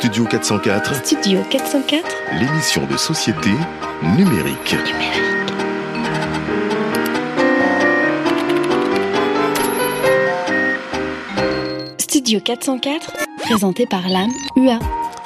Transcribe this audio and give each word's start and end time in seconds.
Studio 0.00 0.24
404, 0.24 1.04
Studio 1.04 1.42
404 1.50 2.08
l'émission 2.40 2.86
de 2.86 2.96
société 2.96 3.50
numérique. 4.02 4.74
Studio 11.98 12.40
404, 12.40 13.12
présenté 13.42 13.84
par 13.84 14.08
l'âme 14.08 14.30
UA. 14.56 14.78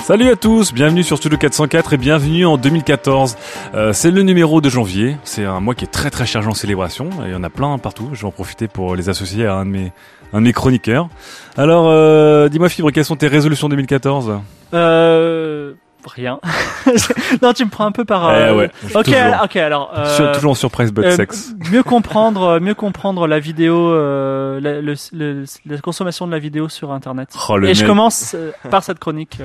Salut 0.02 0.28
à 0.28 0.34
tous, 0.34 0.74
bienvenue 0.74 1.04
sur 1.04 1.18
Studio 1.18 1.38
404 1.38 1.92
et 1.92 1.96
bienvenue 1.96 2.44
en 2.44 2.58
2014. 2.58 3.36
Euh, 3.74 3.92
c'est 3.92 4.10
le 4.10 4.22
numéro 4.22 4.60
de 4.60 4.68
janvier, 4.68 5.16
c'est 5.22 5.44
un 5.44 5.60
mois 5.60 5.76
qui 5.76 5.84
est 5.84 5.88
très 5.88 6.10
très 6.10 6.26
chargé 6.26 6.48
en 6.48 6.54
célébration, 6.54 7.10
et 7.24 7.28
il 7.28 7.30
y 7.30 7.34
en 7.36 7.44
a 7.44 7.48
plein 7.48 7.78
partout, 7.78 8.10
je 8.12 8.22
vais 8.22 8.26
en 8.26 8.32
profiter 8.32 8.66
pour 8.66 8.96
les 8.96 9.08
associer 9.08 9.46
à 9.46 9.54
un 9.54 9.64
de 9.66 9.70
mes, 9.70 9.92
un 10.34 10.40
de 10.40 10.44
mes 10.46 10.52
chroniqueurs. 10.52 11.08
Alors, 11.56 11.86
euh, 11.88 12.48
dis-moi 12.50 12.68
Fibre, 12.68 12.90
quelles 12.90 13.04
sont 13.04 13.16
tes 13.16 13.28
résolutions 13.28 13.68
2014 13.70 14.40
Euh, 14.74 15.72
rien. 16.06 16.38
non, 17.42 17.52
tu 17.54 17.64
me 17.64 17.70
prends 17.70 17.86
un 17.86 17.92
peu 17.92 18.04
par. 18.04 18.30
Eh 18.30 18.34
euh, 18.42 18.54
ouais, 18.56 18.70
Ok, 18.94 19.04
toujours. 19.04 19.18
alors- 19.20 19.44
ok, 19.44 19.56
alors. 19.56 19.92
euh, 19.96 20.16
Sur- 20.16 20.32
Toujours 20.32 20.50
en 20.50 20.54
surprise 20.56 20.92
but 20.92 21.04
euh, 21.04 21.16
sex. 21.16 21.54
Mieux 21.72 21.82
comprendre, 21.82 22.42
euh, 22.42 22.60
mieux 22.60 22.74
comprendre 22.74 23.26
la 23.26 23.38
vidéo, 23.38 23.90
euh, 23.92 24.60
la, 24.60 24.80
le- 24.82 24.94
le- 25.12 25.44
la 25.66 25.78
consommation 25.78 26.26
de 26.26 26.32
la 26.32 26.38
vidéo 26.38 26.68
sur 26.68 26.92
Internet. 26.92 27.30
Oh, 27.48 27.58
Et 27.62 27.74
je 27.74 27.86
commence 27.86 28.36
par 28.70 28.82
cette 28.84 28.98
chronique. 28.98 29.38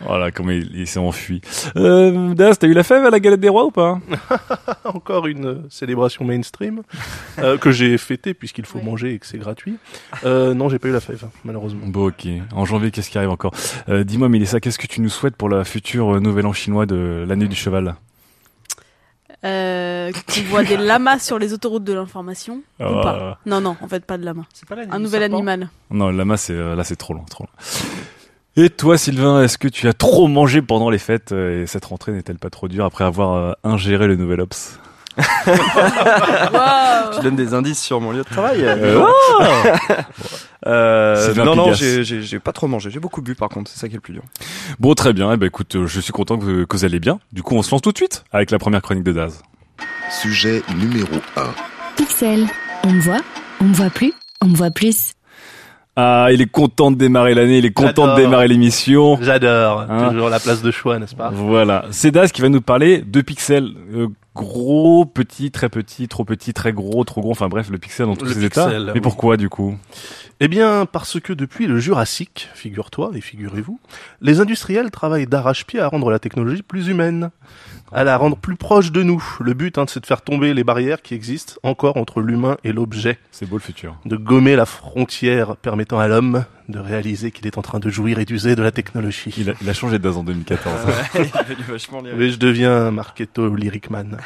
Voilà, 0.00 0.30
comment 0.30 0.50
il, 0.50 0.70
il 0.74 0.86
s'est 0.86 0.98
enfui. 0.98 1.40
Euh, 1.76 2.34
Daz, 2.34 2.58
t'as 2.58 2.66
eu 2.66 2.72
la 2.74 2.82
fève 2.82 3.04
à 3.06 3.10
la 3.10 3.18
galette 3.20 3.40
des 3.40 3.48
rois 3.48 3.64
ou 3.64 3.70
pas 3.70 3.98
Encore 4.84 5.26
une 5.26 5.46
euh, 5.46 5.58
célébration 5.70 6.24
mainstream 6.24 6.82
euh, 7.38 7.56
que 7.56 7.70
j'ai 7.70 7.96
fêtée 7.98 8.34
puisqu'il 8.34 8.66
faut 8.66 8.80
manger 8.80 9.14
et 9.14 9.18
que 9.18 9.26
c'est 9.26 9.38
gratuit. 9.38 9.76
Euh, 10.24 10.54
non, 10.54 10.68
j'ai 10.68 10.78
pas 10.78 10.88
eu 10.88 10.92
la 10.92 11.00
fève, 11.00 11.24
malheureusement. 11.44 11.86
Bon 11.86 12.08
ok, 12.08 12.26
en 12.52 12.64
janvier 12.64 12.90
qu'est-ce 12.90 13.10
qui 13.10 13.18
arrive 13.18 13.30
encore 13.30 13.52
euh, 13.88 14.04
Dis-moi 14.04 14.28
Mélissa, 14.28 14.60
qu'est-ce 14.60 14.78
que 14.78 14.86
tu 14.86 15.00
nous 15.00 15.08
souhaites 15.08 15.36
pour 15.36 15.48
la 15.48 15.64
future 15.64 16.16
euh, 16.16 16.20
nouvel 16.20 16.46
an 16.46 16.52
chinois 16.52 16.86
de 16.86 17.24
l'année 17.26 17.48
du 17.48 17.56
cheval 17.56 17.94
Euh, 19.44 20.10
qu'on 20.12 20.40
voit 20.50 20.64
des 20.64 20.76
lamas 20.76 21.18
sur 21.18 21.38
les 21.38 21.52
autoroutes 21.52 21.84
de 21.84 21.92
l'information 21.92 22.62
ou 22.80 22.84
Ah. 22.84 23.00
pas? 23.02 23.38
Non, 23.46 23.60
non, 23.60 23.76
en 23.80 23.86
fait, 23.88 24.04
pas 24.04 24.18
de 24.18 24.24
lamas. 24.24 24.44
C'est 24.52 24.68
pas 24.68 24.76
Un 24.90 24.98
nouvel 24.98 25.22
animal. 25.22 25.68
Non, 25.90 26.10
le 26.10 26.16
lama, 26.16 26.36
c'est 26.36 26.54
euh, 26.54 26.74
là, 26.74 26.84
c'est 26.84 26.96
trop 26.96 27.14
loin, 27.14 27.24
trop 27.28 27.44
loin. 27.44 27.52
Et 28.56 28.70
toi, 28.70 28.96
Sylvain, 28.96 29.42
est-ce 29.42 29.58
que 29.58 29.68
tu 29.68 29.86
as 29.88 29.92
trop 29.92 30.28
mangé 30.28 30.62
pendant 30.62 30.88
les 30.88 30.98
fêtes 30.98 31.32
euh, 31.32 31.62
et 31.62 31.66
cette 31.66 31.84
rentrée 31.84 32.12
n'est-elle 32.12 32.38
pas 32.38 32.48
trop 32.50 32.68
dure 32.68 32.84
après 32.86 33.04
avoir 33.04 33.34
euh, 33.34 33.52
ingéré 33.64 34.06
le 34.06 34.16
nouvel 34.16 34.40
ops 34.40 34.78
Tu 37.14 37.20
donnes 37.22 37.36
des 37.36 37.52
indices 37.54 37.82
sur 37.82 38.00
mon 38.00 38.12
lieu 38.12 38.18
de 38.18 38.22
travail. 38.24 38.62
Euh, 38.64 39.04
Euh, 40.66 41.32
non, 41.34 41.54
non, 41.54 41.72
j'ai- 41.74 42.40
pas 42.40 42.52
trop 42.52 42.66
mangé. 42.66 42.90
J'ai 42.90 42.98
beaucoup 42.98 43.22
bu 43.22 43.36
par 43.36 43.48
contre. 43.48 43.70
C'est 43.70 43.78
ça 43.78 43.86
qui 43.86 43.94
est 43.94 43.98
le 43.98 44.00
plus 44.00 44.14
dur. 44.14 44.22
Bon, 44.80 44.94
très 44.94 45.12
bien. 45.12 45.32
Eh 45.32 45.36
ben, 45.36 45.46
écoute, 45.46 45.76
je 45.86 46.00
suis 46.00 46.12
content 46.12 46.38
que, 46.38 46.64
que 46.64 46.76
vous 46.76 46.84
allez 46.84 46.98
bien. 46.98 47.20
Du 47.32 47.44
coup, 47.44 47.54
on 47.54 47.62
se 47.62 47.70
lance 47.70 47.82
tout 47.82 47.92
de 47.92 47.96
suite 47.96 48.24
avec 48.32 48.50
la 48.50 48.58
première 48.58 48.82
chronique 48.82 49.04
de 49.04 49.12
Daz. 49.12 49.42
Sujet 50.10 50.64
numéro 50.76 51.14
1. 51.36 51.42
Pixel. 51.96 52.46
On 52.82 52.90
me 52.90 53.00
voit, 53.00 53.20
on 53.60 53.64
me 53.66 53.74
voit 53.74 53.90
plus, 53.90 54.12
on 54.42 54.46
me 54.48 54.56
voit 54.56 54.72
plus. 54.72 55.12
Ah, 55.98 56.28
il 56.30 56.42
est 56.42 56.50
content 56.50 56.90
de 56.90 56.96
démarrer 56.96 57.34
l'année, 57.34 57.58
il 57.58 57.64
est 57.64 57.70
content 57.72 58.08
de 58.14 58.20
démarrer 58.20 58.48
l'émission. 58.48 59.18
J'adore. 59.22 59.86
Hein 59.88 60.10
Toujours 60.10 60.28
la 60.28 60.38
place 60.38 60.60
de 60.60 60.70
choix, 60.70 60.98
n'est-ce 60.98 61.14
pas? 61.16 61.30
Voilà, 61.30 61.86
c'est 61.90 62.10
Daz 62.10 62.32
qui 62.32 62.42
va 62.42 62.50
nous 62.50 62.60
parler 62.60 62.98
de 63.00 63.20
pixels. 63.22 63.72
Euh, 63.94 64.08
gros, 64.34 65.06
petit, 65.06 65.50
très 65.50 65.70
petit, 65.70 66.06
trop 66.08 66.24
petit, 66.24 66.52
très 66.52 66.74
gros, 66.74 67.02
trop 67.04 67.22
gros, 67.22 67.30
enfin 67.30 67.48
bref, 67.48 67.70
le 67.70 67.78
pixel 67.78 68.04
dans 68.06 68.16
tous 68.16 68.26
Le 68.26 68.32
ses 68.34 68.44
états. 68.44 68.64
pixel, 68.66 68.84
Mais 68.88 68.92
oui. 68.92 69.00
pourquoi 69.00 69.38
du 69.38 69.48
coup? 69.48 69.74
Eh 70.40 70.48
bien, 70.48 70.84
parce 70.84 71.18
que 71.18 71.32
depuis 71.32 71.66
le 71.66 71.78
Jurassique, 71.78 72.50
figure-toi 72.52 73.12
et 73.14 73.22
figurez-vous, 73.22 73.80
les 74.20 74.40
industriels 74.40 74.90
travaillent 74.90 75.26
d'arrache-pied 75.26 75.80
à 75.80 75.88
rendre 75.88 76.10
la 76.10 76.18
technologie 76.18 76.60
plus 76.62 76.88
humaine, 76.88 77.30
à 77.92 78.04
la 78.04 78.16
rendre 78.16 78.36
plus 78.36 78.56
proche 78.56 78.92
de 78.92 79.02
nous. 79.02 79.22
Le 79.40 79.54
but, 79.54 79.78
hein, 79.78 79.84
c'est 79.88 80.00
de 80.00 80.06
faire 80.06 80.22
tomber 80.22 80.54
les 80.54 80.64
barrières 80.64 81.02
qui 81.02 81.14
existent 81.14 81.54
encore 81.62 81.96
entre 81.96 82.20
l'humain 82.20 82.56
et 82.64 82.72
l'objet, 82.72 83.18
C'est 83.30 83.48
beau 83.48 83.56
le 83.56 83.62
futur. 83.62 83.96
de 84.04 84.16
gommer 84.16 84.56
la 84.56 84.66
frontière 84.66 85.56
permettant 85.56 85.98
à 85.98 86.08
l'homme 86.08 86.44
de 86.68 86.78
réaliser 86.80 87.30
qu'il 87.30 87.46
est 87.46 87.58
en 87.58 87.62
train 87.62 87.78
de 87.78 87.88
jouir 87.90 88.18
et 88.18 88.24
d'user 88.24 88.56
de 88.56 88.62
la 88.62 88.72
technologie. 88.72 89.32
Il 89.38 89.50
a, 89.50 89.52
il 89.60 89.68
a 89.68 89.72
changé 89.72 89.98
de 90.00 90.08
en 90.08 90.24
2014. 90.24 90.74
il 91.14 91.20
est 91.20 91.24
devenu 91.48 91.62
vachement 91.68 92.00
lyrique. 92.00 92.18
Mais 92.18 92.28
je 92.30 92.38
deviens 92.38 92.72
un 92.86 92.90
Marketo 92.90 93.54
Lyric 93.54 93.90
Man. 93.90 94.18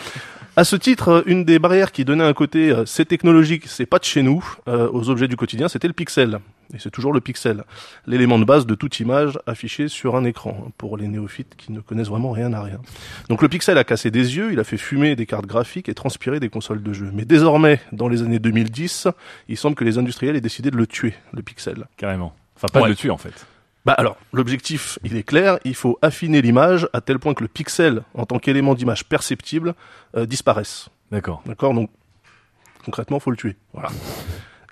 À 0.60 0.64
ce 0.64 0.76
titre, 0.76 1.08
euh, 1.08 1.22
une 1.24 1.46
des 1.46 1.58
barrières 1.58 1.90
qui 1.90 2.04
donnait 2.04 2.22
un 2.22 2.34
côté 2.34 2.70
euh, 2.70 2.84
c'est 2.84 3.06
technologique, 3.06 3.66
c'est 3.66 3.86
pas 3.86 3.98
de 3.98 4.04
chez 4.04 4.20
nous, 4.20 4.44
euh, 4.68 4.90
aux 4.92 5.08
objets 5.08 5.26
du 5.26 5.34
quotidien, 5.34 5.68
c'était 5.68 5.86
le 5.88 5.94
pixel. 5.94 6.38
Et 6.74 6.78
c'est 6.78 6.90
toujours 6.90 7.14
le 7.14 7.22
pixel, 7.22 7.64
l'élément 8.06 8.38
de 8.38 8.44
base 8.44 8.66
de 8.66 8.74
toute 8.74 9.00
image 9.00 9.38
affichée 9.46 9.88
sur 9.88 10.16
un 10.16 10.24
écran, 10.24 10.62
hein, 10.66 10.70
pour 10.76 10.98
les 10.98 11.08
néophytes 11.08 11.54
qui 11.56 11.72
ne 11.72 11.80
connaissent 11.80 12.10
vraiment 12.10 12.30
rien 12.30 12.52
à 12.52 12.62
rien. 12.62 12.78
Donc 13.30 13.40
le 13.40 13.48
pixel 13.48 13.78
a 13.78 13.84
cassé 13.84 14.10
des 14.10 14.36
yeux, 14.36 14.52
il 14.52 14.60
a 14.60 14.64
fait 14.64 14.76
fumer 14.76 15.16
des 15.16 15.24
cartes 15.24 15.46
graphiques 15.46 15.88
et 15.88 15.94
transpirer 15.94 16.40
des 16.40 16.50
consoles 16.50 16.82
de 16.82 16.92
jeux. 16.92 17.10
Mais 17.14 17.24
désormais, 17.24 17.80
dans 17.92 18.08
les 18.08 18.20
années 18.20 18.38
2010, 18.38 19.08
il 19.48 19.56
semble 19.56 19.76
que 19.76 19.84
les 19.84 19.96
industriels 19.96 20.36
aient 20.36 20.42
décidé 20.42 20.70
de 20.70 20.76
le 20.76 20.86
tuer, 20.86 21.14
le 21.32 21.40
pixel. 21.40 21.86
Carrément. 21.96 22.34
Enfin, 22.54 22.68
pas 22.70 22.80
Ouais. 22.80 22.88
de 22.88 22.90
le 22.90 22.96
tuer 22.96 23.08
en 23.08 23.16
fait. 23.16 23.46
Bah 23.86 23.94
alors, 23.96 24.16
l'objectif, 24.32 24.98
il 25.04 25.16
est 25.16 25.22
clair, 25.22 25.58
il 25.64 25.74
faut 25.74 25.98
affiner 26.02 26.42
l'image 26.42 26.88
à 26.92 27.00
tel 27.00 27.18
point 27.18 27.32
que 27.32 27.42
le 27.42 27.48
pixel, 27.48 28.02
en 28.14 28.26
tant 28.26 28.38
qu'élément 28.38 28.74
d'image 28.74 29.06
perceptible, 29.06 29.74
euh, 30.16 30.26
disparaisse. 30.26 30.88
D'accord. 31.10 31.42
D'accord 31.46 31.72
Donc, 31.72 31.90
concrètement, 32.84 33.20
faut 33.20 33.30
le 33.30 33.38
tuer. 33.38 33.56
Voilà. 33.72 33.88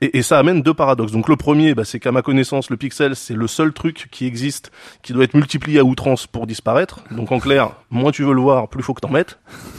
Et, 0.00 0.18
et 0.18 0.22
ça 0.22 0.38
amène 0.38 0.62
deux 0.62 0.74
paradoxes. 0.74 1.10
Donc 1.10 1.28
le 1.28 1.36
premier, 1.36 1.74
bah, 1.74 1.84
c'est 1.84 1.98
qu'à 1.98 2.12
ma 2.12 2.22
connaissance, 2.22 2.70
le 2.70 2.76
pixel, 2.76 3.16
c'est 3.16 3.34
le 3.34 3.46
seul 3.46 3.72
truc 3.72 4.08
qui 4.12 4.26
existe 4.26 4.70
qui 5.02 5.12
doit 5.12 5.24
être 5.24 5.34
multiplié 5.34 5.80
à 5.80 5.84
outrance 5.84 6.26
pour 6.26 6.46
disparaître. 6.46 7.00
Donc 7.10 7.32
en 7.32 7.40
clair, 7.40 7.72
moins 7.90 8.12
tu 8.12 8.22
veux 8.22 8.34
le 8.34 8.40
voir, 8.40 8.68
plus 8.68 8.82
faut 8.82 8.94
que 8.94 9.00
t'en 9.00 9.10
mettes. 9.10 9.38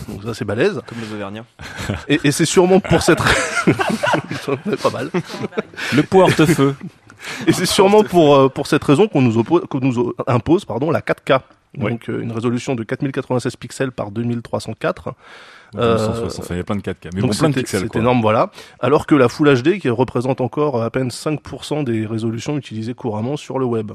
Donc 0.09 0.23
ça, 0.23 0.33
c'est 0.33 0.43
balèze. 0.43 0.81
Comme 0.87 0.99
les 0.99 1.13
Auvergnats. 1.13 1.45
Et, 2.09 2.19
et 2.23 2.31
c'est 2.31 2.45
sûrement 2.45 2.79
pour 2.79 3.01
cette... 3.01 3.19
Pas 4.83 4.89
mal. 4.91 5.09
Le 5.93 6.03
portefeu. 6.03 6.75
Et 7.47 7.53
c'est 7.53 7.65
sûrement 7.65 8.03
pour, 8.03 8.35
euh, 8.35 8.49
pour 8.49 8.67
cette 8.67 8.83
raison 8.83 9.07
qu'on 9.07 9.21
nous, 9.21 9.37
oppose- 9.37 9.65
qu'on 9.69 9.79
nous 9.79 10.13
impose 10.27 10.65
pardon, 10.65 10.91
la 10.91 11.01
4K. 11.01 11.39
Oui. 11.77 11.91
Donc 11.91 12.09
euh, 12.09 12.21
une 12.21 12.31
résolution 12.31 12.73
de 12.75 12.83
4096 12.83 13.55
pixels 13.55 13.91
par 13.91 14.11
2304. 14.11 15.03
Donc, 15.05 15.15
Euh, 15.83 15.97
260, 15.97 16.45
enfin, 16.45 16.55
il 16.55 16.57
y 16.57 16.61
a 16.61 16.63
plein 16.63 16.75
de 16.77 16.81
4K. 16.81 17.09
Mais 17.13 17.21
Donc 17.21 17.31
bon, 17.31 17.37
plein 17.37 17.49
de 17.49 17.53
c'était- 17.53 17.59
pixels 17.61 17.89
C'est 17.93 17.99
énorme, 17.99 18.21
voilà. 18.21 18.49
Alors 18.79 19.05
que 19.05 19.13
la 19.13 19.29
Full 19.29 19.53
HD, 19.61 19.77
qui 19.79 19.87
représente 19.89 20.41
encore 20.41 20.81
à 20.81 20.89
peine 20.89 21.11
5% 21.11 21.83
des 21.83 22.07
résolutions 22.07 22.57
utilisées 22.57 22.95
couramment 22.95 23.37
sur 23.37 23.59
le 23.59 23.65
web. 23.65 23.91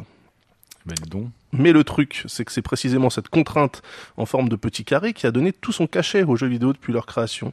Mais 1.52 1.72
le 1.72 1.84
truc, 1.84 2.24
c'est 2.26 2.44
que 2.44 2.52
c'est 2.52 2.62
précisément 2.62 3.10
cette 3.10 3.28
contrainte 3.28 3.82
en 4.16 4.26
forme 4.26 4.48
de 4.48 4.56
petit 4.56 4.84
carré 4.84 5.12
qui 5.12 5.26
a 5.26 5.30
donné 5.30 5.52
tout 5.52 5.72
son 5.72 5.86
cachet 5.86 6.24
aux 6.24 6.36
jeux 6.36 6.48
vidéo 6.48 6.72
depuis 6.72 6.92
leur 6.92 7.06
création. 7.06 7.52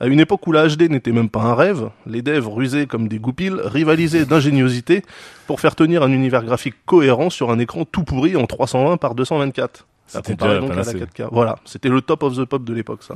À 0.00 0.06
une 0.06 0.20
époque 0.20 0.46
où 0.46 0.52
la 0.52 0.68
HD 0.68 0.82
n'était 0.82 1.12
même 1.12 1.30
pas 1.30 1.42
un 1.42 1.54
rêve, 1.54 1.90
les 2.06 2.22
devs 2.22 2.46
rusés 2.46 2.86
comme 2.86 3.08
des 3.08 3.18
goupilles 3.18 3.56
rivalisaient 3.64 4.26
d'ingéniosité 4.26 5.02
pour 5.46 5.60
faire 5.60 5.74
tenir 5.74 6.02
un 6.02 6.12
univers 6.12 6.44
graphique 6.44 6.76
cohérent 6.86 7.30
sur 7.30 7.50
un 7.50 7.58
écran 7.58 7.84
tout 7.84 8.04
pourri 8.04 8.36
en 8.36 8.46
320 8.46 8.96
par 8.98 9.14
224. 9.14 9.86
Ça 10.08 10.18
C'était 10.18 10.32
comparait 10.32 10.58
donc 10.60 10.70
à 10.72 10.74
la 10.74 10.82
panacée. 10.84 10.98
4K. 10.98 11.28
Voilà, 11.30 11.58
c'était 11.64 11.88
le 11.90 12.00
top 12.00 12.22
of 12.24 12.36
the 12.36 12.44
pop 12.44 12.64
de 12.64 12.72
l'époque, 12.74 13.02
ça. 13.02 13.14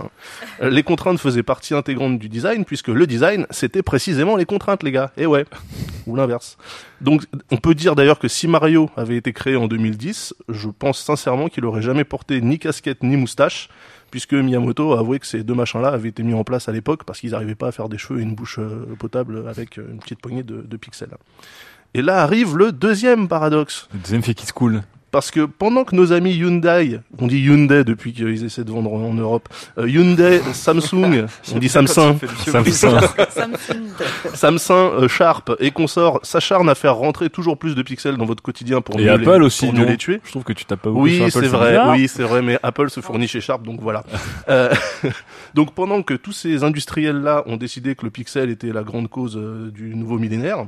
hein. 0.61 0.69
Les 0.69 0.83
contraintes 0.83 1.19
faisaient 1.19 1.43
partie 1.43 1.75
intégrante 1.75 2.19
du 2.19 2.29
design, 2.29 2.65
puisque 2.65 2.89
le 2.89 3.07
design, 3.07 3.47
c'était 3.51 3.83
précisément 3.83 4.37
les 4.37 4.45
contraintes, 4.45 4.83
les 4.83 4.93
gars. 4.93 5.11
Et 5.17 5.27
ouais, 5.27 5.47
ou 6.07 6.15
l'inverse. 6.15 6.59
Donc, 7.01 7.25
on 7.51 7.57
peut 7.57 7.75
dire 7.75 7.97
d'ailleurs 7.97 8.19
que 8.19 8.29
si 8.29 8.47
Mario 8.47 8.91
avait 8.97 9.17
été 9.17 9.33
créé 9.33 9.57
en 9.57 9.67
2010, 9.69 10.35
je 10.49 10.69
pense 10.69 11.01
sincèrement 11.01 11.49
qu'il 11.49 11.65
aurait 11.65 11.83
jamais 11.83 12.05
porté 12.05 12.41
ni 12.41 12.59
casquette 12.59 13.03
ni 13.03 13.17
moustache, 13.17 13.69
puisque 14.11 14.35
Miyamoto 14.35 14.93
a 14.93 14.99
avoué 15.01 15.19
que 15.19 15.27
ces 15.27 15.43
deux 15.43 15.55
machins-là 15.55 15.89
avaient 15.89 16.11
été 16.11 16.23
mis 16.23 16.35
en 16.35 16.45
place 16.45 16.69
à 16.69 16.73
l'époque 16.73 17.05
parce 17.05 17.19
qu'ils 17.21 17.31
n'arrivaient 17.31 17.55
pas 17.55 17.69
à 17.69 17.73
faire 17.73 17.89
des 17.89 17.97
cheveux 17.97 18.21
et 18.21 18.23
une 18.23 18.35
bouche 18.35 18.59
euh, 18.59 18.85
potable 18.99 19.49
avec 19.49 19.79
euh, 19.79 19.89
une 19.91 19.99
petite 20.01 20.21
poignée 20.21 20.43
de, 20.43 20.61
de 20.61 20.77
pixels. 20.77 21.09
Et 21.95 22.03
là 22.03 22.23
arrive 22.23 22.57
le 22.57 22.73
deuxième 22.73 23.27
paradoxe. 23.27 23.89
Le 23.95 24.01
deuxième 24.01 24.23
fait 24.23 24.35
qui 24.35 24.45
se 24.45 24.53
cool. 24.53 24.83
Parce 25.13 25.31
que 25.31 25.41
pendant 25.41 25.85
que 25.85 25.95
nos 25.95 26.13
amis 26.13 26.33
Hyundai, 26.33 26.99
on 27.19 27.27
dit 27.27 27.39
Hyundai 27.39 27.85
depuis 27.85 28.15
qu'ils 28.15 28.45
essaient 28.45 28.65
de 28.65 28.71
vendre 28.73 28.95
en 28.95 29.13
Europe, 29.13 29.47
euh, 29.77 29.87
Hyundai, 29.87 30.41
Samsung, 30.55 31.27
on 31.55 31.59
dit 31.59 31.69
Samsung, 31.69 32.17
Samsung. 32.47 32.99
Samsung. 34.35 34.73
Euh, 34.73 35.09
Sharp 35.09 35.53
et 35.61 35.71
consorts 35.71 36.21
s'acharnent 36.23 36.71
à 36.71 36.75
faire 36.75 36.97
rentrer 36.97 37.29
toujours 37.29 37.59
plus 37.59 37.75
de 37.75 37.83
pixels 37.83 38.17
dans 38.17 38.25
votre 38.25 38.43
quotidien 38.43 38.81
pour 38.81 38.99
Et 38.99 39.05
mieux 39.05 39.11
Apple 39.11 39.39
les, 39.39 39.45
aussi, 39.45 39.67
pour 39.67 39.75
mieux 39.75 39.85
les 39.85 39.99
tuer. 39.99 40.23
Je 40.25 40.31
trouve 40.31 40.45
que 40.45 40.55
tu 40.55 40.65
tapes 40.65 40.81
pas 40.81 40.89
beaucoup 40.89 41.03
Oui, 41.03 41.17
sur 41.17 41.27
Apple, 41.27 41.41
c'est 41.43 41.47
vrai. 41.49 41.79
Oui, 41.91 42.09
c'est 42.09 42.23
vrai, 42.23 42.41
mais 42.41 42.59
Apple 42.63 42.89
se 42.89 43.01
fournit 43.01 43.29
chez 43.29 43.43
Sharp, 43.43 43.63
donc 43.63 43.81
voilà. 43.81 44.05
Euh, 44.49 44.73
donc 45.55 45.73
pendant 45.75 46.03
que 46.03 46.15
tous 46.15 46.33
ces 46.33 46.65
industriels-là 46.65 47.45
ont 47.47 47.57
décidé 47.57 47.95
que 47.95 48.05
le 48.05 48.11
pixel 48.11 48.51
était 48.51 48.73
la 48.73 48.83
grande 48.83 49.09
cause 49.09 49.37
euh, 49.37 49.71
du 49.71 49.95
nouveau 49.95 50.19
millénaire, 50.19 50.67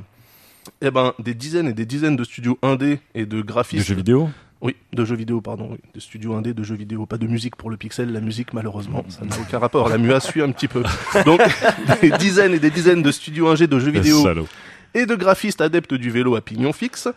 eh 0.81 0.91
ben 0.91 1.13
des 1.19 1.33
dizaines 1.33 1.67
et 1.67 1.73
des 1.73 1.85
dizaines 1.85 2.15
de 2.15 2.23
studios 2.23 2.57
indés 2.61 2.99
et 3.13 3.25
de 3.25 3.37
De 3.37 3.41
graphistes, 3.41 3.87
jeux 3.87 3.95
vidéo 3.95 4.29
oui, 4.61 4.75
de 4.93 5.05
jeux 5.05 5.15
vidéo, 5.17 5.41
pardon, 5.41 5.67
oui, 5.71 5.77
de 5.93 5.99
studios 5.99 6.33
indés 6.33 6.53
de 6.55 6.63
jeux 6.63 6.75
vidéo, 6.75 7.05
pas 7.05 7.17
de 7.17 7.27
musique 7.27 7.55
pour 7.55 7.69
le 7.69 7.77
pixel. 7.77 8.11
La 8.11 8.21
musique, 8.21 8.51
malheureusement, 8.53 9.05
ça 9.09 9.23
n'a 9.23 9.35
aucun 9.39 9.59
rapport. 9.59 9.89
La 9.89 9.97
MUA 9.99 10.19
suit 10.21 10.41
un 10.41 10.51
petit 10.51 10.67
peu. 10.67 10.81
Donc 11.25 11.39
des 12.01 12.09
dizaines 12.11 12.53
et 12.53 12.59
des 12.59 12.71
dizaines 12.71 13.03
de 13.03 13.11
studios 13.11 13.47
ingés 13.47 13.67
de 13.67 13.77
jeux 13.77 13.91
vidéo 13.91 14.23
Salaud. 14.23 14.47
et 14.95 15.05
de 15.05 15.13
graphistes 15.15 15.61
adeptes 15.61 15.93
du 15.93 16.09
vélo 16.09 16.35
à 16.35 16.41
pignon 16.41 16.73
fixe 16.73 17.07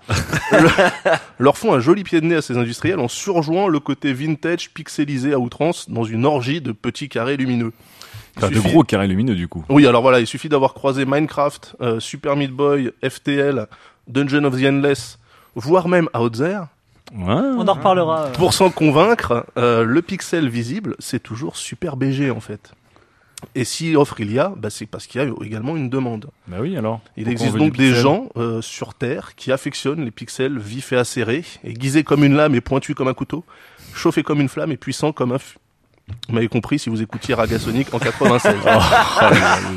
le- 0.53 0.69
leur 1.39 1.57
font 1.57 1.73
un 1.73 1.81
joli 1.81 2.03
pied 2.05 2.21
de 2.21 2.27
nez 2.27 2.35
à 2.35 2.43
ces 2.43 2.59
industriels 2.59 2.99
en 2.99 3.09
surjouant 3.09 3.69
le 3.69 3.81
côté 3.81 4.13
vintage 4.13 4.71
pixelisé 4.71 5.33
à 5.33 5.39
outrance 5.39 5.89
dans 5.89 6.05
une 6.05 6.27
orgie 6.27 6.61
de 6.61 6.73
petits 6.73 7.09
carrés 7.09 7.37
lumineux. 7.39 7.73
Il 8.39 8.45
Enfin, 8.45 8.49
de 8.51 8.55
suffit- 8.57 8.71
gros 8.71 8.83
carrés 8.85 9.09
lumineux 9.09 9.35
du 9.35 9.49
coup. 9.49 9.65
Oui, 9.69 9.87
alors 9.87 10.03
voilà, 10.03 10.21
il 10.21 10.27
suffit 10.27 10.49
d'avoir 10.49 10.75
croisé 10.75 11.05
Minecraft, 11.05 11.77
euh, 11.81 12.01
Super 12.01 12.37
Meat 12.37 12.53
Boy, 12.53 12.93
FTL, 13.03 13.67
Dungeon 14.07 14.45
of 14.45 14.61
the 14.61 14.65
Endless, 14.65 15.19
voire 15.55 15.89
même 15.89 16.09
Out 16.19 16.35
There, 16.39 16.61
Ouais. 17.15 17.25
On 17.27 17.67
en 17.67 17.73
reparlera. 17.73 18.27
euh. 18.27 18.33
pour 18.33 18.53
s'en 18.53 18.69
convaincre, 18.71 19.47
euh, 19.57 19.83
le 19.83 20.03
pixel 20.03 20.49
visible, 20.51 20.95
c'est 20.99 21.23
toujours 21.23 21.57
super 21.57 21.97
BG 21.97 22.31
en 22.31 22.41
fait. 22.41 22.73
Et 23.55 23.65
si 23.65 23.97
offre 23.97 24.21
il 24.21 24.31
y 24.33 24.39
a, 24.39 24.53
bah, 24.57 24.69
c'est 24.69 24.85
parce 24.85 25.07
qu'il 25.07 25.23
y 25.23 25.25
a 25.25 25.31
également 25.43 25.75
une 25.77 25.89
demande. 25.89 26.27
Bah 26.49 26.59
oui 26.61 26.77
alors. 26.77 27.01
Il 27.17 27.29
existe 27.29 27.57
donc 27.57 27.77
des 27.79 27.95
gens 27.95 28.29
euh, 28.37 28.61
sur 28.61 28.93
Terre 28.95 29.37
qui 29.37 29.53
affectionnent 29.53 30.05
les 30.05 30.11
pixels 30.11 30.59
vifs 30.59 30.93
et 30.93 30.97
acérés, 30.97 31.45
aiguisés 31.65 32.05
comme 32.05 32.25
une 32.25 32.35
lame 32.35 32.55
et 32.55 32.61
pointus 32.61 32.95
comme 32.95 33.09
un 33.09 33.15
couteau, 33.15 33.43
chauffés 33.95 34.23
comme 34.23 34.41
une 34.43 34.49
flamme 34.51 34.73
et 34.73 34.77
puissants 34.77 35.13
comme 35.13 35.33
un... 35.33 35.39
Vous 36.29 36.35
m'avez 36.35 36.49
compris 36.49 36.79
si 36.79 36.91
vous 36.91 37.01
écoutiez 37.01 37.35
Raga 37.35 37.59
Sonic 37.59 37.93
en 37.95 37.99
96. 37.99 38.55
Oh 38.65 38.67
là 38.67 39.31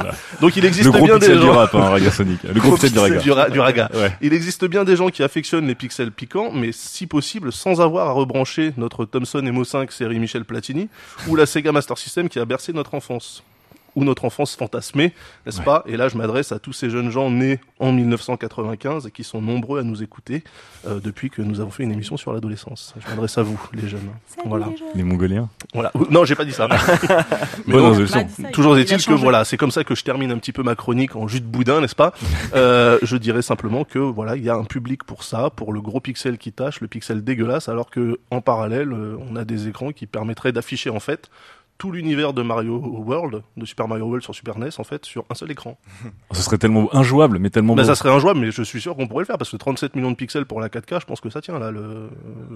là. 0.04 0.12
donc 0.42 0.56
il 0.56 0.66
existe 0.66 0.86
Le 0.86 0.92
gros 0.92 1.06
bien 1.06 1.18
des 1.18 1.30
du 1.30 1.42
gens... 1.42 1.54
rap, 1.54 1.74
hein. 1.76 1.96
Le 1.98 2.60
gros 2.60 2.72
pixel 2.78 2.92
du 2.92 3.00
pixel 3.00 3.00
Raga. 3.00 3.20
du, 3.20 3.32
ra- 3.32 3.50
du 3.50 3.60
raga. 3.60 3.90
Ouais. 3.94 4.12
Il 4.22 4.34
existe 4.34 4.66
bien 4.66 4.84
des 4.84 4.96
gens 4.96 5.10
qui 5.10 5.24
affectionnent 5.24 5.68
les 5.68 5.76
pixels 5.76 6.12
piquants, 6.12 6.52
mais 6.54 6.72
si 6.74 7.08
possible 7.08 7.52
sans 7.52 7.82
avoir 7.82 8.08
à 8.10 8.12
rebrancher 8.12 8.74
notre 8.78 9.06
Thomson 9.06 9.40
MO5 9.42 9.92
série 9.92 10.20
Michel 10.20 10.46
Platini 10.46 10.90
ou 11.28 11.36
la 11.36 11.46
Sega 11.46 11.72
Master 11.72 11.98
System 11.98 12.30
qui 12.30 12.40
a 12.40 12.46
bercé 12.46 12.74
notre 12.74 12.94
enfance 12.96 13.44
ou 13.96 14.04
notre 14.04 14.26
enfance 14.26 14.56
fantasmée, 14.56 15.14
n'est-ce 15.46 15.60
Ouais. 15.60 15.66
pas? 15.66 15.84
Et 15.88 15.98
là, 15.98 16.08
je 16.10 16.18
m'adresse 16.18 16.52
à 16.52 16.60
tous 16.60 16.74
ces 16.74 16.90
jeunes 16.90 17.10
gens 17.12 17.30
nés 17.30 17.60
en 17.80 17.92
1995 17.92 19.08
et 19.08 19.12
qui 19.12 19.24
sont 19.24 19.42
nombreux 19.42 19.80
à 19.80 19.84
nous 19.84 20.02
écouter 20.04 20.44
euh, 20.88 21.00
depuis 21.00 21.30
que 21.30 21.42
nous 21.42 21.60
avons 21.60 21.72
fait 21.72 21.84
une 21.84 21.92
émission 21.92 22.18
sur 22.18 22.34
l'adolescence. 22.34 22.94
Je 23.04 23.10
m'adresse 23.10 23.38
à 23.38 23.44
vous, 23.44 23.60
les 23.74 23.88
jeunes. 23.88 24.10
voilà. 24.46 24.68
Les 24.96 25.04
Mongoliens. 25.04 25.50
voilà. 25.74 25.92
Non, 26.10 26.26
j'ai 26.26 26.36
pas 26.36 26.46
dit 26.46 26.52
ça. 26.54 26.68
Mais 27.68 27.74
bon. 27.74 27.98
Bah, 27.98 28.08
ça, 28.08 28.24
Toujours 28.52 28.78
est-il 28.78 29.04
que 29.06 29.14
voilà, 29.14 29.44
c'est 29.46 29.58
comme 29.58 29.72
ça 29.72 29.84
que 29.84 29.96
je 29.96 30.04
termine 30.04 30.32
un 30.32 30.38
petit 30.38 30.52
peu 30.54 30.64
ma 30.64 30.76
chronique 30.76 31.16
en 31.16 31.28
jus 31.28 31.42
de 31.42 31.46
boudin, 31.46 31.82
n'est-ce 31.82 31.96
pas? 31.96 32.14
Euh, 32.54 32.98
Je 33.02 33.16
dirais 33.18 33.42
simplement 33.42 33.84
que 33.86 33.98
voilà, 34.00 34.36
il 34.36 34.44
y 34.44 34.50
a 34.50 34.56
un 34.56 34.64
public 34.66 35.04
pour 35.04 35.24
ça, 35.24 35.50
pour 35.50 35.72
le 35.74 35.82
gros 35.82 36.00
pixel 36.00 36.38
qui 36.38 36.52
tâche, 36.52 36.82
le 36.82 36.88
pixel 36.88 37.24
dégueulasse, 37.24 37.70
alors 37.70 37.90
que 37.90 38.20
en 38.30 38.42
parallèle, 38.42 38.92
euh, 38.92 39.16
on 39.30 39.36
a 39.36 39.46
des 39.46 39.68
écrans 39.68 39.92
qui 39.92 40.06
permettraient 40.06 40.52
d'afficher 40.52 40.90
en 40.90 41.00
fait 41.00 41.30
tout 41.82 41.92
l'univers 41.92 42.32
de 42.34 42.44
Mario 42.44 42.78
World, 42.78 43.42
de 43.58 43.66
Super 43.66 43.88
Mario 43.88 44.06
World 44.06 44.22
sur 44.24 44.36
Super 44.36 44.60
NES 44.60 44.70
en 44.78 44.84
fait 44.84 45.04
sur 45.04 45.26
un 45.32 45.34
seul 45.34 45.50
écran. 45.50 45.80
Ce 46.32 46.44
serait 46.44 46.60
tellement 46.60 46.94
injouable, 46.96 47.40
mais 47.40 47.50
tellement 47.50 47.74
Bah, 47.74 47.82
beau. 47.82 47.88
ça 47.88 47.96
serait 47.96 48.12
injouable, 48.14 48.40
mais 48.40 48.52
je 48.52 48.62
suis 48.62 48.80
sûr 48.80 48.96
qu'on 48.96 49.08
pourrait 49.08 49.24
le 49.24 49.26
faire 49.26 49.40
parce 49.40 49.50
que 49.50 49.58
37 49.58 49.96
millions 49.96 50.12
de 50.12 50.16
pixels 50.16 50.46
pour 50.46 50.62
la 50.62 50.70
4K, 50.70 51.02
je 51.02 51.06
pense 51.08 51.22
que 51.22 51.32
ça 51.32 51.42
tient 51.42 51.58
là, 51.58 51.72
le... 51.72 52.08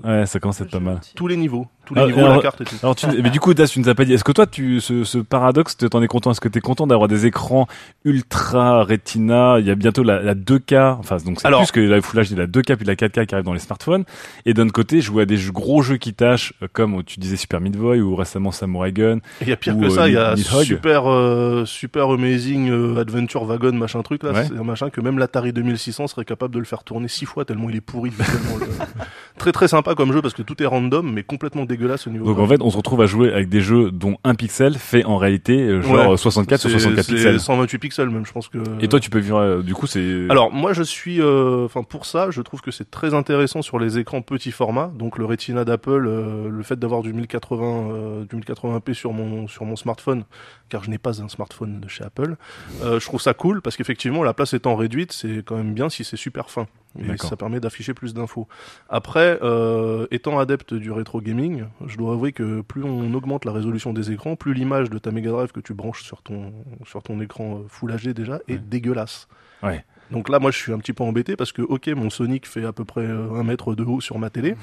Ouais, 0.03 0.27
ça 0.27 0.39
commence 0.39 0.61
à 0.61 0.65
être 0.65 0.69
pas 0.69 0.79
mal. 0.79 0.99
tous 1.15 1.25
les 1.25 1.37
niveaux, 1.37 1.65
tous 1.87 1.95
les 1.95 2.01
Ah, 2.01 2.05
niveaux, 2.05 2.19
alors- 2.19 2.35
la 2.35 2.41
carte 2.43 2.61
et 2.61 2.65
tout. 2.65 2.75
Alors 2.83 2.95
tu, 2.95 3.07
mais 3.07 3.31
du 3.31 3.39
coup, 3.39 3.55
Das, 3.55 3.65
tu 3.71 3.79
nous 3.79 3.89
as 3.89 3.95
pas 3.95 4.05
dit. 4.05 4.13
Est-ce 4.13 4.23
que 4.23 4.31
toi, 4.31 4.45
tu, 4.45 4.79
ce, 4.79 5.03
ce 5.03 5.17
paradoxe, 5.17 5.75
t'en 5.77 6.03
es 6.03 6.07
content 6.07 6.29
Est-ce 6.29 6.39
que 6.41 6.47
tu 6.49 6.59
es 6.59 6.61
content 6.61 6.85
d'avoir 6.85 7.07
des 7.07 7.25
écrans 7.25 7.65
ultra 8.03 8.83
Retina? 8.83 9.57
Il 9.59 9.65
y 9.65 9.71
a 9.71 9.75
bientôt 9.75 10.03
la, 10.03 10.21
la 10.21 10.35
2K, 10.35 10.97
enfin 10.99 11.17
donc 11.25 11.39
c'est 11.41 11.49
plus 11.49 11.71
que 11.71 11.79
la 11.79 11.99
Full 12.01 12.23
HD, 12.23 12.37
la 12.37 12.45
2K 12.47 12.75
puis 12.75 12.85
la 12.85 12.95
4K 12.95 13.25
qui 13.25 13.33
arrive 13.33 13.45
dans 13.45 13.53
les 13.53 13.59
smartphones. 13.59 14.03
Et 14.45 14.53
d'un 14.53 14.69
côté, 14.69 15.01
jouer 15.01 15.23
à 15.23 15.25
des 15.25 15.37
jeux- 15.37 15.51
gros 15.51 15.81
jeux 15.81 15.97
qui 15.97 16.13
tâchent, 16.13 16.53
euh, 16.61 16.67
comme 16.71 17.03
tu 17.03 17.19
disais 17.19 17.37
Super 17.37 17.59
Meat 17.59 17.75
Boy 17.75 18.01
ou 18.01 18.15
récemment 18.15 18.51
Samurai 18.51 18.91
Gun. 18.91 19.14
Il 19.41 19.49
y 19.49 19.51
a 19.51 19.57
pire 19.57 19.75
Ou, 19.77 19.81
que 19.81 19.85
euh, 19.85 19.89
ça, 19.89 20.07
il 20.07 20.13
y 20.13 20.17
a 20.17 20.35
super 20.37 21.09
euh, 21.11 21.65
super 21.65 22.09
amazing 22.09 22.69
euh, 22.69 22.99
adventure 22.99 23.43
wagon 23.45 23.73
machin 23.73 24.01
truc 24.01 24.23
là, 24.23 24.31
Ouais. 24.31 24.45
c'est 24.47 24.57
un 24.57 24.63
machin 24.63 24.89
que 24.89 25.01
même 25.01 25.17
l'Atari 25.19 25.53
2600 25.53 26.07
serait 26.07 26.25
capable 26.25 26.53
de 26.53 26.59
le 26.59 26.65
faire 26.65 26.83
tourner 26.83 27.07
six 27.07 27.25
fois 27.25 27.45
tellement 27.45 27.69
il 27.69 27.75
est 27.77 27.81
pourri. 27.81 28.11
tellement 28.11 28.57
le- 28.59 28.67
Très 29.37 29.51
très 29.51 29.67
sympa 29.67 29.95
comme 29.95 30.13
jeu 30.13 30.21
parce 30.21 30.33
que 30.33 30.41
tout 30.41 30.61
est 30.63 30.65
random 30.65 31.11
mais 31.11 31.21
complètement 31.23 31.65
dégueulasse 31.65 32.07
au 32.07 32.09
niveau. 32.09 32.25
Donc 32.25 32.39
en 32.39 32.47
fait, 32.47 32.61
on 32.61 32.69
se 32.69 32.77
retrouve 32.77 33.01
à 33.01 33.05
jouer 33.05 33.33
avec 33.33 33.49
des 33.49 33.59
jeux 33.59 33.91
dont 33.91 34.15
un 34.23 34.33
pixel 34.33 34.75
fait 34.75 35.03
en 35.03 35.17
réalité 35.17 35.61
euh, 35.61 35.81
genre 35.81 35.93
Ouais. 36.07 36.13
euh, 36.13 36.17
64 36.17 36.61
sur 36.61 36.69
C'est- 36.69 36.79
64 36.79 37.05
c'est 37.05 37.13
pixels. 37.13 37.39
128 37.39 37.77
pixels 37.79 38.09
même, 38.09 38.25
je 38.25 38.31
pense 38.31 38.47
que. 38.47 38.57
Et 38.79 38.87
toi, 38.87 38.99
tu 38.99 39.09
peux 39.09 39.19
vivre. 39.19 39.37
euh, 39.37 39.61
du 39.61 39.73
coup, 39.73 39.87
c'est. 39.87 40.27
Alors 40.29 40.51
moi 40.53 40.71
je 40.73 40.83
suis, 40.83 41.21
euh, 41.21 41.65
enfin 41.65 41.83
pour 41.83 42.05
ça, 42.05 42.31
je 42.31 42.41
trouve 42.41 42.61
que 42.61 42.71
c'est 42.71 42.89
très 42.89 43.13
intéressant 43.13 43.61
sur 43.61 43.77
les 43.77 43.97
écrans 43.99 44.21
petit 44.21 44.51
format, 44.51 44.91
donc 44.97 45.17
le 45.17 45.25
Retina 45.25 45.65
d'Apple, 45.65 46.05
euh, 46.07 46.49
le 46.49 46.63
fait 46.63 46.79
d'avoir 46.79 47.01
du 47.01 47.13
1080, 47.13 47.89
euh, 47.91 48.25
du 48.25 48.37
1080p 48.37 48.93
sur 48.93 49.11
mon 49.11 49.47
sur 49.47 49.65
mon 49.65 49.75
smartphone, 49.75 50.23
car 50.69 50.83
je 50.83 50.89
n'ai 50.89 50.97
pas 50.97 51.21
un 51.21 51.27
smartphone 51.27 51.81
de 51.81 51.87
chez 51.89 52.03
Apple, 52.05 52.35
je 52.83 53.05
trouve 53.05 53.19
ça 53.21 53.33
cool 53.33 53.61
parce 53.61 53.75
qu'effectivement 53.75 54.23
la 54.23 54.33
place 54.33 54.53
étant 54.53 54.75
réduite, 54.77 55.11
c'est 55.11 55.43
quand 55.45 55.57
même 55.57 55.73
bien 55.73 55.89
si 55.89 56.03
c'est 56.05 56.15
super 56.17 56.49
fin. 56.49 56.67
Et 56.99 57.17
ça 57.17 57.35
permet 57.35 57.59
d'afficher 57.59 57.93
plus 57.93 58.13
d'infos. 58.13 58.47
Après, 58.89 59.37
euh, 59.41 60.07
étant 60.11 60.39
adepte 60.39 60.73
du 60.73 60.91
rétro 60.91 61.21
gaming, 61.21 61.65
je 61.85 61.97
dois 61.97 62.13
avouer 62.13 62.31
que 62.31 62.61
plus 62.61 62.83
on 62.83 63.13
augmente 63.13 63.45
la 63.45 63.51
résolution 63.51 63.91
des 63.93 64.11
écrans, 64.11 64.35
plus 64.35 64.53
l'image 64.53 64.89
de 64.89 64.97
ta 64.97 65.11
Mega 65.11 65.31
Drive 65.31 65.51
que 65.51 65.59
tu 65.59 65.73
branches 65.73 66.03
sur 66.03 66.21
ton 66.21 66.53
sur 66.85 67.03
ton 67.03 67.19
écran 67.21 67.57
euh, 67.59 67.65
Full 67.67 67.91
HD 67.95 68.09
déjà 68.09 68.39
est 68.47 68.53
Ouais. 68.53 68.59
dégueulasse. 68.59 69.27
Ouais. 69.63 69.83
Donc 70.11 70.29
là, 70.29 70.39
moi, 70.39 70.51
je 70.51 70.57
suis 70.57 70.71
un 70.71 70.77
petit 70.77 70.93
peu 70.93 71.03
embêté 71.03 71.35
parce 71.35 71.51
que, 71.51 71.61
ok, 71.63 71.87
mon 71.87 72.09
Sonic 72.09 72.45
fait 72.47 72.63
à 72.63 72.71
peu 72.71 72.85
près 72.85 73.01
euh, 73.01 73.33
un 73.33 73.43
mètre 73.43 73.73
de 73.75 73.83
haut 73.83 74.01
sur 74.01 74.19
ma 74.19 74.29
télé, 74.29 74.55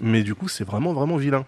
mais 0.00 0.22
du 0.22 0.34
coup, 0.34 0.48
c'est 0.48 0.64
vraiment, 0.64 0.92
vraiment 0.92 1.16
vilain. 1.16 1.44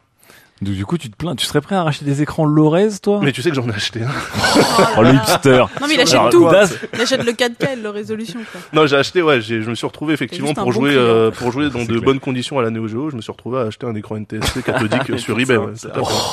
Donc, 0.61 0.75
du 0.75 0.85
coup, 0.85 0.99
tu 0.99 1.09
te 1.11 1.17
plains. 1.17 1.37
Tu 1.37 1.47
serais 1.47 1.61
prêt 1.61 1.77
à 1.77 1.85
racheter 1.85 2.05
des 2.05 2.21
écrans 2.23 2.45
Lorez, 2.45 2.89
toi? 3.03 3.21
Mais 3.23 3.31
tu 3.33 3.43
sais 3.43 3.51
que 3.51 3.55
j'en 3.57 3.69
ai 3.69 3.75
acheté 3.75 4.03
un. 4.03 4.09
Oh, 4.97 5.03
le 5.03 5.11
hipster. 5.15 5.65
Non, 5.81 5.87
mais 5.87 5.95
il 5.95 6.01
achète 6.01 6.15
Alors, 6.15 6.31
tout. 6.31 6.49
Das, 6.51 6.75
Il 6.95 7.01
achète 7.01 7.25
le 7.25 7.33
4K 7.33 7.73
et 7.79 7.83
la 7.83 7.91
résolution, 7.93 8.41
quoi. 8.51 8.61
Non, 8.73 8.87
j'ai 8.87 8.97
acheté, 8.97 9.23
ouais, 9.23 9.41
j'ai- 9.41 9.63
je 9.63 9.71
me 9.71 9.75
suis 9.75 9.87
retrouvé 9.87 10.15
effectivement 10.15 10.51
un 10.51 10.55
pour 10.55 10.65
bon 10.65 10.73
jouer, 10.73 10.95
euh, 10.97 11.31
pour 11.31 11.53
jouer 11.53 11.69
dans 11.71 11.81
de 11.81 11.85
clair. 11.87 12.01
bonnes 12.03 12.19
conditions 12.21 12.59
à 12.59 12.63
la 12.63 12.71
Neo 12.71 12.89
Geo. 12.89 13.11
Je 13.11 13.17
me 13.17 13.21
suis 13.21 13.31
retrouvé 13.31 13.59
à 13.59 13.63
acheter 13.63 13.87
un 13.87 13.95
écran 13.95 14.17
NTSC 14.17 14.63
cathodique 14.65 15.19
sur 15.19 15.39
eBay. 15.39 15.57
ouais. 15.57 15.73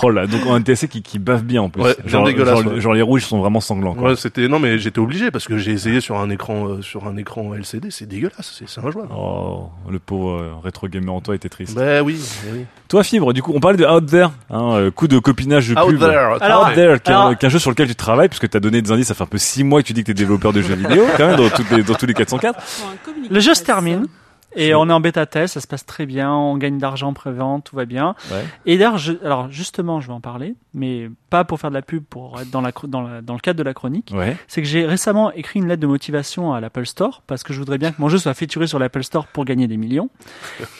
Oh 0.03 0.09
là, 0.09 0.25
donc 0.27 0.45
en 0.47 0.57
NTSC 0.59 0.87
qui, 0.87 1.01
qui 1.01 1.19
bave 1.19 1.43
bien 1.43 1.61
en 1.63 1.69
plus. 1.69 1.81
Ouais, 1.83 1.95
genre, 2.05 2.25
dégueulasse, 2.25 2.61
genre, 2.63 2.73
ouais. 2.73 2.81
genre 2.81 2.93
les 2.93 3.01
rouges 3.01 3.25
sont 3.25 3.39
vraiment 3.39 3.59
sanglants. 3.61 3.93
Quoi. 3.93 4.09
Ouais, 4.11 4.15
c'était 4.15 4.47
non, 4.47 4.59
mais 4.59 4.79
j'étais 4.79 4.99
obligé 4.99 5.29
parce 5.31 5.45
que 5.47 5.57
j'ai 5.57 5.71
essayé 5.71 6.01
sur 6.01 6.17
un 6.17 6.29
écran, 6.29 6.67
euh, 6.67 6.81
sur 6.81 7.07
un 7.07 7.17
écran 7.17 7.53
LCD, 7.53 7.89
c'est 7.91 8.05
dégueulasse, 8.07 8.55
c'est 8.57 8.67
c'est 8.69 8.83
injouable. 8.83 9.09
Oh, 9.15 9.69
le 9.89 9.99
pauvre 9.99 10.31
euh, 10.41 10.51
rétro 10.63 10.87
gamer 10.87 11.13
en 11.13 11.21
toi 11.21 11.35
était 11.35 11.49
triste. 11.49 11.75
Bah 11.75 12.01
oui, 12.01 12.19
bah 12.45 12.51
oui. 12.53 12.65
Toi, 12.87 13.03
Fibre, 13.03 13.33
du 13.33 13.41
coup, 13.41 13.51
on 13.55 13.59
parlait 13.59 13.77
de 13.77 13.85
Out 13.85 14.05
There, 14.15 14.29
hein, 14.49 14.71
euh, 14.75 14.91
coup 14.91 15.07
de 15.07 15.19
copinage 15.19 15.69
de 15.69 15.73
Out 15.79 15.89
pub. 15.89 15.99
there. 15.99 16.33
Out 16.35 16.39
There, 16.73 16.99
qui 17.01 17.11
est 17.11 17.13
un- 17.13 17.19
alors- 17.21 17.37
qui 17.37 17.45
est 17.45 17.47
un 17.47 17.49
jeu 17.49 17.59
sur 17.59 17.69
lequel 17.71 17.87
tu 17.87 17.95
travailles, 17.95 18.29
puisque 18.29 18.49
tu 18.49 18.57
as 18.57 18.59
donné 18.59 18.81
des 18.81 18.91
indices, 18.91 19.07
ça 19.07 19.13
fait 19.13 19.23
un 19.23 19.27
peu 19.27 19.37
6 19.37 19.63
mois 19.63 19.81
que 19.81 19.87
tu 19.87 19.93
dis 19.93 20.01
que 20.01 20.05
tu 20.07 20.11
es 20.11 20.13
développeur 20.15 20.53
de 20.53 20.61
jeux 20.61 20.75
vidéo, 20.75 21.05
quand 21.17 21.27
même, 21.27 21.35
dans, 21.37 21.49
toutes 21.49 21.69
les, 21.71 21.83
dans 21.83 21.93
tous 21.95 22.05
les 22.05 22.13
404. 22.13 22.59
Pour 22.59 22.87
un 22.89 22.95
communiqué 23.03 23.33
Le 23.33 23.39
jeu 23.39 23.53
se 23.53 23.63
termine. 23.63 24.05
Et 24.57 24.73
on 24.73 24.89
est 24.89 24.93
en 24.93 25.01
bêta 25.01 25.25
test, 25.25 25.55
ça 25.55 25.59
se 25.59 25.67
passe 25.67 25.85
très 25.85 26.05
bien, 26.05 26.31
on 26.31 26.55
gagne 26.57 26.77
d'argent 26.77 27.09
en 27.09 27.13
pré-vente, 27.13 27.65
tout 27.65 27.75
va 27.75 27.83
bien. 27.83 28.15
Ouais. 28.31 28.45
Et 28.65 28.77
d'ailleurs, 28.77 28.95
alors 29.25 29.51
justement, 29.51 29.99
je 29.99 30.07
vais 30.07 30.13
en 30.13 30.21
parler, 30.21 30.55
mais 30.73 31.09
pas 31.29 31.43
pour 31.43 31.59
faire 31.59 31.71
de 31.71 31.75
la 31.75 31.81
pub, 31.81 32.05
pour 32.09 32.39
être 32.39 32.51
dans, 32.51 32.61
la, 32.61 32.71
chro- 32.71 32.87
dans, 32.87 33.01
la- 33.01 33.21
dans 33.21 33.33
le 33.33 33.41
cadre 33.41 33.57
de 33.57 33.63
la 33.63 33.73
chronique. 33.73 34.11
Ouais. 34.15 34.37
C'est 34.47 34.61
que 34.61 34.67
j'ai 34.69 34.85
récemment 34.85 35.29
écrit 35.33 35.59
une 35.59 35.67
lettre 35.67 35.81
de 35.81 35.87
motivation 35.87 36.53
à 36.53 36.61
l'Apple 36.61 36.85
Store 36.85 37.21
parce 37.27 37.43
que 37.43 37.51
je 37.51 37.59
voudrais 37.59 37.77
bien 37.77 37.91
que 37.91 37.97
mon 37.99 38.07
jeu 38.07 38.17
soit 38.17 38.33
featuré 38.33 38.65
sur 38.65 38.79
l'Apple 38.79 39.03
Store 39.03 39.27
pour 39.27 39.43
gagner 39.43 39.67
des 39.67 39.75
millions. 39.75 40.09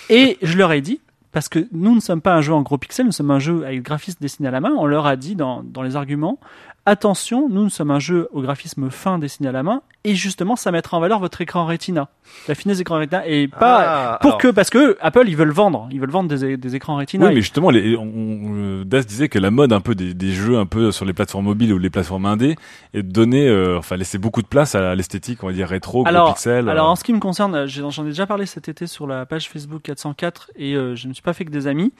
Et 0.09 0.37
je 0.41 0.57
leur 0.57 0.71
ai 0.71 0.79
dit, 0.79 1.01
parce 1.35 1.49
que 1.49 1.67
nous 1.73 1.93
ne 1.93 1.99
sommes 1.99 2.21
pas 2.21 2.33
un 2.33 2.39
jeu 2.39 2.53
en 2.53 2.61
gros 2.61 2.77
pixels, 2.77 3.05
nous 3.05 3.11
sommes 3.11 3.29
un 3.29 3.39
jeu 3.39 3.65
avec 3.65 3.81
graphisme 3.81 4.19
dessiné 4.21 4.47
à 4.47 4.51
la 4.51 4.61
main, 4.61 4.71
on 4.77 4.85
leur 4.85 5.05
a 5.05 5.17
dit 5.17 5.35
dans, 5.35 5.63
dans 5.63 5.81
les 5.81 5.97
arguments, 5.97 6.39
attention, 6.85 7.47
nous, 7.49 7.63
nous 7.63 7.69
sommes 7.69 7.91
un 7.91 7.99
jeu 7.99 8.27
au 8.31 8.41
graphisme 8.41 8.89
fin 8.89 9.17
dessiné 9.19 9.49
à 9.49 9.51
la 9.51 9.63
main, 9.63 9.81
et 10.03 10.13
justement, 10.13 10.55
ça 10.55 10.71
mettra 10.71 10.97
en 10.97 10.99
valeur 10.99 11.19
votre 11.19 11.41
écran 11.41 11.65
Retina, 11.65 12.09
la 12.47 12.53
finesse 12.53 12.77
d'écran 12.77 12.95
Retina, 12.99 13.25
et 13.27 13.47
pas 13.47 14.13
Ah, 14.13 14.17
pour 14.21 14.31
alors, 14.31 14.37
que 14.39 14.47
parce 14.49 14.69
que 14.69 14.95
Apple 15.01 15.23
ils 15.27 15.35
veulent 15.35 15.49
vendre, 15.51 15.87
ils 15.91 15.99
veulent 15.99 16.11
vendre 16.11 16.29
des, 16.35 16.57
des 16.57 16.75
écrans 16.75 16.95
Retina. 16.97 17.25
Oui, 17.27 17.33
mais 17.35 17.41
justement, 17.41 17.71
les, 17.71 17.95
on, 17.97 18.03
on- 18.03 18.53
euh, 18.55 18.83
Das 18.85 19.05
disait 19.07 19.29
que 19.29 19.39
la 19.39 19.49
mode 19.49 19.73
un 19.73 19.81
peu 19.81 19.95
des, 19.95 20.13
des 20.13 20.31
jeux 20.31 20.57
un 20.59 20.67
peu 20.67 20.91
sur 20.91 21.05
les 21.05 21.13
plateformes 21.13 21.45
mobiles 21.45 21.73
ou 21.73 21.79
les 21.79 21.89
plateformes 21.89 22.27
indées 22.27 22.55
est 22.93 23.01
de 23.01 23.11
donner, 23.11 23.47
euh, 23.47 23.79
enfin 23.79 23.95
laisser 23.97 24.19
beaucoup 24.19 24.43
de 24.43 24.47
place 24.47 24.75
à 24.75 24.93
l'esthétique, 24.93 25.43
on 25.43 25.47
va 25.47 25.53
dire 25.53 25.67
rétro, 25.67 26.03
gros 26.03 26.07
alors, 26.07 26.35
pixels. 26.35 26.69
alors 26.69 26.87
euh. 26.87 26.91
en 26.91 26.95
ce 26.95 27.03
qui 27.03 27.13
me 27.13 27.19
concerne, 27.19 27.65
j'en 27.65 27.89
ai 28.03 28.09
déjà 28.09 28.27
parlé 28.27 28.45
cet 28.45 28.69
été 28.69 28.85
sur 28.85 29.07
la 29.07 29.25
page 29.25 29.49
Facebook 29.49 29.81
404 29.81 30.51
et 30.55 30.75
euh, 30.75 30.95
je 30.95 31.05
ne 31.05 31.09
me 31.09 31.13
suis 31.15 31.23
pas 31.23 31.33
fait 31.33 31.45
que 31.45 31.51
des 31.51 31.65
amis, 31.65 31.91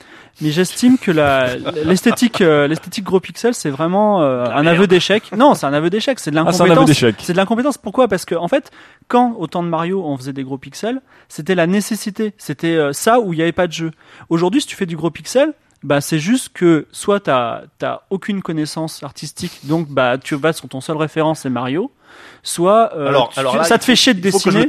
mais 0.42 0.52
j'estime 0.52 1.00
que 1.00 1.10
la 1.12 1.56
l'esthétique 1.86 2.42
euh, 2.42 2.68
l'esthétique 2.68 3.04
gros 3.04 3.20
pixels 3.20 3.56
c'est 3.56 3.72
vraiment 3.72 4.22
euh, 4.22 4.46
un 4.46 4.66
aveu 4.76 4.88
d'échec. 4.88 5.32
Non, 5.36 5.54
c'est 5.54 5.66
un 5.66 5.74
aveu 5.74 5.90
d'échec, 5.90 6.20
c'est 6.20 6.32
de 6.32 6.38
ah, 6.38 6.44
l'incompétence. 6.44 6.92
C'est 7.20 7.34
de 7.34 7.38
l'incompétence. 7.38 7.78
Pourquoi? 7.78 8.08
Parce 8.08 8.26
que 8.26 8.36
en 8.36 8.48
fait, 8.48 8.72
quand 9.08 9.36
au 9.38 9.48
temps 9.48 9.64
de 9.64 9.70
Mario 9.70 10.04
on 10.06 10.18
faisait 10.18 10.34
des 10.34 10.44
gros 10.44 10.58
pixels, 10.58 11.02
c'était 11.30 11.56
la 11.56 11.68
nécessité. 11.68 12.34
C'était 12.38 12.76
euh, 12.76 12.94
ça 12.94 13.20
où 13.20 13.34
il 13.34 13.38
n'y 13.38 13.42
avait 13.42 13.52
pas 13.52 13.68
de 13.68 13.74
jeu. 13.74 13.92
Aujourd'hui, 14.30 14.62
si 14.62 14.68
tu 14.68 14.76
fais 14.76 14.86
du 14.86 14.96
gros 14.96 15.12
pixel, 15.12 15.54
bah 15.86 16.02
c'est 16.02 16.20
juste 16.20 16.50
que 16.54 16.88
soit 16.92 17.20
t'as 17.22 17.62
t'as 17.80 18.00
aucune 18.10 18.42
connaissance 18.42 19.04
artistique, 19.04 19.60
donc 19.64 19.88
bah 19.88 20.18
tu 20.22 20.36
vas 20.36 20.52
sur 20.52 20.68
ton 20.68 20.82
seul 20.82 20.98
référence 20.98 21.42
c'est 21.42 21.50
Mario, 21.50 21.92
soit 22.44 22.92
euh, 22.96 23.08
Alors, 23.08 23.30
tu- 23.30 23.40
alors 23.40 23.56
là, 23.56 23.64
ça 23.64 23.78
te 23.78 23.84
fait 23.86 23.96
chier 23.96 24.14
de 24.14 24.20
Il 24.26 24.32
faut 24.32 24.40
que 24.40 24.52
je 24.52 24.58
dessiner. 24.58 24.68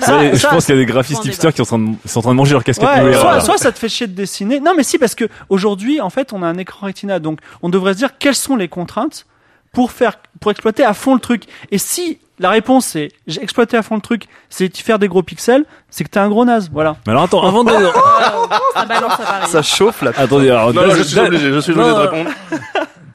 Ça- 0.00 0.16
Ouais, 0.18 0.30
je 0.32 0.36
ça- 0.38 0.48
pense 0.50 0.66
qu'il 0.66 0.74
y 0.74 0.78
a 0.78 0.80
des 0.80 0.86
graphistes 0.86 1.24
hipsters 1.24 1.52
qui 1.54 1.64
sont 1.64 1.74
en, 1.76 1.78
train 1.78 1.78
de, 1.78 1.96
sont 2.08 2.18
en 2.18 2.22
train 2.22 2.30
de 2.32 2.36
manger 2.36 2.52
leur 2.52 2.64
casquette 2.64 2.88
Ouais, 2.88 3.14
soit, 3.14 3.40
soit 3.40 3.58
ça 3.58 3.70
te 3.72 3.78
fait 3.78 3.88
chier 3.88 4.06
de 4.08 4.14
dessiner. 4.14 4.58
Non, 4.60 4.72
mais 4.76 4.82
si, 4.82 4.98
parce 4.98 5.14
que 5.14 5.28
aujourd'hui, 5.48 6.00
en 6.00 6.10
fait, 6.10 6.32
on 6.32 6.42
a 6.42 6.46
un 6.46 6.58
écran 6.58 6.86
Retina, 6.88 7.18
donc 7.20 7.38
on 7.62 7.68
devrait 7.68 7.92
se 7.94 7.98
dire 7.98 8.18
quelles 8.18 8.34
sont 8.34 8.56
les 8.56 8.68
contraintes 8.68 9.26
pour 9.72 9.92
faire, 9.92 10.16
pour 10.40 10.50
exploiter 10.50 10.84
à 10.84 10.94
fond 10.94 11.14
le 11.14 11.20
truc. 11.20 11.44
Et 11.70 11.78
si 11.78 12.18
la 12.38 12.50
réponse 12.50 12.96
est 12.96 13.10
j'ai 13.26 13.42
exploité 13.42 13.76
à 13.76 13.82
fond 13.82 13.94
le 13.94 14.00
truc, 14.00 14.24
c'est 14.50 14.74
faire 14.76 14.98
des 14.98 15.08
gros 15.08 15.22
pixels, 15.22 15.64
c'est 15.90 16.04
que 16.04 16.10
t'es 16.10 16.20
un 16.20 16.28
gros 16.28 16.44
naze. 16.44 16.70
Voilà. 16.72 16.96
Mais 17.06 17.12
alors 17.12 17.24
attends, 17.24 17.46
avant 17.46 17.64
de... 17.64 17.70
Ça 17.70 18.84
balance 18.84 19.12
à 19.12 19.16
Paris. 19.24 19.46
Ça 19.48 19.62
chauffe 19.62 20.02
là. 20.02 20.12
Attendez, 20.16 20.50
alors, 20.50 20.72
Non, 20.74 20.82
je 20.90 21.02
suis 21.02 21.18
obligé, 21.18 21.52
je 21.52 21.58
suis 21.60 21.72
obligé 21.72 21.88
de 21.88 22.24
non. 22.24 22.30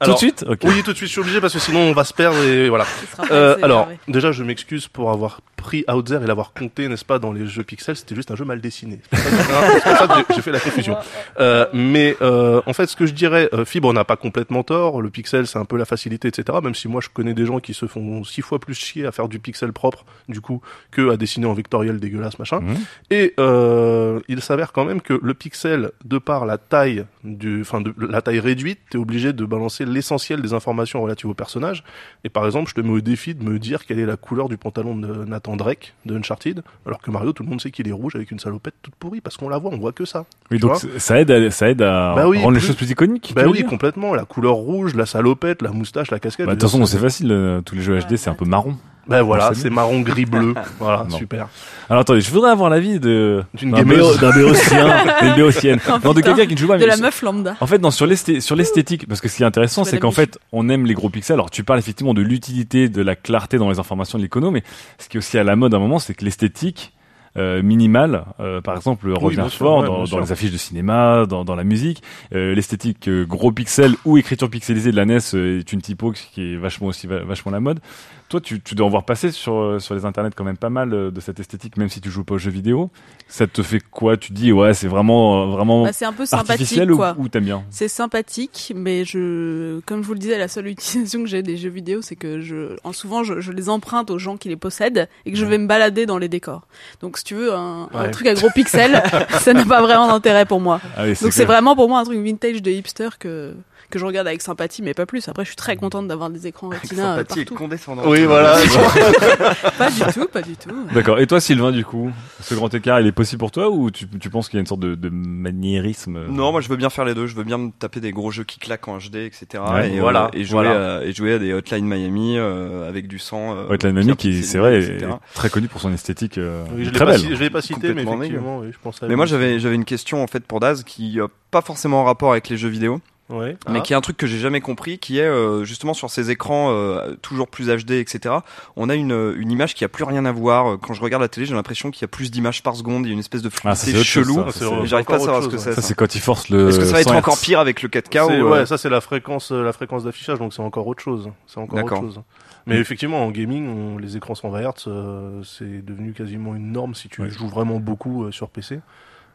Tout 0.00 0.04
Alors, 0.04 0.14
de 0.16 0.18
suite. 0.20 0.44
Oui, 0.64 0.82
tout 0.82 0.92
de 0.92 0.96
suite, 0.96 1.08
je 1.08 1.12
suis 1.12 1.20
obligé 1.20 1.40
parce 1.40 1.52
que 1.52 1.58
sinon 1.58 1.80
on 1.80 1.92
va 1.92 2.04
se 2.04 2.14
perdre 2.14 2.38
et 2.42 2.68
voilà. 2.68 2.84
Euh, 3.30 3.56
alors, 3.62 3.86
énervé. 3.86 3.98
déjà, 4.08 4.32
je 4.32 4.42
m'excuse 4.44 4.88
pour 4.88 5.10
avoir 5.10 5.40
pris 5.56 5.84
Outzer 5.88 6.20
et 6.22 6.26
l'avoir 6.26 6.52
compté, 6.52 6.88
n'est-ce 6.88 7.04
pas, 7.04 7.18
dans 7.18 7.32
les 7.32 7.46
jeux 7.46 7.64
pixels. 7.64 7.96
C'était 7.96 8.14
juste 8.14 8.30
un 8.30 8.36
jeu 8.36 8.44
mal 8.44 8.60
dessiné. 8.60 9.00
J'ai- 9.12 10.42
fait 10.42 10.52
la 10.52 10.60
confusion. 10.60 10.96
Euh, 11.40 11.66
mais 11.72 12.16
euh, 12.22 12.60
en 12.66 12.72
fait, 12.72 12.86
ce 12.86 12.96
que 12.96 13.06
je 13.06 13.12
dirais, 13.12 13.48
euh, 13.52 13.64
Fibre 13.64 13.92
n'a 13.92 14.04
pas 14.04 14.16
complètement 14.16 14.62
tort. 14.62 15.02
Le 15.02 15.10
pixel, 15.10 15.46
c'est 15.46 15.58
un 15.58 15.64
peu 15.64 15.76
la 15.76 15.84
facilité, 15.84 16.28
etc. 16.28 16.58
Même 16.62 16.74
si 16.74 16.86
moi, 16.88 17.00
je 17.02 17.08
connais 17.12 17.34
des 17.34 17.44
gens 17.44 17.58
qui 17.58 17.74
se 17.74 17.86
font 17.86 18.22
six 18.24 18.40
fois 18.42 18.58
plus 18.60 18.74
chier 18.74 19.04
à 19.06 19.12
faire 19.12 19.28
du 19.28 19.38
pixel 19.40 19.72
propre, 19.72 20.04
du 20.28 20.40
coup, 20.40 20.60
que 20.92 21.10
à 21.10 21.16
dessiner 21.16 21.46
en 21.46 21.54
vectoriel 21.54 21.98
dégueulasse, 21.98 22.38
machin. 22.38 22.60
Mhm. 22.60 22.76
Et 23.10 23.34
euh, 23.40 24.20
il 24.28 24.40
s'avère 24.42 24.72
quand 24.72 24.84
même 24.84 25.00
que 25.00 25.18
le 25.20 25.34
pixel, 25.34 25.90
de 26.04 26.18
par 26.18 26.46
la 26.46 26.56
taille 26.58 27.04
du, 27.36 27.60
enfin 27.60 27.80
de 27.80 27.94
la 27.98 28.22
taille 28.22 28.40
réduite, 28.40 28.78
t'es 28.90 28.98
obligé 28.98 29.32
de 29.32 29.44
balancer 29.44 29.84
l'essentiel 29.84 30.40
des 30.42 30.52
informations 30.52 31.02
relatives 31.02 31.28
au 31.28 31.34
personnage. 31.34 31.84
Et 32.24 32.28
par 32.28 32.46
exemple, 32.46 32.70
je 32.70 32.74
te 32.74 32.80
mets 32.80 32.90
au 32.92 33.00
défi 33.00 33.34
de 33.34 33.42
me 33.42 33.58
dire 33.58 33.86
quelle 33.86 33.98
est 33.98 34.06
la 34.06 34.16
couleur 34.16 34.48
du 34.48 34.56
pantalon 34.56 34.96
de 34.96 35.24
Nathan 35.24 35.56
Drake 35.56 35.94
de 36.06 36.16
Uncharted, 36.16 36.62
alors 36.86 37.00
que 37.00 37.10
Mario, 37.10 37.32
tout 37.32 37.42
le 37.42 37.48
monde 37.48 37.60
sait 37.60 37.70
qu'il 37.70 37.88
est 37.88 37.92
rouge 37.92 38.16
avec 38.16 38.30
une 38.30 38.38
salopette 38.38 38.74
toute 38.82 38.94
pourrie 38.94 39.20
parce 39.20 39.36
qu'on 39.36 39.48
la 39.48 39.58
voit, 39.58 39.70
on 39.72 39.78
voit 39.78 39.92
que 39.92 40.04
ça. 40.04 40.24
Oui, 40.50 40.58
donc 40.58 40.76
ça 40.98 41.20
aide 41.20 41.30
à, 41.30 41.50
ça 41.50 41.68
aide 41.68 41.82
à 41.82 42.14
Bah 42.14 42.28
oui, 42.28 42.38
rendre 42.38 42.54
les 42.54 42.60
choses 42.60 42.76
plus 42.76 42.90
iconiques. 42.90 43.32
Bah 43.34 43.46
oui, 43.46 43.64
complètement. 43.64 44.14
La 44.14 44.24
couleur 44.24 44.54
rouge, 44.54 44.94
la 44.94 45.06
salopette, 45.06 45.62
la 45.62 45.70
moustache, 45.70 46.10
la 46.10 46.18
casquette. 46.18 46.46
Bah, 46.46 46.54
de 46.54 46.60
toute 46.60 46.70
façon, 46.70 46.84
c'est 46.86 46.98
facile, 46.98 47.32
euh, 47.32 47.60
tous 47.60 47.74
les 47.74 47.82
jeux 47.82 47.98
HD, 47.98 48.16
c'est 48.16 48.30
un 48.30 48.34
peu 48.34 48.44
marron. 48.44 48.76
Bah 49.08 49.22
voilà, 49.22 49.50
c'est 49.54 49.70
marron, 49.70 50.00
gris, 50.00 50.26
bleu. 50.26 50.54
Voilà, 50.78 51.06
Non. 51.08 51.16
super. 51.16 51.48
Alors 51.88 52.02
attendez, 52.02 52.20
je 52.20 52.30
voudrais 52.30 52.50
avoir 52.50 52.68
l'avis 52.68 53.00
de 53.00 53.42
D'une 53.54 53.70
d'un 53.72 53.82
béotien, 53.82 55.04
d'une 55.22 55.34
béotienne. 55.34 55.80
Oh, 55.88 55.92
non, 56.04 56.12
de 56.12 56.20
quelqu'un 56.20 56.44
qui 56.46 56.52
ne 56.54 56.58
joue 56.58 56.66
pas. 56.68 56.74
De 56.76 56.80
mais 56.80 56.86
la 56.86 56.96
meuf 56.98 57.22
lambda. 57.22 57.56
En 57.60 57.66
fait, 57.66 57.78
non, 57.78 57.90
sur 57.90 58.06
l'esthé- 58.06 58.40
sur 58.40 58.54
l'esthétique, 58.56 59.08
parce 59.08 59.20
que 59.22 59.28
ce 59.28 59.36
qui 59.38 59.42
est 59.42 59.46
intéressant, 59.46 59.84
c'est 59.84 59.98
qu'en 59.98 60.10
fait, 60.10 60.38
on 60.52 60.68
aime 60.68 60.84
les 60.84 60.94
gros 60.94 61.08
pixels. 61.08 61.34
Alors, 61.34 61.50
tu 61.50 61.64
parles 61.64 61.78
effectivement 61.78 62.12
de 62.14 62.20
l'utilité, 62.22 62.88
de 62.90 63.00
la 63.02 63.16
clarté 63.16 63.56
dans 63.56 63.70
les 63.70 63.78
informations 63.78 64.18
de 64.18 64.22
l'icono, 64.24 64.50
mais 64.50 64.62
ce 64.98 65.08
qui 65.08 65.16
est 65.16 65.18
aussi 65.18 65.38
à 65.38 65.44
la 65.44 65.56
mode 65.56 65.72
à 65.72 65.78
un 65.78 65.80
moment, 65.80 65.98
c'est 65.98 66.12
que 66.14 66.24
l'esthétique 66.26 66.92
euh, 67.36 67.62
minimale, 67.62 68.24
euh, 68.40 68.60
par 68.60 68.74
exemple, 68.76 69.10
revient 69.12 69.46
fort 69.50 69.80
ouais, 69.82 70.08
dans, 70.10 70.18
les 70.20 70.32
affiches 70.32 70.50
de 70.50 70.56
cinéma, 70.56 71.24
dans, 71.26 71.44
dans 71.44 71.54
la 71.54 71.62
musique. 71.64 72.02
Euh, 72.34 72.54
l'esthétique 72.54 73.06
euh, 73.08 73.24
gros 73.26 73.52
pixels 73.52 73.94
ou 74.04 74.18
écriture 74.18 74.50
pixelisée 74.50 74.90
de 74.90 74.96
la 74.96 75.04
NES 75.04 75.18
euh, 75.34 75.60
est 75.60 75.72
une 75.72 75.80
typo 75.80 76.12
qui 76.12 76.54
est 76.54 76.56
vachement 76.56 76.88
aussi 76.88 77.06
va- 77.06 77.22
vachement 77.22 77.52
la 77.52 77.60
mode. 77.60 77.80
Toi, 78.28 78.42
tu, 78.42 78.60
tu 78.60 78.74
dois 78.74 78.86
en 78.86 78.90
voir 78.90 79.04
passer 79.04 79.30
sur, 79.30 79.54
euh, 79.54 79.78
sur 79.78 79.94
les 79.94 80.04
internets 80.04 80.34
quand 80.36 80.44
même 80.44 80.58
pas 80.58 80.68
mal 80.68 80.92
euh, 80.92 81.10
de 81.10 81.18
cette 81.18 81.40
esthétique, 81.40 81.78
même 81.78 81.88
si 81.88 82.02
tu 82.02 82.10
joues 82.10 82.24
pas 82.24 82.34
aux 82.34 82.38
jeux 82.38 82.50
vidéo. 82.50 82.90
Ça 83.26 83.46
te 83.46 83.62
fait 83.62 83.80
quoi? 83.80 84.18
Tu 84.18 84.32
dis, 84.32 84.52
ouais, 84.52 84.74
c'est 84.74 84.86
vraiment, 84.86 85.44
euh, 85.44 85.46
vraiment 85.46 85.84
Bah, 85.84 85.94
c'est 85.94 86.04
un 86.04 86.12
peu 86.12 86.24
artificiel 86.30 86.92
ou, 86.92 86.96
quoi. 86.96 87.14
ou 87.18 87.28
t'aimes 87.28 87.44
bien? 87.44 87.64
C'est 87.70 87.88
sympathique, 87.88 88.74
mais 88.76 89.06
je, 89.06 89.80
comme 89.86 90.02
je 90.02 90.06
vous 90.06 90.12
le 90.12 90.18
disais, 90.18 90.36
la 90.36 90.48
seule 90.48 90.66
utilisation 90.68 91.22
que 91.22 91.26
j'ai 91.28 91.42
des 91.42 91.56
jeux 91.56 91.70
vidéo, 91.70 92.02
c'est 92.02 92.16
que 92.16 92.40
je, 92.40 92.76
en 92.84 92.92
souvent, 92.92 93.24
je, 93.24 93.40
je 93.40 93.50
les 93.50 93.70
emprunte 93.70 94.10
aux 94.10 94.18
gens 94.18 94.36
qui 94.36 94.50
les 94.50 94.56
possèdent 94.56 95.08
et 95.24 95.32
que 95.32 95.38
je 95.38 95.46
vais 95.46 95.56
me 95.56 95.66
balader 95.66 96.04
dans 96.04 96.18
les 96.18 96.28
décors. 96.28 96.66
Donc, 97.00 97.16
si 97.16 97.24
tu 97.24 97.34
veux, 97.34 97.54
un, 97.54 97.88
truc 98.12 98.26
à 98.26 98.34
gros 98.34 98.50
pixels, 98.50 99.02
ça 99.40 99.54
n'a 99.54 99.64
pas 99.64 99.80
vraiment 99.80 100.06
d'intérêt 100.06 100.44
pour 100.44 100.60
moi. 100.60 100.82
Ah 100.98 101.04
oui, 101.04 101.14
Donc, 101.22 101.32
c'est 101.32 101.46
vraiment 101.46 101.74
pour 101.74 101.88
moi 101.88 102.00
un 102.00 102.04
truc 102.04 102.18
vintage 102.18 102.60
de 102.60 102.70
hipster 102.70 103.08
que, 103.18 103.54
que 103.90 103.98
je 103.98 104.04
regarde 104.04 104.26
avec 104.26 104.42
sympathie, 104.42 104.82
mais 104.82 104.94
pas 104.94 105.06
plus. 105.06 105.28
Après, 105.28 105.44
je 105.44 105.48
suis 105.48 105.56
très 105.56 105.76
contente 105.76 106.08
d'avoir 106.08 106.30
des 106.30 106.46
écrans 106.46 106.68
Retina 106.68 107.14
euh, 107.14 107.16
Sympathie 107.18 107.40
et 107.40 107.44
partout. 107.44 107.54
condescendant. 107.56 108.02
Oui, 108.06 108.24
voilà. 108.24 108.56
Pas 109.78 109.90
du 109.90 110.00
tout, 110.12 110.26
pas 110.26 110.42
du 110.42 110.56
tout. 110.56 110.70
D'accord. 110.94 111.18
Et 111.18 111.26
toi, 111.26 111.40
Sylvain, 111.40 111.72
du 111.72 111.84
coup, 111.84 112.10
ce 112.40 112.54
grand 112.54 112.72
écart, 112.74 113.00
il 113.00 113.06
est 113.06 113.12
possible 113.12 113.38
pour 113.40 113.50
toi 113.50 113.70
ou 113.70 113.90
tu, 113.90 114.06
tu 114.08 114.30
penses 114.30 114.48
qu'il 114.48 114.56
y 114.56 114.58
a 114.58 114.60
une 114.60 114.66
sorte 114.66 114.80
de, 114.80 114.94
de 114.94 115.08
maniérisme 115.08 116.16
euh, 116.16 116.26
Non, 116.28 116.52
moi 116.52 116.60
je 116.60 116.68
veux 116.68 116.76
bien 116.76 116.90
faire 116.90 117.04
les 117.04 117.14
deux. 117.14 117.26
Je 117.26 117.34
veux 117.34 117.44
bien 117.44 117.58
me 117.58 117.70
taper 117.70 118.00
des 118.00 118.10
gros 118.12 118.30
jeux 118.30 118.44
qui 118.44 118.58
claquent 118.58 118.88
en 118.88 118.98
HD, 118.98 119.16
etc. 119.16 119.46
Ouais, 119.72 119.90
et, 119.92 119.98
euh, 119.98 120.00
voilà, 120.00 120.30
et 120.32 120.44
jouer, 120.44 120.64
voilà. 120.64 120.96
à, 120.98 121.04
et 121.04 121.12
jouer 121.12 121.34
à 121.34 121.38
des 121.38 121.52
Hotline 121.52 121.86
Miami 121.86 122.36
euh, 122.38 122.88
avec 122.88 123.08
du 123.08 123.18
sang. 123.18 123.56
Euh, 123.56 123.66
Hotline 123.70 123.92
Miami, 123.94 124.16
qui, 124.16 124.42
c'est 124.42 124.58
vrai, 124.58 124.80
est 124.80 125.04
très 125.34 125.50
connu 125.50 125.68
pour 125.68 125.80
son 125.80 125.92
esthétique 125.92 126.38
euh, 126.38 126.64
Oui, 126.74 126.84
je 126.84 126.90
très 126.90 127.04
pas, 127.04 127.12
belle. 127.12 127.20
ci- 127.20 127.34
je 127.36 127.40
l'ai 127.40 127.50
pas 127.50 127.62
cité, 127.62 127.94
mais 127.94 128.02
effectivement, 128.02 128.58
oui, 128.58 128.68
je 128.72 128.78
pense 128.82 129.02
à 129.02 129.08
Mais 129.08 129.16
moi 129.16 129.26
j'avais 129.26 129.58
j'avais 129.58 129.74
une 129.74 129.84
question 129.84 130.22
en 130.22 130.26
fait 130.26 130.40
pour 130.44 130.60
Daz 130.60 130.82
qui 130.84 131.20
a 131.20 131.26
pas 131.50 131.62
forcément 131.62 132.00
en 132.02 132.04
rapport 132.04 132.32
avec 132.32 132.48
les 132.48 132.56
jeux 132.56 132.68
vidéo, 132.68 133.00
Ouais. 133.30 133.56
mais 133.68 133.78
Ah. 133.78 133.80
qui 133.82 133.92
est 133.92 133.96
un 133.96 134.00
truc 134.00 134.16
que 134.16 134.26
j'ai 134.26 134.38
jamais 134.38 134.60
compris, 134.60 134.98
qui 134.98 135.18
est 135.18 135.22
euh, 135.26 135.64
justement 135.64 135.92
sur 135.94 136.08
ces 136.10 136.30
écrans 136.30 136.70
euh, 136.72 137.14
toujours 137.20 137.48
plus 137.48 137.66
HD, 137.68 137.92
etc. 137.92 138.36
On 138.76 138.88
a 138.88 138.94
une, 138.94 139.34
une 139.36 139.50
image 139.50 139.74
qui 139.74 139.84
a 139.84 139.88
plus 139.88 140.04
rien 140.04 140.24
à 140.24 140.32
voir. 140.32 140.78
Quand 140.80 140.94
je 140.94 141.02
regarde 141.02 141.20
la 141.22 141.28
télé, 141.28 141.46
j'ai 141.46 141.54
l'impression 141.54 141.90
qu'il 141.90 142.02
y 142.02 142.04
a 142.06 142.08
plus 142.08 142.30
d'images 142.30 142.62
par 142.62 142.74
seconde. 142.76 143.04
Il 143.04 143.08
y 143.08 143.10
a 143.10 143.12
une 143.12 143.18
espèce 143.18 143.42
de 143.42 143.50
Ah, 143.64 143.74
fluidité 143.74 144.02
chelou. 144.04 144.38
Ah, 144.40 144.50
vrai. 144.50 144.86
J'arrive 144.86 145.06
pas 145.06 145.16
à 145.16 145.18
savoir 145.18 145.42
ce 145.42 145.48
que 145.48 145.58
c'est. 145.58 145.72
Ça, 145.74 145.82
c'est 145.82 145.94
quand 145.94 146.14
il 146.14 146.20
force 146.20 146.48
le. 146.48 146.68
Est-ce 146.70 146.78
que 146.78 146.84
ça 146.86 146.92
va 146.92 147.00
être 147.00 147.08
100 147.08 147.14
Hz. 147.14 147.18
encore 147.18 147.38
pire 147.38 147.60
avec 147.60 147.82
le 147.82 147.88
4K 147.88 148.12
C'est- 148.28 148.40
ou 148.40 148.46
euh, 148.46 148.50
ouais, 148.60 148.66
ça 148.66 148.78
c'est 148.78 148.88
la 148.90 149.00
fréquence, 149.00 149.52
euh, 149.52 149.62
la 149.62 149.72
fréquence 149.72 150.04
d'affichage, 150.04 150.38
donc 150.38 150.54
c'est 150.54 150.62
encore 150.62 150.86
autre 150.86 151.02
chose. 151.02 151.30
C'est 151.46 151.58
encore 151.60 151.78
autre 151.84 151.96
chose. 152.00 152.20
Mais 152.66 152.76
effectivement, 152.76 153.24
en 153.24 153.30
gaming, 153.30 153.66
on- 153.68 153.98
les 153.98 154.16
écrans 154.16 154.34
120 154.34 154.60
Hz, 154.60 154.84
euh, 154.88 155.42
c'est 155.42 155.84
devenu 155.84 156.12
quasiment 156.12 156.54
une 156.54 156.72
norme 156.72 156.94
si 156.94 157.08
tu 157.08 157.22
Ouais. 157.22 157.30
joues 157.30 157.48
vraiment 157.48 157.78
beaucoup 157.80 158.24
euh, 158.24 158.30
sur 158.30 158.48
PC. 158.50 158.80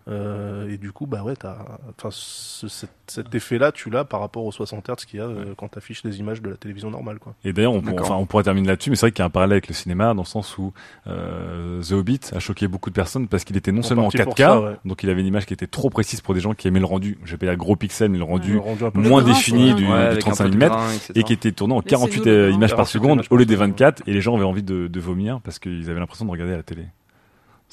Euh, 0.10 0.70
et 0.70 0.78
du 0.78 0.92
coup, 0.92 1.06
bah 1.08 1.24
ouais, 1.24 1.36
t'as, 1.36 1.56
enfin, 1.98 2.10
ce- 2.12 2.68
cet, 2.68 2.90
cet 3.08 3.34
effet-là, 3.34 3.72
tu 3.72 3.90
l'as 3.90 4.04
par 4.04 4.20
rapport 4.20 4.44
aux 4.46 4.52
60 4.52 4.90
Hz 4.90 5.06
qu'il 5.06 5.20
y 5.20 5.24
a 5.24 5.26
euh, 5.28 5.54
quand 5.58 5.70
t'affiches 5.70 6.04
les 6.04 6.20
images 6.20 6.42
de 6.42 6.50
la 6.50 6.58
télévision 6.58 6.90
normale, 6.92 7.20
quoi. 7.20 7.36
Et 7.46 7.54
d'ailleurs, 7.54 7.72
on, 7.74 7.82
pour- 7.82 8.02
enfin, 8.02 8.16
on 8.16 8.26
pourrait 8.26 8.44
terminer 8.44 8.68
là-dessus, 8.68 8.90
mais 8.90 8.98
c'est 8.98 9.06
vrai 9.06 9.12
qu'il 9.12 9.20
y 9.20 9.24
a 9.24 9.28
un 9.28 9.30
parallèle 9.30 9.54
avec 9.54 9.70
le 9.70 9.74
cinéma, 9.74 10.14
dans 10.14 10.24
le 10.24 10.28
sens 10.28 10.58
où 10.58 10.74
euh, 11.08 11.82
The 11.82 11.94
Hobbit 11.94 12.20
a 12.34 12.40
choqué 12.40 12.68
beaucoup 12.68 12.90
de 12.90 12.96
personnes 12.96 13.28
parce 13.28 13.44
qu'il 13.46 13.56
était 13.56 13.72
non 13.72 13.80
En 13.80 13.84
seulement 13.84 14.08
en 14.08 14.12
partie 14.12 14.18
4K, 14.18 14.26
pour 14.26 14.38
ça, 14.38 14.62
ouais. 14.62 14.76
donc 14.86 15.04
il 15.04 15.10
avait 15.10 15.22
une 15.22 15.28
image 15.28 15.46
qui 15.46 15.54
était 15.54 15.68
trop 15.68 15.90
précise 15.90 16.20
pour 16.22 16.34
des 16.34 16.40
gens 16.42 16.54
qui 16.54 16.68
aimaient 16.68 16.80
le 16.80 16.86
rendu, 16.86 17.18
je 17.24 17.32
vais 17.32 17.38
pas 17.38 17.46
dire 17.46 17.56
gros 17.58 17.76
pixels, 17.76 18.10
mais 18.10 18.18
le 18.18 18.24
rendu 18.26 18.54
Le 18.94 19.02
moins 19.02 19.22
grain, 19.22 19.32
défini 19.34 19.74
du, 19.74 19.86
du 19.86 19.92
avec 19.92 20.18
un 20.28 20.32
35 20.32 20.44
peu 20.44 20.50
de 20.52 20.58
mm, 20.66 20.72
et 21.16 21.24
qui 21.24 21.34
était 21.34 21.52
tourné 21.54 21.74
en 21.76 21.80
Laissez-nous 21.80 22.00
48 22.08 22.26
le 22.26 22.32
euh, 22.32 22.52
images 22.52 22.72
par 22.72 22.86
48 22.88 22.92
seconde 22.92 23.20
au 23.30 23.38
lieu 23.38 23.46
par 23.46 23.48
des 23.48 23.54
seconde, 23.54 23.70
24, 23.70 24.04
et 24.08 24.14
les 24.14 24.22
gens 24.22 24.36
avaient 24.36 24.44
envie 24.44 24.64
de, 24.64 24.88
de 24.88 25.00
vomir 25.00 25.40
parce 25.42 25.60
qu'ils 25.60 25.90
avaient 25.90 26.00
l'impression 26.00 26.26
de 26.26 26.32
regarder 26.32 26.54
à 26.54 26.58
la 26.58 26.64
télé. 26.64 26.84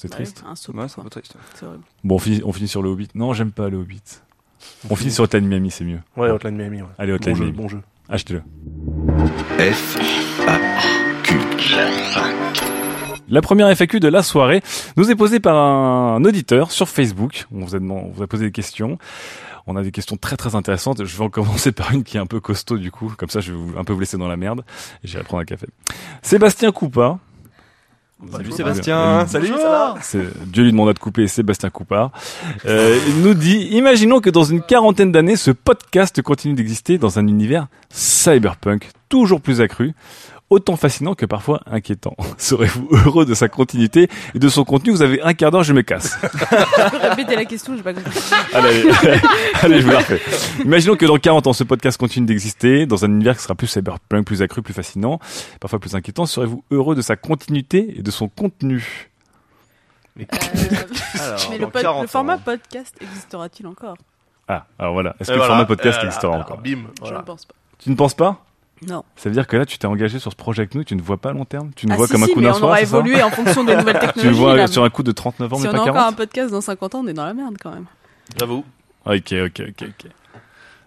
C'est 0.01 0.09
Ouais, 0.09 0.15
triste. 0.17 0.43
un 0.49 0.57
soap, 0.57 0.77
Ouais, 0.77 0.89
c'est 0.89 0.99
un 0.99 1.05
peu 1.05 1.11
triste. 1.11 1.35
C'est 1.55 1.67
horrible. 1.67 1.83
Bon, 2.05 2.15
on 2.15 2.19
finit, 2.19 2.41
on 2.45 2.53
finit 2.55 2.69
sur 2.69 2.81
le 2.83 2.89
Hobbit. 2.89 3.09
Non, 3.15 3.35
j'aime 3.35 3.53
pas 3.53 3.69
le 3.69 3.77
Hobbit. 3.77 4.01
On 4.89 4.97
finit 4.97 5.11
sur 5.11 5.25
Hotline 5.25 5.47
Miami, 5.47 5.71
c'est 5.71 5.85
mieux. 5.85 6.01
Ouais, 6.17 6.31
Hotline 6.31 6.57
Miami, 6.57 6.81
ouais. 6.81 6.89
Allez, 6.99 7.13
Bon 7.13 7.17
Hotline 7.17 7.37
jeu, 7.37 7.45
Miami. 7.45 7.57
bon 7.59 7.69
jeu. 7.69 7.81
Achetez-le. 8.09 8.41
F 9.59 9.99
A 10.49 10.59
Q. 11.23 11.35
La 13.29 13.43
première 13.43 13.69
FAQ 13.77 14.01
de 14.01 14.09
la 14.09 14.23
soirée 14.23 14.63
nous 14.97 15.11
est 15.11 15.15
posée 15.17 15.39
par 15.39 15.55
un 15.57 16.25
auditeur 16.25 16.71
sur 16.73 16.89
Facebook. 16.89 17.45
On 17.53 17.65
vous 17.65 17.77
a, 17.77 17.79
demandé- 17.79 18.07
on 18.07 18.11
vous 18.11 18.23
a 18.23 18.27
posé 18.27 18.47
des 18.47 18.53
questions. 18.53 18.99
On 19.67 19.77
a 19.77 19.83
des 19.83 19.93
questions 19.93 20.17
très 20.17 20.37
très 20.37 20.55
intéressantes. 20.57 21.05
Je 21.05 21.17
vais 21.17 21.25
en 21.25 21.29
commencer 21.31 21.71
par 21.73 21.93
une 21.93 22.03
qui 22.03 22.17
est 22.17 22.21
un 22.21 22.27
peu 22.27 22.41
costaud 22.41 22.77
du 22.79 22.91
coup. 22.91 23.13
Comme 23.17 23.29
ça, 23.29 23.41
je 23.41 23.53
vais 23.53 23.59
vous- 23.59 23.79
un 23.79 23.85
peu 23.85 23.93
vous 23.93 24.01
laisser 24.01 24.17
dans 24.17 24.27
la 24.29 24.37
merde. 24.37 24.65
Et 25.05 25.09
j'irai 25.09 25.23
prendre 25.23 25.43
un 25.43 25.45
café. 25.45 25.67
Sébastien 26.23 26.73
Coupa 26.73 27.19
Salut 28.31 28.53
Sébastien. 28.53 29.27
Salut, 29.27 29.49
ça 29.49 29.95
va 30.03 30.21
Dieu 30.47 30.65
lui 30.65 30.73
demanda 30.73 30.93
de 30.93 30.99
couper 30.99 31.27
Sébastien 31.27 31.71
Coupard. 31.71 32.11
Euh, 32.67 32.99
il 33.09 33.23
nous 33.23 33.35
dit, 33.35 33.69
imaginons 33.73 34.21
que 34.21 34.31
dans 34.31 34.45
une 34.45 34.61
quarantaine 34.61 35.11
d'années, 35.11 35.37
ce 35.37 35.51
podcast 35.51 36.21
continue 36.21 36.55
d'exister 36.55 36.99
dans 36.99 37.19
un 37.19 37.27
univers 37.27 37.67
cyberpunk 37.89 38.91
toujours 39.09 39.41
plus 39.41 39.61
accru, 39.61 39.95
autant 40.51 40.77
fascinant 40.77 41.15
que 41.15 41.25
parfois 41.27 41.61
inquiétant. 41.67 42.15
Serez-vous 42.39 42.89
heureux 43.07 43.25
de 43.25 43.35
sa 43.35 43.49
continuité 43.49 44.09
et 44.35 44.39
de 44.39 44.49
son 44.49 44.65
contenu? 44.65 44.91
Vous 44.93 45.03
avez 45.03 45.23
un 45.23 45.33
quart 45.33 45.51
d'heure, 45.51 45.63
je 45.63 45.73
me 45.73 45.83
casse. 45.83 46.17
Répéter 47.03 47.37
la 47.37 47.45
question, 47.45 47.77
j'ai 47.77 47.83
pas 47.83 47.95
compris. 47.95 48.21
Allez, 48.53 48.83
allez, 49.03 49.21
allez, 49.63 49.81
je 49.81 49.87
vous 49.87 49.93
la 49.93 49.99
refais. 49.99 50.21
Imaginons 50.65 50.97
que 50.97 51.07
dans 51.07 51.17
40 51.19 51.47
ans, 51.47 51.53
ce 51.53 51.65
podcast 51.65 51.99
continue 51.99 52.27
d'exister 52.27 52.85
dans 52.87 53.05
un 53.05 53.09
univers 53.09 53.37
qui 53.37 53.43
sera 53.43 53.55
plus 53.55 53.69
cyberpunk, 53.69 54.27
plus 54.27 54.43
accru, 54.43 54.61
plus 54.63 54.75
fascinant, 54.75 55.21
parfois 55.61 55.79
plus 55.79 55.95
inquiétant. 55.95 56.27
Serez-vous 56.27 56.65
heureux 56.71 56.95
de 56.95 57.03
sa 57.03 57.17
continuité 57.17 57.95
et 57.99 58.03
de 58.03 58.11
son 58.11 58.29
contenu? 58.29 59.07
Euh, 60.19 60.25
Alors, 61.21 61.51
mais 61.51 61.59
dans 61.59 61.67
le, 61.67 61.73
pod- 61.73 61.83
40 61.83 62.03
le 62.03 62.09
format 62.09 62.35
ans. 62.35 62.41
podcast 62.45 62.95
existera-t-il 63.01 63.67
encore? 63.67 63.97
Ah, 64.49 64.67
alors 64.79 64.93
voilà. 64.95 65.15
Est-ce 65.21 65.31
que 65.31 65.37
le 65.37 65.43
format 65.45 65.65
podcast 65.65 65.99
Euh, 66.03 66.07
existera 66.07 66.35
alors, 66.35 66.45
encore? 66.47 66.59
Bim, 66.59 66.89
Je 67.07 67.15
ne 67.15 67.21
pense 67.21 67.47
pas. 67.47 67.55
Tu 67.79 67.89
ne 67.91 67.95
penses 67.95 68.15
pas? 68.15 68.45
Non. 68.89 69.05
Ça 69.17 69.29
veut 69.29 69.35
dire 69.35 69.47
que 69.47 69.57
là, 69.59 69.67
tu 69.67 69.77
t'es 69.79 69.87
engagé 69.87 70.19
sur 70.19 70.31
ce 70.31 70.37
projet 70.37 70.63
avec 70.63 70.75
nous, 70.75 70.85
tu 70.85 70.97
ne 70.97 71.03
vois 71.03 71.19
pas 71.19 71.31
à 71.31 71.33
long 71.33 71.45
terme? 71.45 71.71
Tu 71.77 71.87
ne 71.87 71.93
Ah 71.93 71.97
vois 71.97 72.07
si, 72.07 72.13
comme 72.13 72.23
un 72.23 72.27
si, 72.27 72.33
coup 72.33 72.41
d'un 72.41 72.51
on 72.51 72.55
soir, 72.55 72.71
aura 72.71 72.79
c'est 72.79 72.87
ça? 72.87 72.97
évolué 72.97 73.23
en 73.23 73.31
fonction 73.31 73.63
des 73.65 73.77
nouvelles 73.77 73.99
Tu 74.01 74.07
le 74.07 74.13
technologies. 74.13 74.39
vois 74.41 74.57
là. 74.57 74.67
sur 74.69 74.85
un 74.85 74.91
coup 74.91 75.03
de 75.03 75.13
39 75.13 75.53
ans, 75.53 75.57
si 75.57 75.63
mais 75.65 75.69
on 75.69 75.73
pas 75.73 75.79
a 75.79 75.83
encore 75.83 75.95
40 75.95 76.09
un 76.13 76.17
podcast 76.17 76.51
dans 76.53 76.61
50 76.63 76.95
ans, 76.95 77.01
on 77.05 77.07
est 77.09 77.13
dans 77.13 77.27
la 77.27 77.35
merde 77.35 77.57
quand 77.63 77.73
même. 77.73 77.85
J'avoue. 78.39 78.65
Ok, 79.05 79.33
ok, 79.33 79.63
ok, 79.69 79.83
ok. 79.89 80.11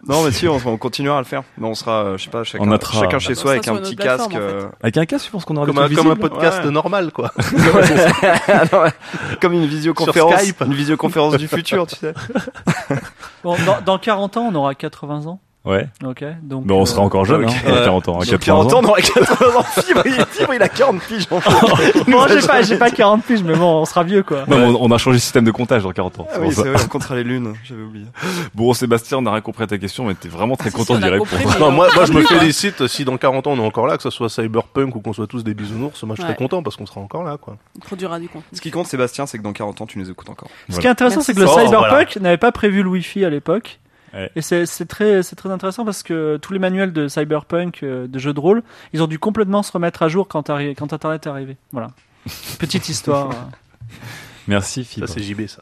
Non, 0.06 0.24
mais 0.26 0.32
si, 0.32 0.48
on, 0.50 0.60
on 0.66 0.78
continuera 0.78 1.16
à 1.18 1.22
le 1.22 1.26
faire. 1.26 1.44
Mais 1.58 1.66
on 1.66 1.76
sera, 1.76 2.04
euh, 2.04 2.18
je 2.18 2.26
sais 2.26 2.30
pas, 2.30 2.44
chacun, 2.44 2.66
On 2.66 3.20
chez 3.20 3.32
On 3.32 3.36
soi 3.36 3.52
avec 3.52 3.68
un 3.70 3.76
petit 3.78 3.96
casque. 3.96 4.26
en 4.26 4.30
fait. 4.32 4.38
euh, 4.38 4.68
Avec 4.82 4.98
un 4.98 5.06
casque, 5.06 5.26
tu 5.28 5.32
penses 5.32 5.46
qu'on 5.46 5.56
aura 5.56 5.66
Comme 5.66 5.78
un, 5.78 5.88
comme 5.88 6.12
un 6.12 6.16
podcast 6.18 6.62
Ouais. 6.66 6.72
normal, 6.72 7.12
quoi. 7.14 7.32
Ah 8.50 8.64
non. 8.74 8.84
Comme 9.40 9.54
une 9.54 9.66
visioconférence, 9.66 10.42
Skype. 10.42 10.62
une 10.66 10.74
visioconférence 10.74 11.38
du 11.38 11.48
futur, 11.48 11.88
tu 11.88 11.96
sais. 11.96 12.14
Bon, 13.46 13.56
dans, 13.66 13.80
dans 13.82 13.98
40 13.98 14.36
ans, 14.38 14.50
on 14.52 14.56
aura 14.56 14.76
80 14.76 15.28
ans. 15.28 15.40
Ouais. 15.66 15.88
Ok. 16.04 16.26
Donc. 16.42 16.66
Mais 16.66 16.74
on 16.74 16.82
euh, 16.82 16.86
sera 16.86 17.02
encore 17.04 17.24
jeune, 17.24 17.46
ok. 17.46 17.52
hein, 17.66 17.72
à 17.74 17.84
40 17.86 18.10
ans. 18.10 18.20
À 18.20 18.26
80 18.26 18.38
40 18.40 18.74
ans, 18.74 18.78
ans. 18.78 18.82
on 18.84 18.88
aura 18.90 19.00
80 19.00 19.60
ans. 19.60 19.64
Fibre, 19.64 20.02
il, 20.06 20.26
Fibre, 20.30 20.54
il 20.56 20.62
a 20.62 20.68
40 20.68 21.02
piges. 21.02 21.26
en 21.32 21.40
fait. 21.40 22.04
Bon, 22.12 22.28
j'ai 22.28 22.42
pas, 22.48 22.62
j'ai 22.64 22.78
pas 22.78 22.92
40 22.92 23.24
piges, 23.24 23.44
mais 23.44 23.56
bon, 23.56 23.78
on 23.82 23.86
sera 23.86 24.04
vieux 24.04 24.24
quoi. 24.24 24.44
Non, 24.48 24.58
mais 24.58 24.66
on, 24.66 24.84
on 24.84 24.92
a 24.92 24.98
changé 24.98 25.18
de 25.18 25.22
système 25.22 25.46
de 25.46 25.52
comptage 25.52 25.84
dans 25.84 25.92
40 25.94 26.20
ans. 26.20 26.28
Ah 26.34 26.38
oui, 26.42 26.50
c'est 26.52 26.68
vrai, 26.68 26.84
on 26.84 26.88
comptera 26.90 27.16
les 27.16 27.24
lunes. 27.24 27.54
J'avais 27.64 27.82
oublié. 27.84 28.06
Bon, 28.54 28.74
Sébastien, 28.74 29.20
on 29.20 29.26
a 29.26 29.32
rien 29.32 29.40
compris 29.42 29.64
à 29.64 29.68
ta 29.68 29.78
question, 29.78 30.04
mais 30.04 30.16
t'es 30.16 30.28
vraiment 30.28 30.58
très 30.58 30.70
Si, 30.70 30.76
content 30.76 30.98
d'y 30.98 31.06
répondre. 31.08 31.32
Non, 31.60 31.72
moi, 31.72 31.88
moi, 31.96 32.06
je 32.06 32.12
me 32.12 32.24
félicite 32.24 32.86
si 32.88 33.06
dans 33.06 33.16
40 33.18 33.48
ans 33.48 33.52
on 33.54 33.58
est 33.58 33.66
encore 33.66 33.88
là, 33.88 33.96
que 33.96 34.04
ce 34.04 34.10
soit 34.10 34.28
cyberpunk 34.30 34.94
ou 34.96 35.00
qu'on 35.00 35.14
soit 35.14 35.28
tous 35.28 35.46
des 35.46 35.54
bisounours. 35.54 36.04
Moi, 36.04 36.16
je 36.18 36.22
serais 36.24 36.32
Ouais. 36.34 36.38
content 36.38 36.62
parce 36.62 36.76
qu'on 36.76 36.86
sera 36.86 37.00
encore 37.00 37.24
là, 37.24 37.38
quoi. 37.38 37.56
On 37.78 37.80
produira 37.80 38.20
du 38.20 38.28
contenu. 38.28 38.44
Ce 38.52 38.60
qui 38.60 38.70
compte, 38.70 38.88
Sébastien, 38.88 39.26
c'est 39.28 39.38
que 39.38 39.44
dans 39.44 39.54
40 39.54 39.80
ans, 39.82 39.86
tu 39.86 39.98
nous 39.98 40.10
écoutes 40.12 40.30
encore. 40.30 40.50
Ce 40.70 40.78
qui 40.80 40.88
est 40.88 40.90
intéressant, 40.90 41.22
c'est 41.22 41.34
que 41.34 41.40
le 41.40 41.48
Oh, 41.48 41.58
cyberpunk 41.60 42.18
n'avait 42.18 42.38
pas 42.38 42.52
prévu 42.52 42.84
le 42.84 42.90
Wi-Fi 42.90 43.24
à 43.24 43.30
l'époque. 43.30 43.80
Ouais. 44.14 44.32
Et 44.36 44.42
c'est 44.42 44.66
très, 44.86 45.22
intéressant 45.46 45.86
parce 45.86 46.04
que 46.04 46.38
tous 46.38 46.54
les 46.54 46.60
manuels 46.60 46.94
de 46.94 47.08
cyberpunk, 47.08 47.82
euh, 47.84 48.08
de 48.08 48.20
jeux 48.20 48.34
de 48.34 48.40
rôle, 48.40 48.62
ils 48.94 49.02
ont 49.02 49.08
dû 49.08 49.18
complètement 49.20 49.64
se 49.64 49.72
remettre 49.72 50.04
à 50.04 50.08
jour 50.08 50.28
quand, 50.28 50.50
arri- 50.50 50.76
quand 50.76 50.94
Internet 50.94 51.26
est 51.26 51.30
arrivé. 51.30 51.58
Voilà. 51.72 51.92
Petite 52.60 52.88
histoire. 52.90 53.32
Merci, 54.48 54.84
Ça, 54.84 54.90
Fibre. 54.94 55.08
c'est 55.10 55.24
JB, 55.24 55.48
ça. 55.48 55.62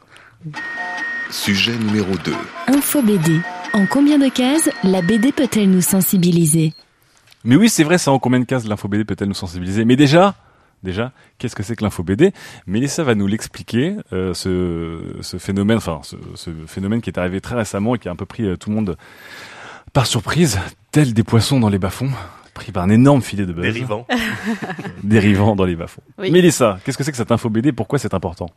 Sujet 1.30 1.76
numéro 1.78 2.14
2. 2.26 2.34
Info 2.68 3.02
BD. 3.02 3.40
En 3.74 3.86
combien 3.86 4.20
de 4.20 4.28
cases 4.28 4.70
la 4.84 5.02
BD 5.02 5.32
peut-elle 5.32 5.70
nous 5.70 5.82
sensibiliser? 5.82 6.74
Mais 7.46 7.56
oui, 7.56 7.70
c'est 7.70 7.84
vrai, 7.84 7.98
ça 7.98 8.12
en 8.12 8.20
combien 8.20 8.40
de 8.40 8.46
cases 8.46 8.68
l'info 8.68 8.88
BD 8.88 9.06
peut-elle 9.06 9.30
nous 9.30 9.34
sensibiliser? 9.34 9.86
Mais 9.86 9.96
déjà, 9.96 10.36
déjà, 10.84 11.12
qu'est-ce 11.38 11.56
que 11.56 11.64
c'est 11.64 11.76
que 11.76 11.84
l'info 11.84 12.04
BD 12.04 12.34
Mélissa 12.68 13.04
va 13.04 13.16
nous 13.16 13.28
l'expliquer, 13.28 13.96
euh, 14.14 14.34
ce, 14.34 15.00
ce 15.22 15.38
phénomène, 15.38 15.78
enfin, 15.78 16.02
ce, 16.04 16.16
ce 16.36 16.50
phénomène 16.68 17.02
qui 17.02 17.10
est 17.10 17.18
arrivé 17.20 17.42
très 17.42 17.56
récemment 17.56 17.96
et 17.96 18.00
qui 18.00 18.08
a 18.08 18.12
un 18.12 18.16
peu 18.16 18.26
pris 18.26 18.44
euh, 18.44 18.58
tout 18.58 18.70
le 18.70 18.76
monde 18.76 18.98
par 19.94 20.06
surprise, 20.06 20.60
tel 20.92 21.14
des 21.14 21.24
poissons 21.24 21.60
dans 21.60 21.70
les 21.70 21.80
bas-fonds, 21.80 22.12
pris 22.54 22.72
par 22.72 22.84
un 22.84 22.90
énorme 22.90 23.22
filet 23.22 23.46
de 23.46 23.54
buzz, 23.54 23.64
Dérivant. 23.64 24.08
dérivant 25.04 25.56
dans 25.56 25.66
les 25.66 25.76
bas-fonds. 25.76 26.04
Oui. 26.18 26.32
Mélissa, 26.32 26.80
qu'est-ce 26.84 26.98
que 26.98 27.04
c'est 27.04 27.12
que 27.12 27.18
cette 27.18 27.32
info 27.32 27.50
BD 27.50 27.72
Pourquoi 27.72 28.00
c'est 28.00 28.14
important? 28.14 28.50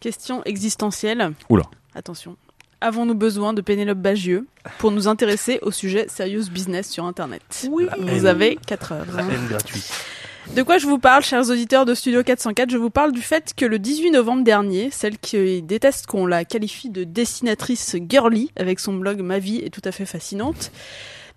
Question 0.00 0.42
existentielle. 0.44 1.32
Oula. 1.48 1.64
Attention. 1.94 2.36
Avons-nous 2.80 3.14
besoin 3.14 3.52
de 3.52 3.60
Pénélope 3.60 3.98
Bagieux 3.98 4.46
pour 4.78 4.90
nous 4.90 5.06
intéresser 5.06 5.60
au 5.62 5.70
sujet 5.70 6.06
Serious 6.08 6.50
Business 6.50 6.90
sur 6.90 7.04
Internet? 7.04 7.68
Oui. 7.70 7.86
Vous 8.00 8.26
avez 8.26 8.56
4 8.66 8.92
heures. 8.92 9.06
La 9.14 9.22
haine 9.22 9.46
gratuite. 9.48 9.92
De 10.54 10.62
quoi 10.62 10.76
je 10.76 10.86
vous 10.86 10.98
parle, 10.98 11.22
chers 11.22 11.48
auditeurs 11.48 11.86
de 11.86 11.94
Studio 11.94 12.22
404 12.22 12.68
Je 12.68 12.76
vous 12.76 12.90
parle 12.90 13.12
du 13.12 13.22
fait 13.22 13.54
que 13.56 13.64
le 13.64 13.78
18 13.78 14.10
novembre 14.10 14.44
dernier, 14.44 14.90
celle 14.90 15.16
qui 15.16 15.62
déteste 15.62 16.06
qu'on 16.06 16.26
la 16.26 16.44
qualifie 16.44 16.90
de 16.90 17.04
dessinatrice 17.04 17.96
girly, 18.06 18.50
avec 18.56 18.78
son 18.78 18.92
blog 18.92 19.22
Ma 19.22 19.38
vie 19.38 19.62
est 19.64 19.70
tout 19.70 19.80
à 19.86 19.92
fait 19.92 20.04
fascinante, 20.04 20.70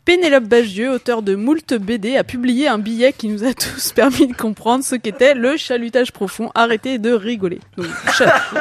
Pénélope 0.05 0.43
Bagieux, 0.43 0.91
auteur 0.91 1.23
de 1.23 1.33
Moult 1.33 1.73
BD, 1.73 2.15
a 2.15 2.23
publié 2.23 2.67
un 2.67 2.77
billet 2.77 3.11
qui 3.11 3.27
nous 3.27 3.43
a 3.43 3.53
tous 3.55 3.91
permis 3.91 4.27
de 4.27 4.33
comprendre 4.35 4.83
ce 4.83 4.95
qu'était 4.95 5.33
le 5.33 5.57
chalutage 5.57 6.11
profond. 6.11 6.51
Arrêtez 6.53 6.99
de 6.99 7.11
rigoler. 7.11 7.59
Donc, 7.75 7.87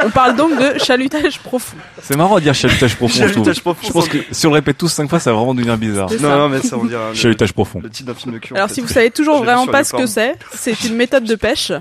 on 0.04 0.10
parle 0.10 0.36
donc 0.36 0.58
de 0.58 0.78
chalutage 0.78 1.38
profond. 1.40 1.76
C'est 2.02 2.16
marrant 2.16 2.36
de 2.36 2.40
dire 2.40 2.54
chalutage 2.54 2.96
profond, 2.96 3.14
je. 3.14 3.28
Chalutage 3.28 3.60
profond, 3.60 3.86
Je 3.86 3.92
pense 3.92 4.08
que 4.08 4.18
si 4.30 4.46
on 4.46 4.50
le 4.50 4.54
répète 4.54 4.78
tous 4.78 4.88
cinq 4.88 5.10
fois, 5.10 5.20
ça 5.20 5.32
va 5.32 5.36
vraiment 5.36 5.54
devenir 5.54 5.76
bizarre. 5.76 6.10
Non, 6.18 6.38
non, 6.38 6.48
mais 6.48 6.62
ça, 6.62 6.78
on 6.78 6.86
dirait 6.86 7.14
Chalutage 7.14 7.52
profond. 7.52 7.80
le 7.80 7.90
titre 7.90 8.10
d'un 8.12 8.18
film 8.18 8.32
de 8.32 8.38
cul. 8.38 8.54
Alors 8.56 8.68
fait. 8.68 8.74
si 8.74 8.80
vous 8.80 8.88
savez 8.88 9.10
toujours 9.10 9.44
vraiment 9.44 9.66
pas 9.66 9.84
ce 9.84 9.92
que 9.92 10.06
c'est, 10.06 10.36
c'est 10.54 10.84
une 10.84 10.96
méthode 10.96 11.24
de 11.24 11.34
pêche 11.34 11.72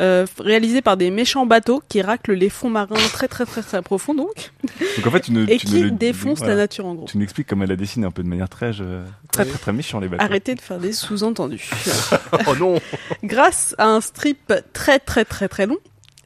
euh, 0.00 0.26
réalisée 0.40 0.82
par 0.82 0.96
des 0.96 1.10
méchants 1.10 1.46
bateaux 1.46 1.82
qui 1.88 2.02
raclent 2.02 2.32
les 2.32 2.48
fonds 2.48 2.70
marins 2.70 2.94
très 3.12 3.28
très 3.28 3.44
très 3.46 3.62
très 3.62 3.80
profonds 3.82 4.14
donc 4.14 4.52
Donc 4.96 5.06
en 5.06 5.10
fait, 5.12 5.20
tu 5.20 5.32
ne, 5.32 5.44
et 5.48 5.56
tu 5.58 5.66
ne 5.68 5.72
qui 5.72 5.80
le- 5.82 5.90
défoncent 5.92 6.38
voilà. 6.38 6.54
la 6.54 6.60
nature 6.62 6.86
en 6.86 6.94
gros. 6.94 7.06
Tu 7.06 7.16
nous 7.16 7.24
expliques 7.24 7.46
comme 7.46 7.62
elle 7.62 7.70
a 7.72 7.76
dessiné 7.76 8.06
un 8.06 8.10
peu 8.10 8.22
de 8.22 8.28
manière 8.28 8.48
très, 8.48 8.72
euh, 8.80 9.04
très, 9.32 9.44
très, 9.44 9.58
très 9.58 9.72
méchant 9.72 10.00
les 10.00 10.08
bateaux. 10.08 10.24
Arrêtez 10.24 10.54
de 10.56 10.60
faire 10.60 10.78
des 10.78 10.92
sous-entendus. 10.92 11.70
Oh 12.48 12.56
non 12.56 12.80
Grâce 13.22 13.74
à 13.78 13.86
un 13.86 14.00
strip 14.00 14.52
très 14.72 14.98
très 14.98 15.24
très 15.24 15.46
très 15.48 15.66
long, 15.66 15.76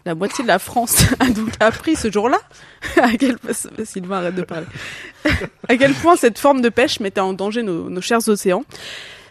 la 0.06 0.14
moitié 0.14 0.42
de 0.42 0.48
la 0.48 0.58
France 0.58 1.04
a 1.20 1.26
donc 1.28 1.50
appris 1.60 1.94
ce 1.96 2.10
jour-là 2.10 2.38
à 2.96 3.10
quel 3.18 3.36
Sylvain 3.84 4.18
arrête 4.18 4.34
de 4.34 4.42
parler. 4.42 4.66
à 5.68 5.76
quel 5.76 5.92
point 5.92 6.16
cette 6.16 6.38
forme 6.38 6.62
de 6.62 6.70
pêche 6.70 7.00
mettait 7.00 7.20
en 7.20 7.34
danger 7.34 7.62
nos, 7.62 7.90
nos 7.90 8.00
chers 8.00 8.26
océans. 8.28 8.64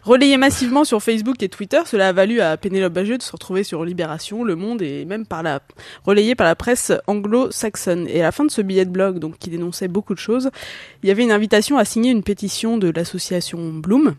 Relayé 0.08 0.38
massivement 0.38 0.86
sur 0.86 1.04
Facebook 1.04 1.44
et 1.44 1.50
Twitter, 1.50 1.82
cela 1.84 2.08
a 2.08 2.14
valu 2.14 2.40
à 2.40 2.56
Pénélope 2.56 2.94
Bagieux 2.94 3.18
de 3.18 3.22
se 3.22 3.34
retrouver 3.34 3.66
sur 3.66 3.84
Libération, 3.84 4.46
Le 4.46 4.56
Monde 4.56 4.82
et 4.82 5.04
même 5.04 5.26
par 5.26 5.44
la 5.44 5.60
relayé 6.06 6.34
par 6.34 6.48
la 6.48 6.56
presse 6.56 6.94
anglo-saxonne. 7.08 8.08
Et 8.08 8.22
à 8.22 8.24
la 8.24 8.32
fin 8.32 8.46
de 8.46 8.50
ce 8.50 8.62
billet 8.62 8.86
de 8.86 8.90
blog, 8.90 9.20
donc 9.20 9.38
qui 9.38 9.50
dénonçait 9.50 9.90
beaucoup 9.90 10.14
de 10.14 10.20
choses, 10.20 10.50
il 11.04 11.10
y 11.10 11.12
avait 11.12 11.24
une 11.24 11.34
invitation 11.34 11.78
à 11.78 11.84
signer 11.84 12.12
une 12.12 12.24
pétition 12.24 12.78
de 12.78 12.90
l'association 12.90 13.74
Bloom. 13.74 14.16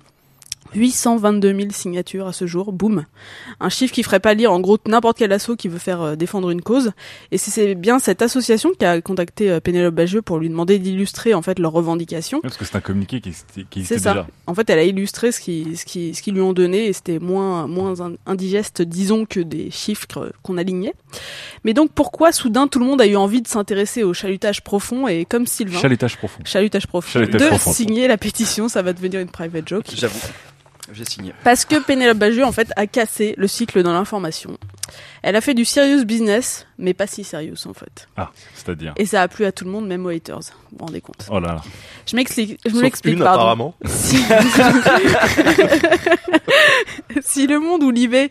822 0.74 1.54
000 1.54 1.68
signatures 1.72 2.26
à 2.26 2.32
ce 2.32 2.46
jour, 2.46 2.72
boum. 2.72 3.04
Un 3.60 3.68
chiffre 3.68 3.92
qui 3.94 4.02
ferait 4.02 4.20
pas 4.20 4.34
lire 4.34 4.52
en 4.52 4.60
gros 4.60 4.78
n'importe 4.86 5.18
quel 5.18 5.32
assaut 5.32 5.56
qui 5.56 5.68
veut 5.68 5.78
faire 5.78 6.00
euh, 6.02 6.16
défendre 6.16 6.50
une 6.50 6.62
cause. 6.62 6.92
Et 7.32 7.38
c'est- 7.38 7.50
c'est 7.50 7.74
bien 7.74 7.98
cette 7.98 8.22
association 8.22 8.70
qui 8.78 8.84
a 8.84 9.00
contacté 9.00 9.50
euh, 9.50 9.60
Pénélope 9.60 9.94
Bagieux 9.94 10.22
pour 10.22 10.38
lui 10.38 10.48
demander 10.48 10.78
d'illustrer 10.78 11.34
en 11.34 11.42
fait 11.42 11.58
leurs 11.58 11.72
revendications. 11.72 12.40
Parce 12.40 12.56
que 12.56 12.64
c'est 12.64 12.76
un 12.76 12.80
communiqué 12.80 13.20
qui, 13.20 13.30
qui 13.30 13.36
C'est 13.54 13.60
existait 13.78 13.98
ça. 13.98 14.12
déjà. 14.12 14.26
En 14.46 14.54
fait, 14.54 14.68
elle 14.70 14.78
a 14.78 14.84
illustré 14.84 15.32
ce 15.32 15.40
qui, 15.40 15.76
ce 15.76 15.84
qui, 15.84 16.14
ce 16.14 16.22
qu'ils 16.22 16.34
lui 16.34 16.40
ont 16.42 16.52
donné 16.52 16.86
et 16.86 16.92
c'était 16.92 17.18
moins, 17.18 17.66
moins 17.66 18.00
in- 18.00 18.14
indigeste, 18.26 18.82
disons, 18.82 19.24
que 19.26 19.40
des 19.40 19.70
chiffres 19.70 20.32
qu'on 20.42 20.56
alignait. 20.58 20.94
Mais 21.64 21.74
donc, 21.74 21.90
pourquoi 21.92 22.32
soudain 22.32 22.68
tout 22.68 22.78
le 22.78 22.84
monde 22.86 23.00
a 23.00 23.06
eu 23.06 23.16
envie 23.16 23.42
de 23.42 23.48
s'intéresser 23.48 24.02
au 24.02 24.12
chalutage 24.14 24.62
profond 24.62 25.08
et 25.08 25.24
comme 25.24 25.46
Sylvain, 25.46 25.78
Chalutage 25.80 26.16
profond. 26.16 26.40
chalutage 26.44 26.86
profond, 26.86 27.10
Chalutage 27.10 27.40
de 27.40 27.46
profond. 27.48 27.72
signer 27.72 28.08
la 28.08 28.16
pétition, 28.18 28.68
ça 28.68 28.82
va 28.82 28.92
devenir 28.92 29.20
une 29.20 29.28
private 29.30 29.68
joke. 29.68 29.86
J'avoue. 29.94 30.18
J'ai 30.92 31.04
signé. 31.04 31.32
Parce 31.44 31.64
que 31.64 31.82
Pénélope 31.82 32.18
Bagieux, 32.18 32.44
en 32.44 32.52
fait, 32.52 32.70
a 32.76 32.86
cassé 32.86 33.34
le 33.36 33.46
cycle 33.46 33.82
dans 33.82 33.92
l'information. 33.92 34.56
Elle 35.22 35.36
a 35.36 35.40
fait 35.40 35.54
du 35.54 35.64
serious 35.64 36.04
business, 36.04 36.66
mais 36.78 36.94
pas 36.94 37.06
si 37.06 37.24
serious, 37.24 37.66
en 37.66 37.74
fait. 37.74 38.08
Ah, 38.16 38.30
c'est-à-dire. 38.54 38.94
Et 38.96 39.04
ça 39.04 39.22
a 39.22 39.28
plu 39.28 39.44
à 39.44 39.52
tout 39.52 39.64
le 39.64 39.70
monde, 39.70 39.86
même 39.86 40.06
aux 40.06 40.10
haters. 40.10 40.38
Vous 40.38 40.78
vous 40.78 40.86
rendez 40.86 41.00
compte. 41.00 41.26
Oh 41.30 41.40
là 41.40 41.48
là. 41.54 41.62
Je 42.06 42.16
m'explique, 42.16 42.58
je 42.64 42.70
me 42.70 42.74
Sauf 42.76 42.82
l'explique, 42.84 43.14
une, 43.14 43.22
pardon. 43.24 43.40
apparemment. 43.40 43.74
Si... 43.84 44.16
si 47.22 47.46
le 47.46 47.58
monde 47.58 47.82
ou 47.82 47.90
l'IV 47.90 48.30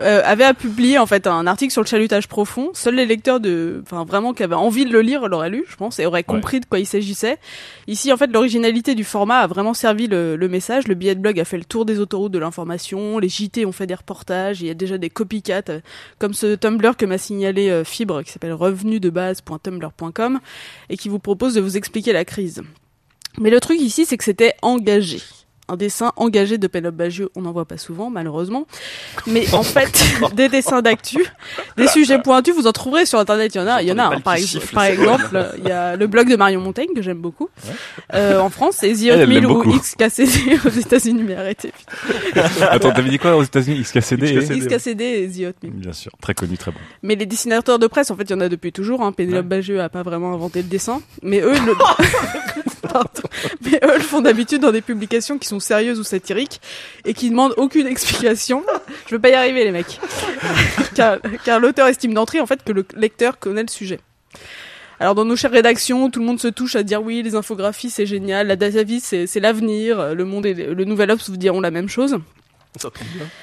euh, 0.00 0.22
avait 0.24 0.44
à 0.44 0.54
publier 0.54 0.98
en 0.98 1.06
fait 1.06 1.26
un 1.26 1.46
article 1.46 1.72
sur 1.72 1.82
le 1.82 1.86
chalutage 1.86 2.26
profond, 2.26 2.70
seuls 2.74 2.96
les 2.96 3.06
lecteurs 3.06 3.38
de, 3.38 3.80
enfin 3.82 4.04
vraiment 4.04 4.32
qui 4.32 4.42
avaient 4.42 4.54
envie 4.54 4.84
de 4.84 4.92
le 4.92 5.02
lire 5.02 5.28
l'auraient 5.28 5.50
lu, 5.50 5.64
je 5.68 5.76
pense, 5.76 5.98
et 5.98 6.06
auraient 6.06 6.24
compris 6.24 6.58
de 6.60 6.66
quoi 6.66 6.80
il 6.80 6.86
s'agissait. 6.86 7.38
Ici, 7.86 8.12
en 8.12 8.16
fait, 8.16 8.26
l'originalité 8.26 8.94
du 8.94 9.04
format 9.04 9.38
a 9.38 9.46
vraiment 9.46 9.74
servi 9.74 10.06
le, 10.08 10.36
le 10.36 10.48
message. 10.48 10.88
Le 10.88 10.94
billet 10.94 11.14
de 11.14 11.20
blog 11.20 11.38
a 11.38 11.44
fait 11.44 11.58
le 11.58 11.64
tour 11.64 11.84
des 11.84 12.00
autoroutes 12.00 12.32
de 12.32 12.38
l'information. 12.38 13.18
Les 13.18 13.28
JT 13.28 13.66
ont 13.66 13.72
fait 13.72 13.86
des 13.86 13.94
reportages. 13.94 14.60
Il 14.60 14.66
y 14.66 14.70
a 14.70 14.74
déjà 14.74 14.98
des 14.98 15.10
copycats, 15.10 15.62
euh, 15.68 15.80
comme 16.18 16.34
ce 16.34 16.56
Tumblr 16.56 16.96
que 16.96 17.06
m'a 17.06 17.18
signalé 17.18 17.70
euh, 17.70 17.84
Fibre, 17.84 18.22
qui 18.22 18.32
s'appelle 18.32 18.54
revenusdebase.tumblr.com 18.54 20.40
et 20.88 20.96
qui 20.96 21.08
vous 21.08 21.20
propose 21.20 21.54
de 21.54 21.60
vous 21.60 21.76
expliquer 21.76 22.12
la 22.12 22.24
crise. 22.24 22.62
Mais 23.38 23.50
le 23.50 23.60
truc 23.60 23.80
ici, 23.80 24.04
c'est 24.06 24.16
que 24.16 24.24
c'était 24.24 24.54
engagé. 24.62 25.20
Un 25.68 25.76
dessin 25.76 26.12
engagé 26.16 26.58
de 26.58 26.66
Pénélope 26.66 26.96
Bagieux. 26.96 27.28
On 27.34 27.42
n'en 27.42 27.52
voit 27.52 27.64
pas 27.64 27.78
souvent, 27.78 28.10
malheureusement. 28.10 28.66
Mais 29.26 29.46
en 29.54 29.62
fait, 29.62 30.04
des 30.34 30.48
dessins 30.48 30.82
d'actu, 30.82 31.24
des 31.76 31.88
sujets 31.88 32.18
pointus, 32.18 32.54
vous 32.54 32.66
en 32.66 32.72
trouverez 32.72 33.06
sur 33.06 33.18
Internet. 33.18 33.54
Il 33.54 33.58
y 33.58 33.60
en 33.60 33.66
a, 33.66 33.82
il 33.82 33.88
y 33.88 33.92
en 33.92 33.98
a. 33.98 34.14
Hein. 34.16 34.20
Par, 34.20 34.34
ex- 34.34 34.56
exemple, 34.56 35.54
il 35.58 35.68
y 35.68 35.70
a 35.70 35.96
le 35.96 36.06
blog 36.06 36.28
de 36.30 36.36
Marion 36.36 36.60
Montaigne 36.60 36.88
que 36.94 37.02
j'aime 37.02 37.18
beaucoup 37.18 37.48
euh, 38.12 38.38
en 38.38 38.50
France, 38.50 38.82
et 38.82 38.92
The 38.94 39.12
Hot 39.12 39.66
ou. 39.66 39.78
XKCD 39.78 40.58
aux 40.66 40.70
États-Unis. 40.70 41.22
Mais 41.22 41.36
arrêtez, 41.36 41.72
putain. 41.72 42.66
Attends, 42.70 42.92
t'avais 42.92 43.10
dit 43.10 43.18
quoi 43.18 43.36
aux 43.36 43.42
États-Unis? 43.42 43.82
XKCD 43.82 44.28
et... 44.28 44.38
XKCD. 44.38 44.60
XKCD 44.66 45.04
et 45.04 45.28
The 45.28 45.48
Hot. 45.48 45.68
Bien 45.68 45.92
sûr, 45.92 46.12
très 46.20 46.34
connu, 46.34 46.56
très 46.58 46.70
bon. 46.70 46.78
Mais 47.02 47.14
les 47.14 47.26
dessinateurs 47.26 47.78
de 47.78 47.86
presse, 47.86 48.10
en 48.10 48.16
fait, 48.16 48.24
il 48.24 48.30
y 48.30 48.34
en 48.34 48.40
a 48.40 48.48
depuis 48.48 48.72
toujours. 48.72 49.02
Hein. 49.02 49.12
Pénélope 49.12 49.46
Bagieux 49.46 49.80
a 49.80 49.88
pas 49.88 50.02
vraiment 50.02 50.32
inventé 50.32 50.62
le 50.62 50.68
dessin, 50.68 51.00
mais 51.22 51.40
eux, 51.40 51.52
le... 51.52 51.74
Mais 53.62 53.80
eux 53.84 53.96
le 53.96 54.02
font 54.02 54.20
d'habitude 54.20 54.60
dans 54.60 54.72
des 54.72 54.82
publications 54.82 55.38
qui 55.38 55.48
sont 55.48 55.60
sérieuses 55.60 55.98
ou 55.98 56.04
satiriques 56.04 56.60
et 57.04 57.14
qui 57.14 57.30
demandent 57.30 57.54
aucune 57.56 57.86
explication. 57.86 58.62
Je 59.06 59.14
veux 59.14 59.20
pas 59.20 59.30
y 59.30 59.34
arriver, 59.34 59.64
les 59.64 59.70
mecs, 59.70 60.00
car, 60.94 61.18
l'auteur 61.60 61.88
estime 61.88 62.14
d'entrée 62.14 62.40
en 62.40 62.46
fait 62.46 62.62
que 62.64 62.72
le 62.72 62.84
lecteur 62.96 63.38
connaît 63.38 63.62
le 63.62 63.68
sujet. 63.68 64.00
Alors 65.00 65.14
dans 65.14 65.24
nos 65.24 65.36
chères 65.36 65.50
rédactions, 65.50 66.08
tout 66.10 66.20
le 66.20 66.26
monde 66.26 66.40
se 66.40 66.48
touche 66.48 66.76
à 66.76 66.82
dire 66.82 67.02
oui, 67.02 67.22
les 67.22 67.34
infographies 67.34 67.90
c'est 67.90 68.06
génial, 68.06 68.46
la 68.46 68.56
data 68.56 68.82
vis 68.84 69.00
c'est 69.26 69.40
l'avenir, 69.40 70.14
le 70.14 70.24
monde 70.24 70.46
le 70.46 70.84
nouvel 70.84 71.10
Obs 71.10 71.28
vous 71.28 71.36
diront 71.36 71.60
la 71.60 71.70
même 71.70 71.88
chose. 71.88 72.18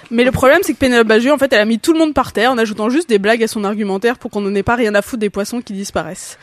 Mais 0.09 0.23
le 0.23 0.31
problème, 0.31 0.59
c'est 0.63 0.73
que 0.73 0.77
Pénélope 0.77 1.07
Bagieux, 1.07 1.31
en 1.31 1.37
fait, 1.37 1.51
elle 1.53 1.59
a 1.59 1.65
mis 1.65 1.79
tout 1.79 1.93
le 1.93 1.99
monde 1.99 2.13
par 2.13 2.33
terre 2.33 2.51
en 2.51 2.57
ajoutant 2.57 2.89
juste 2.89 3.09
des 3.09 3.19
blagues 3.19 3.43
à 3.43 3.47
son 3.47 3.63
argumentaire 3.63 4.17
pour 4.17 4.31
qu'on 4.31 4.41
n'en 4.41 4.53
ait 4.55 4.63
pas 4.63 4.75
rien 4.75 4.93
à 4.95 5.01
foutre 5.01 5.19
des 5.19 5.29
poissons 5.29 5.61
qui 5.61 5.73
disparaissent. 5.73 6.37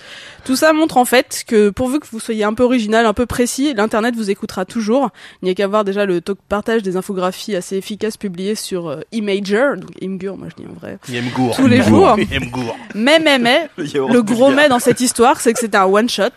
Tout 0.44 0.56
ça 0.56 0.72
montre 0.72 0.96
en 0.96 1.04
fait 1.04 1.44
que 1.46 1.70
pourvu 1.70 2.00
que 2.00 2.06
vous 2.10 2.20
soyez 2.20 2.44
un 2.44 2.54
peu 2.54 2.62
original, 2.62 3.04
un 3.04 3.12
peu 3.12 3.26
précis, 3.26 3.74
l'internet 3.74 4.14
vous 4.16 4.30
écoutera 4.30 4.64
toujours. 4.64 5.10
Il 5.42 5.46
n'y 5.46 5.50
a 5.50 5.54
qu'à 5.54 5.66
voir 5.66 5.84
déjà 5.84 6.06
le 6.06 6.20
talk 6.20 6.38
partage 6.48 6.82
des 6.82 6.96
infographies 6.96 7.54
assez 7.54 7.76
efficaces 7.76 8.16
publiées 8.16 8.54
sur 8.54 8.88
euh, 8.88 9.00
Imager, 9.12 9.72
donc 9.76 9.90
Imgur, 10.02 10.36
moi 10.36 10.48
je 10.50 10.62
dis 10.62 10.68
en 10.68 10.74
vrai, 10.74 10.98
Yemgour. 11.08 11.56
tous 11.56 11.66
les 11.66 11.82
jours. 11.82 12.16
Yemgour. 12.30 12.76
Mais 12.94 13.18
mais 13.18 13.38
mais, 13.38 13.68
le 13.76 14.22
du 14.22 14.34
gros 14.34 14.50
mais 14.50 14.68
dans 14.68 14.78
cette 14.78 15.00
histoire, 15.00 15.40
c'est 15.40 15.52
que 15.52 15.58
c'était 15.58 15.76
un 15.76 15.86
one 15.86 16.08
shot. 16.08 16.30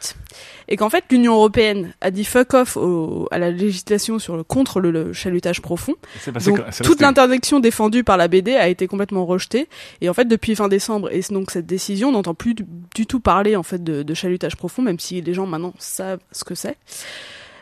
Et 0.71 0.77
qu'en 0.77 0.89
fait, 0.89 1.03
l'Union 1.11 1.33
européenne 1.33 1.93
a 2.01 2.09
dit 2.11 2.23
fuck 2.23 2.53
off 2.55 2.77
au- 2.77 3.27
à 3.29 3.37
la 3.37 3.51
législation 3.51 4.17
sur 4.19 4.37
le 4.37 4.43
contre 4.43 4.79
le, 4.79 4.89
le 4.89 5.11
chalutage 5.13 5.61
profond. 5.61 5.95
Donc, 6.39 6.57
toute 6.83 7.01
l'interdiction 7.01 7.59
défendue 7.59 8.03
par 8.03 8.17
la 8.17 8.27
BD 8.27 8.55
a 8.55 8.67
été 8.69 8.87
complètement 8.87 9.25
rejetée. 9.25 9.67
Et 10.01 10.09
en 10.09 10.13
fait, 10.13 10.25
depuis 10.25 10.55
fin 10.55 10.69
décembre, 10.69 11.09
et 11.11 11.21
donc 11.29 11.51
cette 11.51 11.65
décision, 11.65 12.09
on 12.09 12.13
n'entend 12.13 12.33
plus 12.33 12.53
du, 12.53 12.65
du 12.95 13.05
tout 13.05 13.19
parler 13.19 13.55
en 13.55 13.63
fait 13.63 13.83
de, 13.83 14.01
de 14.01 14.13
chalutage 14.13 14.55
profond, 14.55 14.81
même 14.81 14.97
si 14.99 15.21
les 15.21 15.33
gens 15.33 15.45
maintenant 15.45 15.73
savent 15.77 16.19
ce 16.31 16.43
que 16.45 16.55
c'est. 16.55 16.77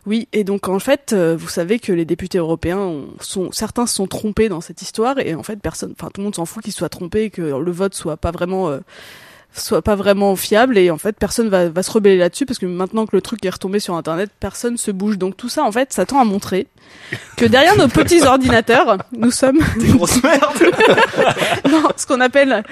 Oui, 0.06 0.28
et 0.32 0.44
donc 0.46 0.70
en 0.70 0.80
fait, 0.80 1.12
euh, 1.12 1.36
vous 1.38 1.50
savez 1.50 1.78
que 1.78 1.92
les 1.92 2.06
députés 2.06 2.38
européens 2.38 2.78
ont- 2.80 3.08
sont 3.20 3.52
certains 3.52 3.86
se 3.86 3.96
sont 3.96 4.08
trompés 4.08 4.48
dans 4.48 4.62
cette 4.62 4.82
histoire, 4.82 5.20
et 5.20 5.36
en 5.36 5.44
fait, 5.44 5.58
personne, 5.58 5.94
enfin 6.00 6.10
tout 6.14 6.22
le 6.22 6.26
monde 6.26 6.36
s'en 6.36 6.46
fout 6.46 6.64
qu'ils 6.64 6.74
soient 6.74 6.90
trompés, 6.90 7.24
et 7.24 7.30
que 7.30 7.42
le 7.42 7.72
vote 7.72 7.94
soit 7.96 8.16
pas 8.18 8.32
vraiment 8.32 8.70
euh, 8.70 8.80
soit 9.56 9.82
pas 9.82 9.96
vraiment 9.96 10.36
fiable 10.36 10.78
et 10.78 10.92
en 10.92 10.98
fait 10.98 11.16
personne 11.18 11.50
va, 11.50 11.70
va 11.70 11.84
se 11.84 11.90
rebeller 11.92 12.18
là-dessus 12.18 12.46
parce 12.46 12.60
que 12.60 12.66
maintenant 12.68 13.06
que 13.08 13.16
le 13.16 13.22
truc 13.22 13.44
est 13.44 13.50
retombé 13.50 13.80
sur 13.80 13.96
internet 13.96 14.30
personne 14.40 14.78
se 14.78 14.92
bouge 14.92 15.18
donc 15.18 15.36
tout 15.38 15.50
ça 15.50 15.64
en 15.64 15.72
fait 15.72 15.92
ça 15.92 16.06
tend 16.06 16.20
à 16.22 16.24
montrer 16.24 16.68
que 17.36 17.46
derrière 17.46 17.76
nos 17.76 17.88
petits 17.88 18.22
ordinateurs 18.26 19.00
nous 19.12 19.32
sommes 19.32 19.60
Des 19.80 19.88
grosses 19.88 20.22
merdes. 20.24 20.42
non, 21.72 21.84
ce 21.98 22.06
qu'on 22.06 22.22
appelle 22.22 22.64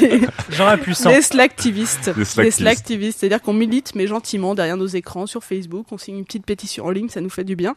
des, 0.00 0.22
Genre 0.50 0.68
impuissant. 0.68 1.10
des 1.10 1.20
slacktivistes 1.22 2.10
Des 2.36 2.50
slacktivistes. 2.50 3.20
c'est-à-dire 3.20 3.42
qu'on 3.42 3.52
milite 3.52 3.94
mais 3.94 4.06
gentiment 4.06 4.54
derrière 4.54 4.78
nos 4.78 4.86
écrans 4.86 5.26
sur 5.26 5.44
Facebook 5.44 5.86
on 5.92 5.98
signe 5.98 6.18
une 6.18 6.24
petite 6.24 6.46
pétition 6.46 6.86
en 6.86 6.90
ligne 6.90 7.10
ça 7.10 7.20
nous 7.20 7.30
fait 7.30 7.44
du 7.44 7.54
bien 7.54 7.74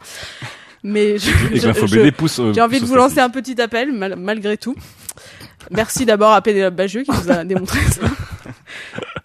mais 0.84 1.18
BD 1.92 2.12
pousse. 2.12 2.40
euh, 2.40 2.54
j'ai 2.54 2.62
envie 2.62 2.80
de 2.80 2.86
vous 2.86 2.96
lancer 2.96 3.20
un 3.20 3.30
petit 3.30 3.62
appel, 3.62 3.92
mal- 3.92 4.16
malgré 4.16 4.58
tout. 4.58 4.74
Merci 5.70 6.06
d'abord 6.06 6.34
à 6.34 6.42
Pénélope 6.42 6.76
Bagieux 6.76 7.04
qui 7.04 7.12
nous 7.12 7.32
a 7.32 7.44
démontré 7.44 7.80
ça. 7.92 8.02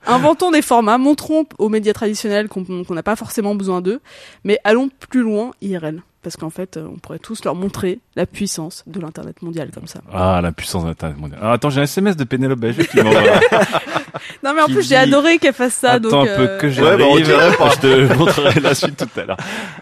Inventons 0.07 0.51
des 0.51 0.63
formats, 0.63 0.99
montrons 0.99 1.47
aux 1.59 1.69
médias 1.69 1.93
traditionnels 1.93 2.49
qu'on 2.49 2.85
n'a 2.91 3.03
pas 3.03 3.17
forcément 3.17 3.55
besoin 3.55 3.81
d'eux, 3.81 4.01
mais 4.45 4.59
allons 4.65 4.89
plus 5.11 5.23
loin 5.23 5.51
IRL. 5.63 6.03
Parce 6.23 6.37
qu'en 6.37 6.51
fait, 6.51 6.77
euh, 6.77 6.89
on 6.93 6.99
pourrait 6.99 7.21
tous 7.21 7.45
leur 7.45 7.55
montrer 7.55 8.01
la 8.17 8.27
puissance 8.27 8.83
de 8.89 8.99
l'Internet 8.99 9.43
mondial 9.43 9.71
comme 9.71 9.87
ça. 9.87 10.01
Ah, 10.13 10.41
la 10.43 10.51
puissance 10.51 10.83
de 10.83 10.89
l'Internet 10.89 11.19
mondial. 11.19 11.39
Alors, 11.41 11.53
attends, 11.53 11.71
j'ai 11.71 11.81
un 11.81 11.85
SMS 11.85 12.17
de 12.17 12.25
Pénélope 12.25 12.59
Bagieux 12.59 12.83
qui 12.83 13.01
m'envoie. 13.01 13.21
Non 14.43 14.53
mais 14.55 14.63
en 14.63 14.67
plus, 14.67 14.87
j'ai 14.89 14.97
adoré 14.97 15.39
qu'elle 15.39 15.53
fasse 15.55 15.75
ça. 15.75 15.93
Attends 15.93 16.09
donc, 16.11 16.29
un 16.29 16.37
peu 16.37 16.43
euh, 16.43 16.59
que 16.59 16.67
Ouais, 16.67 16.73
j'arrive. 16.73 16.99
bah, 16.99 17.05
on 17.09 17.17
dirait 17.19 17.57
pas. 17.57 17.71
je 17.75 17.81
te 17.81 18.15
montrerai 18.15 18.61
la 18.61 18.75
suite 18.75 18.97
tout 18.97 19.21
à 19.21 19.25
l'heure. 19.25 19.37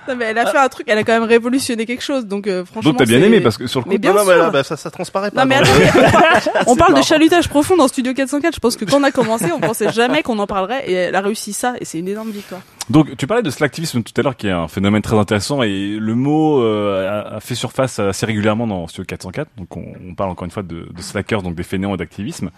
non, 0.09 0.16
mais 0.16 0.27
elle 0.27 0.38
a 0.38 0.47
fait 0.47 0.59
un 0.59 0.68
truc, 0.68 0.87
elle 0.88 0.99
a 0.99 1.05
quand 1.05 1.12
même 1.12 1.23
révolutionné 1.29 1.87
quelque 1.87 2.03
chose. 2.03 2.27
Donc 2.27 2.47
euh, 2.47 2.64
franchement, 2.64 2.90
Donc 2.90 2.99
t'as 2.99 3.05
bien 3.07 3.23
aimé 3.23 3.40
parce 3.40 3.57
que 3.59 3.66
sur 3.66 3.81
le 3.81 3.85
coup, 3.85 3.90
Mais 3.90 3.99
bien 3.99 4.12
non, 4.12 4.18
non, 4.20 4.25
mais 4.27 4.35
sûr. 4.35 4.42
là, 4.42 4.51
bah, 4.51 4.64
ça, 4.64 4.77
ça 4.77 4.90
transparaît 4.90 5.31
pas. 5.31 5.42
Non 5.44 5.49
mais 5.49 5.57
attendez, 5.57 5.87
on 6.66 6.77
parle, 6.77 6.94
de 6.94 7.03
chalutage 7.03 7.49
profond 7.49 7.77
dans 7.77 7.88
Studio 7.88 8.12
404. 8.14 8.55
Je 8.55 8.61
pense 8.61 8.77
que 8.77 8.85
quand 8.85 8.99
on 9.01 9.05
a 9.05 9.11
commencé, 9.11 9.47
on 9.53 9.61
pensait 9.61 9.92
jamais 9.92 10.23
qu'on 10.23 10.38
en 10.38 10.47
parlerait 10.47 10.85
et 10.87 10.92
elle 10.92 11.14
a 11.14 11.20
réussi 11.20 11.53
ça 11.53 11.75
et 11.81 11.85
c'est 11.85 11.99
une 11.99 12.09
énorme 12.09 12.31
victoire. 12.31 12.61
Donc, 12.90 13.16
tu 13.16 13.27
parlais 13.27 13.42
de 13.42 13.49
slacktivisme 13.49 14.03
tout 14.03 14.12
à 14.18 14.23
l'heure, 14.23 14.37
qui 14.37 14.47
est 14.47 14.51
un 14.51 14.68
phénomène 14.68 15.01
très 15.01 15.16
intéressant, 15.16 15.62
et 15.62 15.97
le 15.99 16.14
mot 16.14 16.62
euh, 16.62 17.09
a, 17.33 17.37
a 17.37 17.40
fait 17.40 17.55
surface 17.55 17.99
assez 17.99 18.27
régulièrement 18.27 18.66
dans 18.66 18.87
Studio 18.88 19.07
404. 19.07 19.49
Donc, 19.57 19.75
on, 19.79 19.85
on 20.07 20.14
parle 20.14 20.29
encore 20.29 20.44
une 20.44 20.51
fois 20.51 20.62
de, 20.62 20.87
de 20.94 21.01
slackers, 21.03 21.40
donc 21.42 21.55
des 21.55 21.62
fainéants 21.62 21.94
et 21.94 21.97
d'activisme. 21.97 22.51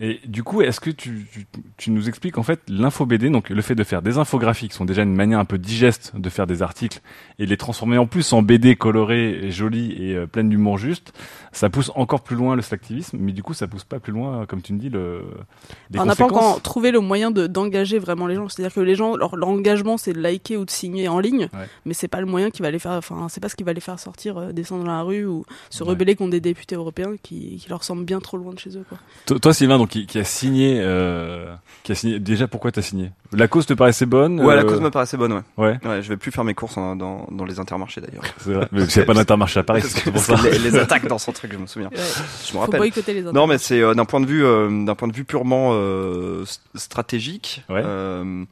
Et 0.00 0.20
du 0.26 0.42
coup, 0.42 0.60
est-ce 0.62 0.80
que 0.80 0.90
tu, 0.90 1.26
tu, 1.32 1.46
tu 1.76 1.90
nous 1.92 2.08
expliques 2.08 2.36
en 2.36 2.42
fait 2.42 2.60
l'info 2.68 3.06
BD, 3.06 3.30
donc 3.30 3.48
le 3.50 3.62
fait 3.62 3.76
de 3.76 3.84
faire 3.84 4.02
des 4.02 4.18
infographies 4.18 4.68
qui 4.68 4.74
sont 4.74 4.84
déjà 4.84 5.02
une 5.02 5.14
manière 5.14 5.38
un 5.38 5.44
peu 5.44 5.56
digeste 5.56 6.12
de 6.16 6.28
faire 6.30 6.46
des 6.48 6.62
articles 6.62 7.00
et 7.38 7.44
de 7.44 7.50
les 7.50 7.56
transformer 7.56 7.96
en 7.96 8.06
plus 8.06 8.32
en 8.32 8.42
BD 8.42 8.74
colorées 8.74 9.30
et 9.46 9.50
jolies 9.52 9.92
et 9.92 10.16
euh, 10.16 10.26
pleines 10.26 10.48
d'humour 10.48 10.78
juste, 10.78 11.12
ça 11.52 11.70
pousse 11.70 11.92
encore 11.94 12.22
plus 12.22 12.34
loin 12.34 12.56
le 12.56 12.62
slacktivisme, 12.62 13.18
mais 13.20 13.30
du 13.32 13.44
coup, 13.44 13.54
ça 13.54 13.68
pousse 13.68 13.84
pas 13.84 14.00
plus 14.00 14.12
loin, 14.12 14.46
comme 14.46 14.62
tu 14.62 14.72
me 14.72 14.80
dis, 14.80 14.88
le. 14.88 15.22
les 15.90 16.00
on 16.00 16.04
n'a 16.06 16.16
pas 16.16 16.24
encore 16.24 16.60
trouvé 16.60 16.90
le 16.90 16.98
moyen 17.00 17.30
de 17.30 17.46
d'engager 17.46 18.00
vraiment 18.00 18.26
les 18.26 18.34
gens. 18.34 18.48
C'est-à-dire 18.48 18.74
que 18.74 18.80
les 18.80 18.96
gens, 18.96 19.16
leur, 19.16 19.36
leur 19.36 19.48
engagement, 19.48 19.96
c'est 19.96 20.12
de 20.12 20.20
liker 20.20 20.56
ou 20.56 20.64
de 20.64 20.70
signer 20.70 21.06
en 21.06 21.20
ligne, 21.20 21.48
Ouais. 21.54 21.68
mais 21.84 21.94
c'est 21.94 22.08
pas 22.08 22.20
le 22.20 22.26
moyen 22.26 22.50
qui 22.50 22.62
va 22.62 22.70
les 22.72 22.80
faire. 22.80 22.92
Enfin, 22.92 23.28
c'est 23.28 23.40
pas 23.40 23.48
ce 23.48 23.54
qui 23.54 23.62
va 23.62 23.72
les 23.72 23.80
faire 23.80 23.98
sortir, 24.00 24.38
euh, 24.38 24.52
descendre 24.52 24.82
dans 24.84 24.90
la 24.90 25.02
rue 25.02 25.24
ou 25.24 25.44
se 25.70 25.84
Ouais. 25.84 25.90
rebeller 25.90 26.16
contre 26.16 26.30
des 26.32 26.40
députés 26.40 26.74
européens 26.74 27.12
qui, 27.22 27.56
qui 27.58 27.68
leur 27.68 27.84
semblent 27.84 28.04
bien 28.04 28.18
trop 28.18 28.36
loin 28.36 28.52
de 28.52 28.58
chez 28.58 28.76
eux. 28.76 28.84
Quoi. 28.88 29.38
Toi, 29.38 29.54
Sylvain, 29.54 29.78
donc 29.84 29.90
qui, 29.90 30.06
qui 30.06 30.18
a 30.18 30.24
signé, 30.24 30.78
euh, 30.80 31.54
qui 31.82 31.92
a 31.92 31.94
signé. 31.94 32.18
Déjà, 32.18 32.48
pourquoi 32.48 32.72
t'as 32.72 32.80
signé? 32.82 33.10
La 33.32 33.48
cause 33.48 33.66
te 33.66 33.74
paraissait 33.74 34.06
bonne 34.06 34.40
Ouais, 34.40 34.54
la 34.56 34.62
euh, 34.62 34.64
cause 34.64 34.80
me 34.80 34.90
paraissait 34.90 35.16
bonne, 35.16 35.32
ouais. 35.34 35.42
Ouais, 35.58 35.78
Ouais, 35.84 36.02
je 36.02 36.08
vais 36.08 36.16
plus 36.16 36.30
faire 36.32 36.44
mes 36.44 36.54
courses 36.54 36.76
en- 36.78 36.96
dans, 36.96 37.26
dans 37.30 37.44
les 37.44 37.60
intermarchés 37.60 38.00
d'ailleurs. 38.00 38.22
c'est 38.38 38.52
vrai. 38.54 38.68
Mais 38.72 38.86
s'il 38.86 38.98
n'y 39.00 39.02
a 39.02 39.06
pas 39.06 39.14
d'intermarché 39.14 39.60
à 39.60 39.62
Paris, 39.62 39.82
c'est 39.86 40.02
pour 40.04 40.12
Parce 40.14 40.24
ça. 40.26 40.36
que 40.36 40.54
les, 40.54 40.58
les 40.58 40.76
attaques 40.76 41.06
dans 41.06 41.18
son 41.18 41.32
truc, 41.32 41.52
je 41.52 41.58
me 41.58 41.66
souviens. 41.66 41.88
Ouais. 41.90 41.96
Je 41.98 42.48
me 42.48 42.52
Faut 42.52 42.60
rappelle. 42.60 42.78
boycotter 42.80 43.12
les 43.12 43.22
autres. 43.24 43.34
Non, 43.34 43.46
mais 43.46 43.58
c'est 43.58 43.80
euh, 43.80 43.92
d'un 43.94 44.04
point 44.06 44.20
de 44.20 44.26
vue, 44.26 44.44
euh, 44.44 44.84
d'un 44.84 44.94
point 44.94 45.08
de 45.08 45.14
vue 45.14 45.24
purement 45.24 45.70
euh, 45.74 46.42
s- 46.44 46.60
stratégique. 46.74 47.62
Ouais. 47.68 47.82
euh, 47.84 48.44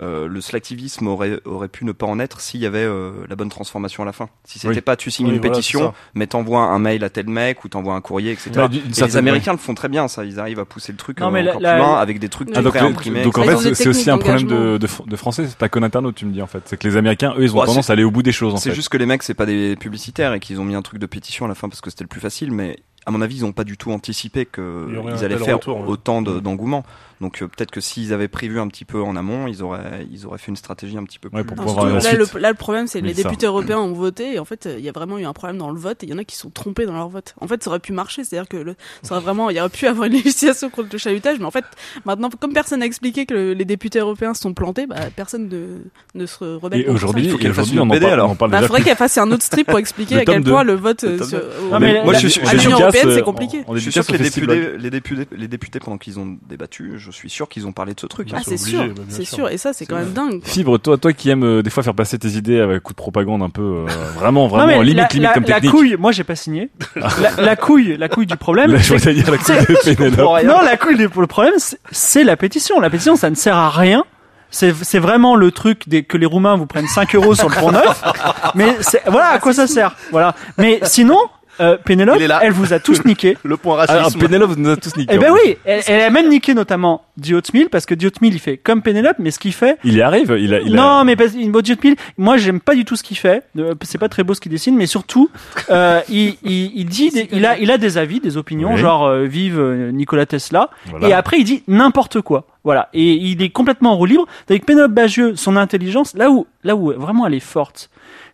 le 0.00 0.40
slacktivisme 0.40 1.06
aurait 1.08 1.40
aurait 1.44 1.68
pu 1.68 1.84
ne 1.84 1.92
pas 1.92 2.06
en 2.06 2.20
être 2.20 2.40
s'il 2.40 2.60
y 2.60 2.66
avait 2.66 2.78
euh, 2.84 3.10
la 3.28 3.34
bonne 3.36 3.48
transformation 3.48 4.02
à 4.02 4.06
la 4.06 4.12
fin. 4.12 4.28
Si 4.44 4.58
c'était 4.58 4.74
Oui. 4.74 4.80
pas 4.80 4.96
tu 4.96 5.10
signes 5.10 5.26
Oui, 5.26 5.32
une 5.34 5.38
voilà, 5.40 5.54
pétition, 5.54 5.92
mais 6.14 6.26
t'envoies 6.26 6.60
un 6.60 6.78
mail 6.78 7.02
à 7.04 7.10
tel 7.10 7.28
mec 7.28 7.64
ou 7.64 7.68
t'envoies 7.68 7.94
un 7.94 8.00
courrier, 8.00 8.30
etc. 8.32 8.50
Et 8.72 9.00
les 9.00 9.16
Américains 9.16 9.52
le 9.52 9.58
font 9.58 9.74
très 9.74 9.88
bien, 9.88 10.06
ça. 10.08 10.24
Ils 10.24 10.38
arrivent 10.38 10.60
à 10.60 10.64
pousser 10.64 10.92
le 10.92 10.98
truc 10.98 11.20
Non, 11.20 11.28
euh, 11.28 11.30
mais 11.30 11.42
la- 11.42 11.50
encore 11.50 11.62
la- 11.62 11.72
plus 11.74 11.78
loin 11.82 11.92
la- 11.94 12.00
avec 12.00 12.18
des 12.20 12.28
trucs 12.28 12.48
Ah, 12.54 12.62
donc, 12.62 12.74
pré-imprimés. 12.74 13.22
donc 13.22 13.38
en 13.38 13.42
fait, 13.42 13.74
c'est- 13.74 13.88
aussi 13.88 14.08
un 14.10 14.18
problème 14.18 14.46
de, 14.46 14.78
de, 14.78 14.86
de 15.06 15.16
français, 15.16 15.46
c'est 15.48 15.58
pas 15.58 15.68
qu'en 15.68 15.82
internaute, 15.82 16.14
tu 16.14 16.26
me 16.26 16.32
dis 16.32 16.42
en 16.42 16.46
fait. 16.46 16.62
C'est 16.66 16.76
que 16.76 16.86
les 16.86 16.96
Américains, 16.96 17.34
eux, 17.36 17.42
ils 17.42 17.56
ont 17.56 17.64
tendance 17.64 17.90
à 17.90 17.94
aller 17.94 18.04
au 18.04 18.10
bout 18.10 18.22
des 18.22 18.32
choses 18.32 18.54
en 18.54 18.56
C'est 18.58 18.74
juste 18.74 18.88
que 18.90 18.98
les 18.98 19.06
mecs, 19.06 19.22
c'est 19.22 19.34
pas 19.34 19.46
des 19.46 19.74
publicitaires 19.76 20.32
et 20.34 20.40
qu'ils 20.40 20.60
ont 20.60 20.64
mis 20.64 20.74
un 20.74 20.82
truc 20.82 21.00
de 21.00 21.06
pétition 21.06 21.44
à 21.44 21.48
la 21.48 21.54
fin 21.54 21.68
parce 21.68 21.80
que 21.80 21.90
c'était 21.90 22.04
le 22.04 22.08
plus 22.08 22.20
facile, 22.20 22.52
mais 22.52 22.78
à 23.06 23.10
mon 23.10 23.22
avis, 23.22 23.36
ils 23.38 23.44
ont 23.46 23.52
pas 23.52 23.64
du 23.64 23.76
tout 23.78 23.90
anticipé 23.90 24.44
qu'ils 24.46 25.24
allaient 25.24 25.38
faire 25.38 25.56
retour, 25.56 25.88
autant 25.88 26.20
de- 26.22 26.32
Mm. 26.34 26.40
d'engouement. 26.40 26.84
Donc 27.20 27.42
euh, 27.42 27.48
peut-être 27.48 27.70
que 27.70 27.80
s'ils 27.80 28.12
avaient 28.12 28.28
prévu 28.28 28.60
un 28.60 28.68
petit 28.68 28.84
peu 28.84 29.02
en 29.02 29.16
amont, 29.16 29.46
ils 29.48 29.62
auraient, 29.62 30.06
ils 30.10 30.24
auraient 30.26 30.38
fait 30.38 30.50
une 30.50 30.56
stratégie 30.56 30.96
un 30.96 31.04
petit 31.04 31.18
peu 31.18 31.28
Ouais, 31.32 31.42
plus. 31.42 31.48
pour 31.48 31.56
Non, 31.56 31.64
pouvoir 31.64 31.86
là, 31.86 32.12
le, 32.12 32.38
là, 32.40 32.48
le 32.50 32.54
problème, 32.56 32.86
c'est 32.86 33.00
que 33.00 33.06
les 33.06 33.14
ça. 33.14 33.24
députés 33.24 33.46
européens 33.46 33.78
ont 33.78 33.92
voté 33.92 34.34
et 34.34 34.38
en 34.38 34.44
fait, 34.44 34.68
il 34.78 34.84
y 34.84 34.88
a 34.88 34.92
vraiment 34.92 35.18
eu 35.18 35.24
un 35.24 35.32
problème 35.32 35.58
dans 35.58 35.70
le 35.70 35.78
vote 35.80 36.02
et 36.04 36.06
il 36.06 36.10
y 36.10 36.14
en 36.14 36.18
a 36.18 36.24
qui 36.24 36.36
sont 36.36 36.50
trompés 36.50 36.86
dans 36.86 36.92
leur 36.94 37.08
vote. 37.08 37.34
En 37.40 37.48
fait, 37.48 37.62
ça 37.62 37.70
aurait 37.70 37.80
pu 37.80 37.92
marcher, 37.92 38.22
c'est-à-dire 38.24 38.48
que 38.48 38.56
le, 38.56 38.74
ça 39.02 39.14
aurait 39.14 39.24
vraiment, 39.24 39.50
il 39.50 39.56
y 39.56 39.60
aurait 39.60 39.68
pu 39.68 39.86
avoir 39.86 40.06
une 40.06 40.12
législation 40.22 40.70
contre 40.70 40.90
le 40.92 40.98
chalutage, 40.98 41.38
mais 41.40 41.44
en 41.44 41.50
fait, 41.50 41.64
maintenant, 42.04 42.30
comme 42.38 42.52
personne 42.52 42.80
n'a 42.80 42.86
expliqué 42.86 43.26
que 43.26 43.34
le- 43.34 43.52
les 43.54 43.64
députés 43.64 43.98
européens 43.98 44.34
se 44.34 44.42
sont 44.42 44.54
plantés, 44.54 44.86
bah, 44.86 44.96
personne 45.16 45.48
ne, 45.48 45.78
ne 46.14 46.26
se 46.26 46.44
rebelle. 46.44 46.82
Et 46.82 46.88
aujourd'hui, 46.88 47.24
ça. 47.24 47.30
faut 47.32 47.38
et 47.38 47.40
qu'elle 47.42 47.52
fasse 47.52 47.64
aujourd'hui, 47.70 47.76
une 47.78 47.82
on 47.82 47.90
en 47.90 47.94
BD, 47.94 48.00
parle, 48.00 48.12
alors. 48.14 48.30
on 48.30 48.36
parle 48.36 48.50
Bah, 48.52 48.58
déjà 48.58 48.68
faudrait 48.68 48.82
qu'elle 48.82 48.96
fasse 48.96 49.18
un 49.18 49.30
autre 49.32 49.42
strip 49.42 49.66
pour 49.66 49.78
expliquer 49.80 50.18
à 50.18 50.24
quel 50.24 50.42
point 50.44 50.62
le 50.62 50.74
vote 50.74 51.02
euh, 51.04 51.22
sur- 51.24 51.40
Non, 51.72 51.80
mais 51.80 52.02
Moi, 52.04 52.14
je 52.14 52.28
suis- 52.28 52.40
à 52.46 52.54
l'Union 52.54 52.78
européenne, 52.78 53.08
euh, 53.08 53.14
c'est 53.16 53.22
compliqué. 53.22 53.64
Je 53.72 53.78
suis 53.80 53.92
sûr 53.92 54.06
que 54.06 54.16
députés, 54.16 54.76
les 54.78 54.90
députés, 54.90 55.26
les 55.36 55.48
députés, 55.48 55.80
pendant 55.80 55.98
qu'ils 55.98 56.18
ont 56.20 56.38
débattu, 56.48 56.92
je 57.10 57.16
suis 57.16 57.30
sûr 57.30 57.48
qu'ils 57.48 57.66
ont 57.66 57.72
parlé 57.72 57.94
de 57.94 58.00
ce 58.00 58.06
truc. 58.06 58.28
Ah, 58.32 58.36
hein. 58.36 58.40
c'est 58.44 58.60
obligé, 58.60 58.76
sûr, 58.76 58.94
c'est 59.08 59.24
sûr. 59.24 59.36
sûr, 59.36 59.48
et 59.50 59.58
ça, 59.58 59.72
c'est 59.72 59.80
C'est 59.80 59.86
quand 59.86 59.96
même 59.96 60.12
dingue. 60.12 60.40
quoi. 60.40 60.48
Fibre, 60.50 60.78
toi, 60.78 60.96
toi 60.98 61.12
qui 61.12 61.30
aimes 61.30 61.44
euh, 61.44 61.62
des 61.62 61.70
fois 61.70 61.82
faire 61.82 61.94
passer 61.94 62.18
tes 62.18 62.28
idées 62.30 62.60
avec 62.60 62.82
coup 62.82 62.92
de 62.92 62.96
propagande 62.98 63.42
un 63.42 63.50
peu, 63.50 63.62
euh, 63.62 63.86
vraiment, 64.14 64.42
Non, 64.42 64.48
vraiment 64.48 64.66
mais 64.66 64.84
limite, 64.84 64.96
la, 64.96 65.08
limite 65.08 65.22
la- 65.28 65.32
comme 65.34 65.44
la 65.44 65.54
technique. 65.54 65.72
couille, 65.72 65.96
moi 65.98 66.12
j'ai 66.12 66.24
pas 66.24 66.36
signé. 66.36 66.70
la, 66.96 67.08
la 67.42 67.56
couille, 67.56 67.96
la 67.96 68.08
couille 68.08 68.26
du 68.26 68.36
problème. 68.36 68.72
Là, 68.72 68.78
je 68.78 68.84
c'est- 68.84 68.94
voudrais 68.94 69.14
dire 69.14 69.30
la 69.30 69.38
couille 69.38 69.56
de 69.56 69.94
Pénélope. 69.96 70.44
non, 70.44 70.60
la 70.62 70.76
couille 70.76 70.96
du 70.96 71.08
le 71.08 71.26
problème, 71.26 71.54
c'est- 71.58 71.78
c'est 71.90 72.24
la 72.24 72.36
pétition. 72.36 72.80
La 72.80 72.90
pétition, 72.90 73.16
ça 73.16 73.30
ne 73.30 73.34
sert 73.34 73.56
à 73.56 73.70
rien 73.70 74.04
c'est 74.50 74.74
c'est 74.82 74.98
vraiment 74.98 75.36
le 75.36 75.50
truc 75.50 75.90
des, 75.90 76.04
que 76.04 76.16
les 76.16 76.24
Roumains 76.24 76.56
vous 76.56 76.64
prennent 76.64 76.86
5 76.88 77.14
euros 77.14 77.34
sur 77.34 77.50
le 77.50 77.54
pont 77.56 77.70
neuf. 77.70 78.02
Mais 78.54 78.76
c'est- 78.80 79.02
voilà 79.06 79.26
à 79.32 79.38
quoi 79.38 79.52
ça 79.52 79.66
sert. 79.66 79.94
Voilà. 80.10 80.34
Mais 80.56 80.80
sinon, 80.84 81.18
euh, 81.60 81.76
Pénélope, 81.84 82.16
Il 82.18 82.22
est 82.22 82.28
là. 82.28 82.40
elle 82.42 82.52
vous 82.52 82.72
a 82.72 82.78
tous 82.78 83.04
niqué. 83.04 83.36
Le 83.44 83.56
point 83.56 83.78
Alors, 83.80 84.04
racisme. 84.04 84.20
Pénélope 84.20 84.56
nous 84.56 84.70
a 84.70 84.76
tous 84.76 84.96
niqué. 84.96 85.14
Eh 85.14 85.18
ben 85.18 85.30
en 85.30 85.34
plus. 85.34 85.42
oui, 85.44 85.56
elle, 85.64 85.82
elle 85.86 86.00
a 86.02 86.10
même 86.10 86.28
niqué 86.28 86.54
notamment 86.54 87.04
Diotmil 87.16 87.68
parce 87.68 87.86
que 87.86 87.94
Diotmil 87.94 88.32
il 88.34 88.38
fait 88.38 88.56
comme 88.56 88.82
Pénélope, 88.82 89.16
mais 89.18 89.30
ce 89.30 89.38
qu'il 89.38 89.52
fait, 89.52 89.78
Il 89.84 89.94
y 89.94 90.02
arrive, 90.02 90.34
il 90.38 90.54
a, 90.54 90.60
il 90.60 90.72
a... 90.74 90.76
non, 90.76 91.04
mais 91.04 91.16
parce 91.16 91.32
Diotmil, 91.32 91.96
moi 92.16 92.36
j'aime 92.36 92.60
pas 92.60 92.74
du 92.74 92.84
tout 92.84 92.96
ce 92.96 93.02
qu'il 93.02 93.16
fait. 93.16 93.42
Euh, 93.58 93.74
C'est 93.82 93.98
pas 93.98 94.08
très 94.08 94.22
beau 94.24 94.34
ce 94.34 94.40
qu'il 94.40 94.52
dessine, 94.52 94.76
mais 94.76 94.86
surtout, 94.86 95.30
euh, 95.70 96.00
il, 96.08 96.36
il, 96.44 96.72
il 96.74 96.84
dit, 96.86 97.10
des- 97.10 97.28
il 97.32 97.44
a, 97.44 97.58
il 97.58 97.70
a 97.70 97.78
des 97.78 97.98
avis, 97.98 98.20
des 98.20 98.36
opinions, 98.36 98.72
Oui. 98.74 98.78
genre 98.78 99.06
euh, 99.06 99.24
vive 99.26 99.58
euh, 99.58 99.90
Nikola 99.90 100.26
Tesla. 100.26 100.70
Voilà. 100.86 101.08
Et 101.08 101.12
après 101.12 101.38
il 101.38 101.44
dit 101.44 101.62
n'importe 101.68 102.20
quoi. 102.20 102.46
Voilà. 102.64 102.88
Et 102.92 103.12
il 103.14 103.40
est 103.42 103.48
complètement 103.48 103.92
en 103.92 103.96
roue 103.96 104.04
libre. 104.04 104.26
Avec 104.50 104.66
Pénélope 104.66 104.92
Bagieux, 104.92 105.36
son 105.36 105.56
intelligence, 105.56 106.14
là 106.14 106.30
où, 106.30 106.46
là 106.64 106.76
où 106.76 106.92
vraiment 106.92 107.26
elle 107.26 107.34
est 107.34 107.40
forte, 107.40 107.88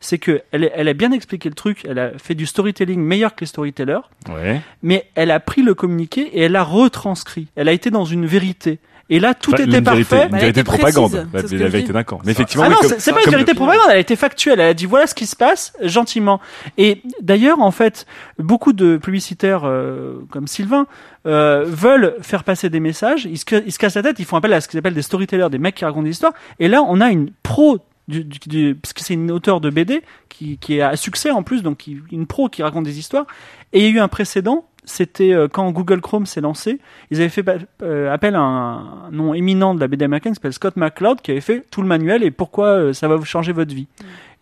c'est 0.05 0.19
que 0.19 0.43
elle, 0.53 0.89
a 0.89 0.93
bien 0.93 1.13
expliqué 1.13 1.49
le 1.49 1.55
truc. 1.55 1.85
Elle 1.89 1.99
a 1.99 2.11
fait 2.19 2.35
du 2.35 2.47
storytelling 2.47 3.01
meilleur 3.01 3.35
que 3.35 3.41
les 3.41 3.47
storytellers 3.47 4.01
Ouais. 4.33 4.61
mais 4.83 5.07
elle 5.15 5.31
a 5.31 5.41
pris 5.41 5.63
le 5.63 5.75
communiqué 5.75 6.21
et 6.23 6.43
elle 6.43 6.53
l'a 6.53 6.63
retranscrit. 6.63 7.49
Elle 7.57 7.69
a 7.69 7.73
été 7.73 7.91
dans 7.91 8.05
une 8.05 8.27
vérité. 8.27 8.79
Et 9.11 9.21
là, 9.21 9.35
tout 9.35 9.53
Enfin, 9.53 9.65
était 9.65 9.79
une 9.79 9.85
vérité, 9.85 10.05
parfait. 10.17 10.29
une 10.29 10.35
elle 10.37 10.41
vérité 10.41 10.61
de 10.63 10.67
propagande, 10.67 11.29
précise, 11.31 11.53
la, 11.53 11.59
la 11.59 11.69
vérité 11.69 11.93
d'un 11.93 12.05
camp. 12.05 12.21
Mais 12.25 12.33
effectivement, 12.33 12.65
Ah 12.65 12.69
mais 12.71 12.75
non, 12.75 12.81
comme- 12.81 12.95
c'est 12.99 13.13
pas 13.13 13.23
une 13.23 13.31
vérité 13.31 13.53
propagande, 13.53 13.85
elle 13.91 13.97
a 13.97 14.01
été 14.01 14.17
factuelle. 14.17 14.61
Elle 14.61 14.69
a 14.71 14.75
dit 14.75 14.87
voilà 14.87 15.07
ce 15.07 15.15
qui 15.15 15.27
se 15.27 15.37
passe 15.37 15.75
gentiment. 15.83 16.41
Et 16.79 17.03
d'ailleurs, 17.21 17.61
en 17.61 17.71
fait, 17.71 18.07
beaucoup 18.39 18.73
de 18.73 18.97
publicitaires 18.97 19.65
euh, 19.65 20.21
comme 20.31 20.47
Sylvain 20.47 20.87
euh, 21.27 21.65
veulent 21.67 22.17
faire 22.23 22.45
passer 22.45 22.71
des 22.71 22.81
messages. 22.81 23.27
Ils 23.27 23.37
se, 23.37 23.45
ils 23.67 23.73
se 23.73 23.79
cassent 23.79 23.97
la 23.97 24.03
tête. 24.03 24.19
Ils 24.21 24.25
font 24.25 24.37
appel 24.39 24.53
à 24.55 24.61
ce 24.63 24.69
qu'ils 24.69 24.79
appellent 24.79 24.95
des 24.95 25.03
storytellers, 25.03 25.49
des 25.51 25.59
mecs 25.59 25.75
qui 25.75 25.85
racontent 25.85 26.03
des 26.05 26.11
histoires. 26.11 26.33
Et 26.59 26.69
là, 26.69 26.83
on 26.83 27.01
a 27.03 27.11
une 27.11 27.31
pro. 27.43 27.79
Du, 28.07 28.23
du- 28.23 28.39
du- 28.47 28.75
parce 28.75 28.93
que 28.93 29.01
c'est 29.01 29.15
une 29.15 29.31
auteure 29.31 29.61
de 29.63 29.71
BD 29.71 30.03
qui, 30.29 30.59
qui 30.59 30.81
a 30.83 30.95
succès 30.95 31.31
en 31.31 31.43
plus, 31.43 31.63
donc 31.63 31.79
qui- 31.79 31.99
une 32.13 32.27
pro 32.27 32.49
qui 32.51 32.63
raconte 32.63 32.85
des 32.85 32.99
histoires. 32.99 33.27
Et 33.73 33.79
il 33.79 33.85
y 33.85 33.87
a 33.87 33.91
eu 33.97 33.99
un 34.01 34.09
précédent, 34.09 34.67
c'était 34.85 35.33
euh, 35.33 35.49
quand 35.49 35.71
Google 35.71 36.03
Chrome 36.03 36.27
s'est 36.27 36.43
lancé, 36.43 36.81
ils 37.11 37.17
avaient 37.23 37.31
fait 37.31 37.45
euh, 37.83 38.13
appel 38.13 38.35
à 38.35 38.41
un, 38.41 39.07
un 39.07 39.11
nom 39.11 39.33
éminent 39.33 39.75
de 39.75 39.81
la 39.81 39.89
BD 39.89 40.05
américaine 40.05 40.33
qui 40.33 40.37
s'appelle 40.37 40.53
Scott 40.53 40.77
McCloud 40.77 41.23
qui 41.23 41.31
avait 41.31 41.41
fait 41.41 41.65
tout 41.71 41.81
le 41.81 41.89
manuel 41.89 42.23
et 42.23 42.31
pourquoi 42.31 42.67
euh, 42.67 42.93
ça 42.93 43.09
va 43.09 43.17
vous 43.17 43.25
changer 43.25 43.53
votre 43.53 43.75
vie. 43.75 43.87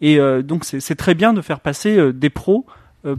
Et 0.00 0.18
euh, 0.18 0.42
donc 0.42 0.64
c'est 0.64 0.96
très 0.96 1.14
bien 1.14 1.32
de 1.32 1.40
faire 1.40 1.60
passer 1.60 2.12
des 2.12 2.30
pros 2.30 2.66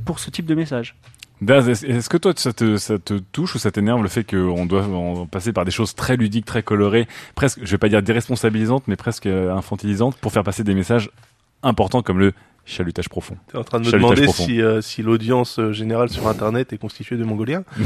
pour 0.06 0.19
ce 0.19 0.29
type 0.29 0.45
de 0.45 0.56
message. 0.56 0.95
Daz, 1.41 1.67
est-ce 1.67 2.10
que 2.10 2.17
toi, 2.17 2.34
ça 2.36 2.54
te, 2.54 2.78
ça 2.78 2.98
te 2.98 3.15
touche 3.32 3.56
ou 3.56 3.60
ça 3.60 3.72
t'énerve 3.72 4.02
le 4.02 4.10
fait 4.10 4.24
qu'on 4.24 4.65
doit 4.65 4.86
en 4.86 5.26
passer 5.26 5.52
par 5.52 5.65
des 5.65 5.72
choses 5.72 5.93
très 5.93 6.15
ludiques, 6.15 6.46
très 6.46 6.63
colorées, 6.63 7.08
presque, 7.36 7.60
je 7.63 7.72
vais 7.72 7.78
pas 7.78 7.89
dire 7.89 8.02
déresponsabilisantes, 8.02 8.84
mais 8.88 8.96
presque 8.96 9.26
euh, 9.26 9.54
infantilisantes 9.54 10.15
pour 10.17 10.32
faire 10.32 10.43
passer 10.43 10.63
des 10.63 10.74
messages 10.74 11.10
importants 11.63 12.02
comme 12.02 12.19
le 12.19 12.34
chalutage 12.65 13.10
profond. 13.10 13.36
T'es 13.48 13.58
en 13.58 13.63
train 13.63 13.80
de 13.80 13.86
me 13.86 13.91
Chalutage 13.91 14.15
demander 14.15 14.26
profond. 14.26 14.46
si, 14.46 14.62
euh, 14.62 14.82
si 14.82 15.02
l'audience 15.02 15.60
euh, 15.60 15.74
générale 15.74 16.10
sur 16.10 16.28
Internet 16.28 16.72
est 16.74 16.78
constituée 16.78 17.17
de 17.17 17.24
Mongoliens. 17.24 17.63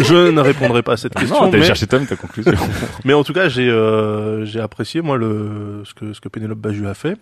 je 0.00 0.30
ne 0.30 0.40
répondrai 0.40 0.82
pas 0.82 0.94
à 0.94 0.96
cette 0.96 1.14
question. 1.14 1.40
non, 1.40 1.50
t'as 1.50 1.58
mais, 1.58 1.64
cherché 1.64 1.86
Tom, 1.86 2.06
ta 2.06 2.16
conclusion. 2.16 2.52
mais 3.04 3.14
en 3.14 3.22
tout 3.22 3.32
cas, 3.32 3.48
j'ai 3.48 3.68
euh, 3.68 4.44
j'ai 4.44 4.60
apprécié 4.60 5.02
moi 5.02 5.16
le 5.16 5.82
ce 5.84 5.94
que 5.94 6.12
ce 6.12 6.20
que 6.20 6.28
Pénélope 6.28 6.58
Bagieux 6.58 6.88
a 6.88 6.94
fait. 6.94 7.16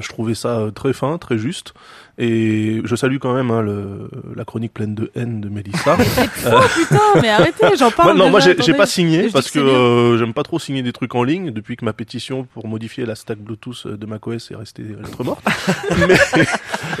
Je 0.00 0.08
trouvais 0.08 0.34
ça 0.34 0.70
très 0.74 0.94
fin, 0.94 1.18
très 1.18 1.36
juste, 1.36 1.74
et 2.22 2.80
je 2.84 2.94
salue 2.96 3.16
quand 3.18 3.34
même 3.34 3.50
hein, 3.50 3.62
le, 3.62 4.08
la 4.36 4.44
chronique 4.44 4.72
pleine 4.72 4.94
de 4.94 5.10
haine 5.16 5.40
de 5.40 5.48
Mélissa. 5.48 5.96
Oh 6.46 6.60
putain, 6.76 7.00
mais 7.20 7.28
arrêtez, 7.28 7.76
j'en 7.78 7.90
parle. 7.90 8.14
Moi, 8.16 8.24
non, 8.24 8.30
moi 8.30 8.40
déjà, 8.40 8.52
j'ai 8.56 8.62
j'ai 8.62 8.74
pas 8.74 8.86
signé 8.86 9.28
je 9.28 9.32
parce 9.32 9.50
que 9.50 9.58
euh, 9.58 10.18
j'aime 10.18 10.32
pas 10.34 10.42
trop 10.42 10.58
signer 10.58 10.82
des 10.82 10.92
trucs 10.92 11.14
en 11.14 11.24
ligne 11.24 11.50
depuis 11.50 11.76
que 11.76 11.84
ma 11.84 11.92
pétition 11.92 12.44
pour 12.44 12.66
modifier 12.68 13.06
la 13.06 13.14
stack 13.14 13.38
Bluetooth 13.38 13.86
de 13.86 14.06
macOS 14.06 14.50
est 14.50 14.56
restée 14.56 14.82
lettre 14.82 15.24
morte. 15.24 15.44
mais 16.08 16.16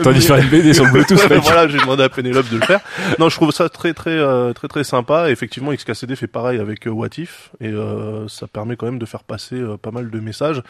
T'as 0.02 0.12
dû 0.12 0.20
faire 0.20 0.36
une 0.36 0.48
BD 0.48 0.72
sur 0.72 0.84
le 0.84 0.90
Bluetooth, 0.92 1.28
mec. 1.28 1.40
voilà, 1.42 1.68
j'ai 1.68 1.78
demandé 1.78 2.02
à 2.02 2.08
Pénélope 2.08 2.48
de 2.50 2.56
le 2.56 2.62
faire. 2.64 2.80
Non, 3.18 3.28
je 3.28 3.36
trouve 3.36 3.50
ça 3.52 3.68
très 3.68 3.94
très 3.94 4.10
euh, 4.10 4.52
très 4.52 4.68
très 4.68 4.84
sympa. 4.84 5.28
Et 5.28 5.32
effectivement, 5.32 5.72
XKCD 5.72 6.16
fait 6.16 6.26
pareil 6.26 6.58
avec 6.58 6.86
euh, 6.86 6.90
What 6.90 7.08
If 7.18 7.50
et 7.60 7.68
euh, 7.68 8.26
ça 8.28 8.46
permet 8.46 8.76
quand 8.76 8.86
même 8.86 8.98
de 8.98 9.06
faire 9.06 9.22
passer 9.24 9.56
euh, 9.56 9.76
pas 9.76 9.90
mal 9.90 10.10
de 10.10 10.20
messages 10.20 10.62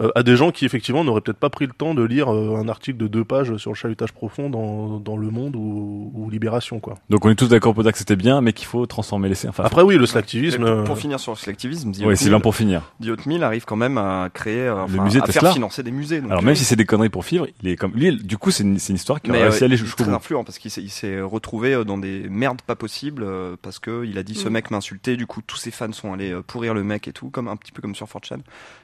euh, 0.00 0.10
à 0.14 0.22
des 0.22 0.36
gens 0.36 0.50
qui 0.50 0.64
effectivement 0.64 1.04
n'auraient 1.04 1.20
peut-être 1.20 1.38
pas 1.38 1.50
pris 1.50 1.66
le 1.66 1.72
temps 1.72 1.94
de 1.94 2.02
lire 2.02 2.32
euh, 2.32 2.56
un 2.56 2.68
article 2.68 2.98
de 2.98 3.06
deux 3.06 3.24
pages 3.24 3.56
sur 3.56 3.70
le 3.70 3.76
profond 4.12 4.50
dans, 4.50 4.98
dans 4.98 5.16
Le 5.16 5.30
Monde 5.30 5.56
ou, 5.56 6.10
ou 6.14 6.30
Libération 6.30 6.80
quoi. 6.80 6.96
Donc 7.10 7.24
on 7.24 7.30
est 7.30 7.34
tous 7.34 7.48
d'accord 7.48 7.74
pour 7.74 7.82
dire 7.82 7.92
que 7.92 7.98
c'était 7.98 8.16
bien, 8.16 8.40
mais 8.40 8.52
qu'il 8.52 8.66
faut 8.66 8.86
transformer 8.86 9.28
les 9.28 9.46
Enfin, 9.46 9.64
Après 9.64 9.82
oui, 9.82 9.96
le 9.96 10.04
Et 10.04 10.06
slacktivisme. 10.06 10.58
pour, 10.58 10.66
euh, 10.68 10.84
pour 10.84 10.98
finir 10.98 11.20
sur 11.20 11.34
l'activisme, 11.46 11.92
ouais, 12.04 12.16
Sylvain 12.16 12.40
pour 12.40 12.54
finir. 12.54 12.92
Diotmil 13.00 13.42
arrive 13.44 13.64
quand 13.64 13.76
même 13.76 13.96
à 13.98 14.28
créer, 14.32 14.66
euh, 14.66 14.82
enfin, 14.84 15.04
musée 15.04 15.20
à 15.20 15.22
Tesla. 15.26 15.40
faire 15.42 15.52
financer 15.52 15.82
des 15.82 15.90
musées. 15.90 16.20
donc, 16.20 16.30
Alors 16.30 16.42
euh, 16.42 16.46
même 16.46 16.54
si 16.54 16.64
c'est 16.64 16.76
des 16.76 16.84
conneries 16.84 17.08
pour 17.08 17.22
vivre, 17.22 17.46
il 17.62 17.68
est 17.68 17.76
comme 17.76 17.92
lui. 17.92 18.16
Du 18.16 18.38
coup, 18.38 18.50
c'est 18.50 18.62
une, 18.64 18.78
c'est 18.78 18.90
une 18.90 18.96
histoire 18.96 19.20
qui 19.20 19.30
a 19.30 19.34
réussi 19.34 19.58
euh, 19.58 19.62
à 19.62 19.64
aller 19.66 19.76
jusqu'au 19.76 20.02
très 20.04 20.10
bout. 20.12 20.16
influent 20.16 20.44
parce 20.44 20.58
qu'il 20.58 20.70
s'est, 20.70 21.20
retrouvé 21.20 21.84
dans 21.84 21.98
des 21.98 22.26
merdes 22.28 22.62
pas 22.62 22.74
possibles 22.76 23.26
parce 23.62 23.78
que 23.78 24.04
il 24.06 24.18
a 24.18 24.22
dit 24.22 24.34
ce 24.34 24.48
Mm. 24.48 24.52
mec 24.52 24.70
m'a 24.70 24.76
insulté. 24.78 25.16
Du 25.16 25.26
coup, 25.26 25.40
tous 25.46 25.56
ses 25.56 25.70
fans 25.70 25.92
sont 25.92 26.12
allés 26.12 26.34
pourrir 26.46 26.74
le 26.74 26.82
mec 26.82 27.06
et 27.08 27.12
tout, 27.12 27.30
comme 27.30 27.48
un 27.48 27.56
petit 27.56 27.72
peu 27.72 27.80
comme 27.82 27.94
sur 27.94 28.06
4chan. 28.06 28.40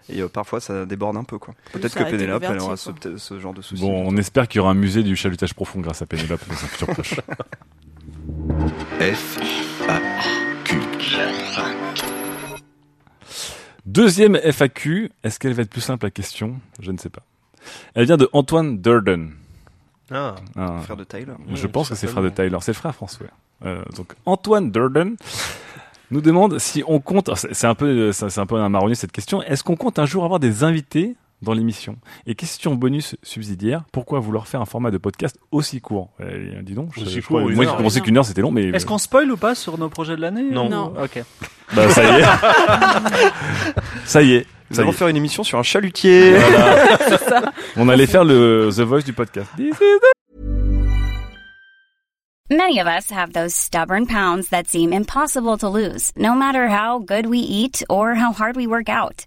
Et 0.08 0.20
euh, 0.22 0.28
parfois, 0.28 0.60
ça 0.60 0.86
déborde 0.86 1.16
un 1.16 1.24
peu 1.24 1.38
quoi. 1.38 1.54
Peut-être 1.72 1.94
que 1.94 2.04
Pénélope, 2.04 2.44
elle 2.48 2.60
aura 2.60 2.76
ce, 2.76 2.90
ce 3.16 3.40
genre 3.40 3.52
de 3.54 3.62
soucis. 3.62 3.82
Bon, 3.82 4.04
on 4.06 4.16
espère 4.16 4.46
qu'il 4.48 4.58
y 4.58 4.60
aura 4.60 4.70
un 4.70 4.74
musée 4.74 4.95
du 5.02 5.16
chalutage 5.16 5.54
profond 5.54 5.80
grâce 5.80 6.02
à 6.02 6.06
Pénélope 6.06 6.40
dans 6.48 6.54
un 6.54 6.56
futur 6.56 6.86
proche. 6.88 7.14
F, 9.00 9.38
A, 9.88 10.00
Q. 10.64 10.76
Deuxième 13.84 14.36
FAQ, 14.36 15.10
est-ce 15.22 15.38
qu'elle 15.38 15.52
va 15.54 15.62
être 15.62 15.70
plus 15.70 15.80
simple 15.80 16.06
la 16.06 16.10
question? 16.10 16.60
Je 16.80 16.90
ne 16.90 16.98
sais 16.98 17.08
pas. 17.10 17.22
Elle 17.94 18.06
vient 18.06 18.16
de 18.16 18.28
Antoine 18.32 18.80
Durden. 18.80 19.30
Ah, 20.10 20.34
Un- 20.56 20.80
Frère 20.80 20.96
de 20.96 21.04
Tyler. 21.04 21.32
je 21.54 21.66
pense 21.66 21.88
que 21.88 21.94
c'est 21.94 22.06
frère 22.06 22.22
de. 22.22 22.28
Tyler, 22.28 22.58
c'est 22.60 22.72
le 22.72 22.76
frère 22.76 22.94
François. 22.94 23.26
Euh, 23.64 23.82
donc 23.96 24.12
Antoine 24.26 24.70
Durden 24.70 25.16
nous 26.10 26.20
demande 26.20 26.58
si 26.58 26.84
on 26.86 27.00
compte. 27.00 27.28
alors, 27.28 27.38
C'est 27.38 27.66
un 27.66 27.74
peu, 27.74 28.12
c'est 28.12 28.28
c'est 28.30 28.40
un 28.40 28.46
peu 28.46 28.56
un 28.56 28.68
marronnier 28.68 28.94
cette 28.94 29.12
question. 29.12 29.42
Est-ce 29.42 29.64
qu'on 29.64 29.76
compte 29.76 29.98
un 29.98 30.06
jour 30.06 30.24
avoir 30.24 30.38
des 30.40 30.62
invités 30.64 31.16
dans 31.42 31.52
l'émission 31.52 31.96
Et 32.26 32.34
question 32.34 32.74
bonus 32.74 33.16
subsidiaire 33.22 33.82
pourquoi 33.92 34.20
vouloir 34.20 34.48
faire 34.48 34.60
un 34.60 34.64
format 34.66 34.90
de 34.90 34.98
podcast 34.98 35.38
aussi 35.50 35.80
court? 35.80 36.10
Euh, 36.20 36.62
Dis 36.62 36.74
donc. 36.74 36.90
je- 36.96 37.02
Aussi 37.02 37.16
je 37.16 37.20
crois- 37.20 37.42
moi, 37.42 37.52
j'ai 37.54 37.66
heure. 37.66 37.76
pensé 37.76 38.00
qu'une 38.00 38.16
heure 38.16 38.24
c'était 38.24 38.40
long, 38.42 38.50
mais 38.52 38.64
Est-ce 38.68 38.86
qu'on 38.86 38.98
spoil 38.98 39.30
ou 39.30 39.36
pas 39.36 39.54
sur 39.54 39.78
nos 39.78 39.88
projets 39.88 40.16
de 40.16 40.20
l'année? 40.20 40.48
Non. 40.50 40.68
Non. 40.68 40.94
Ok. 41.02 41.22
bah, 41.74 41.88
ça 41.90 42.02
y 42.04 42.20
est, 42.20 42.24
ça 44.04 44.22
y 44.22 44.32
est. 44.34 44.46
Nous 44.70 44.80
allons 44.80 44.92
faire 44.92 45.06
une 45.08 45.16
émission 45.16 45.44
sur 45.44 45.58
un 45.58 45.62
chalutier. 45.62 46.32
Voilà. 46.38 47.52
On 47.76 47.88
allait 47.88 48.06
faire 48.08 48.24
le 48.24 48.68
The 48.74 48.80
Voice 48.80 49.02
du 49.04 49.12
podcast. 49.12 49.48
Many 52.48 52.80
of 52.80 52.86
us 52.86 53.10
have 53.10 53.32
those 53.32 53.54
stubborn 53.54 54.06
pounds 54.06 54.48
that 54.50 54.68
seem 54.68 54.92
impossible 54.92 55.56
to 55.58 55.68
lose, 55.68 56.12
no 56.16 56.34
matter 56.34 56.68
how 56.68 56.98
good 57.00 57.26
we 57.26 57.38
eat 57.38 57.84
or 57.88 58.14
how 58.14 58.32
hard 58.32 58.56
we 58.56 58.66
work 58.68 58.88
out. 58.88 59.26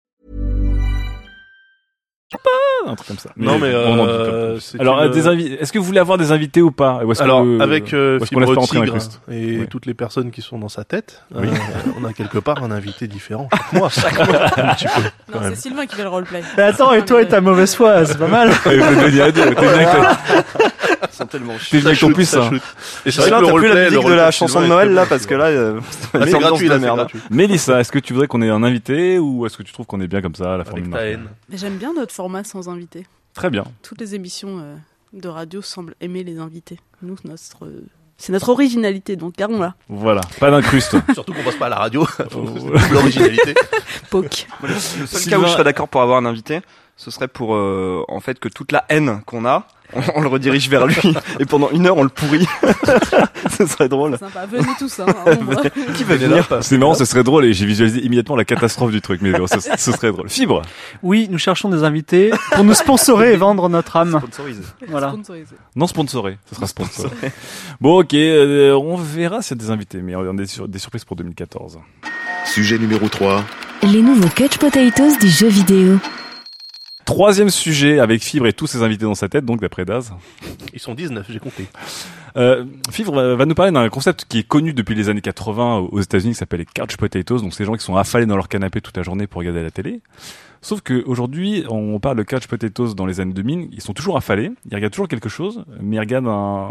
Un 2.87 2.95
truc 2.95 3.07
comme 3.09 3.17
ça. 3.19 3.29
Non, 3.37 3.59
mais, 3.59 3.67
euh, 3.67 4.57
Alors, 4.79 5.01
une- 5.01 5.09
euh, 5.09 5.13
des 5.13 5.27
invi- 5.27 5.53
est-ce 5.59 5.71
que 5.71 5.77
vous 5.79 5.85
voulez 5.85 5.99
avoir 5.99 6.17
des 6.17 6.31
invités 6.31 6.61
ou 6.61 6.71
pas? 6.71 7.01
Ou 7.05 7.13
Alors, 7.21 7.43
que- 7.43 7.59
avec 7.61 7.93
euh, 7.93 8.19
Fibre 8.21 8.55
Tigre 8.65 8.95
et 9.31 9.67
toutes 9.69 9.85
les 9.85 9.93
personnes 9.93 10.31
qui 10.31 10.41
sont 10.41 10.57
dans 10.57 10.69
sa 10.69 10.83
tête, 10.83 11.23
Oui. 11.35 11.47
euh, 11.47 11.51
on 12.01 12.05
a 12.05 12.13
quelque 12.13 12.39
part 12.39 12.63
un 12.63 12.71
invité 12.71 13.07
différent 13.07 13.49
chaque 13.51 13.73
mois. 13.73 13.89
Chaque 13.89 14.17
mois, 14.17 14.49
Non, 15.33 15.41
même. 15.41 15.49
c'est 15.55 15.61
Sylvain 15.61 15.85
qui 15.85 15.95
fait 15.95 16.03
le 16.03 16.09
roleplay. 16.09 16.41
Mais 16.57 16.63
attends, 16.63 16.93
et 16.93 17.03
toi 17.05 17.21
et 17.21 17.27
ta 17.27 17.41
mauvaise 17.41 17.75
foi, 17.75 18.05
c'est 18.05 18.17
pas 18.17 18.27
mal. 18.27 18.49
T'es 21.01 21.07
Ils 21.11 21.15
sont 21.15 21.25
tellement 21.25 21.53
t'es 21.53 21.59
chauds. 21.59 21.77
venu 21.77 21.87
avec 21.87 21.99
ton 21.99 22.11
plus. 22.13 22.25
ça 22.25 22.43
hein. 22.45 22.51
Et 23.05 23.11
C'est 23.11 23.21
vrai 23.21 23.31
que 23.41 23.45
t'as 23.45 23.53
plus 23.53 23.67
la 23.67 23.89
musique 23.89 24.05
de 24.07 24.13
la 24.13 24.31
chanson 24.31 24.61
de 24.61 24.67
Noël 24.67 24.93
là 24.93 25.05
parce 25.05 25.25
que 25.25 25.33
là, 25.35 25.45
euh, 25.45 25.79
Ah, 26.13 26.19
c'est 26.25 26.39
gratuit, 26.39 26.67
c'est 26.67 26.79
merde. 26.79 27.07
Mélissa, 27.29 27.79
est-ce 27.79 27.91
que 27.91 27.99
tu 27.99 28.13
voudrais 28.13 28.27
qu'on 28.27 28.41
ait 28.41 28.49
un 28.49 28.63
invité 28.63 29.19
ou 29.19 29.45
est-ce 29.45 29.57
que 29.57 29.63
tu 29.63 29.73
trouves 29.73 29.85
qu'on 29.85 30.01
est 30.01 30.07
bien 30.07 30.21
comme 30.21 30.35
ça, 30.35 30.53
à 30.53 30.57
la 30.57 30.63
formule 30.65 31.19
j'aime 31.53 31.77
bien 31.77 31.93
notre 31.93 32.13
format 32.13 32.43
sans 32.43 32.69
invité. 32.69 33.05
Très 33.33 33.49
bien. 33.49 33.63
Toutes 33.81 33.99
les 34.01 34.15
émissions 34.15 34.59
euh, 34.59 34.75
de 35.13 35.27
radio 35.29 35.61
semblent 35.61 35.95
aimer 36.01 36.23
les 36.23 36.37
invités. 36.39 36.79
Nous, 37.01 37.15
notre, 37.23 37.65
euh, 37.65 37.85
c'est 38.17 38.31
notre 38.33 38.49
originalité, 38.49 39.15
donc 39.15 39.35
gardons-la. 39.37 39.73
Voilà, 39.89 40.21
pas 40.39 40.51
d'incruste. 40.51 40.95
Surtout 41.13 41.33
qu'on 41.33 41.43
passe 41.43 41.55
pas 41.55 41.67
à 41.67 41.69
la 41.69 41.77
radio. 41.77 42.05
Oh. 42.35 42.45
L'originalité. 42.91 43.53
Poke. 44.09 44.47
Le 44.63 44.73
seul 44.75 45.07
Sylvain- 45.07 45.29
cas 45.37 45.41
où 45.43 45.45
je 45.47 45.51
serais 45.51 45.63
d'accord 45.63 45.87
pour 45.87 46.01
avoir 46.01 46.17
un 46.17 46.25
invité, 46.25 46.61
ce 46.97 47.09
serait 47.11 47.27
pour 47.27 47.55
euh, 47.55 48.03
en 48.09 48.19
fait 48.19 48.39
que 48.39 48.49
toute 48.49 48.71
la 48.71 48.83
haine 48.89 49.21
qu'on 49.25 49.45
a 49.45 49.65
on, 49.93 50.01
on 50.15 50.21
le 50.21 50.27
redirige 50.27 50.69
vers 50.69 50.87
lui 50.87 50.95
et 51.39 51.45
pendant 51.45 51.69
une 51.71 51.85
heure 51.87 51.97
on 51.97 52.03
le 52.03 52.09
pourrit. 52.09 52.47
Ce 53.57 53.65
serait 53.65 53.89
drôle. 53.89 54.17
Sympa. 54.17 54.45
Venez 54.45 54.65
tous. 54.77 54.99
Hein. 54.99 55.05
Qui 55.95 56.03
va 56.03 56.15
venir 56.15 56.47
C'est 56.61 56.77
marrant, 56.77 56.93
ce 56.93 57.05
serait 57.05 57.23
drôle 57.23 57.45
et 57.45 57.53
j'ai 57.53 57.65
visualisé 57.65 57.99
immédiatement 58.01 58.35
la 58.35 58.45
catastrophe 58.45 58.91
du 58.91 59.01
truc, 59.01 59.21
mais 59.21 59.31
bon, 59.31 59.47
ce, 59.47 59.59
ce 59.59 59.91
serait 59.91 60.11
drôle. 60.11 60.29
Fibre. 60.29 60.61
Oui, 61.03 61.27
nous 61.29 61.37
cherchons 61.37 61.69
des 61.69 61.83
invités 61.83 62.31
pour 62.53 62.63
nous 62.63 62.73
sponsorer 62.73 63.33
et 63.33 63.37
vendre 63.37 63.67
notre 63.69 63.95
âme. 63.97 64.17
Sponsorisé. 64.19 64.61
Voilà. 64.87 65.09
Sponsorisé. 65.09 65.55
Non 65.75 65.87
sponsoré, 65.87 66.37
ce 66.49 66.55
sera 66.55 66.67
sponsoré. 66.67 67.09
bon, 67.79 67.99
ok, 68.01 68.13
euh, 68.13 68.73
on 68.73 68.95
verra 68.95 69.41
s'il 69.41 69.57
y 69.57 69.59
a 69.59 69.63
des 69.63 69.71
invités, 69.71 70.01
mais 70.01 70.15
on 70.15 70.29
a 70.29 70.33
des, 70.33 70.45
sur- 70.47 70.67
des 70.67 70.79
surprises 70.79 71.05
pour 71.05 71.15
2014. 71.17 71.79
Sujet 72.45 72.77
numéro 72.77 73.07
3. 73.07 73.43
Les 73.83 74.01
nouveaux 74.01 74.29
Catch 74.29 74.57
Potatoes 74.57 75.17
du 75.19 75.27
jeu 75.27 75.47
vidéo. 75.47 75.97
Troisième 77.11 77.49
sujet 77.49 77.99
avec 77.99 78.23
Fibre 78.23 78.47
et 78.47 78.53
tous 78.53 78.67
ses 78.67 78.83
invités 78.83 79.03
dans 79.03 79.15
sa 79.15 79.27
tête, 79.27 79.43
donc 79.43 79.59
d'après 79.59 79.83
Daz. 79.83 80.13
Ils 80.73 80.79
sont 80.79 80.93
19, 80.93 81.25
j'ai 81.29 81.39
compté. 81.39 81.67
Euh, 82.37 82.63
Fibre 82.89 83.13
va, 83.13 83.35
va 83.35 83.45
nous 83.45 83.53
parler 83.53 83.73
d'un 83.73 83.89
concept 83.89 84.23
qui 84.29 84.39
est 84.39 84.47
connu 84.47 84.71
depuis 84.71 84.95
les 84.95 85.09
années 85.09 85.19
80 85.19 85.89
aux 85.91 85.99
États-Unis, 85.99 86.31
qui 86.31 86.39
s'appelle 86.39 86.61
les 86.61 86.65
couch 86.65 86.95
potatoes. 86.95 87.41
Donc, 87.41 87.53
ces 87.53 87.65
gens 87.65 87.73
qui 87.73 87.83
sont 87.83 87.97
affalés 87.97 88.25
dans 88.25 88.37
leur 88.37 88.47
canapé 88.47 88.79
toute 88.79 88.95
la 88.95 89.03
journée 89.03 89.27
pour 89.27 89.39
regarder 89.39 89.61
la 89.61 89.71
télé. 89.71 89.99
Sauf 90.61 90.79
que 90.79 91.03
aujourd'hui, 91.05 91.65
on 91.67 91.99
parle 91.99 92.15
de 92.15 92.23
couch 92.23 92.47
potatoes 92.47 92.93
dans 92.95 93.05
les 93.05 93.19
années 93.19 93.33
2000. 93.33 93.67
Ils 93.73 93.81
sont 93.81 93.93
toujours 93.93 94.15
affalés, 94.15 94.49
ils 94.69 94.73
regardent 94.73 94.93
toujours 94.93 95.09
quelque 95.09 95.27
chose, 95.27 95.65
mais 95.81 95.97
ils 95.97 95.99
regardent 95.99 96.29
un 96.29 96.69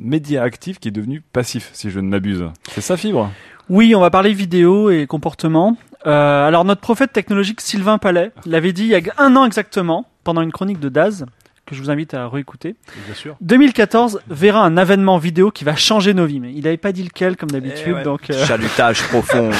média 0.00 0.42
actif 0.42 0.80
qui 0.80 0.88
est 0.88 0.92
devenu 0.92 1.22
passif, 1.32 1.70
si 1.72 1.88
je 1.88 2.00
ne 2.00 2.08
m'abuse. 2.08 2.46
C'est 2.72 2.80
ça, 2.80 2.96
Fibre? 2.96 3.30
Oui, 3.68 3.94
on 3.94 4.00
va 4.00 4.10
parler 4.10 4.32
vidéo 4.32 4.90
et 4.90 5.06
comportement. 5.06 5.76
Euh, 6.06 6.46
alors 6.48 6.64
notre 6.64 6.80
prophète 6.80 7.12
technologique 7.12 7.60
Sylvain 7.60 7.98
Palais 7.98 8.32
l'avait 8.46 8.72
dit 8.72 8.84
il 8.84 8.88
y 8.88 8.96
a 8.96 9.00
un 9.18 9.36
an 9.36 9.44
exactement, 9.44 10.06
pendant 10.24 10.40
une 10.42 10.52
chronique 10.52 10.80
de 10.80 10.88
Daz, 10.88 11.26
que 11.64 11.76
je 11.76 11.80
vous 11.82 11.90
invite 11.90 12.12
à 12.14 12.28
réécouter. 12.28 12.74
Bien 13.06 13.14
sûr. 13.14 13.36
2014 13.40 14.20
verra 14.28 14.64
un 14.64 14.76
avènement 14.76 15.18
vidéo 15.18 15.50
qui 15.52 15.62
va 15.64 15.76
changer 15.76 16.12
nos 16.12 16.26
vies, 16.26 16.40
mais 16.40 16.52
il 16.52 16.64
n'avait 16.64 16.76
pas 16.76 16.90
dit 16.92 17.04
lequel 17.04 17.36
comme 17.36 17.50
d'habitude. 17.52 17.84
Eh 17.86 17.92
ouais. 17.92 18.02
Donc, 18.02 18.30
euh, 18.30 18.44
Chalutage 18.46 19.02
profond. 19.04 19.50